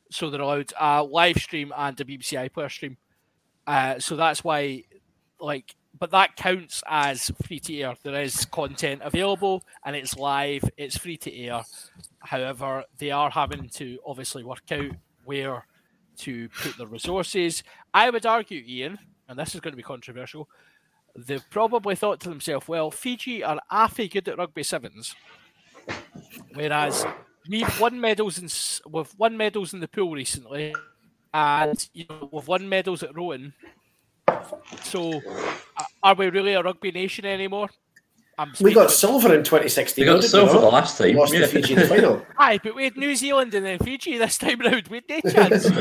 So 0.10 0.30
they're 0.30 0.40
allowed 0.40 0.72
a 0.80 1.04
live 1.04 1.38
stream 1.38 1.74
and 1.76 2.00
a 2.00 2.06
BBC 2.06 2.50
iPlayer 2.50 2.72
stream. 2.72 2.96
Uh, 3.70 4.00
so 4.00 4.16
that's 4.16 4.44
why, 4.44 4.84
like, 5.40 5.76
but 6.00 6.10
that 6.10 6.36
counts 6.36 6.82
as 6.88 7.32
free 7.46 7.60
to 7.60 7.78
air. 7.78 7.94
There 8.02 8.20
is 8.20 8.46
content 8.46 9.02
available 9.04 9.64
and 9.86 9.96
it's 9.96 10.18
live, 10.18 10.64
it's 10.76 10.98
free 10.98 11.18
to 11.18 11.38
air. 11.38 11.62
However, 12.18 12.84
they 12.98 13.12
are 13.12 13.30
having 13.30 13.70
to 13.76 14.00
obviously 14.04 14.44
work 14.44 14.72
out 14.72 14.90
where 15.24 15.68
to 16.18 16.50
put 16.50 16.78
their 16.80 16.88
resources. 16.88 17.62
I 17.94 18.10
would 18.10 18.26
argue, 18.26 18.64
Ian, 18.68 18.98
and 19.28 19.38
this 19.38 19.54
is 19.54 19.62
going 19.62 19.74
to 19.74 19.78
be 19.78 19.84
controversial, 19.84 20.50
they've 21.16 21.48
probably 21.52 21.96
thought 21.96 22.20
to 22.22 22.30
themselves, 22.30 22.68
well, 22.68 22.90
Fiji 22.90 23.44
are 23.44 23.60
affy 23.70 24.08
good 24.08 24.28
at 24.30 24.40
rugby 24.40 24.64
sevens, 24.64 25.16
whereas 26.56 27.06
we've 27.48 27.80
won 27.80 28.02
medals 28.02 28.40
in 28.40 28.50
we've 28.91 29.14
won 29.20 29.38
medals 29.38 29.76
in 29.76 29.80
the 29.80 29.88
pool 29.88 30.14
recently, 30.14 30.74
and 31.34 31.89
you 31.93 32.06
know 32.10 32.30
we've 32.31 32.47
won 32.47 32.68
medals 32.69 33.03
at 33.03 33.15
rowing. 33.15 33.53
So, 34.84 35.22
are 36.03 36.15
we 36.15 36.30
really 36.30 36.53
a 36.53 36.61
rugby 36.61 36.91
nation 36.91 37.26
anymore? 37.26 37.69
I'm 38.38 38.53
We 38.61 38.73
got 38.73 38.89
silver 38.91 39.34
in 39.34 39.43
2016. 39.43 40.01
We 40.01 40.06
got 40.06 40.14
didn't 40.14 40.23
we 40.23 40.30
silver 40.30 40.60
the 40.60 40.68
last 40.68 40.97
time, 40.97 41.15
Lost 41.15 41.34
yeah. 41.34 41.39
to 41.41 41.47
Fiji 41.47 41.73
in 41.73 41.80
the 41.80 41.88
final. 41.88 42.26
Aye, 42.38 42.60
but 42.64 42.73
we 42.73 42.85
had 42.85 42.95
New 42.95 43.15
Zealand 43.15 43.53
and 43.53 43.65
then 43.65 43.80
Fiji 43.80 44.18
this 44.18 44.38
time 44.38 44.60
round. 44.60 44.88
We 44.88 45.01
had 45.10 45.23
no 45.26 45.31
chance. 45.31 45.69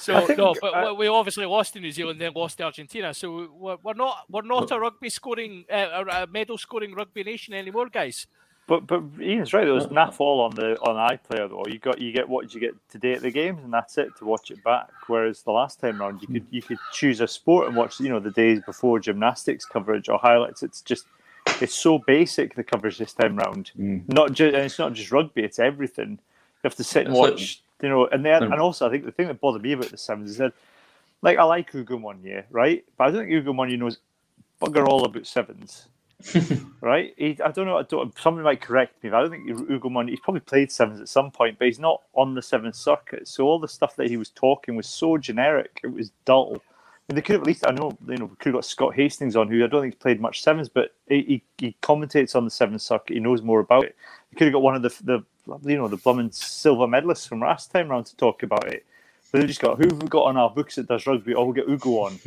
So 0.00 0.24
think, 0.24 0.38
no, 0.38 0.54
but 0.60 0.68
uh, 0.68 0.94
we 0.94 0.98
we 1.00 1.08
obviously 1.08 1.44
lost 1.44 1.72
to 1.72 1.80
New 1.80 1.90
Zealand, 1.90 2.20
then 2.20 2.32
lost 2.32 2.58
to 2.58 2.64
Argentina. 2.64 3.12
So 3.12 3.48
we're, 3.52 3.78
we're 3.82 3.94
not 3.94 4.26
we're 4.30 4.42
not 4.42 4.70
a 4.70 4.78
rugby 4.78 5.10
scoring, 5.10 5.64
uh, 5.68 6.04
a- 6.06 6.22
a 6.22 6.26
medal 6.28 6.56
scoring 6.56 6.94
rugby 6.94 7.24
nation 7.24 7.52
anymore, 7.52 7.88
guys. 7.88 8.28
But 8.68 8.86
but 8.86 9.02
Ian's 9.18 9.54
right. 9.54 9.64
There 9.64 9.72
was 9.72 9.86
naff 9.86 10.16
all 10.20 10.40
on 10.42 10.54
the 10.54 10.78
on 10.82 10.94
iPlayer 11.10 11.48
though. 11.48 11.64
You 11.66 11.78
got 11.78 11.98
you 12.00 12.12
get 12.12 12.28
what 12.28 12.54
you 12.54 12.60
get 12.60 12.74
today 12.90 13.14
at 13.14 13.22
the 13.22 13.30
games, 13.30 13.64
and 13.64 13.72
that's 13.72 13.96
it 13.96 14.14
to 14.18 14.26
watch 14.26 14.50
it 14.50 14.62
back. 14.62 14.90
Whereas 15.06 15.42
the 15.42 15.52
last 15.52 15.80
time 15.80 15.98
round, 15.98 16.20
you 16.20 16.28
could 16.28 16.46
you 16.50 16.60
could 16.60 16.78
choose 16.92 17.20
a 17.22 17.26
sport 17.26 17.66
and 17.66 17.74
watch 17.76 17.98
you 17.98 18.10
know 18.10 18.20
the 18.20 18.30
days 18.30 18.60
before 18.66 19.00
gymnastics 19.00 19.64
coverage 19.64 20.10
or 20.10 20.18
highlights. 20.18 20.62
It's 20.62 20.82
just 20.82 21.06
it's 21.62 21.74
so 21.74 21.98
basic 21.98 22.54
the 22.56 22.62
coverage 22.62 22.98
this 22.98 23.14
time 23.14 23.36
round. 23.36 23.70
Mm. 23.78 24.06
Not 24.12 24.32
just 24.32 24.54
and 24.54 24.64
it's 24.66 24.78
not 24.78 24.92
just 24.92 25.10
rugby; 25.10 25.42
it's 25.44 25.58
everything. 25.58 26.10
You 26.10 26.18
have 26.64 26.74
to 26.74 26.84
sit 26.84 27.06
and 27.06 27.14
It's 27.14 27.20
like- 27.20 27.30
watch. 27.32 27.62
You 27.80 27.88
know, 27.88 28.06
and 28.08 28.24
then 28.26 28.42
and 28.42 28.54
also 28.60 28.86
I 28.86 28.90
think 28.90 29.04
the 29.04 29.12
thing 29.12 29.28
that 29.28 29.40
bothered 29.40 29.62
me 29.62 29.72
about 29.72 29.90
the 29.92 29.96
sevens 29.96 30.30
is 30.32 30.36
that 30.38 30.52
like 31.22 31.38
I 31.38 31.44
like 31.44 31.72
Ugo 31.74 31.96
Monye, 31.96 32.42
right? 32.50 32.84
But 32.98 33.04
I 33.04 33.10
don't 33.12 33.20
think 33.20 33.32
Ugo 33.32 33.52
Monye 33.52 33.78
knows 33.78 33.98
bugger 34.60 34.86
all 34.86 35.04
about 35.04 35.26
sevens 35.26 35.86
right? 36.80 37.14
He, 37.16 37.38
I 37.44 37.50
don't 37.50 37.66
know. 37.66 37.78
I 37.78 37.82
don't, 37.82 38.16
somebody 38.18 38.44
might 38.44 38.60
correct 38.60 39.02
me. 39.02 39.10
But 39.10 39.16
I 39.18 39.20
don't 39.22 39.30
think 39.30 39.48
Ugo 39.70 39.88
Monye. 39.88 40.10
He's 40.10 40.20
probably 40.20 40.40
played 40.40 40.72
sevens 40.72 41.00
at 41.00 41.08
some 41.08 41.30
point, 41.30 41.58
but 41.58 41.66
he's 41.66 41.78
not 41.78 42.02
on 42.14 42.34
the 42.34 42.42
seventh 42.42 42.76
circuit. 42.76 43.28
So 43.28 43.44
all 43.44 43.58
the 43.58 43.68
stuff 43.68 43.96
that 43.96 44.08
he 44.08 44.16
was 44.16 44.30
talking 44.30 44.76
was 44.76 44.86
so 44.86 45.16
generic. 45.18 45.80
It 45.84 45.88
was 45.88 46.12
dull. 46.24 46.62
They 47.08 47.22
could 47.22 47.34
have 47.34 47.42
at 47.42 47.46
least. 47.46 47.66
I 47.66 47.70
know 47.70 47.96
you 48.06 48.18
know 48.18 48.26
we 48.26 48.36
could 48.36 48.50
have 48.50 48.54
got 48.56 48.64
Scott 48.66 48.94
Hastings 48.94 49.34
on, 49.36 49.48
who 49.48 49.64
I 49.64 49.66
don't 49.66 49.80
think 49.80 49.94
he's 49.94 50.02
played 50.02 50.20
much 50.20 50.42
sevens, 50.42 50.68
but 50.68 50.94
he, 51.08 51.22
he, 51.58 51.66
he 51.66 51.76
commentates 51.82 52.36
on 52.36 52.44
the 52.44 52.50
seventh 52.50 52.82
circuit. 52.82 53.14
He 53.14 53.20
knows 53.20 53.40
more 53.40 53.60
about 53.60 53.84
it. 53.84 53.96
They 54.30 54.38
could 54.38 54.46
have 54.48 54.52
got 54.52 54.62
one 54.62 54.74
of 54.76 54.82
the 54.82 54.94
the 55.04 55.24
you 55.64 55.78
know 55.78 55.88
the 55.88 55.96
Blummin 55.96 56.34
silver 56.34 56.86
medalists 56.86 57.26
from 57.26 57.40
last 57.40 57.72
time 57.72 57.88
round 57.88 58.06
to 58.06 58.16
talk 58.16 58.42
about 58.42 58.68
it. 58.68 58.84
But 59.32 59.40
they 59.40 59.46
just 59.46 59.60
got 59.60 59.78
who 59.78 59.88
have 59.88 60.02
we 60.02 60.08
got 60.08 60.24
on 60.24 60.36
our 60.36 60.50
books 60.50 60.74
that 60.74 60.88
does 60.88 61.06
rugby? 61.06 61.34
Oh, 61.34 61.44
we'll 61.44 61.54
get 61.54 61.68
Ugo 61.68 61.90
on. 62.00 62.18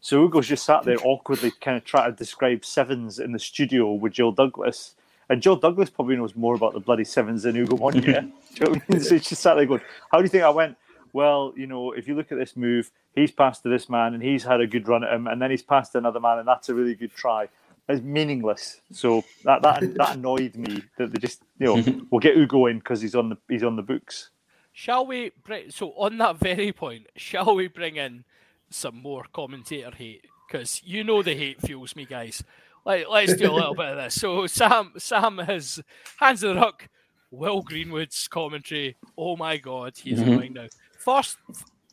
So 0.00 0.28
Ugo's 0.28 0.46
just 0.46 0.64
sat 0.64 0.84
there 0.84 0.96
awkwardly, 1.02 1.50
kind 1.60 1.76
of 1.76 1.84
trying 1.84 2.10
to 2.10 2.16
describe 2.16 2.64
sevens 2.64 3.18
in 3.18 3.32
the 3.32 3.38
studio 3.38 3.92
with 3.92 4.12
Joe 4.12 4.32
Douglas. 4.32 4.94
And 5.28 5.42
Joe 5.42 5.56
Douglas 5.56 5.90
probably 5.90 6.16
knows 6.16 6.34
more 6.36 6.54
about 6.54 6.72
the 6.72 6.80
bloody 6.80 7.04
sevens 7.04 7.42
than 7.42 7.56
Ugo 7.56 7.76
Monye. 7.76 8.00
Do 8.02 8.10
you 8.10 8.64
know 8.64 8.70
what 8.70 8.82
I 8.88 8.92
mean? 8.92 9.00
So 9.02 9.14
he's 9.14 9.28
just 9.28 9.42
sat 9.42 9.54
there 9.56 9.66
going, 9.66 9.82
How 10.10 10.18
do 10.18 10.24
you 10.24 10.30
think 10.30 10.44
I 10.44 10.50
went? 10.50 10.76
Well, 11.12 11.52
you 11.56 11.66
know, 11.66 11.92
if 11.92 12.06
you 12.06 12.14
look 12.14 12.32
at 12.32 12.38
this 12.38 12.56
move, 12.56 12.90
he's 13.14 13.30
passed 13.30 13.62
to 13.64 13.68
this 13.68 13.88
man 13.88 14.14
and 14.14 14.22
he's 14.22 14.44
had 14.44 14.60
a 14.60 14.66
good 14.66 14.88
run 14.88 15.04
at 15.04 15.12
him, 15.12 15.26
and 15.26 15.40
then 15.40 15.50
he's 15.50 15.62
passed 15.62 15.92
to 15.92 15.98
another 15.98 16.20
man, 16.20 16.38
and 16.38 16.46
that's 16.46 16.68
a 16.68 16.74
really 16.74 16.94
good 16.94 17.14
try. 17.14 17.48
It's 17.88 18.02
meaningless. 18.02 18.80
So 18.92 19.24
that 19.44 19.62
that, 19.62 19.94
that 19.94 20.16
annoyed 20.16 20.54
me 20.56 20.82
that 20.98 21.10
they 21.10 21.18
just, 21.18 21.42
you 21.58 21.66
know, 21.66 22.02
we'll 22.10 22.20
get 22.20 22.36
Ugo 22.36 22.66
in 22.66 22.78
because 22.78 23.00
he's 23.00 23.14
on 23.14 23.30
the 23.30 23.38
he's 23.48 23.64
on 23.64 23.76
the 23.76 23.82
books. 23.82 24.30
Shall 24.72 25.06
we 25.06 25.32
bring? 25.42 25.70
So 25.70 25.90
on 25.92 26.18
that 26.18 26.36
very 26.36 26.72
point, 26.72 27.06
shall 27.16 27.54
we 27.54 27.66
bring 27.68 27.96
in 27.96 28.24
some 28.70 29.00
more 29.02 29.24
commentator 29.32 29.90
hate? 29.94 30.26
Because 30.46 30.82
you 30.84 31.04
know 31.04 31.22
the 31.22 31.34
hate 31.34 31.60
fuels 31.60 31.94
me, 31.94 32.04
guys. 32.04 32.42
Like, 32.84 33.06
let's 33.08 33.34
do 33.36 33.50
a 33.50 33.52
little 33.52 33.74
bit 33.74 33.86
of 33.86 33.96
this. 33.96 34.14
So 34.14 34.46
Sam, 34.46 34.92
Sam 34.96 35.38
has 35.38 35.80
hands 36.18 36.42
of 36.42 36.54
the 36.54 36.60
rock. 36.60 36.88
Will 37.30 37.60
Greenwood's 37.60 38.28
commentary. 38.28 38.96
Oh 39.16 39.36
my 39.36 39.58
God, 39.58 39.92
he's 39.96 40.20
annoying 40.20 40.54
mm-hmm. 40.54 40.62
now. 40.62 40.68
First, 40.98 41.36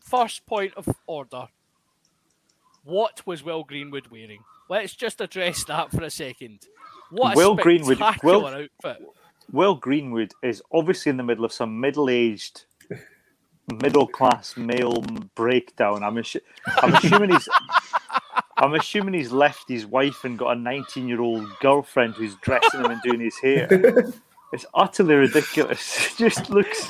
first 0.01 0.45
point 0.45 0.73
of 0.77 0.87
order. 1.07 1.47
What 2.85 3.25
was 3.25 3.43
Will 3.43 3.63
Greenwood 3.63 4.07
wearing? 4.07 4.39
Let's 4.69 4.95
just 4.95 5.19
address 5.19 5.63
that 5.65 5.91
for 5.91 6.03
a 6.03 6.09
second. 6.09 6.59
What 7.11 7.33
a 7.33 7.37
Will 7.37 7.55
Greenwood- 7.55 7.99
Will- 8.23 8.47
outfit. 8.47 9.03
Will 9.51 9.75
Greenwood 9.75 10.33
is 10.41 10.63
obviously 10.71 11.09
in 11.09 11.17
the 11.17 11.23
middle 11.23 11.45
of 11.45 11.51
some 11.53 11.79
middle-aged, 11.79 12.65
middle-class 13.73 14.57
male 14.57 15.01
breakdown. 15.35 16.03
I'm, 16.03 16.15
assu- 16.15 16.41
I'm 16.77 16.93
assuming 16.95 17.31
he's. 17.31 17.49
I'm 18.57 18.73
assuming 18.73 19.13
he's 19.15 19.31
left 19.33 19.67
his 19.67 19.85
wife 19.85 20.23
and 20.23 20.37
got 20.39 20.55
a 20.55 20.59
19-year-old 20.59 21.45
girlfriend 21.59 22.13
who's 22.13 22.35
dressing 22.35 22.79
him 22.79 22.91
and 22.91 23.01
doing 23.01 23.19
his 23.21 23.37
hair. 23.39 23.67
It's 24.53 24.65
utterly 24.73 25.15
ridiculous. 25.15 26.11
It 26.11 26.17
just 26.17 26.49
looks. 26.49 26.89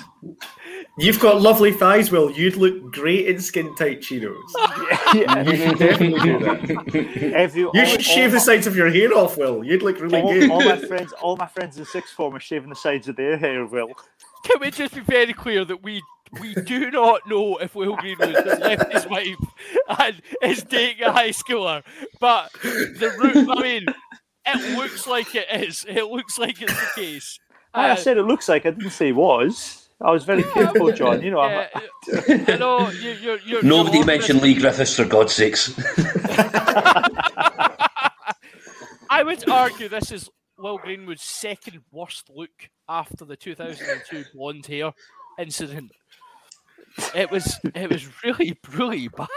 You've 0.99 1.19
got 1.19 1.41
lovely 1.41 1.71
thighs, 1.71 2.11
Will. 2.11 2.29
You'd 2.29 2.57
look 2.57 2.91
great 2.91 3.25
in 3.27 3.39
skin 3.39 3.73
tight 3.75 4.01
chinos. 4.01 4.37
Yeah, 5.15 5.41
You 5.41 5.55
should 5.57 5.79
definitely 5.79 6.19
do 6.19 6.39
that. 6.39 7.33
every, 7.33 7.61
You 7.61 7.69
all- 7.69 7.85
should 7.85 8.03
shave 8.03 8.31
the 8.31 8.37
my- 8.37 8.43
sides 8.43 8.67
of 8.67 8.75
your 8.75 8.91
hair 8.91 9.13
off, 9.13 9.37
Will. 9.37 9.63
You'd 9.63 9.81
look 9.81 9.99
really 9.99 10.21
all, 10.21 10.33
good. 10.33 10.51
all 10.51 10.63
my 10.63 10.77
friends, 10.77 11.13
all 11.13 11.37
my 11.37 11.47
friends 11.47 11.77
in 11.79 11.85
sixth 11.85 12.13
form 12.13 12.35
are 12.35 12.39
shaving 12.39 12.69
the 12.69 12.75
sides 12.75 13.07
of 13.07 13.15
their 13.15 13.35
hair. 13.37 13.65
Will 13.65 13.89
Can 14.43 14.59
we 14.61 14.69
just 14.69 14.93
be 14.93 15.01
very 15.01 15.33
clear 15.33 15.65
that 15.65 15.81
we 15.81 16.03
we 16.39 16.53
do 16.55 16.91
not 16.91 17.21
know 17.27 17.57
if 17.57 17.75
Will 17.75 17.95
Greenwood 17.95 18.35
has 18.35 18.59
left 18.59 18.91
his 18.93 19.07
wife 19.09 19.35
and 19.99 20.21
is 20.41 20.63
dating 20.63 21.03
a 21.03 21.11
high 21.11 21.29
schooler, 21.29 21.83
but 22.19 22.51
the 22.61 23.13
root. 23.21 23.49
I 23.49 23.61
mean, 23.61 23.85
it 24.45 24.77
looks 24.77 25.07
like 25.07 25.33
it 25.35 25.47
is. 25.51 25.85
It 25.87 26.03
looks 26.05 26.37
like 26.37 26.61
it's 26.61 26.73
the 26.73 27.01
case. 27.01 27.39
I 27.73 27.89
Uh, 27.91 27.95
said 27.95 28.17
it 28.17 28.23
looks 28.23 28.47
like. 28.49 28.65
I 28.65 28.71
didn't 28.71 28.91
say 28.91 29.11
was. 29.11 29.81
I 30.01 30.11
was 30.11 30.25
very 30.25 30.43
careful, 30.43 30.91
John. 30.91 31.21
You 31.21 31.31
know, 31.31 31.39
I'm, 31.39 31.51
yeah, 31.51 32.43
I 32.49 32.57
know 32.57 32.89
you, 32.89 33.11
you're, 33.11 33.39
you're. 33.39 33.63
Nobody 33.63 33.97
you're 33.99 34.05
mentioned 34.05 34.41
Lee 34.41 34.53
Griffiths 34.53 34.95
for 34.95 35.05
God's 35.05 35.33
sakes. 35.33 35.73
I 39.09 39.23
would 39.23 39.47
argue 39.49 39.87
this 39.87 40.11
is 40.11 40.29
Will 40.57 40.77
Greenwood's 40.77 41.23
second 41.23 41.81
worst 41.91 42.29
look 42.33 42.69
after 42.89 43.23
the 43.25 43.35
2002 43.37 44.25
blonde 44.33 44.65
hair 44.65 44.91
incident. 45.39 45.91
It 47.13 47.29
was 47.31 47.59
it 47.63 47.89
was 47.89 48.07
really 48.23 48.57
really 48.71 49.07
bad, 49.09 49.27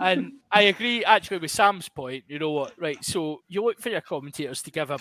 and 0.00 0.32
I 0.50 0.62
agree 0.62 1.04
actually 1.04 1.38
with 1.38 1.50
Sam's 1.50 1.88
point. 1.88 2.24
You 2.28 2.38
know 2.38 2.50
what? 2.50 2.72
Right, 2.78 3.02
so 3.04 3.42
you 3.48 3.64
look 3.64 3.80
for 3.80 3.88
your 3.90 4.00
commentators 4.00 4.62
to 4.62 4.70
give 4.70 4.90
a. 4.90 4.98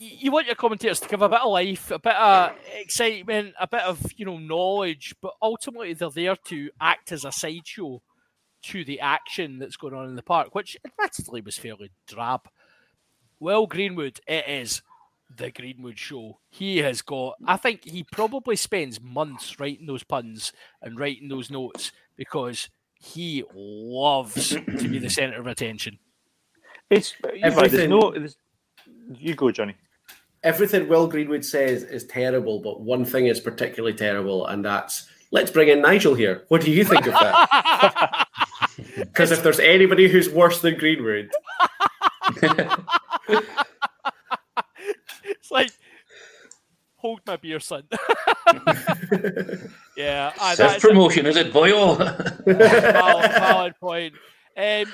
You 0.00 0.30
want 0.30 0.46
your 0.46 0.54
commentators 0.54 1.00
to 1.00 1.08
give 1.08 1.22
a 1.22 1.28
bit 1.28 1.40
of 1.40 1.50
life, 1.50 1.90
a 1.90 1.98
bit 1.98 2.14
of 2.14 2.52
excitement, 2.72 3.54
a 3.60 3.66
bit 3.66 3.82
of 3.82 4.00
you 4.16 4.24
know 4.24 4.38
knowledge, 4.38 5.14
but 5.20 5.34
ultimately 5.42 5.92
they're 5.92 6.10
there 6.10 6.36
to 6.46 6.70
act 6.80 7.12
as 7.12 7.24
a 7.24 7.32
sideshow 7.32 8.00
to 8.60 8.84
the 8.84 9.00
action 9.00 9.58
that's 9.58 9.76
going 9.76 9.94
on 9.94 10.08
in 10.08 10.16
the 10.16 10.22
park, 10.22 10.54
which 10.54 10.76
admittedly 10.84 11.40
was 11.40 11.58
fairly 11.58 11.90
drab. 12.06 12.48
Well, 13.40 13.66
Greenwood, 13.66 14.20
it 14.26 14.48
is 14.48 14.82
the 15.34 15.50
Greenwood 15.50 15.98
show. 15.98 16.38
He 16.50 16.78
has 16.78 17.02
got, 17.02 17.36
I 17.46 17.56
think 17.56 17.84
he 17.84 18.02
probably 18.04 18.56
spends 18.56 19.00
months 19.00 19.58
writing 19.60 19.86
those 19.86 20.02
puns 20.04 20.52
and 20.82 20.98
writing 20.98 21.28
those 21.28 21.50
notes 21.50 21.92
because 22.16 22.68
he 22.94 23.44
loves 23.54 24.48
to 24.50 24.60
be 24.88 24.98
the 24.98 25.10
centre 25.10 25.38
of 25.38 25.46
attention. 25.46 25.98
it's 26.90 27.14
uh, 27.24 27.28
you're 27.32 27.50
there's 27.50 27.54
Everything- 27.74 27.90
no. 27.90 28.26
You 29.18 29.34
go, 29.34 29.50
Johnny. 29.50 29.74
Everything 30.42 30.88
Will 30.88 31.06
Greenwood 31.08 31.44
says 31.44 31.82
is 31.82 32.04
terrible, 32.06 32.60
but 32.60 32.80
one 32.80 33.04
thing 33.04 33.26
is 33.26 33.40
particularly 33.40 33.94
terrible, 33.96 34.46
and 34.46 34.64
that's 34.64 35.08
let's 35.32 35.50
bring 35.50 35.68
in 35.68 35.82
Nigel 35.82 36.14
here. 36.14 36.44
What 36.48 36.60
do 36.62 36.70
you 36.70 36.84
think 36.84 37.06
of 37.06 37.12
that? 37.14 38.26
Because 38.96 39.32
if 39.32 39.42
there's 39.42 39.58
anybody 39.58 40.08
who's 40.08 40.28
worse 40.28 40.60
than 40.60 40.76
Greenwood, 40.78 41.30
It's 45.40 45.50
like, 45.50 45.70
hold 46.96 47.20
my 47.26 47.36
beer, 47.36 47.60
son. 47.60 47.84
yeah, 49.96 50.32
I, 50.40 50.54
Self 50.54 50.72
that's 50.72 50.84
a 50.84 50.88
promotion, 50.88 51.26
is 51.26 51.36
it, 51.36 51.52
boyo? 51.52 51.98
valid, 52.44 53.30
valid 53.32 53.74
point. 53.80 54.14
Um, 54.56 54.92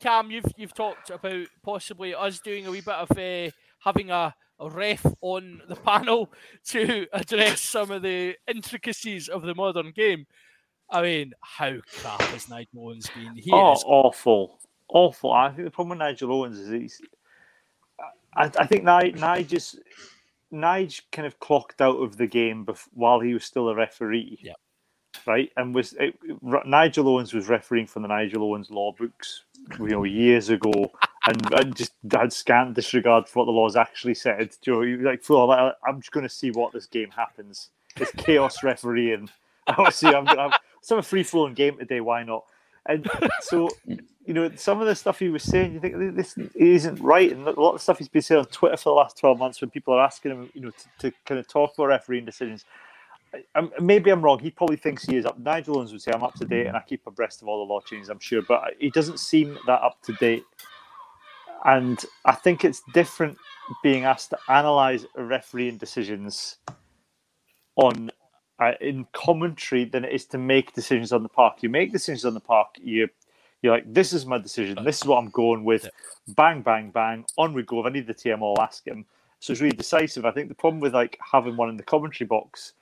Cam, 0.00 0.30
you've 0.30 0.52
you've 0.56 0.74
talked 0.74 1.10
about 1.10 1.46
possibly 1.62 2.14
us 2.14 2.40
doing 2.40 2.66
a 2.66 2.70
wee 2.70 2.80
bit 2.80 2.94
of 2.94 3.10
uh, 3.18 3.50
having 3.80 4.10
a, 4.10 4.34
a 4.60 4.70
ref 4.70 5.04
on 5.20 5.62
the 5.68 5.76
panel 5.76 6.30
to 6.66 7.06
address 7.12 7.60
some 7.60 7.90
of 7.90 8.02
the 8.02 8.36
intricacies 8.46 9.28
of 9.28 9.42
the 9.42 9.54
modern 9.54 9.92
game. 9.92 10.26
I 10.90 11.02
mean, 11.02 11.32
how 11.40 11.78
crap 12.00 12.22
has 12.22 12.48
Nigel 12.48 12.86
Owens 12.86 13.10
been? 13.14 13.34
He 13.36 13.50
oh, 13.52 13.72
is 13.72 13.84
awful, 13.86 14.58
awful. 14.88 15.32
I 15.32 15.50
think 15.50 15.64
the 15.64 15.70
problem 15.70 15.90
with 15.90 15.98
Nigel 15.98 16.32
Owens 16.32 16.58
is 16.58 16.70
he's. 16.70 17.02
I, 18.38 18.50
I 18.58 18.66
think 18.66 18.84
Nige, 18.84 19.46
just 19.48 19.80
Nige 20.52 21.02
kind 21.12 21.26
of 21.26 21.38
clocked 21.40 21.80
out 21.80 21.96
of 21.96 22.16
the 22.16 22.26
game 22.26 22.64
bef- 22.64 22.88
while 22.94 23.20
he 23.20 23.34
was 23.34 23.44
still 23.44 23.68
a 23.68 23.74
referee. 23.74 24.38
Yep. 24.42 24.56
Right, 25.26 25.50
and 25.56 25.74
was 25.74 25.94
it, 25.94 26.16
R- 26.46 26.62
Nigel 26.64 27.08
Owens 27.08 27.34
was 27.34 27.48
refereeing 27.48 27.86
from 27.86 28.02
the 28.02 28.08
Nigel 28.08 28.44
Owens 28.44 28.70
law 28.70 28.92
books, 28.92 29.42
you 29.78 29.88
know, 29.88 30.04
years 30.04 30.48
ago, 30.48 30.92
and, 31.26 31.54
and 31.54 31.76
just 31.76 31.92
had 32.12 32.32
scant 32.32 32.74
disregard 32.74 33.28
for 33.28 33.40
what 33.40 33.46
the 33.46 33.52
laws 33.52 33.74
actually 33.74 34.14
said. 34.14 34.54
You 34.64 34.72
know, 34.74 34.82
he 34.82 34.96
was 34.96 35.04
like, 35.04 35.22
"Fool, 35.24 35.50
I'm 35.50 36.00
just 36.00 36.12
going 36.12 36.26
to 36.28 36.32
see 36.32 36.50
what 36.52 36.72
this 36.72 36.86
game 36.86 37.10
happens. 37.10 37.70
It's 37.96 38.12
chaos 38.12 38.62
refereeing. 38.62 39.28
I 39.66 39.74
want 39.76 39.90
to 39.90 39.96
see. 39.96 40.06
I'm 40.06 40.24
going 40.24 40.36
to 40.36 40.42
have 40.44 40.52
let's 40.76 40.88
have 40.90 40.98
a 40.98 41.02
free 41.02 41.24
flowing 41.24 41.54
game 41.54 41.78
today. 41.78 42.00
Why 42.00 42.22
not?" 42.22 42.44
And 42.88 43.08
so, 43.40 43.68
you 43.86 44.34
know, 44.34 44.50
some 44.56 44.80
of 44.80 44.86
the 44.86 44.94
stuff 44.94 45.18
he 45.18 45.28
was 45.28 45.42
saying, 45.42 45.74
you 45.74 45.80
think 45.80 46.16
this 46.16 46.36
isn't 46.54 46.98
right. 47.00 47.30
And 47.30 47.46
a 47.46 47.60
lot 47.60 47.74
of 47.74 47.82
stuff 47.82 47.98
he's 47.98 48.08
been 48.08 48.22
saying 48.22 48.40
on 48.40 48.46
Twitter 48.46 48.78
for 48.78 48.90
the 48.90 48.94
last 48.94 49.18
12 49.18 49.38
months 49.38 49.60
when 49.60 49.70
people 49.70 49.94
are 49.94 50.02
asking 50.04 50.32
him, 50.32 50.50
you 50.54 50.62
know, 50.62 50.70
to, 50.70 51.10
to 51.10 51.16
kind 51.26 51.38
of 51.38 51.46
talk 51.46 51.74
about 51.74 51.86
refereeing 51.86 52.24
decisions. 52.24 52.64
I, 53.54 53.68
maybe 53.78 54.10
I'm 54.10 54.22
wrong. 54.22 54.38
He 54.38 54.50
probably 54.50 54.76
thinks 54.76 55.04
he 55.04 55.16
is 55.16 55.26
up. 55.26 55.38
Nigel 55.38 55.76
Owens 55.76 55.92
would 55.92 56.00
say, 56.00 56.12
I'm 56.14 56.22
up 56.22 56.34
to 56.36 56.46
date 56.46 56.66
and 56.66 56.76
I 56.76 56.80
keep 56.80 57.06
abreast 57.06 57.42
of 57.42 57.48
all 57.48 57.64
the 57.64 57.72
law 57.72 57.80
changes, 57.82 58.08
I'm 58.08 58.18
sure. 58.20 58.40
But 58.40 58.74
he 58.78 58.90
doesn't 58.90 59.20
seem 59.20 59.58
that 59.66 59.82
up 59.82 60.00
to 60.04 60.14
date. 60.14 60.44
And 61.66 62.02
I 62.24 62.34
think 62.34 62.64
it's 62.64 62.82
different 62.94 63.36
being 63.82 64.04
asked 64.04 64.30
to 64.30 64.38
analyze 64.48 65.04
refereeing 65.14 65.76
decisions 65.76 66.56
on 67.76 68.10
uh, 68.58 68.72
in 68.80 69.06
commentary 69.12 69.84
than 69.84 70.04
it 70.04 70.12
is 70.12 70.24
to 70.26 70.38
make 70.38 70.72
decisions 70.72 71.12
on 71.12 71.22
the 71.22 71.28
park. 71.28 71.62
You 71.62 71.68
make 71.68 71.92
decisions 71.92 72.24
on 72.24 72.34
the 72.34 72.40
park. 72.40 72.76
You 72.80 73.08
you're 73.62 73.74
like, 73.74 73.92
this 73.92 74.12
is 74.12 74.24
my 74.24 74.38
decision. 74.38 74.84
This 74.84 74.98
is 74.98 75.04
what 75.04 75.18
I'm 75.18 75.30
going 75.30 75.64
with. 75.64 75.88
Bang, 76.28 76.62
bang, 76.62 76.90
bang. 76.90 77.24
On 77.36 77.52
we 77.52 77.62
go. 77.62 77.80
If 77.80 77.86
I 77.86 77.90
need 77.90 78.06
the 78.06 78.14
TM, 78.14 78.40
I'll 78.40 78.62
ask 78.62 78.86
him. 78.86 79.04
So 79.40 79.52
it's 79.52 79.60
really 79.60 79.76
decisive. 79.76 80.24
I 80.24 80.30
think 80.30 80.48
the 80.48 80.54
problem 80.54 80.80
with 80.80 80.94
like 80.94 81.18
having 81.20 81.56
one 81.56 81.68
in 81.68 81.76
the 81.76 81.82
commentary 81.82 82.26
box, 82.26 82.74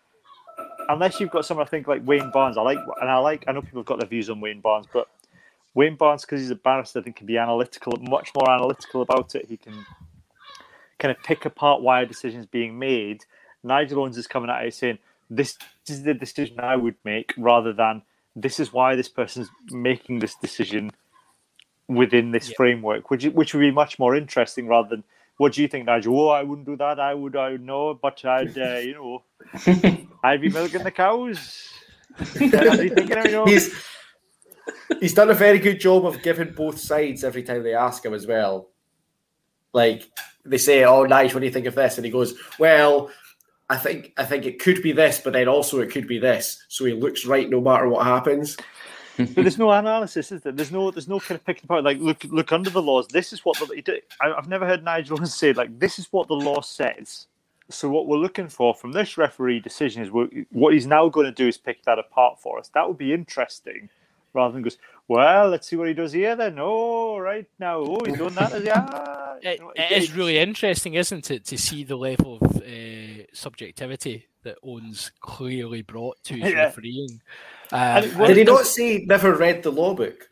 unless 0.89 1.19
you've 1.19 1.31
got 1.31 1.47
someone 1.47 1.67
I 1.67 1.71
think 1.71 1.87
like 1.87 2.07
Wayne 2.07 2.31
Barnes, 2.31 2.59
I 2.59 2.63
like, 2.63 2.79
and 3.01 3.11
I 3.11 3.17
like. 3.19 3.45
I 3.49 3.53
know 3.53 3.63
people 3.63 3.81
have 3.81 3.87
got 3.87 4.01
their 4.01 4.09
views 4.09 4.29
on 4.29 4.41
Wayne 4.41 4.61
Barnes, 4.61 4.87
but 4.93 5.09
Wayne 5.75 5.97
Barnes, 5.97 6.23
because 6.23 6.41
he's 6.41 6.51
a 6.51 6.57
barrister, 6.57 7.01
I 7.01 7.03
think 7.03 7.17
can 7.17 7.27
be 7.27 7.39
analytical, 7.39 7.95
much 8.01 8.31
more 8.35 8.51
analytical 8.51 9.03
about 9.03 9.35
it. 9.35 9.47
He 9.47 9.57
can 9.57 9.75
kind 10.99 11.15
of 11.15 11.23
pick 11.23 11.45
apart 11.45 11.83
why 11.83 12.03
a 12.03 12.07
decision 12.07 12.41
is 12.41 12.47
being 12.47 12.79
made. 12.79 13.25
Nigel 13.63 14.01
Owens 14.01 14.17
is 14.17 14.27
coming 14.27 14.51
at 14.51 14.65
it 14.65 14.75
saying, 14.75 14.99
"This 15.31 15.59
is 15.89 16.03
the 16.03 16.15
decision 16.15 16.61
I 16.61 16.77
would 16.77 16.97
make," 17.05 17.33
rather 17.37 17.73
than 17.73 18.03
"This 18.35 18.61
is 18.61 18.73
why 18.73 18.95
this 18.97 19.09
person's 19.09 19.49
making 19.71 20.19
this 20.21 20.35
decision 20.37 20.91
within 21.89 22.31
this 22.33 22.51
Yeah. 22.51 22.57
framework," 22.57 23.11
which 23.11 23.25
which 23.27 23.55
would 23.55 23.61
be 23.61 23.71
much 23.71 23.99
more 23.99 24.15
interesting 24.17 24.67
rather 24.69 24.89
than. 24.89 25.05
What 25.39 25.53
do 25.53 25.61
you 25.61 25.69
think, 25.69 25.85
Nigel? 25.85 26.19
Oh, 26.19 26.29
I 26.31 26.43
wouldn't 26.43 26.67
do 26.67 26.77
that. 26.77 26.99
I 26.99 27.13
would, 27.13 27.37
I 27.37 27.51
would 27.51 27.63
know, 27.63 27.93
but 27.93 28.25
I'd, 28.25 28.57
uh, 28.57 28.77
you 28.79 28.95
know, 28.95 29.23
I'd 30.25 30.41
be 30.41 30.49
milking 30.49 30.83
the 30.83 30.91
cows. 30.91 31.69
I'd 32.19 32.81
be 32.81 32.89
thinking, 32.89 33.19
you 33.27 33.33
know, 33.33 33.45
He's 33.45 33.71
he's 34.99 35.13
done 35.13 35.29
a 35.29 35.35
very 35.35 35.59
good 35.59 35.79
job 35.79 36.07
of 36.07 36.23
giving 36.23 36.53
both 36.55 36.79
sides 36.79 37.23
every 37.23 37.43
time 37.43 37.63
they 37.63 37.75
ask 37.75 38.03
him 38.03 38.15
as 38.15 38.27
well. 38.27 38.71
Like 39.75 40.05
they 40.47 40.57
say, 40.57 40.85
"Oh, 40.85 41.05
nice. 41.05 41.35
What 41.35 41.41
do 41.41 41.47
you 41.47 41.53
think 41.53 41.67
of 41.67 41.75
this?" 41.75 41.99
And 41.99 42.07
he 42.07 42.11
goes, 42.11 42.33
"Well, 42.59 43.11
I 43.69 43.77
think 43.77 44.13
I 44.17 44.25
think 44.25 44.47
it 44.47 44.59
could 44.61 44.83
be 44.83 44.93
this, 44.93 45.21
but 45.23 45.33
then 45.33 45.49
also 45.49 45.81
it 45.81 45.91
could 45.91 46.07
be 46.07 46.19
this." 46.19 46.65
So 46.69 46.85
he 46.85 46.93
looks 46.93 47.27
right 47.27 47.49
no 47.51 47.61
matter 47.61 47.89
what 47.89 48.07
happens. 48.07 48.57
But 49.17 49.35
there's 49.35 49.57
no 49.57 49.71
analysis, 49.71 50.31
is 50.31 50.43
there? 50.43 50.53
There's 50.53 50.71
no, 50.71 50.91
there's 50.91 51.09
no 51.09 51.19
kind 51.21 51.39
of 51.41 51.45
picking 51.47 51.65
apart. 51.65 51.85
Like, 51.85 51.99
look, 52.01 52.23
look 52.25 52.53
under 52.53 52.69
the 52.69 52.83
laws. 52.83 53.09
This 53.09 53.33
is 53.33 53.45
what 53.47 53.57
the. 53.59 54.03
I- 54.21 54.33
I've 54.33 54.49
never 54.49 54.67
heard 54.67 54.85
Nigel 54.85 55.17
say 55.27 55.53
like, 55.55 55.79
this 55.79 55.99
is 55.99 56.07
what 56.13 56.29
the 56.29 56.35
law 56.35 56.61
says. 56.61 57.27
So 57.71 57.89
what 57.89 58.07
we're 58.07 58.19
looking 58.19 58.47
for 58.49 58.75
from 58.75 58.93
this 58.93 59.17
referee 59.17 59.61
decision 59.61 60.03
is 60.03 60.11
we're, 60.11 60.29
what 60.53 60.73
he's 60.75 60.87
now 60.87 61.09
going 61.09 61.25
to 61.27 61.33
do 61.33 61.49
is 61.49 61.57
pick 61.59 61.83
that 61.85 61.99
apart 61.99 62.39
for 62.41 62.59
us. 62.61 62.69
That 62.75 62.87
would 62.87 62.99
be 62.99 63.13
interesting, 63.15 63.89
rather 64.35 64.53
than 64.53 64.63
goes, 64.63 64.77
well, 65.09 65.49
let's 65.49 65.67
see 65.67 65.77
what 65.77 65.89
he 65.89 65.95
does 65.95 66.13
here. 66.13 66.37
Then, 66.37 66.59
oh, 66.61 67.17
right 67.19 67.47
now, 67.59 67.79
oh, 67.79 68.05
he's 68.05 68.19
done 68.19 68.35
that. 68.35 68.53
Is 68.53 68.63
he? 68.65 68.71
Ah, 68.71 69.35
It, 69.43 69.61
it 69.77 69.93
is 69.93 70.05
it's- 70.05 70.11
really 70.11 70.39
interesting, 70.39 70.93
isn't 70.95 71.31
it, 71.31 71.45
to 71.47 71.57
see 71.59 71.83
the 71.85 71.97
level 71.97 72.39
of 72.41 72.57
uh, 72.59 72.61
subjectivity 73.37 74.27
that 74.45 74.57
Owens 74.63 75.13
clearly 75.21 75.83
brought 75.83 76.17
to 76.25 76.35
his 76.39 76.53
Yeah. 76.53 76.65
refereeing. 76.65 77.21
Um, 77.73 77.79
And 77.81 78.05
it 78.05 78.11
and 78.13 78.21
was- 78.21 78.29
Did 78.29 78.37
he 78.39 78.45
not 78.45 78.65
say 78.67 79.05
never 79.07 79.35
read 79.35 79.63
the 79.63 79.71
law 79.73 79.95
book? 79.95 80.31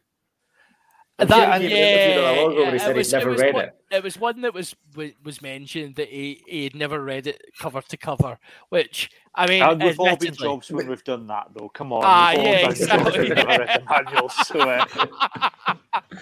I'm 1.16 1.28
that, 1.28 1.36
sure 1.36 1.46
yeah, 1.46 1.58
he 1.60 1.68
gave 1.68 1.78
an 1.78 1.92
interview 1.92 2.22
not 2.22 2.36
long 2.36 2.52
ago 2.52 2.62
where 2.62 2.70
he 2.70 2.76
it 2.76 2.96
was- 2.96 3.10
he'd 3.12 3.24
was 3.24 3.42
one, 3.42 3.64
it. 3.64 3.74
It 3.92 4.02
was 4.02 4.18
one 4.18 4.40
that 4.40 4.52
was 4.54 4.74
was, 4.96 5.10
was 5.22 5.40
mentioned 5.42 5.94
that 5.94 6.08
he, 6.08 6.42
he 6.48 6.64
had 6.64 6.74
never 6.74 7.04
read 7.04 7.28
it 7.28 7.40
cover 7.60 7.80
to 7.82 7.96
cover, 7.96 8.38
which 8.70 9.10
I 9.36 9.46
mean, 9.48 9.62
And 9.62 9.80
we've 9.80 10.00
all 10.00 10.16
been 10.16 10.34
jobs 10.34 10.70
when 10.72 10.88
we've 10.88 11.04
done 11.04 11.28
that, 11.28 11.48
though. 11.54 11.68
Come 11.68 11.92
on. 11.92 12.02
Ah, 12.04 12.30
we've 12.36 12.38
all 12.40 12.44
yeah, 12.46 12.62
done 12.62 12.74
jobs 12.74 12.80
when 12.80 12.90
exactly. 13.00 13.20
we've 13.20 13.36
never 13.36 13.64
read 13.64 13.80
the 13.80 14.04
manual, 14.04 14.28
so, 14.28 14.60
uh, 14.60 15.74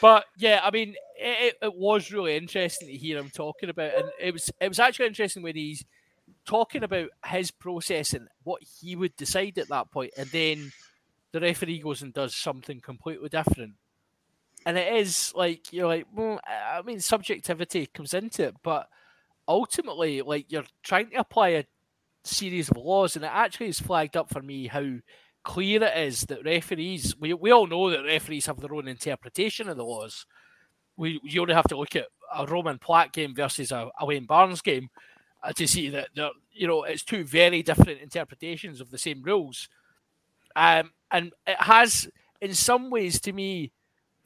but 0.00 0.24
yeah, 0.36 0.60
I 0.62 0.70
mean, 0.70 0.94
it, 1.16 1.56
it, 1.60 1.74
was 1.74 2.12
really 2.12 2.36
interesting 2.36 2.88
to 2.88 2.96
hear 2.96 3.18
him 3.18 3.30
talking 3.30 3.68
about, 3.68 3.94
and 3.94 4.10
it 4.20 4.32
was 4.32 4.50
it 4.60 4.68
was 4.68 4.78
actually 4.78 5.06
interesting 5.06 5.42
when 5.42 5.56
he's 5.56 5.84
talking 6.46 6.82
about 6.82 7.08
his 7.26 7.50
process 7.50 8.12
and 8.12 8.28
what 8.44 8.62
he 8.80 8.96
would 8.96 9.16
decide 9.16 9.58
at 9.58 9.68
that 9.68 9.90
point, 9.90 10.12
and 10.16 10.28
then 10.28 10.72
the 11.32 11.40
referee 11.40 11.80
goes 11.80 12.02
and 12.02 12.14
does 12.14 12.34
something 12.34 12.80
completely 12.80 13.28
different. 13.28 13.74
And 14.66 14.76
it 14.76 14.92
is 14.94 15.32
like 15.34 15.72
you're 15.72 15.88
like, 15.88 16.06
hmm, 16.08 16.18
well, 16.18 16.40
I 16.46 16.82
mean, 16.82 17.00
subjectivity 17.00 17.86
comes 17.86 18.14
into 18.14 18.44
it, 18.44 18.56
but 18.62 18.88
ultimately, 19.46 20.22
like 20.22 20.50
you're 20.50 20.64
trying 20.82 21.10
to 21.10 21.16
apply 21.16 21.48
a 21.50 21.64
series 22.24 22.70
of 22.70 22.76
laws, 22.76 23.16
and 23.16 23.24
it 23.24 23.30
actually 23.32 23.68
is 23.68 23.80
flagged 23.80 24.16
up 24.16 24.30
for 24.30 24.42
me 24.42 24.66
how 24.66 24.98
clear 25.48 25.82
it 25.82 25.96
is 25.96 26.20
that 26.26 26.44
referees. 26.44 27.16
We, 27.18 27.32
we 27.32 27.50
all 27.52 27.66
know 27.66 27.88
that 27.90 28.04
referees 28.04 28.44
have 28.46 28.60
their 28.60 28.74
own 28.74 28.86
interpretation 28.86 29.70
of 29.70 29.78
the 29.78 29.84
laws. 29.84 30.26
We 30.98 31.20
you 31.24 31.40
only 31.40 31.54
have 31.54 31.68
to 31.68 31.78
look 31.78 31.96
at 31.96 32.08
a 32.36 32.46
Romain 32.46 32.78
Poite 32.78 33.12
game 33.12 33.34
versus 33.34 33.72
a, 33.72 33.88
a 33.98 34.04
Wayne 34.04 34.26
Barnes 34.26 34.60
game 34.60 34.90
uh, 35.42 35.52
to 35.54 35.66
see 35.66 35.88
that 35.88 36.08
you 36.52 36.66
know 36.66 36.82
it's 36.84 37.02
two 37.02 37.24
very 37.24 37.62
different 37.62 38.02
interpretations 38.02 38.82
of 38.82 38.90
the 38.90 38.98
same 38.98 39.22
rules. 39.22 39.70
Um, 40.54 40.92
and 41.10 41.32
it 41.46 41.56
has, 41.60 42.10
in 42.42 42.52
some 42.52 42.90
ways, 42.90 43.18
to 43.22 43.32
me, 43.32 43.72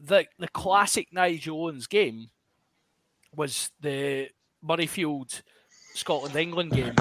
the 0.01 0.27
the 0.41 0.49
classic 0.49 1.07
Nigel 1.13 1.63
Owens 1.63 1.87
game 1.87 2.31
was 3.33 3.71
the 3.81 4.29
Murrayfield 4.65 5.43
Scotland 5.95 6.35
England 6.35 6.73
game, 6.73 6.97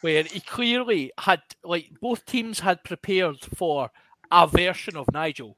where 0.00 0.22
he 0.22 0.40
clearly 0.40 1.12
had 1.18 1.42
like 1.62 1.90
both 2.00 2.24
teams 2.24 2.60
had 2.60 2.84
prepared 2.84 3.38
for 3.56 3.90
a 4.30 4.46
version 4.46 4.96
of 4.96 5.06
Nigel. 5.12 5.56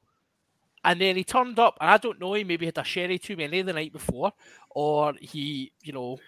And 0.85 0.99
then 0.99 1.15
he 1.15 1.23
turned 1.23 1.59
up, 1.59 1.77
and 1.79 1.89
I 1.89 1.97
don't 1.97 2.19
know, 2.19 2.33
he 2.33 2.43
maybe 2.43 2.65
had 2.65 2.77
a 2.77 2.83
sherry 2.83 3.17
too 3.17 3.37
many 3.37 3.61
the 3.61 3.71
night 3.71 3.93
before, 3.93 4.33
or 4.71 5.13
he, 5.21 5.71
you 5.81 5.93
know, 5.93 6.19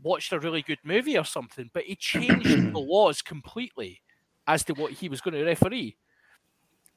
watched 0.00 0.32
a 0.32 0.38
really 0.38 0.62
good 0.62 0.78
movie 0.84 1.18
or 1.18 1.24
something, 1.24 1.68
but 1.72 1.82
he 1.82 1.96
changed 1.96 2.48
the 2.72 2.78
laws 2.78 3.20
completely 3.20 4.00
as 4.46 4.62
to 4.64 4.74
what 4.74 4.92
he 4.92 5.08
was 5.08 5.20
going 5.20 5.34
to 5.34 5.44
referee. 5.44 5.96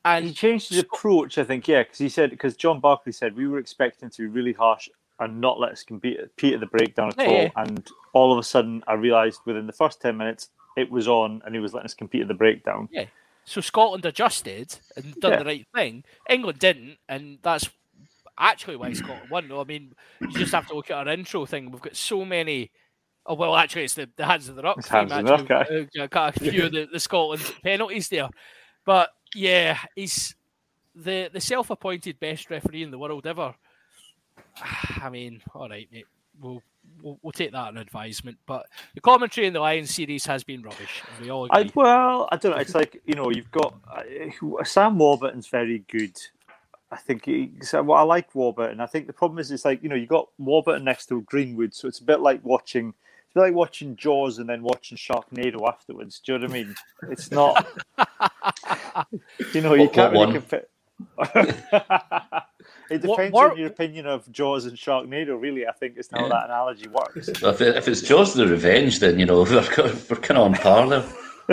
And 0.05 0.25
he 0.25 0.33
changed 0.33 0.69
his 0.69 0.79
approach, 0.79 1.37
I 1.37 1.43
think, 1.43 1.67
yeah, 1.67 1.83
because 1.83 1.99
he 1.99 2.09
said 2.09 2.29
because 2.31 2.55
John 2.55 2.79
Barclay 2.79 3.11
said 3.11 3.35
we 3.35 3.47
were 3.47 3.59
expecting 3.59 4.09
to 4.09 4.21
be 4.21 4.27
really 4.27 4.53
harsh 4.53 4.87
and 5.21 5.39
not 5.39 5.59
let 5.59 5.71
us 5.71 5.83
compete, 5.83 6.17
compete 6.19 6.55
at 6.55 6.59
the 6.59 6.65
breakdown 6.65 7.09
at 7.09 7.17
Yeah, 7.17 7.25
all, 7.25 7.41
yeah. 7.43 7.49
and 7.55 7.87
all 8.13 8.33
of 8.33 8.39
a 8.39 8.43
sudden 8.43 8.83
I 8.87 8.93
realised 8.93 9.41
within 9.45 9.67
the 9.67 9.73
first 9.73 10.01
ten 10.01 10.17
minutes 10.17 10.49
it 10.75 10.91
was 10.91 11.07
on 11.07 11.41
and 11.45 11.55
he 11.55 11.61
was 11.61 11.73
letting 11.73 11.85
us 11.85 11.93
compete 11.93 12.21
at 12.21 12.27
the 12.27 12.33
breakdown. 12.33 12.89
Yeah. 12.91 13.05
So 13.45 13.61
Scotland 13.61 14.05
adjusted 14.05 14.77
and 14.95 15.15
done 15.15 15.31
Yeah. 15.31 15.39
the 15.39 15.45
right 15.45 15.67
thing. 15.73 16.03
England 16.29 16.59
didn't, 16.59 16.97
and 17.07 17.39
that's 17.41 17.69
actually 18.37 18.75
why 18.75 18.93
Scotland 18.93 19.29
won. 19.29 19.47
No, 19.47 19.61
I 19.61 19.63
mean, 19.63 19.93
you 20.19 20.31
just 20.31 20.53
have 20.53 20.67
to 20.67 20.75
look 20.75 20.91
at 20.91 21.07
our 21.07 21.13
intro 21.13 21.45
thing. 21.45 21.71
We've 21.71 21.81
got 21.81 21.95
so 21.95 22.25
many. 22.25 22.71
Oh 23.25 23.35
well, 23.35 23.55
actually, 23.55 23.83
it's 23.83 23.93
the, 23.93 24.09
the 24.15 24.25
hands 24.25 24.49
of 24.49 24.55
the 24.55 24.63
rock. 24.63 24.77
It's 24.79 24.87
hands 24.87 25.11
in 25.11 25.25
the. 25.25 25.31
Rock. 25.31 25.51
Uh, 25.51 26.07
got 26.07 26.37
a 26.37 26.39
few 26.39 26.65
of 26.65 26.71
the, 26.71 26.87
the 26.91 26.99
Scotland 26.99 27.41
penalties 27.63 28.09
there, 28.09 28.29
but 28.85 29.09
yeah, 29.35 29.77
he's 29.95 30.35
the 30.95 31.29
the 31.31 31.41
self-appointed 31.41 32.19
best 32.19 32.49
referee 32.49 32.83
in 32.83 32.91
the 32.91 32.99
world 32.99 33.27
ever. 33.27 33.55
I 35.01 35.09
mean, 35.09 35.41
all 35.53 35.69
right, 35.69 35.87
mate. 35.91 36.05
We'll, 36.39 36.63
we'll 37.03 37.19
we'll 37.21 37.31
take 37.33 37.51
that 37.51 37.69
an 37.71 37.77
advisement, 37.77 38.37
but 38.47 38.65
the 38.95 39.01
commentary 39.01 39.45
in 39.47 39.53
the 39.53 39.59
Lions 39.59 39.93
series 39.93 40.25
has 40.25 40.43
been 40.43 40.61
rubbish. 40.63 41.03
and 41.15 41.25
We 41.25 41.29
all 41.31 41.45
agree. 41.45 41.65
I, 41.65 41.71
well, 41.75 42.27
I 42.31 42.37
don't 42.37 42.51
know. 42.53 42.57
It's 42.57 42.73
like 42.73 43.01
you 43.05 43.15
know, 43.15 43.29
you've 43.29 43.51
got 43.51 43.75
uh, 43.93 44.63
Sam 44.63 44.97
Warburton's 44.97 45.47
very 45.47 45.79
good. 45.91 46.17
I 46.89 46.97
think 46.97 47.25
he, 47.25 47.51
so 47.61 47.83
well, 47.83 47.97
I 47.99 48.01
like 48.03 48.33
Warburton. 48.33 48.79
I 48.79 48.85
think 48.85 49.07
the 49.07 49.13
problem 49.13 49.39
is, 49.39 49.51
it's 49.51 49.65
like 49.65 49.83
you 49.83 49.89
know, 49.89 49.95
you 49.95 50.07
got 50.07 50.29
Warburton 50.39 50.83
next 50.85 51.07
to 51.07 51.21
Greenwood, 51.23 51.73
so 51.75 51.87
it's 51.87 51.99
a 51.99 52.03
bit 52.03 52.21
like 52.21 52.43
watching. 52.43 52.93
It's 53.27 53.35
a 53.35 53.39
bit 53.39 53.41
like 53.47 53.53
watching 53.53 53.95
Jaws 53.95 54.39
and 54.39 54.49
then 54.49 54.63
watching 54.63 54.97
Sharknado 54.97 55.67
afterwards. 55.67 56.19
Do 56.25 56.33
you 56.33 56.39
know 56.39 56.45
what 56.47 56.51
I 56.51 56.53
mean? 56.53 56.75
It's 57.11 57.29
not. 57.31 57.67
you 59.53 59.61
know, 59.61 59.73
you 59.73 59.81
What- 59.83 59.93
can't 59.93 60.13
what 60.13 60.29
really 60.29 60.39
one? 60.39 60.41
compare. 60.41 60.65
it 62.91 63.01
depends 63.01 63.33
what- 63.33 63.51
on 63.51 63.57
your 63.57 63.67
opinion 63.67 64.05
of 64.05 64.29
Jaws 64.31 64.65
and 64.65 64.77
Sharknado. 64.77 65.39
Really, 65.39 65.65
I 65.67 65.71
think 65.71 65.97
is 65.97 66.09
how 66.11 66.27
that 66.27 66.45
analogy 66.45 66.87
works. 66.87 67.27
If, 67.29 67.61
it, 67.61 67.75
if 67.77 67.87
it's 67.87 68.01
Jaws 68.01 68.33
the 68.33 68.47
Revenge, 68.47 68.99
then 68.99 69.19
you 69.19 69.25
know 69.25 69.41
we're, 69.43 69.61
we're 69.77 70.17
kind 70.17 70.37
of 70.37 70.45
on 70.45 70.53
par 70.53 70.87
there. 70.89 71.03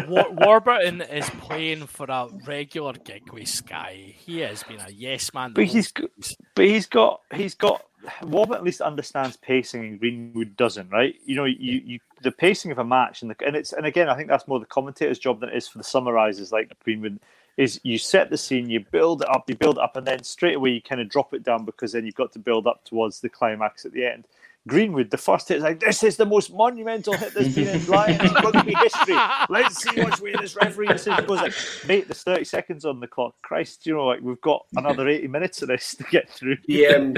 War- 0.06 0.30
Warburton 0.30 1.00
is 1.02 1.28
playing 1.40 1.86
for 1.86 2.06
a 2.08 2.28
regular 2.46 2.92
gig 2.92 3.32
with 3.32 3.48
Sky. 3.48 4.14
He 4.16 4.40
has 4.40 4.62
been 4.62 4.80
a 4.80 4.90
yes 4.90 5.32
man. 5.34 5.52
But 5.54 5.64
he's 5.64 5.92
whole 5.96 6.08
g- 6.20 6.34
But 6.54 6.66
he's 6.66 6.86
got 6.86 7.22
he's 7.34 7.54
got 7.54 7.84
Warburton 8.22 8.58
at 8.58 8.64
least 8.64 8.80
understands 8.80 9.36
pacing 9.36 9.80
and 9.84 9.98
Greenwood 9.98 10.56
doesn't, 10.56 10.90
right? 10.90 11.16
You 11.24 11.34
know, 11.36 11.46
you, 11.46 11.82
you 11.84 12.00
the 12.22 12.30
pacing 12.30 12.70
of 12.70 12.78
a 12.78 12.84
match 12.84 13.22
and 13.22 13.30
the 13.30 13.36
and 13.44 13.56
it's 13.56 13.72
and 13.72 13.86
again 13.86 14.08
I 14.08 14.14
think 14.14 14.28
that's 14.28 14.46
more 14.46 14.60
the 14.60 14.66
commentator's 14.66 15.18
job 15.18 15.40
than 15.40 15.48
it 15.48 15.56
is 15.56 15.66
for 15.66 15.78
the 15.78 15.84
summarizers 15.84 16.52
like 16.52 16.70
Greenwood 16.84 17.18
is 17.58 17.80
you 17.82 17.98
set 17.98 18.30
the 18.30 18.38
scene, 18.38 18.70
you 18.70 18.80
build 18.80 19.20
it 19.20 19.28
up, 19.28 19.50
you 19.50 19.56
build 19.56 19.78
it 19.78 19.82
up, 19.82 19.96
and 19.96 20.06
then 20.06 20.22
straight 20.22 20.54
away 20.54 20.70
you 20.70 20.80
kind 20.80 21.00
of 21.00 21.08
drop 21.08 21.34
it 21.34 21.42
down 21.42 21.64
because 21.64 21.92
then 21.92 22.06
you've 22.06 22.14
got 22.14 22.32
to 22.32 22.38
build 22.38 22.68
up 22.68 22.84
towards 22.84 23.20
the 23.20 23.28
climax 23.28 23.84
at 23.84 23.92
the 23.92 24.06
end. 24.06 24.26
Greenwood, 24.68 25.10
the 25.10 25.18
first 25.18 25.48
hit 25.48 25.56
is 25.56 25.62
like, 25.64 25.80
this 25.80 26.04
is 26.04 26.16
the 26.16 26.26
most 26.26 26.52
monumental 26.52 27.14
hit 27.14 27.34
there's 27.34 27.54
been 27.54 27.68
in 27.68 27.84
Lions 27.86 28.32
rugby 28.44 28.74
history. 28.82 29.16
Let's 29.48 29.82
see 29.82 30.00
which 30.00 30.20
way 30.20 30.34
this 30.40 30.54
referee 30.54 30.86
decision 30.88 31.26
goes. 31.26 31.38
Like, 31.38 31.54
mate, 31.86 32.06
there's 32.06 32.22
30 32.22 32.44
seconds 32.44 32.84
on 32.84 33.00
the 33.00 33.08
clock. 33.08 33.34
Christ, 33.42 33.86
you 33.86 33.94
know, 33.94 34.06
like 34.06 34.20
we've 34.20 34.40
got 34.40 34.64
another 34.76 35.08
80 35.08 35.26
minutes 35.28 35.62
of 35.62 35.68
this 35.68 35.96
to 35.96 36.04
get 36.04 36.30
through. 36.30 36.58
The 36.66 36.86
um, 36.86 37.14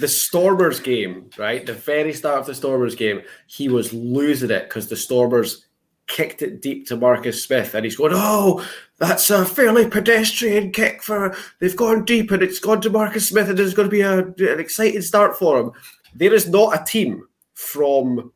the 0.00 0.08
Stormers 0.08 0.80
game, 0.80 1.30
right? 1.38 1.64
The 1.64 1.72
very 1.72 2.12
start 2.12 2.40
of 2.40 2.46
the 2.46 2.54
Stormers 2.54 2.94
game, 2.94 3.22
he 3.46 3.68
was 3.68 3.92
losing 3.92 4.50
it 4.50 4.68
because 4.68 4.88
the 4.88 4.96
Stormers 4.96 5.67
kicked 6.08 6.42
it 6.42 6.60
deep 6.60 6.86
to 6.88 6.96
Marcus 6.96 7.42
Smith, 7.42 7.74
and 7.74 7.84
he's 7.84 7.96
going, 7.96 8.12
"Oh, 8.14 8.66
that's 8.98 9.30
a 9.30 9.44
fairly 9.44 9.88
pedestrian 9.88 10.72
kick 10.72 11.02
for 11.02 11.36
they've 11.60 11.76
gone 11.76 12.04
deep, 12.04 12.30
and 12.30 12.42
it's 12.42 12.58
gone 12.58 12.80
to 12.80 12.90
Marcus 12.90 13.28
Smith, 13.28 13.48
and 13.48 13.58
there's 13.58 13.74
going 13.74 13.88
to 13.88 13.94
be 13.94 14.00
a, 14.00 14.18
an 14.18 14.60
exciting 14.60 15.02
start 15.02 15.38
for 15.38 15.60
him." 15.60 15.72
There 16.14 16.34
is 16.34 16.48
not 16.48 16.80
a 16.80 16.84
team 16.84 17.22
from 17.54 18.32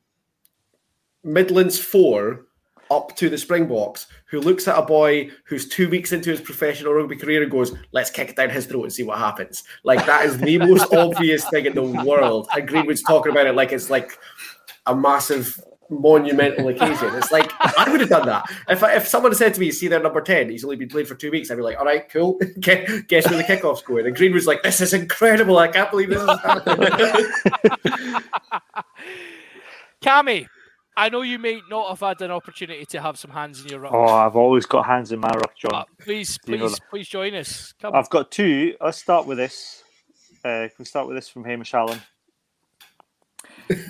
Midlands 1.25 1.79
four 1.79 2.47
up 2.91 3.17
to 3.17 3.31
the 3.31 3.39
Springboks 3.39 4.07
who 4.27 4.39
looks 4.41 4.69
at 4.69 4.79
a 4.79 4.83
boy 4.83 5.31
who's 5.45 5.67
two 5.67 5.89
weeks 5.89 6.13
into 6.13 6.31
his 6.31 6.41
professional 6.41 6.93
rugby 6.93 7.17
career 7.17 7.43
and 7.43 7.51
goes, 7.51 7.75
"Let's 7.93 8.11
kick 8.11 8.31
it 8.31 8.37
down 8.37 8.51
his 8.51 8.67
throat 8.67 8.85
and 8.85 8.93
see 8.93 9.03
what 9.03 9.19
happens." 9.19 9.65
Like 9.83 10.05
that 10.07 10.27
is 10.27 10.39
the 10.39 10.59
most 10.59 10.93
obvious 10.95 11.49
thing 11.49 11.67
in 11.67 11.75
the 11.75 11.83
world. 11.83 12.49
And 12.55 12.69
Greenwood's 12.69 13.03
talking 13.03 13.33
about 13.33 13.47
it 13.47 13.55
like 13.55 13.73
it's 13.73 13.91
like 13.91 14.19
a 14.87 14.95
massive 14.95 15.59
monumental 15.93 16.69
occasion. 16.69 17.15
It's 17.15 17.31
like 17.31 17.51
I 17.79 17.91
would 17.91 18.01
have 18.01 18.09
done 18.09 18.27
that 18.27 18.45
if 18.69 18.83
I, 18.83 18.95
if 18.95 19.07
someone 19.07 19.35
said 19.35 19.55
to 19.55 19.61
me, 19.61 19.71
"See, 19.71 19.89
their 19.89 20.03
number 20.03 20.21
ten, 20.21 20.51
he's 20.51 20.65
only 20.65 20.77
been 20.77 20.89
playing 20.89 21.07
for 21.07 21.15
two 21.15 21.31
weeks," 21.31 21.51
I'd 21.51 21.57
be 21.57 21.63
like, 21.63 21.79
"All 21.79 21.85
right, 21.85 22.09
cool. 22.11 22.39
Guess 22.61 23.03
guess 23.09 23.29
where 23.29 23.37
the 23.37 23.45
kickoff's 23.45 23.83
going." 23.83 24.07
And 24.07 24.17
Greenwood's 24.17 24.47
like, 24.47 24.63
"This 24.63 24.81
is 24.81 24.93
incredible. 24.93 25.59
I 25.59 25.69
can't 25.69 25.91
believe 25.91 26.11
this 26.11 26.23
is 26.23 26.41
happening." 26.41 26.89
Cammy, 30.03 30.49
I 30.97 31.09
know 31.09 31.23
you 31.23 31.39
may 31.39 31.63
not 31.71 31.89
have 31.89 32.01
had 32.01 32.21
an 32.23 32.31
opportunity 32.31 32.85
to 32.87 33.01
have 33.01 33.17
some 33.19 33.31
hands 33.31 33.63
in 33.63 33.69
your 33.69 33.81
ruck. 33.81 33.93
Oh, 33.95 34.05
I've 34.05 34.37
always 34.37 34.67
got 34.67 34.85
hands 34.85 35.13
in 35.13 35.21
my 35.21 35.31
ruck, 35.31 35.57
John. 35.57 35.75
Uh, 35.75 35.85
please, 36.01 36.39
You 36.47 36.59
know 36.59 36.67
please, 36.69 36.81
please 36.91 37.09
join 37.09 37.35
us. 37.35 37.73
Come. 37.81 37.95
I've 37.95 38.11
got 38.11 38.31
two. 38.31 38.75
Let's 38.81 38.99
start 38.99 39.27
with 39.27 39.39
this. 39.39 39.83
Uh, 40.45 40.67
can 40.67 40.73
we 40.81 40.85
start 40.85 41.07
with 41.07 41.17
this 41.17 41.29
from 41.29 41.45
Hamish 41.45 41.73
Allen? 41.73 42.01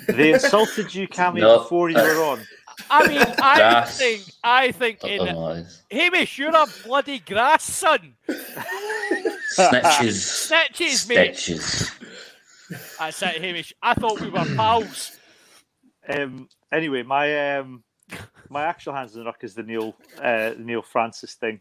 They 0.09 0.33
insulted 0.33 0.95
you, 0.95 1.09
Cammy, 1.09 1.41
No. 1.41 1.59
before 1.59 1.91
you 1.91 1.97
were 1.97 2.23
on. 2.25 2.41
I 2.91 3.07
mean, 3.09 3.19
I 3.21 3.57
Grass. 3.57 3.99
think, 3.99 4.23
I 4.43 4.73
think, 4.73 5.05
in 5.05 5.67
Hamish, 5.91 6.39
you're 6.39 6.55
a 6.57 6.67
bloody 6.85 7.19
grass 7.21 7.65
son. 7.65 8.15
snitches. 9.57 10.51
Snitches, 10.51 11.09
mate. 11.09 11.37
Stitches. 11.37 11.91
That's 12.99 13.23
it, 13.23 13.43
Hamish. 13.43 13.73
I 13.83 13.95
thought 13.95 14.21
we 14.21 14.31
were 14.31 14.45
pals. 14.57 15.13
Um, 16.09 16.49
anyway, 16.73 17.03
my 17.03 17.57
um, 17.59 17.85
my 18.49 18.65
actual 18.65 18.95
hands 18.95 19.15
in 19.15 19.21
the 19.21 19.27
ruck 19.27 19.45
is 19.45 19.55
the 19.55 19.63
Neil 19.63 19.95
uh, 20.19 20.51
the 20.51 20.57
Neil 20.65 20.83
Francis 20.83 21.35
thing. 21.35 21.61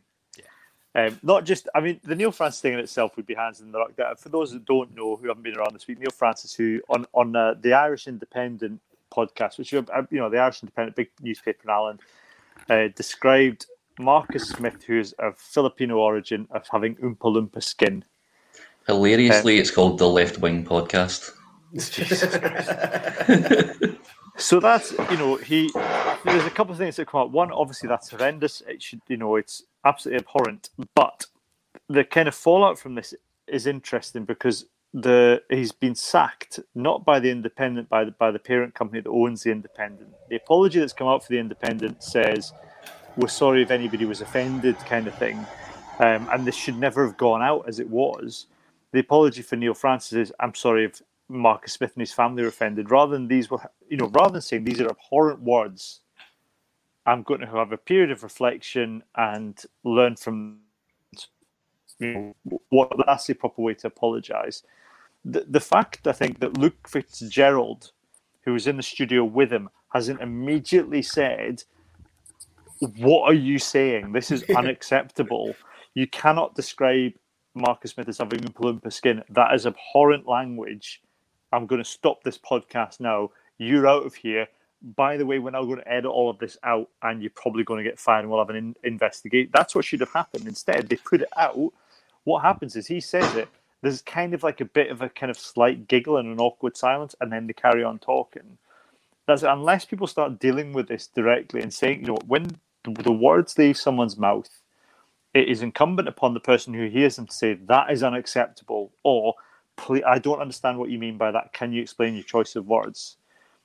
Um, 0.94 1.20
not 1.24 1.46
just, 1.46 1.70
I 1.74 1.80
mean, 1.80 2.00
the 2.04 2.16
Neil 2.16 2.32
Francis 2.32 2.60
thing 2.60 2.74
in 2.74 2.80
itself 2.80 3.16
would 3.16 3.26
be 3.26 3.34
hands 3.34 3.62
in 3.62 3.72
the 3.72 3.80
ruck. 3.80 3.96
That- 3.96 4.20
For 4.20 4.30
those 4.30 4.52
that 4.52 4.66
don't 4.66 4.94
know, 4.96 5.16
who 5.16 5.28
haven't 5.28 5.44
been 5.44 5.58
around 5.58 5.74
this 5.74 5.88
week, 5.88 6.00
Neil 6.00 6.12
Francis, 6.12 6.54
who 6.54 6.82
on 6.90 7.06
on 7.14 7.36
uh, 7.36 7.56
the 7.60 7.74
Irish 7.74 8.08
Independent 8.08 8.82
podcast, 9.12 9.58
which 9.58 9.72
you 9.72 9.86
you 10.10 10.20
know 10.20 10.30
the 10.30 10.40
Irish 10.40 10.62
Independent, 10.62 10.96
big 10.96 11.10
newspaper 11.22 11.62
in 11.64 11.70
Ireland, 11.70 12.00
uh, 12.70 12.88
described 12.96 13.68
Marcus 14.00 14.50
Smith, 14.50 14.84
who 14.84 15.00
is 15.00 15.14
of 15.14 15.38
Filipino 15.38 15.98
origin, 15.98 16.48
of 16.52 16.68
having 16.70 16.96
Oompa 16.98 17.18
Loompa 17.20 17.64
skin. 17.64 18.04
Hilariously, 18.88 19.60
it's 19.60 19.72
called 19.72 19.98
the 19.98 20.10
Left 20.10 20.40
Wing 20.40 20.66
Podcast. 20.66 21.32
So 24.42 24.60
that's 24.60 24.92
you 24.92 25.18
know 25.18 25.36
he. 25.36 25.72
There's 26.26 26.46
a 26.46 26.50
couple 26.50 26.72
of 26.72 26.80
things 26.80 26.96
that 26.96 27.08
come 27.08 27.22
up. 27.22 27.30
One, 27.30 27.52
obviously, 27.52 27.88
that's 27.88 28.10
horrendous. 28.10 28.62
It 28.68 28.82
should 28.82 29.02
you 29.08 29.18
know 29.18 29.36
it's 29.36 29.64
absolutely 29.86 30.26
abhorrent. 30.26 30.70
But 30.96 31.28
the 31.88 32.04
kind 32.04 32.28
of 32.28 32.34
fallout 32.36 32.80
from 32.80 32.96
this 32.96 33.14
is 33.48 33.68
interesting 33.68 34.26
because 34.26 34.66
the 34.94 35.44
he's 35.50 35.72
been 35.72 35.96
sacked 35.96 36.60
not 36.74 37.06
by 37.06 37.20
the 37.20 37.30
Independent, 37.30 37.88
by 37.88 38.04
the 38.04 38.12
by 38.12 38.32
the 38.32 38.40
parent 38.40 38.74
company 38.74 39.00
that 39.02 39.10
owns 39.10 39.44
the 39.44 39.52
Independent. 39.52 40.10
The 40.30 40.38
apology 40.38 40.80
that's 40.80 40.94
come 40.94 41.08
out 41.08 41.24
for 41.24 41.32
the 41.32 41.40
Independent 41.40 42.04
says 42.04 42.52
we're 43.18 43.28
sorry 43.28 43.62
if 43.62 43.70
anybody 43.70 44.06
was 44.06 44.22
offended, 44.22 44.76
kind 44.80 45.06
of 45.08 45.16
thing, 45.20 45.38
um, 46.00 46.28
and 46.32 46.46
this 46.46 46.56
should 46.56 46.78
never 46.78 47.06
have 47.06 47.16
gone 47.18 47.44
out 47.44 47.66
as 47.68 47.80
it 47.80 47.90
was. 47.90 48.48
The 48.92 49.00
apology 49.00 49.44
for 49.44 49.56
Neil 49.56 49.76
Francis 49.76 50.14
is 50.14 50.34
I'm 50.40 50.56
sorry 50.56 50.86
if 50.86 51.02
Marcus 51.32 51.74
Smith 51.74 51.94
and 51.96 52.02
his 52.02 52.14
family 52.14 52.44
were 52.44 52.50
offended. 52.50 52.92
Rather 52.92 53.14
than 53.14 53.28
these 53.28 53.50
were, 53.50 53.60
you 53.90 53.98
know, 53.98 54.10
rather 54.10 54.34
than 54.34 54.42
saying 54.42 54.64
these 54.64 54.82
are 54.82 54.90
abhorrent 54.90 55.42
words, 55.42 56.02
I'm 57.06 57.24
going 57.24 57.40
to 57.42 57.48
have 57.48 57.72
a 57.72 57.78
period 57.78 58.12
of 58.12 58.24
reflection 58.24 59.04
and 59.16 59.60
learn 59.84 60.16
from 60.16 60.60
you 62.00 62.14
know, 62.46 62.62
what 62.70 62.92
that's 63.06 63.28
the 63.28 63.34
proper 63.34 63.62
way 63.62 63.74
to 63.76 63.88
apologise. 63.88 64.64
The, 65.24 65.46
the 65.48 65.60
fact 65.60 66.08
I 66.08 66.14
think 66.14 66.40
that 66.40 66.58
Luke 66.58 66.88
Fitzgerald, 66.88 67.92
who 68.44 68.54
was 68.54 68.68
in 68.68 68.78
the 68.78 68.84
studio 68.84 69.24
with 69.24 69.52
him, 69.52 69.70
hasn't 69.94 70.22
immediately 70.22 71.02
said, 71.02 71.64
"What 72.98 73.30
are 73.30 73.34
you 73.34 73.60
saying? 73.60 74.12
This 74.14 74.32
is 74.32 74.44
unacceptable. 74.56 75.56
You 75.94 76.08
cannot 76.08 76.56
describe 76.56 77.14
Marcus 77.54 77.92
Smith 77.92 78.10
as 78.10 78.18
having 78.18 78.40
Oompa 78.40 78.62
Loompa 78.62 78.94
skin. 78.94 79.24
That 79.30 79.54
is 79.54 79.66
abhorrent 79.66 80.28
language. 80.28 81.02
I'm 81.52 81.66
going 81.68 81.84
to 81.84 81.90
stop 81.90 82.24
this 82.24 82.38
podcast 82.38 83.00
now. 83.00 83.32
You're 83.58 83.88
out 83.88 84.06
of 84.06 84.16
here. 84.16 84.48
By 84.96 85.18
the 85.18 85.26
way, 85.26 85.38
we're 85.38 85.52
now 85.52 85.64
going 85.64 85.78
to 85.78 85.92
edit 85.92 86.10
all 86.10 86.30
of 86.30 86.40
this 86.40 86.58
out, 86.64 86.90
and 87.04 87.22
you're 87.22 87.32
probably 87.36 87.64
going 87.64 87.84
to 87.84 87.90
get 87.90 88.00
fired, 88.00 88.22
and 88.22 88.30
we'll 88.30 88.40
have 88.40 88.50
an 88.50 88.56
in- 88.56 88.76
investigate. 88.84 89.52
That's 89.52 89.76
what 89.76 89.86
should 89.86 90.00
have 90.00 90.12
happened. 90.12 90.48
Instead, 90.48 90.90
they 90.90 90.96
put 90.96 91.22
it 91.22 91.30
out. 91.38 91.72
What 92.24 92.42
happens 92.42 92.76
is 92.76 92.88
he 92.88 93.00
says 93.00 93.36
it. 93.36 93.48
There's 93.82 94.02
kind 94.02 94.34
of 94.34 94.44
like 94.44 94.62
a 94.62 94.66
bit 94.66 94.92
of 94.92 95.02
a 95.02 95.10
kind 95.10 95.30
of 95.30 95.38
slight 95.38 95.88
giggle 95.88 96.18
and 96.18 96.28
an 96.28 96.40
awkward 96.40 96.78
silence, 96.78 97.16
and 97.22 97.32
then 97.32 97.48
they 97.48 97.54
carry 97.54 97.84
on 97.84 98.00
talking. 98.00 98.58
That's 99.28 99.44
unless 99.44 99.86
people 99.86 100.08
start 100.08 100.40
dealing 100.40 100.74
with 100.74 100.88
this 100.88 101.08
directly 101.08 101.62
and 101.62 101.74
saying, 101.74 102.02
you 102.02 102.08
know, 102.08 102.18
when 102.26 102.48
the, 102.84 102.92
the 103.04 103.12
words 103.12 103.58
leave 103.58 103.78
someone's 103.78 104.18
mouth, 104.18 104.50
it 105.34 105.48
is 105.48 105.62
incumbent 105.62 106.08
upon 106.08 106.34
the 106.34 106.40
person 106.40 106.74
who 106.74 106.88
hears 106.88 107.16
them 107.16 107.28
to 107.28 107.34
say 107.34 107.54
that 107.54 107.92
is 107.92 108.04
unacceptable 108.04 108.92
or 109.04 109.36
"Please, 109.76 110.04
I 110.06 110.20
don't 110.20 110.40
understand 110.40 110.78
what 110.78 110.90
you 110.90 111.00
mean 111.00 111.18
by 111.18 111.32
that. 111.32 111.54
Can 111.54 111.72
you 111.72 111.82
explain 111.82 112.14
your 112.14 112.24
choice 112.24 112.56
of 112.56 112.68
words? 112.68 113.18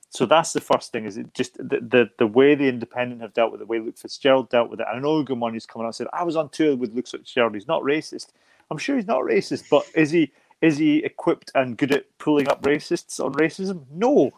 So 0.09 0.25
that's 0.25 0.53
the 0.53 0.61
first 0.61 0.91
thing. 0.91 1.05
Is 1.05 1.17
it 1.17 1.33
just 1.33 1.57
the 1.57 1.79
the, 1.81 2.09
the 2.17 2.27
way 2.27 2.55
the 2.55 2.67
independent 2.67 3.21
have 3.21 3.33
dealt 3.33 3.51
with 3.51 3.61
it, 3.61 3.65
the 3.65 3.67
way 3.67 3.79
Luke 3.79 3.97
Fitzgerald 3.97 4.49
dealt 4.49 4.69
with 4.69 4.79
it? 4.79 4.87
I 4.91 4.97
know 4.99 5.19
Ugo 5.19 5.35
Monye's 5.35 5.65
coming 5.65 5.85
out 5.85 5.89
and 5.89 5.95
said 5.95 6.07
I 6.13 6.23
was 6.23 6.35
on 6.35 6.49
tour 6.49 6.75
with 6.75 6.93
Luke 6.93 7.07
Fitzgerald. 7.07 7.53
He's 7.53 7.67
not 7.67 7.83
racist. 7.83 8.27
I'm 8.71 8.77
sure 8.77 8.95
he's 8.95 9.07
not 9.07 9.21
racist, 9.21 9.69
but 9.69 9.85
is 9.95 10.11
he 10.11 10.31
is 10.61 10.77
he 10.77 10.97
equipped 10.99 11.51
and 11.55 11.77
good 11.77 11.91
at 11.91 12.05
pulling 12.17 12.47
up 12.47 12.61
racists 12.63 13.23
on 13.23 13.33
racism? 13.33 13.83
No, 13.91 14.31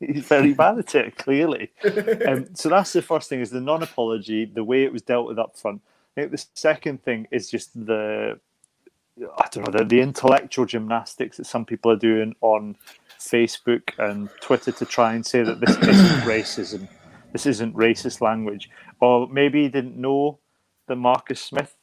he's 0.00 0.24
very 0.24 0.54
bad 0.54 0.78
at 0.78 0.94
it. 0.94 1.16
Clearly. 1.16 1.72
Um, 2.26 2.54
so 2.54 2.68
that's 2.68 2.92
the 2.92 3.02
first 3.02 3.28
thing: 3.28 3.40
is 3.40 3.50
the 3.50 3.60
non-apology, 3.60 4.46
the 4.46 4.64
way 4.64 4.84
it 4.84 4.92
was 4.92 5.02
dealt 5.02 5.26
with 5.26 5.38
up 5.38 5.56
front. 5.56 5.80
I 6.16 6.20
think 6.20 6.32
the 6.32 6.44
second 6.54 7.02
thing 7.02 7.26
is 7.30 7.50
just 7.50 7.74
the 7.86 8.38
I 9.18 9.48
don't 9.50 9.66
know 9.66 9.78
the, 9.78 9.84
the 9.84 10.00
intellectual 10.00 10.66
gymnastics 10.66 11.38
that 11.38 11.46
some 11.46 11.64
people 11.64 11.90
are 11.90 11.96
doing 11.96 12.34
on 12.40 12.76
Facebook 13.18 13.90
and 13.98 14.28
Twitter 14.40 14.72
to 14.72 14.84
try 14.84 15.14
and 15.14 15.24
say 15.24 15.42
that 15.42 15.60
this 15.60 15.76
isn't 15.82 16.20
racism, 16.22 16.88
this 17.32 17.46
isn't 17.46 17.74
racist 17.74 18.20
language, 18.20 18.70
or 19.00 19.28
maybe 19.28 19.62
he 19.62 19.68
didn't 19.68 19.96
know 19.96 20.38
that 20.86 20.96
Marcus 20.96 21.40
Smith 21.40 21.76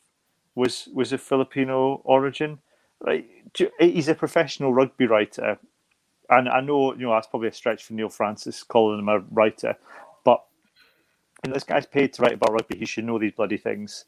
was 0.55 0.87
was 0.93 1.11
of 1.11 1.21
Filipino 1.21 2.01
origin. 2.03 2.59
Like 3.01 3.27
he's 3.79 4.07
a 4.07 4.15
professional 4.15 4.73
rugby 4.73 5.07
writer, 5.07 5.57
and 6.29 6.47
I 6.47 6.61
know 6.61 6.93
you 6.93 7.01
know 7.01 7.11
that's 7.11 7.27
probably 7.27 7.49
a 7.49 7.53
stretch 7.53 7.83
for 7.83 7.93
Neil 7.93 8.09
Francis 8.09 8.63
calling 8.63 8.99
him 8.99 9.09
a 9.09 9.19
writer, 9.31 9.75
but 10.23 10.43
this 11.43 11.63
guy's 11.63 11.85
paid 11.85 12.13
to 12.13 12.21
write 12.21 12.33
about 12.33 12.53
rugby. 12.53 12.77
He 12.77 12.85
should 12.85 13.05
know 13.05 13.19
these 13.19 13.33
bloody 13.33 13.57
things. 13.57 14.05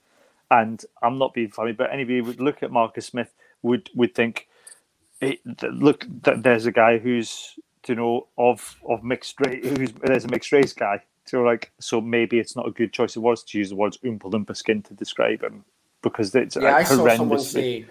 And 0.52 0.84
I'm 1.02 1.18
not 1.18 1.34
being 1.34 1.50
funny, 1.50 1.72
but 1.72 1.92
anybody 1.92 2.20
who 2.20 2.26
would 2.26 2.42
look 2.42 2.62
at 2.62 2.72
Marcus 2.72 3.08
Smith 3.08 3.34
would 3.62 3.90
would 3.96 4.14
think, 4.14 4.48
hey, 5.20 5.40
th- 5.58 5.74
look, 5.74 6.06
th- 6.24 6.38
there's 6.42 6.66
a 6.66 6.72
guy 6.72 6.98
who's 6.98 7.58
you 7.88 7.96
know 7.96 8.28
of 8.38 8.76
of 8.88 9.04
mixed 9.04 9.40
race. 9.42 9.66
Who's 9.66 9.92
there's 10.04 10.26
a 10.26 10.30
mixed 10.30 10.52
race 10.52 10.74
guy. 10.74 11.02
So 11.26 11.42
like, 11.42 11.72
so 11.80 12.00
maybe 12.00 12.38
it's 12.38 12.56
not 12.56 12.68
a 12.68 12.72
good 12.72 12.94
choice 12.94 13.16
of 13.16 13.24
words 13.24 13.44
to 13.44 13.58
use 13.58 13.70
the 13.70 13.76
words 13.76 13.98
oompa 14.06 14.32
loompa 14.32 14.56
skin 14.56 14.84
to 14.84 14.94
describe 14.94 15.44
him 15.44 15.66
because 16.04 16.34
it's 16.36 16.56
Yeah, 16.56 16.76
I 16.76 16.84
saw 16.84 17.10
someone 17.16 17.40
say, 17.40 17.86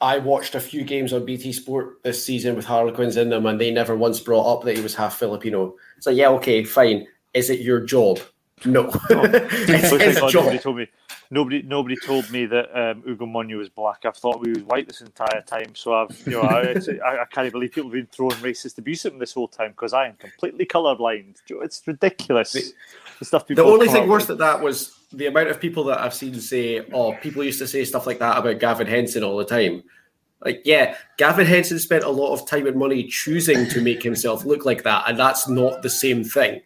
I 0.00 0.18
watched 0.18 0.56
a 0.56 0.60
few 0.60 0.82
games 0.82 1.12
on 1.12 1.24
BT 1.24 1.52
Sport 1.52 2.02
this 2.02 2.22
season 2.22 2.56
with 2.56 2.64
Harlequins 2.64 3.16
in 3.16 3.30
them, 3.30 3.46
and 3.46 3.60
they 3.60 3.70
never 3.70 3.96
once 3.96 4.18
brought 4.18 4.52
up 4.52 4.64
that 4.64 4.76
he 4.76 4.82
was 4.82 4.94
half 4.96 5.16
Filipino. 5.18 5.76
So 6.00 6.10
yeah, 6.10 6.28
okay, 6.30 6.64
fine. 6.64 7.06
Is 7.32 7.48
it 7.48 7.60
your 7.60 7.80
job? 7.80 8.18
No, 8.64 8.90
oh, 8.92 9.00
it's 9.10 9.92
It's 9.92 10.02
his 10.02 10.18
oh, 10.18 10.28
job. 10.28 10.60
told 10.60 10.76
me. 10.76 10.88
Nobody, 11.32 11.62
nobody 11.62 11.96
told 11.96 12.30
me 12.30 12.44
that 12.44 12.78
um, 12.78 13.02
Ugo 13.08 13.24
Monye 13.24 13.56
was 13.56 13.70
black. 13.70 14.04
I've 14.04 14.18
thought 14.18 14.42
we 14.42 14.50
was 14.50 14.64
white 14.64 14.86
this 14.86 15.00
entire 15.00 15.40
time. 15.40 15.74
So 15.74 15.94
I've, 15.94 16.26
you 16.26 16.32
know, 16.32 16.42
I, 16.42 16.74
I, 17.02 17.22
I 17.22 17.24
can't 17.24 17.50
believe 17.50 17.72
people 17.72 17.88
have 17.88 17.94
been 17.94 18.06
throwing 18.12 18.36
racist 18.36 18.76
abuse 18.76 19.06
at 19.06 19.14
me 19.14 19.18
this 19.18 19.32
whole 19.32 19.48
time 19.48 19.70
because 19.70 19.94
I 19.94 20.08
am 20.08 20.16
completely 20.16 20.66
colourblind. 20.66 21.36
It's 21.48 21.82
ridiculous. 21.86 22.52
The, 22.52 23.24
stuff 23.24 23.46
The 23.46 23.64
only 23.64 23.88
thing 23.88 24.10
worse 24.10 24.26
than 24.26 24.36
that 24.38 24.60
was 24.60 24.94
the 25.10 25.24
amount 25.24 25.48
of 25.48 25.58
people 25.58 25.84
that 25.84 26.00
I've 26.00 26.12
seen 26.12 26.38
say, 26.38 26.84
"Oh, 26.92 27.14
people 27.14 27.42
used 27.42 27.60
to 27.60 27.66
say 27.66 27.82
stuff 27.86 28.06
like 28.06 28.18
that 28.18 28.36
about 28.36 28.58
Gavin 28.58 28.86
Henson 28.86 29.24
all 29.24 29.38
the 29.38 29.46
time." 29.46 29.84
Like, 30.44 30.60
yeah, 30.66 30.96
Gavin 31.16 31.46
Henson 31.46 31.78
spent 31.78 32.04
a 32.04 32.10
lot 32.10 32.34
of 32.34 32.46
time 32.46 32.66
and 32.66 32.76
money 32.76 33.04
choosing 33.04 33.68
to 33.70 33.80
make 33.80 34.02
himself 34.02 34.44
look 34.44 34.66
like 34.66 34.82
that, 34.82 35.04
and 35.08 35.18
that's 35.18 35.48
not 35.48 35.80
the 35.80 35.88
same 35.88 36.24
thing. 36.24 36.60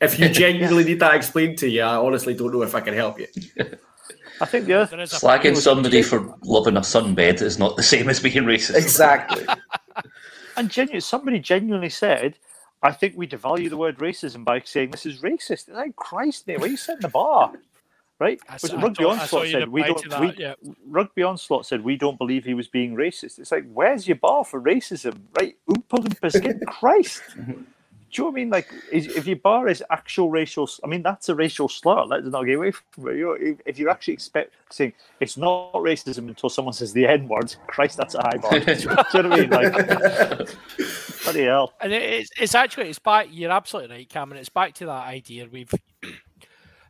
If 0.00 0.18
you 0.18 0.28
genuinely 0.30 0.84
need 0.84 1.00
that 1.00 1.14
explained 1.14 1.58
to 1.58 1.68
you, 1.68 1.82
I 1.82 1.96
honestly 1.96 2.32
don't 2.32 2.54
know 2.54 2.62
if 2.62 2.74
I 2.74 2.80
can 2.80 2.94
help 2.94 3.18
you. 3.18 3.26
I 4.40 4.46
think 4.46 4.66
the 4.66 4.74
other 4.74 4.96
There 4.96 5.00
is 5.00 5.12
a 5.12 5.16
Slagging 5.16 5.56
somebody 5.56 6.02
for 6.02 6.34
loving 6.44 6.76
a 6.76 6.80
sunbed 6.80 7.42
is 7.42 7.58
not 7.58 7.76
the 7.76 7.82
same 7.94 8.08
as 8.08 8.20
being 8.20 8.44
racist. 8.44 8.76
Exactly. 8.76 9.46
and 10.56 10.70
genuine, 10.70 11.00
somebody 11.00 11.38
genuinely 11.40 11.90
said, 11.90 12.38
"I 12.82 12.92
think 12.92 13.14
we 13.16 13.26
devalue 13.26 13.68
the 13.70 13.76
word 13.76 13.98
racism 13.98 14.44
by 14.44 14.60
saying 14.60 14.90
this 14.90 15.06
is 15.06 15.20
racist." 15.22 15.50
It's 15.50 15.68
like 15.68 15.96
Christ, 15.96 16.46
mate, 16.46 16.58
where 16.60 16.68
are 16.68 16.70
you 16.70 16.76
setting 16.76 17.02
the 17.02 17.08
bar? 17.08 17.52
Right? 18.20 18.40
I 18.48 18.54
Was 18.54 18.70
saw- 18.70 18.78
it 18.78 18.82
Rugby 18.82 19.04
I 19.04 19.26
saw 19.26 19.40
Onslaught 19.40 19.48
said 19.48 19.68
we 19.68 19.82
don't. 19.84 20.10
that, 20.10 20.20
we, 20.20 20.34
yeah. 20.36 20.54
Rugby 20.88 21.22
Onslaught 21.22 21.66
said 21.66 21.82
we 21.84 21.96
don't 21.96 22.18
believe 22.18 22.44
he 22.44 22.54
was 22.54 22.66
being 22.66 22.96
racist. 22.96 23.38
It's 23.38 23.52
like, 23.52 23.64
where's 23.72 24.08
your 24.08 24.16
bar 24.16 24.44
for 24.44 24.60
racism? 24.60 25.20
Right? 25.40 25.56
Oompa 25.70 26.04
Loompa 26.04 26.32
skin. 26.32 26.60
Christ. 26.66 27.22
Do 28.10 28.22
you 28.22 28.24
know 28.24 28.30
what 28.30 28.36
I 28.38 28.40
mean? 28.40 28.50
Like, 28.50 28.68
is, 28.90 29.06
if 29.06 29.26
your 29.26 29.36
bar 29.36 29.68
is 29.68 29.82
actual 29.90 30.30
racial, 30.30 30.68
I 30.82 30.86
mean, 30.86 31.02
that's 31.02 31.28
a 31.28 31.34
racial 31.34 31.68
slur. 31.68 32.04
Let's 32.04 32.26
not 32.26 32.44
get 32.44 32.56
away 32.56 32.70
from 32.70 33.08
it. 33.08 33.16
You 33.16 33.24
know, 33.24 33.32
if, 33.32 33.60
if 33.66 33.78
you're 33.78 33.90
actually 33.90 34.14
expecting 34.14 34.92
it's 35.20 35.36
not 35.36 35.74
racism 35.74 36.28
until 36.28 36.48
someone 36.48 36.72
says 36.72 36.92
the 36.92 37.06
N 37.06 37.28
word, 37.28 37.54
Christ, 37.66 37.98
that's 37.98 38.14
a 38.14 38.22
high 38.22 38.38
bar. 38.38 38.60
Do 38.60 38.72
you 38.72 38.86
know 38.86 38.96
what 38.96 39.14
I 39.14 39.40
mean? 39.40 39.50
Like, 39.50 39.72
bloody 41.24 41.44
hell. 41.44 41.74
And 41.80 41.92
it's, 41.92 42.30
it's 42.40 42.54
actually 42.54 42.88
it's 42.88 42.98
back. 42.98 43.28
You're 43.30 43.52
absolutely 43.52 43.96
right, 43.96 44.08
Cameron. 44.08 44.40
It's 44.40 44.48
back 44.48 44.74
to 44.74 44.86
that 44.86 45.06
idea. 45.06 45.46
We've 45.50 45.72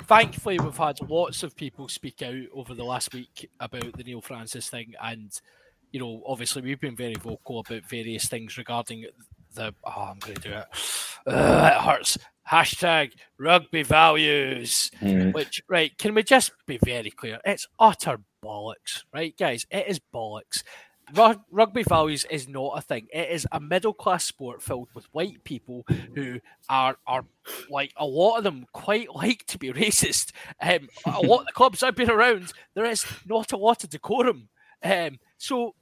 thankfully 0.04 0.58
we've 0.60 0.76
had 0.76 1.00
lots 1.10 1.42
of 1.42 1.56
people 1.56 1.88
speak 1.88 2.22
out 2.22 2.44
over 2.54 2.74
the 2.74 2.84
last 2.84 3.12
week 3.12 3.50
about 3.58 3.92
the 3.96 4.04
Neil 4.04 4.20
Francis 4.20 4.68
thing, 4.68 4.94
and 5.02 5.32
you 5.92 6.00
know, 6.00 6.22
obviously 6.26 6.62
we've 6.62 6.80
been 6.80 6.96
very 6.96 7.14
vocal 7.14 7.60
about 7.60 7.82
various 7.88 8.28
things 8.28 8.58
regarding 8.58 9.06
the. 9.54 9.74
Oh, 9.84 10.08
I'm 10.10 10.18
going 10.18 10.36
to 10.36 10.40
do 10.48 10.54
it. 10.54 10.66
Ugh, 11.26 11.72
it 11.72 11.80
hurts. 11.80 12.18
Hashtag 12.50 13.12
rugby 13.38 13.82
values. 13.82 14.90
Mm. 15.00 15.34
Which 15.34 15.62
right? 15.68 15.96
Can 15.98 16.14
we 16.14 16.22
just 16.22 16.52
be 16.66 16.78
very 16.82 17.10
clear? 17.10 17.40
It's 17.44 17.66
utter 17.78 18.18
bollocks, 18.42 19.04
right, 19.12 19.36
guys? 19.36 19.66
It 19.70 19.86
is 19.88 20.00
bollocks. 20.14 20.62
Ru- 21.14 21.42
Rugby 21.50 21.82
values 21.82 22.26
is 22.30 22.48
not 22.48 22.76
a 22.76 22.82
thing. 22.82 23.06
It 23.12 23.30
is 23.30 23.46
a 23.52 23.60
middle 23.60 23.94
class 23.94 24.24
sport 24.24 24.62
filled 24.62 24.88
with 24.94 25.06
white 25.12 25.42
people 25.44 25.84
who 26.14 26.40
are 26.68 26.96
are 27.06 27.24
like 27.70 27.92
a 27.96 28.06
lot 28.06 28.36
of 28.38 28.44
them 28.44 28.66
quite 28.72 29.14
like 29.14 29.44
to 29.46 29.58
be 29.58 29.72
racist. 29.72 30.32
Um, 30.60 30.88
a 31.06 31.20
lot 31.20 31.40
of 31.40 31.46
the 31.46 31.52
clubs 31.52 31.82
I've 31.82 31.96
been 31.96 32.10
around, 32.10 32.52
there 32.74 32.84
is 32.84 33.04
not 33.26 33.52
a 33.52 33.56
lot 33.56 33.84
of 33.84 33.90
decorum. 33.90 34.48
Um, 34.82 35.18
so 35.38 35.74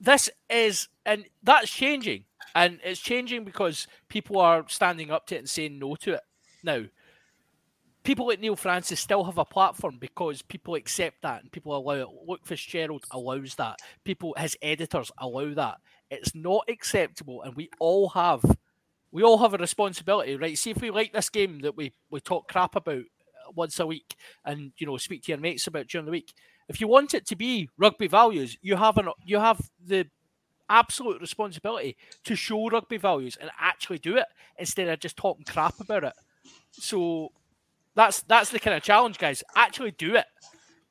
this 0.00 0.30
is 0.48 0.88
and 1.04 1.24
that's 1.42 1.70
changing, 1.70 2.24
and 2.54 2.78
it's 2.84 3.00
changing 3.00 3.44
because 3.44 3.86
people 4.08 4.38
are 4.38 4.64
standing 4.68 5.10
up 5.10 5.26
to 5.26 5.36
it 5.36 5.38
and 5.38 5.50
saying 5.50 5.78
no 5.78 5.94
to 5.96 6.14
it 6.14 6.22
now 6.62 6.82
people 8.02 8.26
like 8.26 8.40
Neil 8.40 8.56
Francis 8.56 9.00
still 9.00 9.24
have 9.24 9.38
a 9.38 9.44
platform 9.44 9.98
because 10.00 10.42
people 10.42 10.74
accept 10.74 11.22
that 11.22 11.42
and 11.42 11.52
people 11.52 11.76
allow 11.76 11.94
it. 11.94 12.08
Luke 12.26 12.40
Fitzgerald 12.44 13.04
allows 13.10 13.54
that. 13.56 13.78
People, 14.04 14.34
his 14.38 14.56
editors 14.62 15.10
allow 15.18 15.52
that. 15.54 15.78
It's 16.10 16.34
not 16.34 16.64
acceptable, 16.68 17.42
and 17.42 17.54
we 17.54 17.70
all 17.78 18.08
have, 18.10 18.42
we 19.12 19.22
all 19.22 19.38
have 19.38 19.54
a 19.54 19.58
responsibility, 19.58 20.36
right? 20.36 20.58
See 20.58 20.70
if 20.70 20.80
we 20.80 20.90
like 20.90 21.12
this 21.12 21.30
game 21.30 21.60
that 21.60 21.76
we 21.76 21.92
we 22.10 22.20
talk 22.20 22.48
crap 22.48 22.74
about 22.74 23.02
uh, 23.02 23.52
once 23.54 23.78
a 23.78 23.86
week, 23.86 24.16
and 24.44 24.72
you 24.78 24.88
know 24.88 24.96
speak 24.96 25.22
to 25.24 25.32
your 25.32 25.38
mates 25.38 25.68
about 25.68 25.86
during 25.86 26.06
the 26.06 26.10
week. 26.10 26.32
If 26.68 26.80
you 26.80 26.88
want 26.88 27.14
it 27.14 27.26
to 27.26 27.36
be 27.36 27.68
rugby 27.78 28.08
values, 28.08 28.56
you 28.60 28.74
have 28.74 28.98
an 28.98 29.08
you 29.24 29.38
have 29.38 29.60
the 29.84 30.08
absolute 30.70 31.20
responsibility 31.20 31.96
to 32.24 32.34
show 32.34 32.68
rugby 32.68 32.96
values 32.96 33.36
and 33.40 33.50
actually 33.60 33.98
do 33.98 34.16
it 34.16 34.26
instead 34.58 34.88
of 34.88 34.98
just 35.00 35.16
talking 35.18 35.44
crap 35.44 35.78
about 35.80 36.04
it. 36.04 36.14
So 36.72 37.32
that's 37.94 38.22
that's 38.22 38.50
the 38.50 38.60
kind 38.60 38.76
of 38.76 38.82
challenge, 38.82 39.18
guys. 39.18 39.42
Actually 39.56 39.90
do 39.90 40.14
it. 40.14 40.24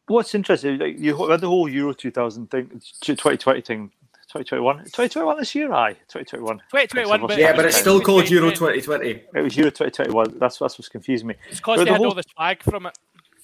What's 0.07 0.33
interesting, 0.35 0.77
like, 0.79 0.99
you 0.99 1.15
had 1.29 1.39
the 1.41 1.47
whole 1.47 1.69
Euro 1.69 1.93
2000 1.93 2.49
thing, 2.49 2.81
2020 3.01 3.61
thing, 3.61 3.91
2021, 4.31 4.77
2021 4.85 5.37
this 5.37 5.53
year, 5.53 5.71
aye, 5.71 5.93
2021. 6.07 6.57
2021, 6.71 7.21
but 7.27 7.37
yeah, 7.37 7.55
but 7.55 7.65
it's 7.65 7.77
still 7.77 8.01
called 8.01 8.27
Euro 8.29 8.49
2020. 8.49 9.13
2020. 9.13 9.39
It 9.39 9.43
was 9.43 9.55
Euro 9.57 9.69
2021. 9.69 10.39
That's 10.39 10.57
that's 10.57 10.79
what's 10.79 10.89
confusing 10.89 11.27
me. 11.27 11.35
It's 11.49 11.59
because 11.59 11.77
But 11.77 11.83
they 11.85 11.85
the 11.85 11.91
had 11.93 11.97
whole- 11.99 12.07
all 12.09 12.15
this 12.15 12.25
flag 12.35 12.63
from 12.63 12.87
it. 12.87 12.97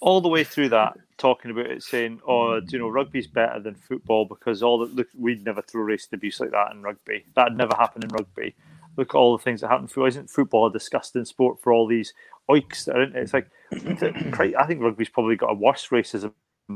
All 0.05 0.21
the 0.21 0.29
way 0.29 0.43
through 0.43 0.69
that, 0.69 0.95
talking 1.17 1.49
about 1.49 1.65
it, 1.65 1.81
saying, 1.81 2.21
"Oh, 2.27 2.61
you 2.67 2.77
know, 2.77 2.87
rugby's 2.89 3.25
better 3.25 3.59
than 3.59 3.73
football 3.73 4.23
because 4.25 4.61
all 4.61 4.77
the 4.77 4.85
look, 4.85 5.07
we'd 5.17 5.43
never 5.43 5.63
throw 5.63 5.83
racist 5.83 6.13
abuse 6.13 6.39
like 6.39 6.51
that 6.51 6.71
in 6.71 6.83
rugby. 6.83 7.25
That'd 7.35 7.57
never 7.57 7.75
happened 7.75 8.03
in 8.03 8.11
rugby. 8.11 8.53
Look 8.97 9.15
at 9.15 9.17
all 9.17 9.35
the 9.35 9.43
things 9.43 9.61
that 9.61 9.69
happen. 9.69 9.87
football. 9.87 10.05
Isn't 10.05 10.29
football 10.29 10.67
a 10.67 10.71
disgusting 10.71 11.25
sport 11.25 11.59
for 11.59 11.73
all 11.73 11.87
these 11.87 12.13
oiks 12.49 12.85
that 12.85 12.95
are 12.95 13.01
in 13.01 13.15
it? 13.15 13.23
It's 13.23 13.33
like, 13.33 13.49
I 13.71 14.65
think 14.67 14.81
rugby's 14.81 15.09
probably 15.09 15.35
got 15.35 15.49
a 15.51 15.55
worse 15.55 15.87
racism 15.87 16.33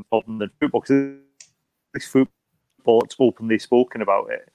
problem 0.10 0.40
than 0.40 0.50
football 0.60 0.82
because 0.82 1.14
it's 1.94 2.08
football. 2.08 3.04
It's 3.04 3.16
openly 3.20 3.60
spoken 3.60 4.02
about 4.02 4.32
it. 4.32 4.52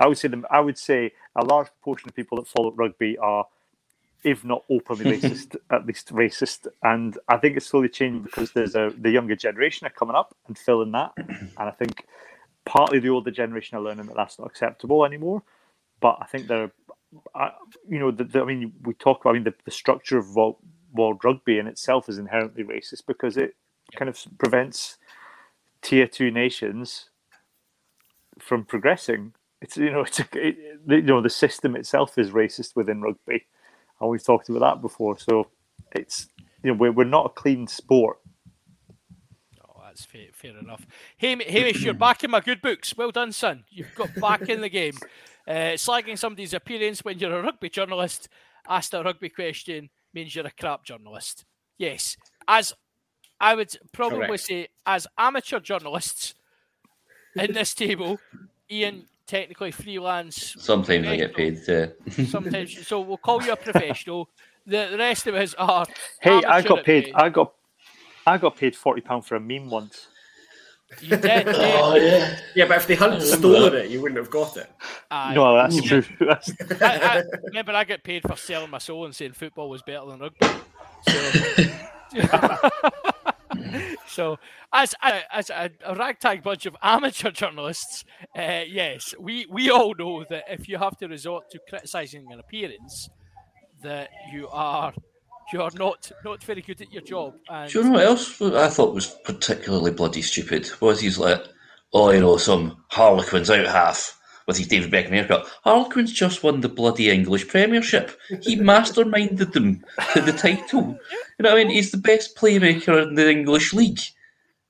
I 0.00 0.08
would 0.08 0.18
say 0.18 0.26
them. 0.26 0.44
I 0.50 0.58
would 0.58 0.76
say 0.76 1.12
a 1.36 1.44
large 1.44 1.68
proportion 1.68 2.08
of 2.08 2.16
people 2.16 2.36
that 2.38 2.48
follow 2.48 2.72
rugby 2.72 3.16
are 3.18 3.46
if 4.24 4.44
not 4.44 4.64
openly 4.70 5.04
racist, 5.16 5.56
at 5.70 5.86
least 5.86 6.12
racist. 6.12 6.66
And 6.82 7.18
I 7.28 7.36
think 7.36 7.56
it's 7.56 7.66
slowly 7.66 7.88
changing 7.88 8.22
because 8.22 8.52
there's 8.52 8.74
a 8.74 8.92
the 8.96 9.10
younger 9.10 9.36
generation 9.36 9.86
are 9.86 9.90
coming 9.90 10.16
up 10.16 10.36
and 10.46 10.56
filling 10.56 10.92
that. 10.92 11.12
And 11.18 11.68
I 11.68 11.70
think 11.70 12.06
partly 12.64 12.98
the 12.98 13.08
older 13.10 13.30
generation 13.30 13.76
are 13.76 13.82
learning 13.82 14.06
that 14.06 14.16
that's 14.16 14.38
not 14.38 14.46
acceptable 14.46 15.04
anymore. 15.04 15.42
But 16.00 16.18
I 16.20 16.26
think 16.26 16.46
they're, 16.48 16.72
I, 17.34 17.50
you 17.88 17.98
know, 17.98 18.10
the, 18.10 18.24
the, 18.24 18.40
I 18.40 18.44
mean, 18.44 18.72
we 18.82 18.94
talk 18.94 19.20
about, 19.20 19.30
I 19.30 19.34
mean, 19.34 19.44
the, 19.44 19.54
the 19.64 19.70
structure 19.70 20.18
of 20.18 20.34
world, 20.34 20.56
world 20.92 21.20
rugby 21.24 21.58
in 21.58 21.66
itself 21.66 22.08
is 22.08 22.18
inherently 22.18 22.64
racist 22.64 23.06
because 23.06 23.36
it 23.36 23.54
kind 23.94 24.08
of 24.08 24.18
prevents 24.38 24.98
tier 25.80 26.06
two 26.06 26.30
nations 26.30 27.10
from 28.38 28.64
progressing. 28.64 29.34
It's 29.60 29.76
you 29.76 29.90
know, 29.90 30.00
it's 30.00 30.18
a, 30.18 30.26
it, 30.34 30.56
you 30.88 31.02
know, 31.02 31.20
the 31.20 31.30
system 31.30 31.76
itself 31.76 32.18
is 32.18 32.30
racist 32.30 32.74
within 32.74 33.00
rugby 33.02 33.46
and 34.02 34.10
we've 34.10 34.24
talked 34.24 34.48
about 34.48 34.60
that 34.60 34.82
before. 34.82 35.16
So 35.18 35.48
it's 35.92 36.28
you 36.62 36.72
know 36.72 36.76
we're, 36.76 36.92
we're 36.92 37.04
not 37.04 37.26
a 37.26 37.28
clean 37.30 37.66
sport. 37.66 38.18
Oh, 39.64 39.80
that's 39.84 40.04
fair, 40.04 40.26
fair 40.32 40.58
enough. 40.58 40.86
Ham- 41.18 41.40
Hamish, 41.40 41.82
you're 41.82 41.94
back 41.94 42.24
in 42.24 42.30
my 42.30 42.40
good 42.40 42.60
books. 42.60 42.96
Well 42.96 43.12
done, 43.12 43.32
son. 43.32 43.64
You've 43.70 43.94
got 43.94 44.14
back 44.16 44.48
in 44.48 44.60
the 44.60 44.68
game. 44.68 44.94
Uh, 45.44 45.74
slagging 45.74 46.16
somebody's 46.16 46.54
appearance 46.54 47.04
when 47.04 47.18
you're 47.18 47.36
a 47.36 47.42
rugby 47.42 47.68
journalist, 47.68 48.28
asked 48.68 48.94
a 48.94 49.02
rugby 49.02 49.28
question, 49.28 49.90
means 50.14 50.32
you're 50.36 50.46
a 50.46 50.52
crap 50.52 50.84
journalist. 50.84 51.44
Yes, 51.78 52.16
as 52.46 52.72
I 53.40 53.56
would 53.56 53.76
probably 53.92 54.26
Correct. 54.26 54.44
say, 54.44 54.68
as 54.86 55.08
amateur 55.18 55.58
journalists 55.58 56.34
in 57.34 57.54
this 57.54 57.74
table, 57.74 58.20
Ian, 58.70 59.06
technically 59.26 59.70
freelance, 59.70 60.54
Sometimes 60.58 61.06
I 61.06 61.16
get 61.16 61.34
paid. 61.34 61.68
Uh, 61.68 61.88
sometimes. 62.26 62.86
so 62.86 63.00
we'll 63.00 63.16
call 63.16 63.42
you 63.42 63.52
a 63.52 63.56
professional. 63.70 64.28
The, 64.66 64.88
the 64.90 64.98
rest 64.98 65.26
of 65.26 65.34
us 65.34 65.54
are. 65.54 65.86
Hey, 66.20 66.42
I 66.44 66.62
got 66.62 66.84
paid. 66.84 67.06
the- 67.06 67.14
I 67.16 67.28
got 67.28 67.52
I 68.26 68.38
got 68.38 68.56
paid 68.56 68.76
forty 68.76 69.00
pound 69.00 69.26
for 69.26 69.34
a 69.36 69.40
meme 69.40 69.68
once. 69.70 70.08
You 71.00 71.16
did, 71.16 71.22
yeah. 71.46 71.80
oh 71.82 71.96
yeah. 71.96 72.38
Yeah, 72.54 72.66
but 72.66 72.76
if 72.76 72.86
they 72.86 72.94
hadn't 72.94 73.22
stolen 73.22 73.74
it, 73.74 73.90
you 73.90 74.00
wouldn't 74.02 74.18
have 74.18 74.30
got 74.30 74.56
it. 74.58 74.70
Aye. 75.10 75.34
No, 75.34 75.56
that's 75.56 75.80
true. 75.82 76.04
That's, 76.20 76.52
I, 76.82 76.98
I, 76.98 77.22
remember, 77.44 77.72
I 77.72 77.84
get 77.84 78.04
paid 78.04 78.22
for 78.22 78.36
selling 78.36 78.70
my 78.70 78.78
soul 78.78 79.06
and 79.06 79.14
saying 79.14 79.32
football 79.32 79.70
was 79.70 79.82
better 79.82 80.04
than 80.06 80.20
rugby. 80.20 80.46
So, 81.08 81.68
so 84.06 84.38
as 84.72 84.94
a, 85.02 85.34
as 85.34 85.50
a 85.50 85.70
ragtag 85.96 86.42
bunch 86.42 86.66
of 86.66 86.76
amateur 86.82 87.30
journalists, 87.30 88.04
uh, 88.36 88.62
yes, 88.66 89.14
we, 89.18 89.46
we 89.50 89.70
all 89.70 89.94
know 89.94 90.24
that 90.28 90.44
if 90.48 90.68
you 90.68 90.78
have 90.78 90.96
to 90.98 91.08
resort 91.08 91.50
to 91.50 91.60
criticising 91.68 92.26
an 92.30 92.40
appearance, 92.40 93.08
that 93.82 94.10
you 94.32 94.48
are 94.48 94.92
you 95.52 95.60
are 95.60 95.70
not 95.74 96.10
not 96.24 96.42
very 96.44 96.62
good 96.62 96.80
at 96.80 96.92
your 96.92 97.02
job. 97.02 97.34
And 97.48 97.70
Do 97.70 97.80
you 97.80 97.84
know 97.84 97.90
what 97.92 98.04
else 98.04 98.40
I 98.40 98.68
thought 98.68 98.94
was 98.94 99.14
particularly 99.24 99.90
bloody 99.90 100.22
stupid? 100.22 100.70
Was 100.80 101.00
he's 101.00 101.18
like, 101.18 101.42
oh, 101.92 102.10
you 102.10 102.20
know, 102.20 102.36
some 102.36 102.84
Harlequins 102.88 103.50
out 103.50 103.66
half 103.66 104.18
with 104.52 104.58
his 104.58 104.68
David 104.68 104.90
Beckham 104.90 105.10
haircut. 105.10 105.46
Harlequins 105.64 106.12
just 106.12 106.42
won 106.42 106.60
the 106.60 106.68
bloody 106.68 107.10
English 107.10 107.48
Premiership. 107.48 108.18
He 108.42 108.56
masterminded 108.60 109.52
them 109.52 109.84
to 110.12 110.20
the 110.20 110.32
title. 110.32 110.98
You 111.38 111.42
know 111.42 111.50
what 111.50 111.60
I 111.60 111.64
mean? 111.64 111.70
He's 111.70 111.90
the 111.90 111.96
best 111.96 112.36
playmaker 112.36 113.02
in 113.02 113.14
the 113.14 113.30
English 113.30 113.72
league. 113.72 114.00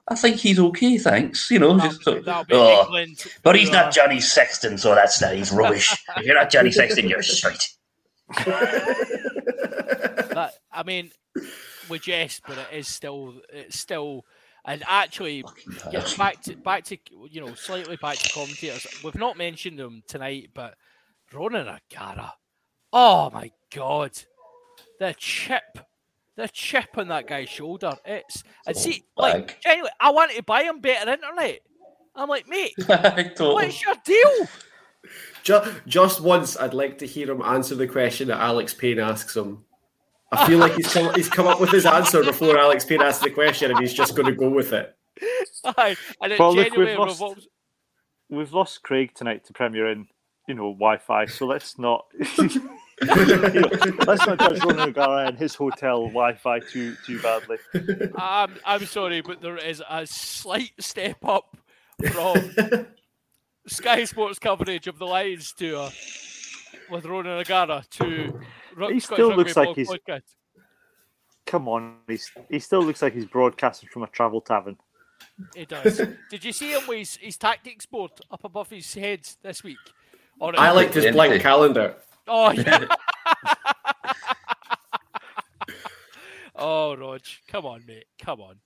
I 0.09 0.15
think 0.15 0.37
he's 0.37 0.59
okay, 0.59 0.99
thanks. 0.99 1.51
You 1.51 1.59
know, 1.61 1.79
just 1.79 2.03
sort 2.03 2.27
of, 2.27 2.47
oh, 2.51 3.07
but 3.43 3.57
he's 3.57 3.71
not 3.71 3.87
uh, 3.87 3.91
Johnny 3.93 4.21
Sexton, 4.21 4.77
so 4.77 4.95
that's 4.95 5.21
not. 5.21 5.35
He's 5.35 5.53
rubbish. 5.53 5.93
if 6.17 6.27
you're 6.27 6.35
not 6.35 6.51
Johnny 6.51 6.73
Sexton, 6.73 7.09
you're 7.09 7.23
shite. 7.23 7.69
that 10.35 10.55
I 10.73 10.83
mean, 10.83 11.13
we 11.89 11.99
jest, 12.01 12.43
but 12.47 12.59
it 12.59 12.67
is 12.73 12.89
still 12.89 13.35
it's 13.51 13.79
still 13.79 14.25
And 14.65 14.85
actually, 14.87 15.43
Fucking 15.43 15.91
get 15.91 16.17
back 16.17 16.41
to 16.43 16.57
back 16.57 16.85
to 16.85 16.97
you 17.31 17.41
know 17.41 17.55
slightly 17.55 17.97
back 17.97 18.17
to 18.19 18.33
commentators. 18.33 18.87
We've 19.03 19.15
not 19.17 19.37
mentioned 19.37 19.79
them 19.79 20.03
tonight, 20.07 20.51
but 20.55 20.77
Ronan 21.33 21.67
O'Gara. 21.69 22.33
Oh 22.93 23.31
my 23.31 23.51
god, 23.75 24.13
the 25.01 25.15
chip, 25.19 25.79
the 26.37 26.49
chip 26.49 26.91
on 26.97 27.09
that 27.09 27.27
guy's 27.27 27.49
shoulder. 27.49 27.95
It's 28.05 28.45
and 28.67 28.77
It's 28.77 28.83
see, 28.85 29.03
all 29.17 29.29
like 29.31 29.47
bag. 29.49 29.57
genuinely, 29.63 29.91
I 29.99 30.11
wanted 30.11 30.37
to 30.37 30.43
buy 30.45 30.63
him 30.63 30.81
better 30.81 31.11
internet. 31.11 31.59
I'm 32.15 32.29
like, 32.29 32.47
mate, 32.47 32.75
totally. 32.87 33.55
what's 33.55 33.83
your 33.83 33.95
deal? 34.05 34.47
Just, 35.43 35.73
just 35.87 36.21
once, 36.21 36.57
I'd 36.57 36.75
like 36.75 36.99
to 36.99 37.07
hear 37.07 37.31
him 37.31 37.43
answer 37.43 37.75
the 37.75 37.89
question 37.89 38.29
that 38.29 38.39
Alex 38.39 38.75
Payne 38.75 39.01
asks 39.01 39.35
him. 39.37 39.65
I 40.33 40.47
feel 40.47 40.59
like 40.59 40.75
he's 40.75 40.93
come, 40.93 41.15
he's 41.15 41.29
come 41.29 41.47
up 41.47 41.61
with 41.61 41.71
his 41.71 41.85
answer 41.87 42.23
before 42.25 42.59
Alex 42.59 42.85
Payne 42.85 43.03
asked 43.03 43.23
the 43.23 43.31
question, 43.31 43.71
and 43.71 43.79
he's 43.81 43.93
just 43.93 44.17
going 44.17 44.27
to 44.27 44.33
go 44.33 44.49
with 44.49 44.73
it. 44.73 44.97
Aye, 45.65 45.97
and 46.21 46.33
it 46.33 46.39
Well, 46.39 46.55
look, 46.55 46.65
genuinely 46.65 46.93
we've 46.93 46.99
lost- 46.99 47.21
revolves. 47.21 47.49
We've 48.31 48.53
lost 48.53 48.83
Craig 48.83 49.15
tonight 49.15 49.45
to 49.45 49.53
Premier 49.53 49.91
Inn, 49.93 50.09
you 50.49 50.55
know, 50.55 50.73
Wi-Fi. 50.73 51.27
So 51.27 51.47
let's 51.47 51.79
not. 51.79 52.07
let's 53.03 54.27
not 54.27 54.39
judge 54.39 54.63
Ronan 54.65 54.89
O'Gara 54.89 55.27
and 55.27 55.37
his 55.37 55.55
hotel 55.55 56.03
Wi-Fi 56.07 56.61
too 56.61 56.97
too 57.05 57.21
badly. 57.21 57.59
I'm, 58.17 58.55
I'm 58.65 58.87
sorry, 58.87 59.21
but 59.21 59.43
there 59.43 59.59
is 59.59 59.83
a 59.89 60.07
slight 60.07 60.73
step 60.79 61.25
up 61.25 61.57
from 62.11 62.87
Sky 63.67 64.05
Sports 64.05 64.39
coverage 64.39 64.87
of 64.87 64.99
the 64.99 65.07
Lions 65.07 65.53
to 65.55 65.79
uh, 65.81 65.91
with 66.91 67.05
Ronan 67.05 67.39
O'Gara 67.39 67.85
to 67.91 68.41
Ru- 68.77 68.93
He 68.93 69.01
still 69.01 69.29
Rugby 69.31 69.37
looks 69.45 69.57
like 69.57 69.75
he's- 69.77 69.89
podcast. 69.89 70.23
Come 71.45 71.69
on, 71.69 71.97
he's, 72.07 72.31
he 72.49 72.61
still 72.61 72.83
looks 72.83 73.03
like 73.03 73.15
he's 73.15 73.27
broadcasting 73.27 73.89
from 73.93 74.05
a 74.05 74.07
travel 74.07 74.41
tavern. 74.41 74.77
He 75.57 75.65
does. 75.67 76.01
Did 76.31 76.45
you 76.45 76.53
see 76.53 76.71
him 76.73 76.83
with 76.87 76.99
his, 76.99 77.17
his 77.17 77.37
tactics 77.37 77.85
board 77.85 78.13
up 78.31 78.45
above 78.45 78.71
his 78.71 78.95
head 78.95 79.21
this 79.43 79.65
week? 79.65 79.77
Or 80.39 80.59
I 80.59 80.71
liked 80.71 80.95
his 80.95 81.13
blank 81.13 81.43
calendar. 81.43 81.97
Oh 82.29 82.51
yeah. 82.53 82.87
oh, 86.57 86.97
Rog, 86.97 87.21
come 87.49 87.67
on, 87.67 87.85
mate, 87.87 88.07
come 88.21 88.41
on. 88.41 88.57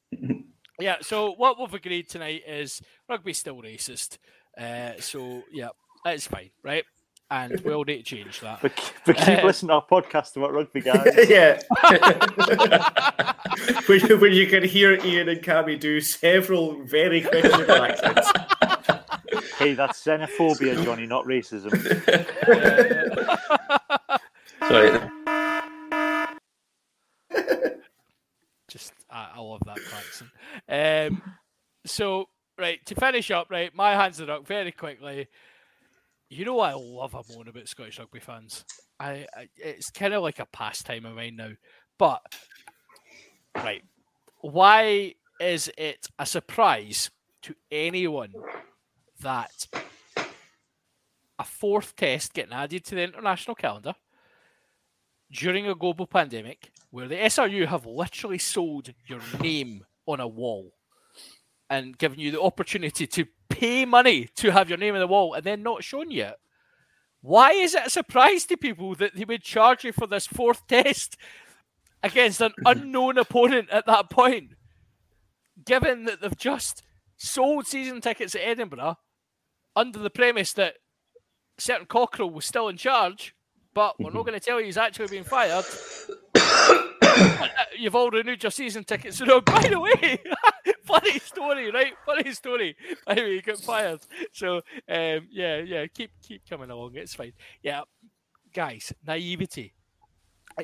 yeah. 0.79 0.97
So 1.01 1.33
what 1.33 1.59
we've 1.59 1.73
agreed 1.75 2.09
tonight 2.09 2.43
is 2.47 2.83
rugby's 3.09 3.39
still 3.39 3.57
racist. 3.63 4.19
Uh, 4.59 4.93
so 5.01 5.43
yeah, 5.53 5.69
that's 6.05 6.27
fine, 6.27 6.51
right? 6.63 6.85
And 7.31 7.61
we'll 7.63 7.83
need 7.85 7.99
to 7.99 8.03
change 8.17 8.41
that. 8.41 8.61
But, 8.63 8.73
but 9.05 9.17
keep 9.17 9.43
Uh, 9.43 9.47
listening 9.47 9.69
to 9.71 9.75
our 9.75 9.85
podcast 9.85 10.37
about 10.37 10.53
rugby, 10.53 10.81
guys. 10.81 11.05
yeah. 11.29 11.61
when, 13.87 14.01
you- 14.09 14.19
when 14.19 14.33
you 14.33 14.47
can 14.47 14.63
hear 14.63 14.95
Ian 15.05 15.29
and 15.31 15.43
Cammy 15.43 15.79
do 15.79 16.01
several 16.01 16.81
very 16.85 17.23
questionable 17.23 17.83
accents. 17.83 18.31
hey, 19.59 19.75
that's 19.75 20.05
xenophobia, 20.05 20.83
Johnny, 20.85 21.07
not 21.07 21.25
racism. 21.25 21.73
Sorry. 24.69 25.01
just 28.69 28.93
I, 29.11 29.31
I 29.37 29.41
love 29.41 29.63
that 29.67 29.79
accent. 30.69 31.13
Um, 31.17 31.23
so 31.85 32.29
right 32.59 32.85
to 32.87 32.95
finish 32.95 33.31
up, 33.31 33.49
right, 33.51 33.75
my 33.75 33.93
hands 33.95 34.21
are 34.21 34.31
up 34.31 34.47
very 34.47 34.73
quickly. 34.73 35.29
You 36.29 36.45
know 36.45 36.55
what 36.55 36.71
I 36.71 36.75
love 36.75 37.15
a 37.15 37.23
moan 37.33 37.49
about 37.49 37.69
Scottish 37.69 37.99
rugby 37.99 38.21
fans. 38.21 38.65
I, 38.99 39.27
I 39.37 39.49
it's 39.57 39.91
kind 39.91 40.15
of 40.15 40.23
like 40.23 40.41
a 40.41 40.47
pastime 40.47 41.05
of 41.05 41.15
mine 41.15 41.37
now. 41.37 41.53
But 41.99 42.21
right, 43.55 43.85
why 44.41 45.15
is 45.41 45.71
it 45.79 46.09
a 46.19 46.27
surprise 46.27 47.11
to 47.43 47.55
anyone 47.71 48.33
that 49.21 49.69
a 51.39 51.45
fourth 51.45 51.95
test 51.95 52.35
getting 52.35 52.53
added 52.53 52.85
to 52.87 52.95
the 52.95 53.03
international 53.03 53.55
calendar 53.55 53.95
during 55.31 55.69
a 55.69 55.75
global 55.75 56.07
pandemic 56.07 56.71
where 56.91 57.09
the 57.09 57.17
SRU 57.17 57.67
have 57.67 57.87
literally 57.87 58.39
sold 58.39 58.93
your 59.07 59.21
name 59.41 59.85
on 60.07 60.21
a 60.21 60.27
wall 60.27 60.73
and 61.69 61.97
given 61.99 62.19
you 62.19 62.31
the 62.31 62.41
opportunity 62.41 63.07
to 63.07 63.27
pay 63.49 63.85
money 63.85 64.29
to 64.37 64.51
have 64.51 64.69
your 64.69 64.79
name 64.79 64.95
on 64.95 65.01
the 65.01 65.07
wall 65.07 65.35
and 65.35 65.45
then 65.45 65.63
not 65.63 65.85
shown 65.85 66.11
yet. 66.11 66.39
Why 67.23 67.53
is 67.53 67.75
it 67.75 67.87
a 67.87 67.91
surprise 67.91 68.45
to 68.47 68.57
people 68.57 68.95
that 68.97 69.17
they 69.17 69.25
would 69.25 69.43
charge 69.43 69.85
you 69.85 69.93
for 69.93 70.07
this 70.07 70.27
fourth 70.27 70.67
test 70.69 71.17
against 72.03 72.41
an 72.41 72.53
mhm. 72.61 72.71
unknown 72.71 73.19
opponent 73.19 73.69
at 73.71 73.87
that 73.87 74.11
point? 74.11 74.51
Given 75.65 76.05
that 76.05 76.21
they've 76.21 76.37
just 76.37 76.83
sold 77.17 77.67
season 77.67 78.01
tickets 78.01 78.35
at 78.35 78.43
Edinburgh 78.43 78.99
under 79.75 79.99
the 79.99 80.11
premise 80.11 80.53
that 80.53 80.75
certain 81.59 81.87
Cockerill 81.87 82.33
was 82.33 82.45
still 82.45 82.69
in 82.69 82.77
charge, 82.77 83.35
but 83.75 83.99
we're 83.99 84.11
not 84.11 84.21
mm-hmm. 84.21 84.29
going 84.29 84.41
to 84.41 84.47
tell 84.47 84.61
you 84.61 84.67
he's 84.67 84.77
actually 84.77 85.09
been 85.09 85.25
fired. 85.25 85.65
You've 87.79 87.95
all 87.95 88.11
renewed 88.11 88.43
your 88.43 88.51
season 88.51 88.85
tickets. 88.85 89.21
So, 89.27 89.41
by 89.41 89.67
the 89.69 89.81
way, 89.81 90.19
funny 90.85 91.19
story, 91.19 91.71
right? 91.71 91.95
Funny 92.05 92.33
story. 92.33 92.77
The 93.07 93.21
you 93.21 93.43
got 93.43 93.59
fired. 93.59 94.01
So, 94.33 94.57
um, 94.89 95.29
yeah, 95.31 95.59
yeah, 95.59 95.87
keep 95.87 96.11
keep 96.23 96.49
coming 96.49 96.71
along. 96.71 96.93
It's 96.95 97.15
fine. 97.15 97.33
Yeah, 97.63 97.83
guys, 98.55 98.93
naivety. 99.07 99.75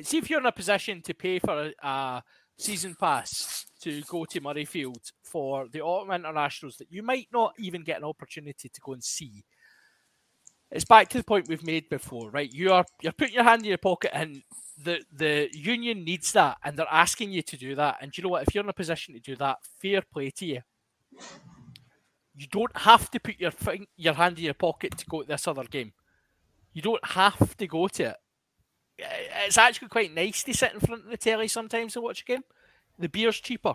See 0.01 0.17
if 0.17 0.29
you're 0.29 0.39
in 0.39 0.45
a 0.45 0.51
position 0.51 1.01
to 1.03 1.13
pay 1.13 1.39
for 1.39 1.71
a, 1.83 1.87
a 1.87 2.23
season 2.57 2.95
pass 2.99 3.65
to 3.81 4.01
go 4.03 4.25
to 4.25 4.41
Murrayfield 4.41 5.11
for 5.23 5.67
the 5.71 5.81
autumn 5.81 6.13
internationals 6.13 6.77
that 6.77 6.91
you 6.91 7.03
might 7.03 7.27
not 7.31 7.53
even 7.59 7.83
get 7.83 7.97
an 7.97 8.03
opportunity 8.05 8.69
to 8.69 8.81
go 8.81 8.93
and 8.93 9.03
see 9.03 9.43
it's 10.73 10.85
back 10.85 11.07
to 11.09 11.19
the 11.19 11.23
point 11.23 11.47
we've 11.47 11.65
made 11.65 11.87
before, 11.87 12.31
right? 12.31 12.51
You 12.51 12.73
are 12.73 12.83
you're 12.99 13.13
putting 13.13 13.35
your 13.35 13.43
hand 13.43 13.61
in 13.61 13.69
your 13.69 13.77
pocket, 13.77 14.09
and 14.11 14.41
the 14.83 15.03
the 15.11 15.49
union 15.53 16.03
needs 16.03 16.31
that, 16.33 16.57
and 16.63 16.75
they're 16.75 16.87
asking 16.89 17.31
you 17.31 17.43
to 17.43 17.55
do 17.55 17.75
that. 17.75 17.97
And 18.01 18.17
you 18.17 18.23
know 18.23 18.29
what? 18.29 18.47
If 18.47 18.55
you're 18.55 18.63
in 18.63 18.69
a 18.69 18.73
position 18.73 19.13
to 19.13 19.19
do 19.19 19.35
that, 19.35 19.59
fair 19.79 20.01
play 20.01 20.31
to 20.31 20.45
you. 20.45 20.61
You 22.35 22.47
don't 22.47 22.75
have 22.75 23.11
to 23.11 23.19
put 23.19 23.39
your 23.39 23.51
thing, 23.51 23.85
your 23.95 24.15
hand 24.15 24.39
in 24.39 24.45
your 24.45 24.55
pocket 24.55 24.97
to 24.97 25.05
go 25.05 25.21
to 25.21 25.27
this 25.27 25.47
other 25.47 25.65
game. 25.65 25.93
You 26.73 26.81
don't 26.81 27.05
have 27.05 27.55
to 27.55 27.67
go 27.67 27.87
to 27.87 28.03
it. 28.03 28.15
Eh, 28.97 29.45
it's 29.45 29.59
actually 29.59 29.89
quite 29.89 30.11
nice 30.11 30.41
to 30.41 30.53
sit 30.55 30.73
in 30.73 30.79
front 30.79 31.05
of 31.05 31.11
the 31.11 31.17
telly 31.17 31.47
sometimes 31.47 31.95
and 31.95 32.03
watch 32.03 32.21
a 32.23 32.25
game. 32.25 32.43
The 32.97 33.09
beer's 33.09 33.39
cheaper, 33.39 33.73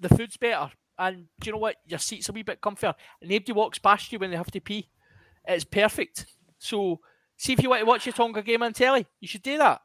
the 0.00 0.08
food's 0.08 0.36
better, 0.36 0.72
and 0.98 1.26
do 1.38 1.46
you 1.46 1.52
know 1.52 1.58
what? 1.58 1.76
Your 1.86 2.00
seat's 2.00 2.28
a 2.28 2.32
wee 2.32 2.42
bit 2.42 2.60
comfier, 2.60 2.94
nobody 3.22 3.52
walks 3.52 3.78
past 3.78 4.12
you 4.12 4.18
when 4.18 4.32
they 4.32 4.36
have 4.36 4.50
to 4.50 4.60
pee. 4.60 4.88
It's 5.46 5.64
perfect. 5.64 6.26
So, 6.58 7.00
see 7.36 7.52
if 7.52 7.62
you 7.62 7.70
want 7.70 7.80
to 7.80 7.86
watch 7.86 8.06
your 8.06 8.12
Tonga 8.14 8.42
game 8.42 8.62
on 8.62 8.72
telly, 8.72 9.06
you 9.20 9.28
should 9.28 9.42
do 9.42 9.58
that. 9.58 9.82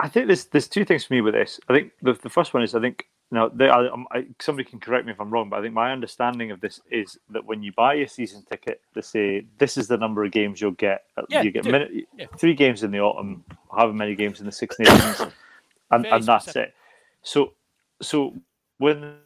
I 0.00 0.08
think 0.08 0.26
there's 0.26 0.44
there's 0.46 0.68
two 0.68 0.84
things 0.84 1.04
for 1.04 1.14
me 1.14 1.20
with 1.20 1.34
this. 1.34 1.58
I 1.68 1.74
think 1.74 1.92
the, 2.02 2.12
the 2.14 2.28
first 2.28 2.54
one 2.54 2.62
is 2.62 2.74
I 2.74 2.80
think 2.80 3.06
now 3.30 3.48
they, 3.48 3.68
I, 3.68 3.80
I'm- 3.86 4.34
somebody 4.40 4.68
can 4.68 4.80
correct 4.80 5.04
me 5.06 5.12
if 5.12 5.20
I'm 5.20 5.30
wrong, 5.30 5.48
but 5.50 5.58
I 5.58 5.62
think 5.62 5.74
my 5.74 5.92
understanding 5.92 6.50
of 6.50 6.60
this 6.60 6.80
is 6.90 7.18
that 7.30 7.44
when 7.44 7.62
you 7.62 7.72
buy 7.72 7.94
a 7.94 8.08
season 8.08 8.42
ticket, 8.48 8.80
they 8.94 9.00
say 9.02 9.44
this 9.58 9.76
is 9.76 9.88
the 9.88 9.96
number 9.98 10.24
of 10.24 10.30
games 10.30 10.60
you'll 10.60 10.70
get. 10.72 11.04
Yeah, 11.28 11.42
you 11.42 11.50
get 11.50 11.64
minute, 11.64 11.90
Yeah. 12.16 12.26
three 12.38 12.54
games 12.54 12.84
in 12.84 12.90
the 12.90 13.00
autumn, 13.00 13.44
however 13.70 13.92
many 13.92 14.14
games 14.14 14.40
in 14.40 14.46
the 14.46 14.52
Six 14.52 14.78
Nations, 14.78 15.20
and, 15.90 16.06
and 16.06 16.24
that's 16.24 16.54
it. 16.56 16.74
So 17.22 17.52
so 18.00 18.34
when 18.78 19.16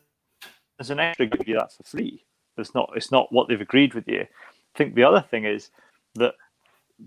there's 0.79 0.91
an 0.91 0.99
extra 0.99 1.27
give 1.27 1.47
you 1.47 1.57
that 1.59 1.73
for 1.73 1.83
free, 1.85 2.25
it's 2.59 2.75
not 2.75 2.93
it's 2.95 3.11
not 3.11 3.33
what 3.33 3.49
they've 3.49 3.61
agreed 3.61 3.95
with 3.95 4.09
you. 4.09 4.21
I 4.23 4.79
think 4.79 4.95
the 4.95 5.05
other 5.05 5.21
thing 5.21 5.45
is 5.45 5.71
that 6.15 6.35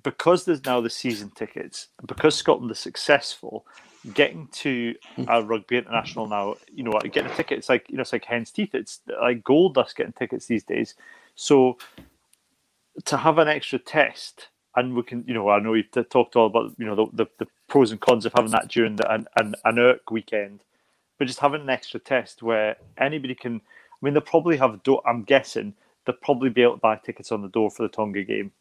because 0.03 0.45
there's 0.45 0.65
now 0.65 0.81
the 0.81 0.89
season 0.89 1.31
tickets, 1.31 1.87
because 2.05 2.35
Scotland 2.35 2.71
is 2.71 2.79
successful, 2.79 3.65
getting 4.13 4.47
to 4.51 4.95
a 5.27 5.41
rugby 5.43 5.77
international 5.77 6.27
now, 6.27 6.55
you 6.73 6.83
know, 6.83 6.91
getting 7.03 7.31
a 7.31 7.35
ticket, 7.35 7.59
it's 7.59 7.69
like 7.69 7.89
you 7.89 7.95
know, 7.97 8.01
it's 8.01 8.13
like 8.13 8.25
hen's 8.25 8.51
teeth. 8.51 8.75
It's 8.75 9.01
like 9.21 9.43
gold 9.43 9.75
dust 9.75 9.95
getting 9.95 10.13
tickets 10.13 10.45
these 10.45 10.63
days. 10.63 10.95
So 11.35 11.77
to 13.05 13.17
have 13.17 13.37
an 13.37 13.47
extra 13.47 13.79
test, 13.79 14.49
and 14.75 14.95
we 14.95 15.03
can, 15.03 15.23
you 15.27 15.33
know, 15.33 15.49
I 15.49 15.59
know 15.59 15.71
we've 15.71 15.89
talked 16.09 16.35
all 16.35 16.47
about 16.47 16.73
you 16.77 16.85
know 16.85 16.95
the, 16.95 17.05
the, 17.13 17.25
the 17.39 17.47
pros 17.67 17.91
and 17.91 18.01
cons 18.01 18.25
of 18.25 18.33
having 18.33 18.51
that 18.51 18.67
during 18.67 18.95
the 18.95 19.11
an, 19.11 19.27
an, 19.37 19.55
an 19.63 19.75
ERC 19.75 20.11
weekend, 20.11 20.61
but 21.17 21.27
just 21.27 21.39
having 21.39 21.61
an 21.61 21.69
extra 21.69 21.99
test 21.99 22.43
where 22.43 22.77
anybody 22.97 23.35
can. 23.35 23.61
I 24.05 24.07
mean, 24.07 24.13
they'll 24.13 24.21
probably 24.21 24.55
have. 24.57 24.83
Do- 24.83 25.01
I'm 25.03 25.23
guessing 25.23 25.73
they'll 26.05 26.15
probably 26.17 26.51
be 26.51 26.61
able 26.61 26.73
to 26.75 26.79
buy 26.79 26.97
tickets 26.97 27.31
on 27.31 27.41
the 27.41 27.47
door 27.47 27.71
for 27.71 27.81
the 27.81 27.89
Tonga 27.89 28.23
game. 28.23 28.51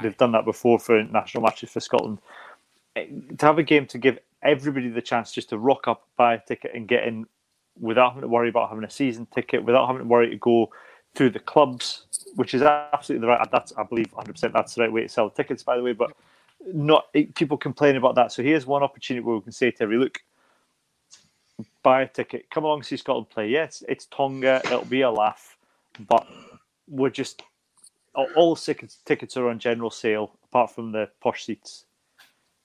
They've 0.00 0.16
done 0.16 0.32
that 0.32 0.46
before 0.46 0.78
for 0.78 0.98
international 0.98 1.42
matches 1.42 1.70
for 1.70 1.80
Scotland. 1.80 2.20
Eh, 2.96 3.06
To 3.36 3.46
have 3.46 3.58
a 3.58 3.62
game 3.62 3.86
to 3.88 3.98
give 3.98 4.18
everybody 4.42 4.88
the 4.88 5.02
chance 5.02 5.30
just 5.30 5.50
to 5.50 5.58
rock 5.58 5.86
up, 5.88 6.08
buy 6.16 6.34
a 6.34 6.40
ticket, 6.40 6.70
and 6.74 6.88
get 6.88 7.04
in 7.06 7.26
without 7.78 8.14
having 8.14 8.22
to 8.22 8.28
worry 8.28 8.48
about 8.48 8.70
having 8.70 8.84
a 8.84 8.90
season 8.90 9.26
ticket, 9.26 9.62
without 9.62 9.86
having 9.86 10.00
to 10.00 10.08
worry 10.08 10.30
to 10.30 10.36
go 10.36 10.70
through 11.14 11.30
the 11.30 11.38
clubs, 11.38 12.06
which 12.36 12.54
is 12.54 12.62
absolutely 12.62 13.26
the 13.26 13.28
right. 13.28 13.46
That's 13.52 13.74
I 13.76 13.82
believe 13.82 14.10
100 14.10 14.32
percent 14.32 14.54
that's 14.54 14.74
the 14.74 14.80
right 14.80 14.92
way 14.92 15.02
to 15.02 15.08
sell 15.10 15.28
tickets, 15.28 15.62
by 15.62 15.76
the 15.76 15.82
way. 15.82 15.92
But 15.92 16.12
not 16.72 17.08
eh, 17.14 17.26
people 17.34 17.58
complain 17.58 17.96
about 17.96 18.14
that. 18.14 18.32
So 18.32 18.42
here's 18.42 18.64
one 18.64 18.82
opportunity 18.82 19.22
where 19.22 19.36
we 19.36 19.42
can 19.42 19.52
say 19.52 19.70
to 19.70 19.82
every 19.82 19.98
look, 19.98 20.22
buy 21.82 22.02
a 22.02 22.08
ticket, 22.08 22.50
come 22.50 22.64
along 22.64 22.82
see 22.82 22.96
Scotland 22.96 23.30
play. 23.30 23.48
Yes, 23.48 23.82
it's 23.88 24.06
Tonga. 24.06 24.60
It'll 24.64 24.84
be 24.84 25.02
a 25.02 25.10
laugh, 25.10 25.56
but 26.08 26.26
we're 26.88 27.10
just 27.10 27.42
all, 28.14 28.28
all 28.36 28.56
tickets 28.56 28.98
tickets 29.04 29.36
are 29.36 29.48
on 29.48 29.58
general 29.58 29.90
sale 29.90 30.32
apart 30.44 30.70
from 30.70 30.92
the 30.92 31.08
posh 31.20 31.44
seats. 31.44 31.84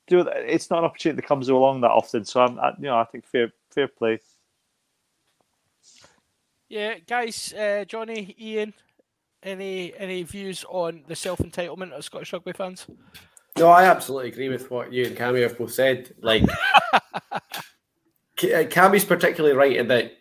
Do 0.07 0.23
that. 0.23 0.37
It's 0.37 0.69
not 0.69 0.79
an 0.79 0.85
opportunity 0.85 1.17
that 1.17 1.27
comes 1.27 1.49
along 1.49 1.81
that 1.81 1.91
often. 1.91 2.25
So 2.25 2.41
I'm, 2.41 2.59
I, 2.59 2.73
you 2.77 2.85
know, 2.85 2.97
I 2.97 3.05
think 3.05 3.25
fair 3.25 3.51
fair 3.71 3.87
play. 3.87 4.19
Yeah, 6.67 6.95
guys, 7.07 7.51
uh, 7.53 7.83
Johnny, 7.87 8.35
Ian, 8.39 8.73
any 9.41 9.93
any 9.97 10.23
views 10.23 10.65
on 10.69 11.03
the 11.07 11.15
self 11.15 11.39
entitlement 11.39 11.91
of 11.91 12.03
Scottish 12.03 12.33
rugby 12.33 12.53
fans? 12.53 12.87
No, 13.57 13.67
I 13.67 13.85
absolutely 13.85 14.29
agree 14.29 14.49
with 14.49 14.69
what 14.71 14.93
you 14.93 15.05
and 15.05 15.17
Cammy 15.17 15.41
have 15.41 15.57
both 15.57 15.73
said. 15.73 16.13
Like, 16.21 16.47
Ca- 16.47 16.98
Cammy's 18.39 19.03
uh, 19.03 19.07
particularly 19.07 19.55
right 19.55 19.75
in 19.75 19.87
that 19.89 20.13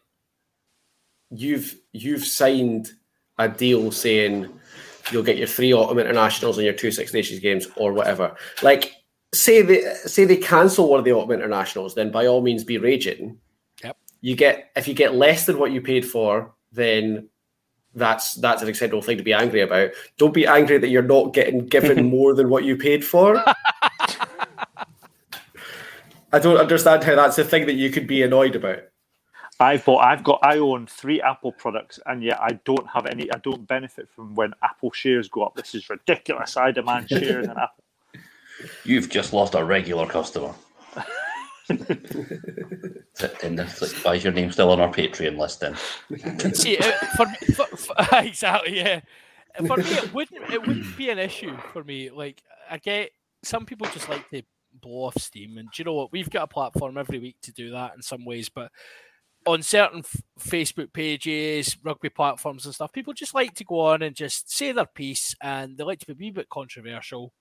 you've 1.30 1.78
you've 1.92 2.24
signed 2.24 2.90
a 3.38 3.48
deal 3.48 3.90
saying 3.92 4.48
you'll 5.12 5.22
get 5.22 5.38
your 5.38 5.46
three 5.46 5.72
autumn 5.72 5.98
internationals 5.98 6.58
and 6.58 6.64
your 6.64 6.74
two 6.74 6.90
Six 6.90 7.14
Nations 7.14 7.40
games 7.40 7.66
or 7.76 7.92
whatever. 7.92 8.36
Like, 8.62 8.92
say 9.32 9.62
they 9.62 9.94
say 10.04 10.24
they 10.24 10.36
cancel 10.36 10.88
one 10.88 10.98
of 10.98 11.04
the 11.04 11.12
autumn 11.12 11.32
internationals, 11.32 11.94
then 11.94 12.10
by 12.10 12.26
all 12.26 12.42
means 12.42 12.64
be 12.64 12.78
raging. 12.78 13.38
Yep. 13.82 13.96
You 14.20 14.36
get 14.36 14.70
if 14.76 14.88
you 14.88 14.94
get 14.94 15.14
less 15.14 15.46
than 15.46 15.58
what 15.58 15.72
you 15.72 15.80
paid 15.80 16.06
for, 16.06 16.54
then 16.72 17.28
that's 17.94 18.34
that's 18.34 18.62
an 18.62 18.68
acceptable 18.68 19.02
thing 19.02 19.18
to 19.18 19.22
be 19.22 19.32
angry 19.32 19.60
about. 19.60 19.90
Don't 20.16 20.34
be 20.34 20.46
angry 20.46 20.78
that 20.78 20.88
you're 20.88 21.02
not 21.02 21.34
getting 21.34 21.66
given 21.66 22.06
more 22.10 22.34
than 22.34 22.48
what 22.48 22.64
you 22.64 22.76
paid 22.76 23.04
for. 23.04 23.42
I 26.32 26.38
don't 26.38 26.58
understand 26.58 27.04
how 27.04 27.14
that's 27.16 27.38
a 27.38 27.44
thing 27.44 27.66
that 27.66 27.74
you 27.74 27.90
could 27.90 28.06
be 28.06 28.22
annoyed 28.22 28.56
about. 28.56 28.80
I've 29.60 29.84
bought. 29.84 30.04
I've 30.04 30.22
got. 30.22 30.38
I 30.42 30.58
own 30.58 30.86
three 30.86 31.20
Apple 31.20 31.52
products, 31.52 31.98
and 32.06 32.22
yet 32.22 32.38
I 32.40 32.60
don't 32.64 32.86
have 32.88 33.06
any. 33.06 33.32
I 33.32 33.38
don't 33.38 33.66
benefit 33.66 34.08
from 34.08 34.34
when 34.34 34.52
Apple 34.62 34.92
shares 34.92 35.28
go 35.28 35.42
up. 35.42 35.56
This 35.56 35.74
is 35.74 35.90
ridiculous. 35.90 36.56
I 36.56 36.70
demand 36.70 37.08
shares 37.08 37.46
in 37.46 37.50
Apple. 37.50 37.84
You've 38.84 39.08
just 39.08 39.32
lost 39.32 39.54
a 39.54 39.64
regular 39.64 40.06
customer. 40.06 40.54
and 41.68 41.84
it's 43.60 43.82
like, 43.82 43.90
why 44.04 44.14
is 44.14 44.24
your 44.24 44.32
name 44.32 44.50
still 44.52 44.70
on 44.70 44.80
our 44.80 44.92
Patreon 44.92 45.38
list 45.38 45.60
then? 45.60 45.74
See, 46.54 46.78
uh, 46.78 46.92
for, 47.16 47.26
for, 47.54 47.76
for 47.76 47.94
exactly, 48.12 48.78
yeah. 48.78 49.00
For 49.66 49.76
me, 49.76 49.84
it 49.84 50.14
wouldn't 50.14 50.50
it 50.52 50.66
wouldn't 50.66 50.96
be 50.96 51.10
an 51.10 51.18
issue 51.18 51.56
for 51.72 51.82
me. 51.82 52.10
Like, 52.10 52.42
I 52.70 52.78
get 52.78 53.10
some 53.42 53.66
people 53.66 53.88
just 53.88 54.08
like 54.08 54.28
to 54.30 54.42
blow 54.80 55.04
off 55.06 55.18
steam, 55.18 55.58
and 55.58 55.68
do 55.72 55.80
you 55.80 55.84
know 55.84 55.94
what? 55.94 56.12
We've 56.12 56.30
got 56.30 56.44
a 56.44 56.48
platform 56.48 56.96
every 56.98 57.18
week 57.18 57.36
to 57.42 57.52
do 57.52 57.70
that 57.72 57.94
in 57.94 58.02
some 58.02 58.24
ways, 58.24 58.48
but 58.48 58.70
on 59.46 59.62
certain 59.62 60.00
f- 60.00 60.22
Facebook 60.40 60.92
pages, 60.92 61.76
rugby 61.82 62.08
platforms, 62.08 62.66
and 62.66 62.74
stuff, 62.74 62.92
people 62.92 63.12
just 63.12 63.34
like 63.34 63.54
to 63.54 63.64
go 63.64 63.80
on 63.80 64.02
and 64.02 64.14
just 64.14 64.50
say 64.50 64.72
their 64.72 64.86
piece, 64.86 65.34
and 65.42 65.76
they 65.76 65.84
like 65.84 66.00
to 66.00 66.14
be 66.14 66.28
a 66.28 66.32
bit 66.32 66.48
controversial. 66.48 67.32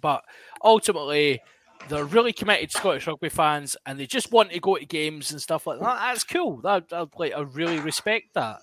But 0.00 0.22
ultimately, 0.64 1.40
they're 1.88 2.04
really 2.04 2.32
committed 2.32 2.70
Scottish 2.70 3.06
rugby 3.06 3.28
fans, 3.28 3.76
and 3.86 3.98
they 3.98 4.06
just 4.06 4.32
want 4.32 4.50
to 4.52 4.60
go 4.60 4.76
to 4.76 4.86
games 4.86 5.30
and 5.30 5.40
stuff 5.40 5.66
like 5.66 5.80
that. 5.80 5.98
That's 6.00 6.24
cool. 6.24 6.60
That, 6.62 6.88
that 6.90 7.08
like 7.18 7.34
I 7.34 7.40
really 7.40 7.80
respect 7.80 8.34
that. 8.34 8.60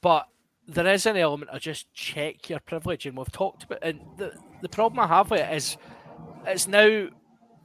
But 0.00 0.26
there 0.68 0.86
is 0.86 1.06
an 1.06 1.16
element 1.16 1.50
of 1.50 1.60
just 1.60 1.92
check 1.94 2.48
your 2.48 2.60
privilege, 2.60 3.06
and 3.06 3.16
we've 3.16 3.30
talked 3.30 3.64
about. 3.64 3.78
And 3.82 4.00
the 4.16 4.32
the 4.60 4.68
problem 4.68 5.00
I 5.00 5.06
have 5.06 5.30
with 5.30 5.40
it 5.40 5.54
is, 5.54 5.76
it's 6.46 6.68
now 6.68 7.08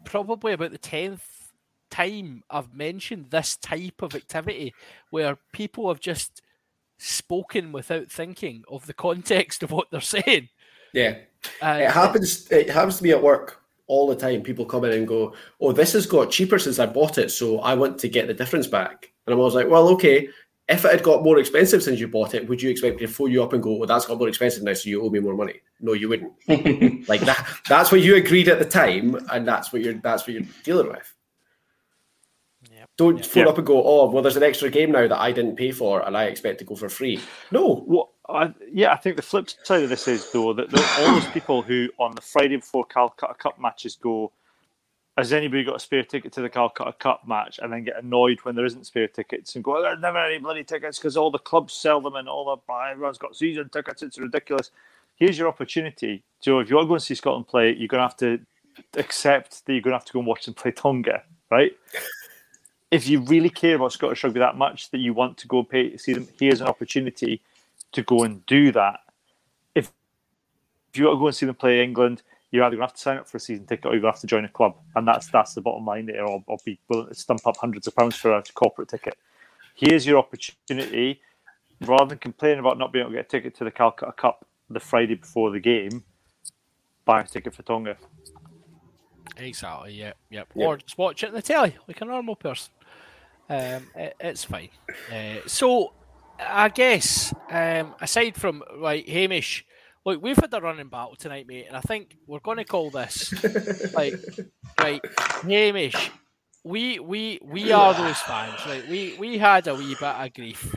probably 0.05 0.53
about 0.53 0.71
the 0.71 0.77
tenth 0.77 1.51
time 1.89 2.43
I've 2.49 2.73
mentioned 2.73 3.27
this 3.29 3.57
type 3.57 4.01
of 4.01 4.15
activity 4.15 4.73
where 5.09 5.37
people 5.51 5.89
have 5.89 5.99
just 5.99 6.41
spoken 6.97 7.71
without 7.71 8.11
thinking 8.11 8.63
of 8.69 8.85
the 8.87 8.93
context 8.93 9.63
of 9.63 9.71
what 9.71 9.87
they're 9.91 10.01
saying. 10.01 10.49
Yeah, 10.93 11.17
Uh, 11.61 11.79
it 11.81 11.91
happens. 11.91 12.51
It 12.51 12.69
happens 12.69 12.97
to 12.97 13.03
me 13.03 13.11
at 13.11 13.21
work 13.21 13.61
all 13.87 14.07
the 14.07 14.15
time. 14.15 14.41
People 14.41 14.65
come 14.65 14.85
in 14.85 14.91
and 14.91 15.07
go, 15.07 15.33
"Oh, 15.59 15.71
this 15.71 15.93
has 15.93 16.05
got 16.05 16.31
cheaper 16.31 16.59
since 16.59 16.79
I 16.79 16.85
bought 16.85 17.17
it, 17.17 17.31
so 17.31 17.59
I 17.59 17.73
want 17.73 17.97
to 17.99 18.09
get 18.09 18.27
the 18.27 18.33
difference 18.33 18.67
back." 18.67 19.11
And 19.25 19.33
I'm 19.33 19.39
always 19.39 19.55
like, 19.55 19.67
"Well, 19.69 19.89
okay." 19.89 20.29
If 20.71 20.85
it 20.85 20.91
had 20.91 21.03
got 21.03 21.23
more 21.23 21.37
expensive 21.37 21.83
since 21.83 21.99
you 21.99 22.07
bought 22.07 22.33
it, 22.33 22.47
would 22.47 22.61
you 22.61 22.69
expect 22.69 22.99
me 22.99 23.05
to 23.05 23.11
phone 23.11 23.29
you 23.31 23.43
up 23.43 23.53
and 23.53 23.61
go, 23.61 23.73
"Well, 23.73 23.87
that's 23.87 24.05
got 24.05 24.17
more 24.17 24.27
expensive 24.29 24.63
now, 24.63 24.73
so 24.73 24.89
you 24.89 25.03
owe 25.03 25.09
me 25.09 25.19
more 25.19 25.35
money"? 25.35 25.59
No, 25.81 25.93
you 25.93 26.09
wouldn't. 26.09 26.33
like 27.09 27.21
that. 27.21 27.45
That's 27.67 27.91
what 27.91 28.01
you 28.01 28.15
agreed 28.15 28.47
at 28.47 28.59
the 28.59 28.65
time, 28.65 29.15
and 29.31 29.47
that's 29.47 29.71
what 29.73 29.81
you're. 29.81 29.95
That's 29.95 30.23
what 30.23 30.33
you're 30.33 30.43
dealing 30.63 30.87
with. 30.87 31.13
Yep. 32.73 32.89
Don't 32.97 33.25
phone 33.25 33.43
Yeah. 33.43 33.49
up 33.49 33.57
and 33.57 33.67
go, 33.67 33.83
"Oh, 33.83 34.09
well, 34.09 34.21
there's 34.23 34.37
an 34.37 34.43
extra 34.43 34.69
game 34.69 34.91
now 34.91 35.07
that 35.07 35.19
I 35.19 35.31
didn't 35.31 35.55
pay 35.57 35.71
for, 35.71 36.05
and 36.05 36.15
I 36.15 36.25
expect 36.25 36.59
to 36.59 36.65
go 36.65 36.75
for 36.75 36.89
free." 36.89 37.19
No, 37.51 37.75
What? 37.85 38.07
I, 38.29 38.53
yeah, 38.71 38.93
I 38.93 38.95
think 38.95 39.17
the 39.17 39.21
flip 39.21 39.49
side 39.63 39.83
of 39.83 39.89
this 39.89 40.07
is 40.07 40.31
though 40.31 40.53
that 40.53 40.69
there 40.69 40.81
are 40.81 40.99
all 41.07 41.13
those 41.15 41.27
people 41.31 41.61
who 41.61 41.89
on 41.99 42.15
the 42.15 42.21
Friday 42.21 42.55
before 42.55 42.85
Calcutta 42.85 43.33
Cup 43.33 43.59
matches 43.59 43.97
go, 43.97 44.31
"Has 45.17 45.33
anybody 45.33 45.63
got 45.63 45.75
a 45.75 45.79
spare 45.79 46.03
ticket 46.03 46.31
to 46.33 46.41
the 46.41 46.49
Calcutta 46.49 46.93
Cup 46.93 47.27
match?" 47.27 47.59
and 47.61 47.71
then 47.71 47.83
get 47.83 48.03
annoyed 48.03 48.39
when 48.41 48.55
there 48.55 48.65
isn't 48.65 48.85
spare 48.85 49.07
tickets 49.07 49.55
and 49.55 49.63
go, 49.63 49.81
"There's 49.81 49.99
never 49.99 50.17
any 50.17 50.39
bloody 50.39 50.63
tickets 50.63 50.97
because 50.97 51.17
all 51.17 51.31
the 51.31 51.39
clubs 51.39 51.73
sell 51.73 52.01
them 52.01 52.15
and 52.15 52.27
all 52.27 52.45
the 52.45 52.73
everyone's 52.73 53.17
got 53.17 53.35
season 53.35 53.69
tickets. 53.69 54.01
It's 54.03 54.19
ridiculous." 54.19 54.71
Here's 55.15 55.37
your 55.37 55.47
opportunity. 55.47 56.23
So 56.39 56.59
if 56.59 56.69
you 56.69 56.75
want 56.75 56.85
to 56.85 56.89
go 56.89 56.93
and 56.95 57.03
see 57.03 57.13
Scotland 57.13 57.47
play, 57.47 57.75
you're 57.75 57.87
going 57.87 57.99
to 57.99 58.07
have 58.07 58.17
to 58.17 58.39
accept 58.95 59.65
that 59.65 59.73
you're 59.73 59.81
going 59.81 59.91
to 59.91 59.97
have 59.97 60.05
to 60.05 60.13
go 60.13 60.19
and 60.19 60.27
watch 60.27 60.45
them 60.45 60.55
play 60.55 60.71
Tonga, 60.71 61.21
right? 61.51 61.73
if 62.91 63.07
you 63.07 63.21
really 63.21 63.49
care 63.49 63.75
about 63.75 63.93
Scottish 63.93 64.23
rugby 64.23 64.39
that 64.39 64.57
much 64.57 64.89
that 64.91 64.97
you 64.99 65.13
want 65.13 65.37
to 65.37 65.47
go 65.47 65.63
pay 65.63 65.95
see 65.97 66.13
them, 66.13 66.27
here's 66.39 66.61
an 66.61 66.67
opportunity 66.67 67.41
to 67.93 68.03
go 68.03 68.23
and 68.23 68.45
do 68.45 68.71
that. 68.73 68.99
If 69.75 69.91
if 70.91 70.99
you 70.99 71.05
want 71.05 71.15
to 71.15 71.19
go 71.19 71.27
and 71.27 71.35
see 71.35 71.45
them 71.45 71.55
play 71.55 71.83
England, 71.83 72.21
you're 72.51 72.63
either 72.63 72.75
going 72.75 72.87
to 72.87 72.91
have 72.91 72.95
to 72.95 73.01
sign 73.01 73.17
up 73.17 73.27
for 73.27 73.37
a 73.37 73.39
season 73.39 73.65
ticket 73.65 73.85
or 73.85 73.93
you're 73.93 74.01
going 74.01 74.11
to 74.11 74.17
have 74.17 74.21
to 74.21 74.27
join 74.27 74.45
a 74.45 74.49
club, 74.49 74.75
and 74.95 75.07
that's 75.07 75.27
that's 75.27 75.53
the 75.53 75.61
bottom 75.61 75.85
line 75.85 76.05
there. 76.05 76.25
Or, 76.25 76.43
or 76.47 76.57
be 76.65 76.79
willing 76.89 77.07
to 77.07 77.15
stump 77.15 77.47
up 77.47 77.57
hundreds 77.57 77.87
of 77.87 77.95
pounds 77.95 78.15
for 78.15 78.33
a 78.33 78.43
corporate 78.53 78.89
ticket. 78.89 79.17
Here's 79.75 80.05
your 80.05 80.17
opportunity. 80.17 81.21
Rather 81.81 82.05
than 82.09 82.19
complaining 82.19 82.59
about 82.59 82.77
not 82.77 82.93
being 82.93 83.03
able 83.03 83.11
to 83.11 83.17
get 83.17 83.25
a 83.25 83.29
ticket 83.29 83.55
to 83.55 83.63
the 83.63 83.71
Calcutta 83.71 84.11
Cup 84.11 84.45
the 84.69 84.79
Friday 84.79 85.15
before 85.15 85.49
the 85.49 85.59
game, 85.59 86.03
buy 87.05 87.21
a 87.21 87.25
ticket 87.25 87.55
for 87.55 87.63
Tonga. 87.63 87.97
Exactly. 89.37 89.93
Yep. 89.93 90.17
Yep. 90.29 90.47
Yep. 90.55 90.67
Or 90.67 90.77
just 90.77 90.97
watch 90.97 91.23
it 91.23 91.27
on 91.27 91.33
the 91.33 91.41
telly 91.41 91.75
like 91.87 91.99
a 92.01 92.05
normal 92.05 92.35
person. 92.35 92.71
Um, 93.49 93.87
it, 93.95 94.15
it's 94.19 94.43
fine. 94.43 94.69
Uh, 95.11 95.39
so, 95.47 95.93
I 96.39 96.69
guess 96.69 97.33
um, 97.49 97.95
aside 97.99 98.35
from 98.35 98.63
like 98.77 99.07
Hamish, 99.07 99.65
look, 100.05 100.21
we've 100.21 100.37
had 100.37 100.53
a 100.53 100.61
running 100.61 100.89
battle 100.89 101.15
tonight, 101.15 101.47
mate, 101.47 101.65
and 101.67 101.77
I 101.77 101.81
think 101.81 102.17
we're 102.27 102.39
going 102.39 102.57
to 102.57 102.65
call 102.65 102.89
this 102.89 103.33
like 103.93 104.15
right, 104.79 105.01
Hamish. 105.43 106.11
We 106.63 106.99
we 106.99 107.39
we 107.43 107.71
are 107.71 107.93
those 107.93 108.19
fans, 108.19 108.59
right? 108.65 108.87
We 108.87 109.15
we 109.19 109.37
had 109.37 109.67
a 109.67 109.75
wee 109.75 109.95
bit 109.99 110.03
of 110.03 110.33
grief 110.33 110.75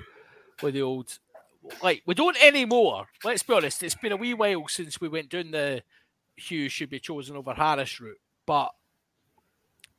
with 0.62 0.74
the 0.74 0.82
old. 0.82 1.18
Like 1.82 2.02
we 2.06 2.14
don't 2.14 2.42
anymore. 2.42 3.06
Let's 3.22 3.42
be 3.42 3.54
honest. 3.54 3.82
It's 3.82 3.94
been 3.94 4.12
a 4.12 4.16
wee 4.16 4.34
while 4.34 4.68
since 4.68 5.00
we 5.00 5.08
went 5.08 5.30
down 5.30 5.50
the 5.50 5.82
Hughes 6.36 6.72
should 6.72 6.90
be 6.90 6.98
chosen 6.98 7.36
over 7.36 7.54
Harris 7.54 8.00
route, 8.00 8.20
but 8.46 8.70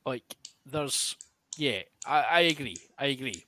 like 0.04 0.36
there's 0.64 1.16
yeah, 1.56 1.82
I, 2.06 2.20
I 2.22 2.40
agree. 2.40 2.76
I 2.98 3.06
agree. 3.06 3.44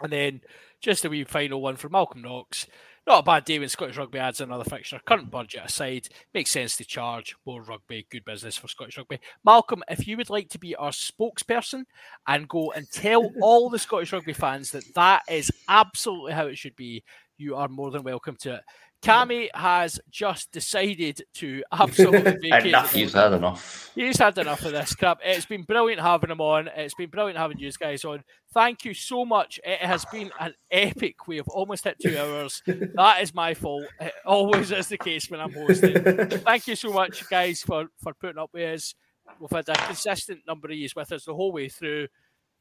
And 0.00 0.12
then 0.12 0.40
just 0.80 1.04
a 1.04 1.08
wee 1.08 1.24
final 1.24 1.60
one 1.60 1.76
for 1.76 1.88
Malcolm 1.88 2.22
Knox. 2.22 2.66
Not 3.08 3.20
a 3.20 3.22
bad 3.22 3.46
day 3.46 3.58
when 3.58 3.70
Scottish 3.70 3.96
Rugby 3.96 4.18
adds 4.18 4.42
another 4.42 4.64
fixture. 4.64 5.00
Current 5.02 5.30
budget 5.30 5.62
aside, 5.64 6.10
makes 6.34 6.50
sense 6.50 6.76
to 6.76 6.84
charge 6.84 7.34
more 7.46 7.62
rugby. 7.62 8.06
Good 8.10 8.26
business 8.26 8.58
for 8.58 8.68
Scottish 8.68 8.98
Rugby. 8.98 9.18
Malcolm, 9.46 9.82
if 9.88 10.06
you 10.06 10.18
would 10.18 10.28
like 10.28 10.50
to 10.50 10.58
be 10.58 10.76
our 10.76 10.90
spokesperson 10.90 11.84
and 12.26 12.46
go 12.46 12.70
and 12.72 12.86
tell 12.90 13.32
all 13.40 13.70
the 13.70 13.78
Scottish 13.78 14.12
Rugby 14.12 14.34
fans 14.34 14.72
that 14.72 14.84
that 14.94 15.22
is 15.26 15.50
absolutely 15.70 16.34
how 16.34 16.48
it 16.48 16.58
should 16.58 16.76
be, 16.76 17.02
you 17.38 17.56
are 17.56 17.68
more 17.68 17.90
than 17.90 18.02
welcome 18.02 18.36
to 18.40 18.56
it. 18.56 18.60
Cammy 19.02 19.48
has 19.54 20.00
just 20.10 20.50
decided 20.50 21.22
to 21.34 21.62
absolutely 21.70 22.50
Enough. 22.52 22.92
He's 22.92 23.12
had 23.12 23.32
enough. 23.32 23.92
He's 23.94 24.18
had 24.18 24.36
enough 24.38 24.64
of 24.64 24.72
this 24.72 24.94
crap. 24.94 25.20
It's 25.24 25.46
been 25.46 25.62
brilliant 25.62 26.00
having 26.00 26.30
him 26.30 26.40
on. 26.40 26.68
It's 26.68 26.94
been 26.94 27.08
brilliant 27.08 27.38
having 27.38 27.58
you 27.58 27.70
guys 27.72 28.04
on. 28.04 28.24
Thank 28.52 28.84
you 28.84 28.94
so 28.94 29.24
much. 29.24 29.60
It 29.64 29.80
has 29.80 30.04
been 30.06 30.30
an 30.40 30.54
epic. 30.70 31.28
We 31.28 31.36
have 31.36 31.48
almost 31.48 31.84
hit 31.84 31.98
two 32.00 32.18
hours. 32.18 32.62
That 32.66 33.22
is 33.22 33.34
my 33.34 33.54
fault. 33.54 33.84
It 34.00 34.14
always 34.26 34.72
is 34.72 34.88
the 34.88 34.98
case 34.98 35.30
when 35.30 35.40
I'm 35.40 35.52
hosting. 35.52 36.02
Thank 36.28 36.66
you 36.66 36.74
so 36.74 36.92
much, 36.92 37.28
guys, 37.28 37.62
for, 37.62 37.86
for 38.02 38.14
putting 38.14 38.38
up 38.38 38.50
with 38.52 38.74
us. 38.74 38.94
We've 39.38 39.50
had 39.50 39.68
a 39.68 39.74
consistent 39.74 40.40
number 40.46 40.68
of 40.68 40.74
years 40.74 40.96
with 40.96 41.12
us 41.12 41.24
the 41.24 41.34
whole 41.34 41.52
way 41.52 41.68
through. 41.68 42.08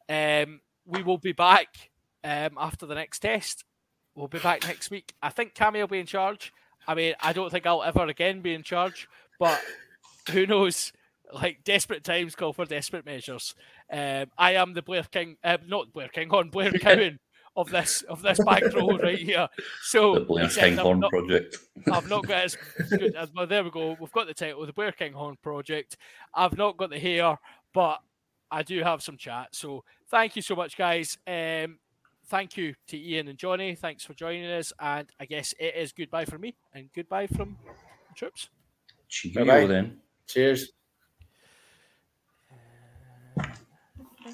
Um, 0.08 0.62
we 0.86 1.02
will 1.02 1.18
be 1.18 1.32
back 1.32 1.90
um, 2.24 2.58
after 2.58 2.86
the 2.86 2.96
next 2.96 3.20
test. 3.20 3.64
We'll 4.18 4.28
be 4.28 4.40
back 4.40 4.68
next 4.68 4.90
week. 4.90 5.14
I 5.22 5.30
think 5.30 5.54
Cammy 5.54 5.80
will 5.80 5.88
be 5.88 6.00
in 6.00 6.08
charge. 6.08 6.52
I 6.88 6.96
mean, 6.96 7.14
I 7.22 7.34
don't 7.34 7.52
think 7.52 7.66
I'll 7.68 7.84
ever 7.84 8.06
again 8.08 8.42
be 8.42 8.54
in 8.54 8.64
charge, 8.64 9.08
but 9.40 9.62
who 10.32 10.46
knows? 10.46 10.92
like 11.34 11.62
desperate 11.66 12.06
times 12.06 12.36
call 12.36 12.54
for 12.54 12.64
desperate 12.64 13.06
measures. 13.06 13.54
Um, 13.92 14.28
I 14.38 14.54
am 14.54 14.74
the 14.74 14.82
Blair 14.82 15.04
King, 15.04 15.36
uh, 15.44 15.58
not 15.68 15.92
Blair 15.92 16.08
King, 16.08 16.32
on 16.32 16.50
Blair 16.50 16.72
Cowan 16.80 17.20
of 17.54 17.70
this 17.70 18.02
of 18.04 18.22
this 18.22 18.40
back 18.46 18.64
row 18.74 18.98
right 18.98 19.20
here. 19.20 19.50
So 19.82 20.14
The 20.16 20.20
Blair 20.22 20.46
except 20.46 20.64
I'm 20.68 20.76
Kinghorn 20.78 21.00
not- 21.02 21.10
Project. 21.10 21.58
I've 21.92 22.08
not 22.08 22.26
got 22.26 22.44
as 22.46 22.58
good 22.90 23.14
as 23.16 23.30
well. 23.36 23.46
There 23.46 23.62
we 23.62 23.72
go. 23.72 23.98
We've 24.00 24.12
got 24.14 24.28
the 24.28 24.34
title, 24.34 24.66
the 24.66 24.72
Blair 24.72 24.94
Kinghorn 24.94 25.36
Project. 25.44 25.98
I've 26.34 26.58
not 26.58 26.78
got 26.78 26.92
the 26.92 27.00
hair, 27.00 27.38
but 27.74 28.00
I 28.50 28.64
do 28.64 28.82
have 28.84 29.04
some 29.04 29.18
chat. 29.18 29.50
So 29.54 29.84
thank 30.10 30.38
you 30.38 30.42
so 30.42 30.56
much, 30.56 30.78
guys. 30.78 31.18
Um, 31.28 31.80
thank 32.28 32.58
you 32.58 32.74
to 32.88 32.98
Ian 32.98 33.28
and 33.28 33.38
Johnny. 33.38 33.76
Thanks 33.76 34.04
for 34.04 34.14
joining 34.14 34.46
us. 34.46 34.74
And 34.80 35.08
I 35.20 35.26
guess 35.26 35.54
it 35.60 35.76
is 35.76 35.92
goodbye 35.92 36.26
from 36.26 36.42
me 36.42 36.56
and 36.74 36.90
goodbye 36.94 37.28
from 37.28 37.58
the 37.66 38.16
troops. 38.16 38.50
Cheerio 39.10 39.46
Bye-bye. 39.46 39.68
then. 39.68 39.98
Cheers. 40.28 40.72
Uh, 43.40 44.34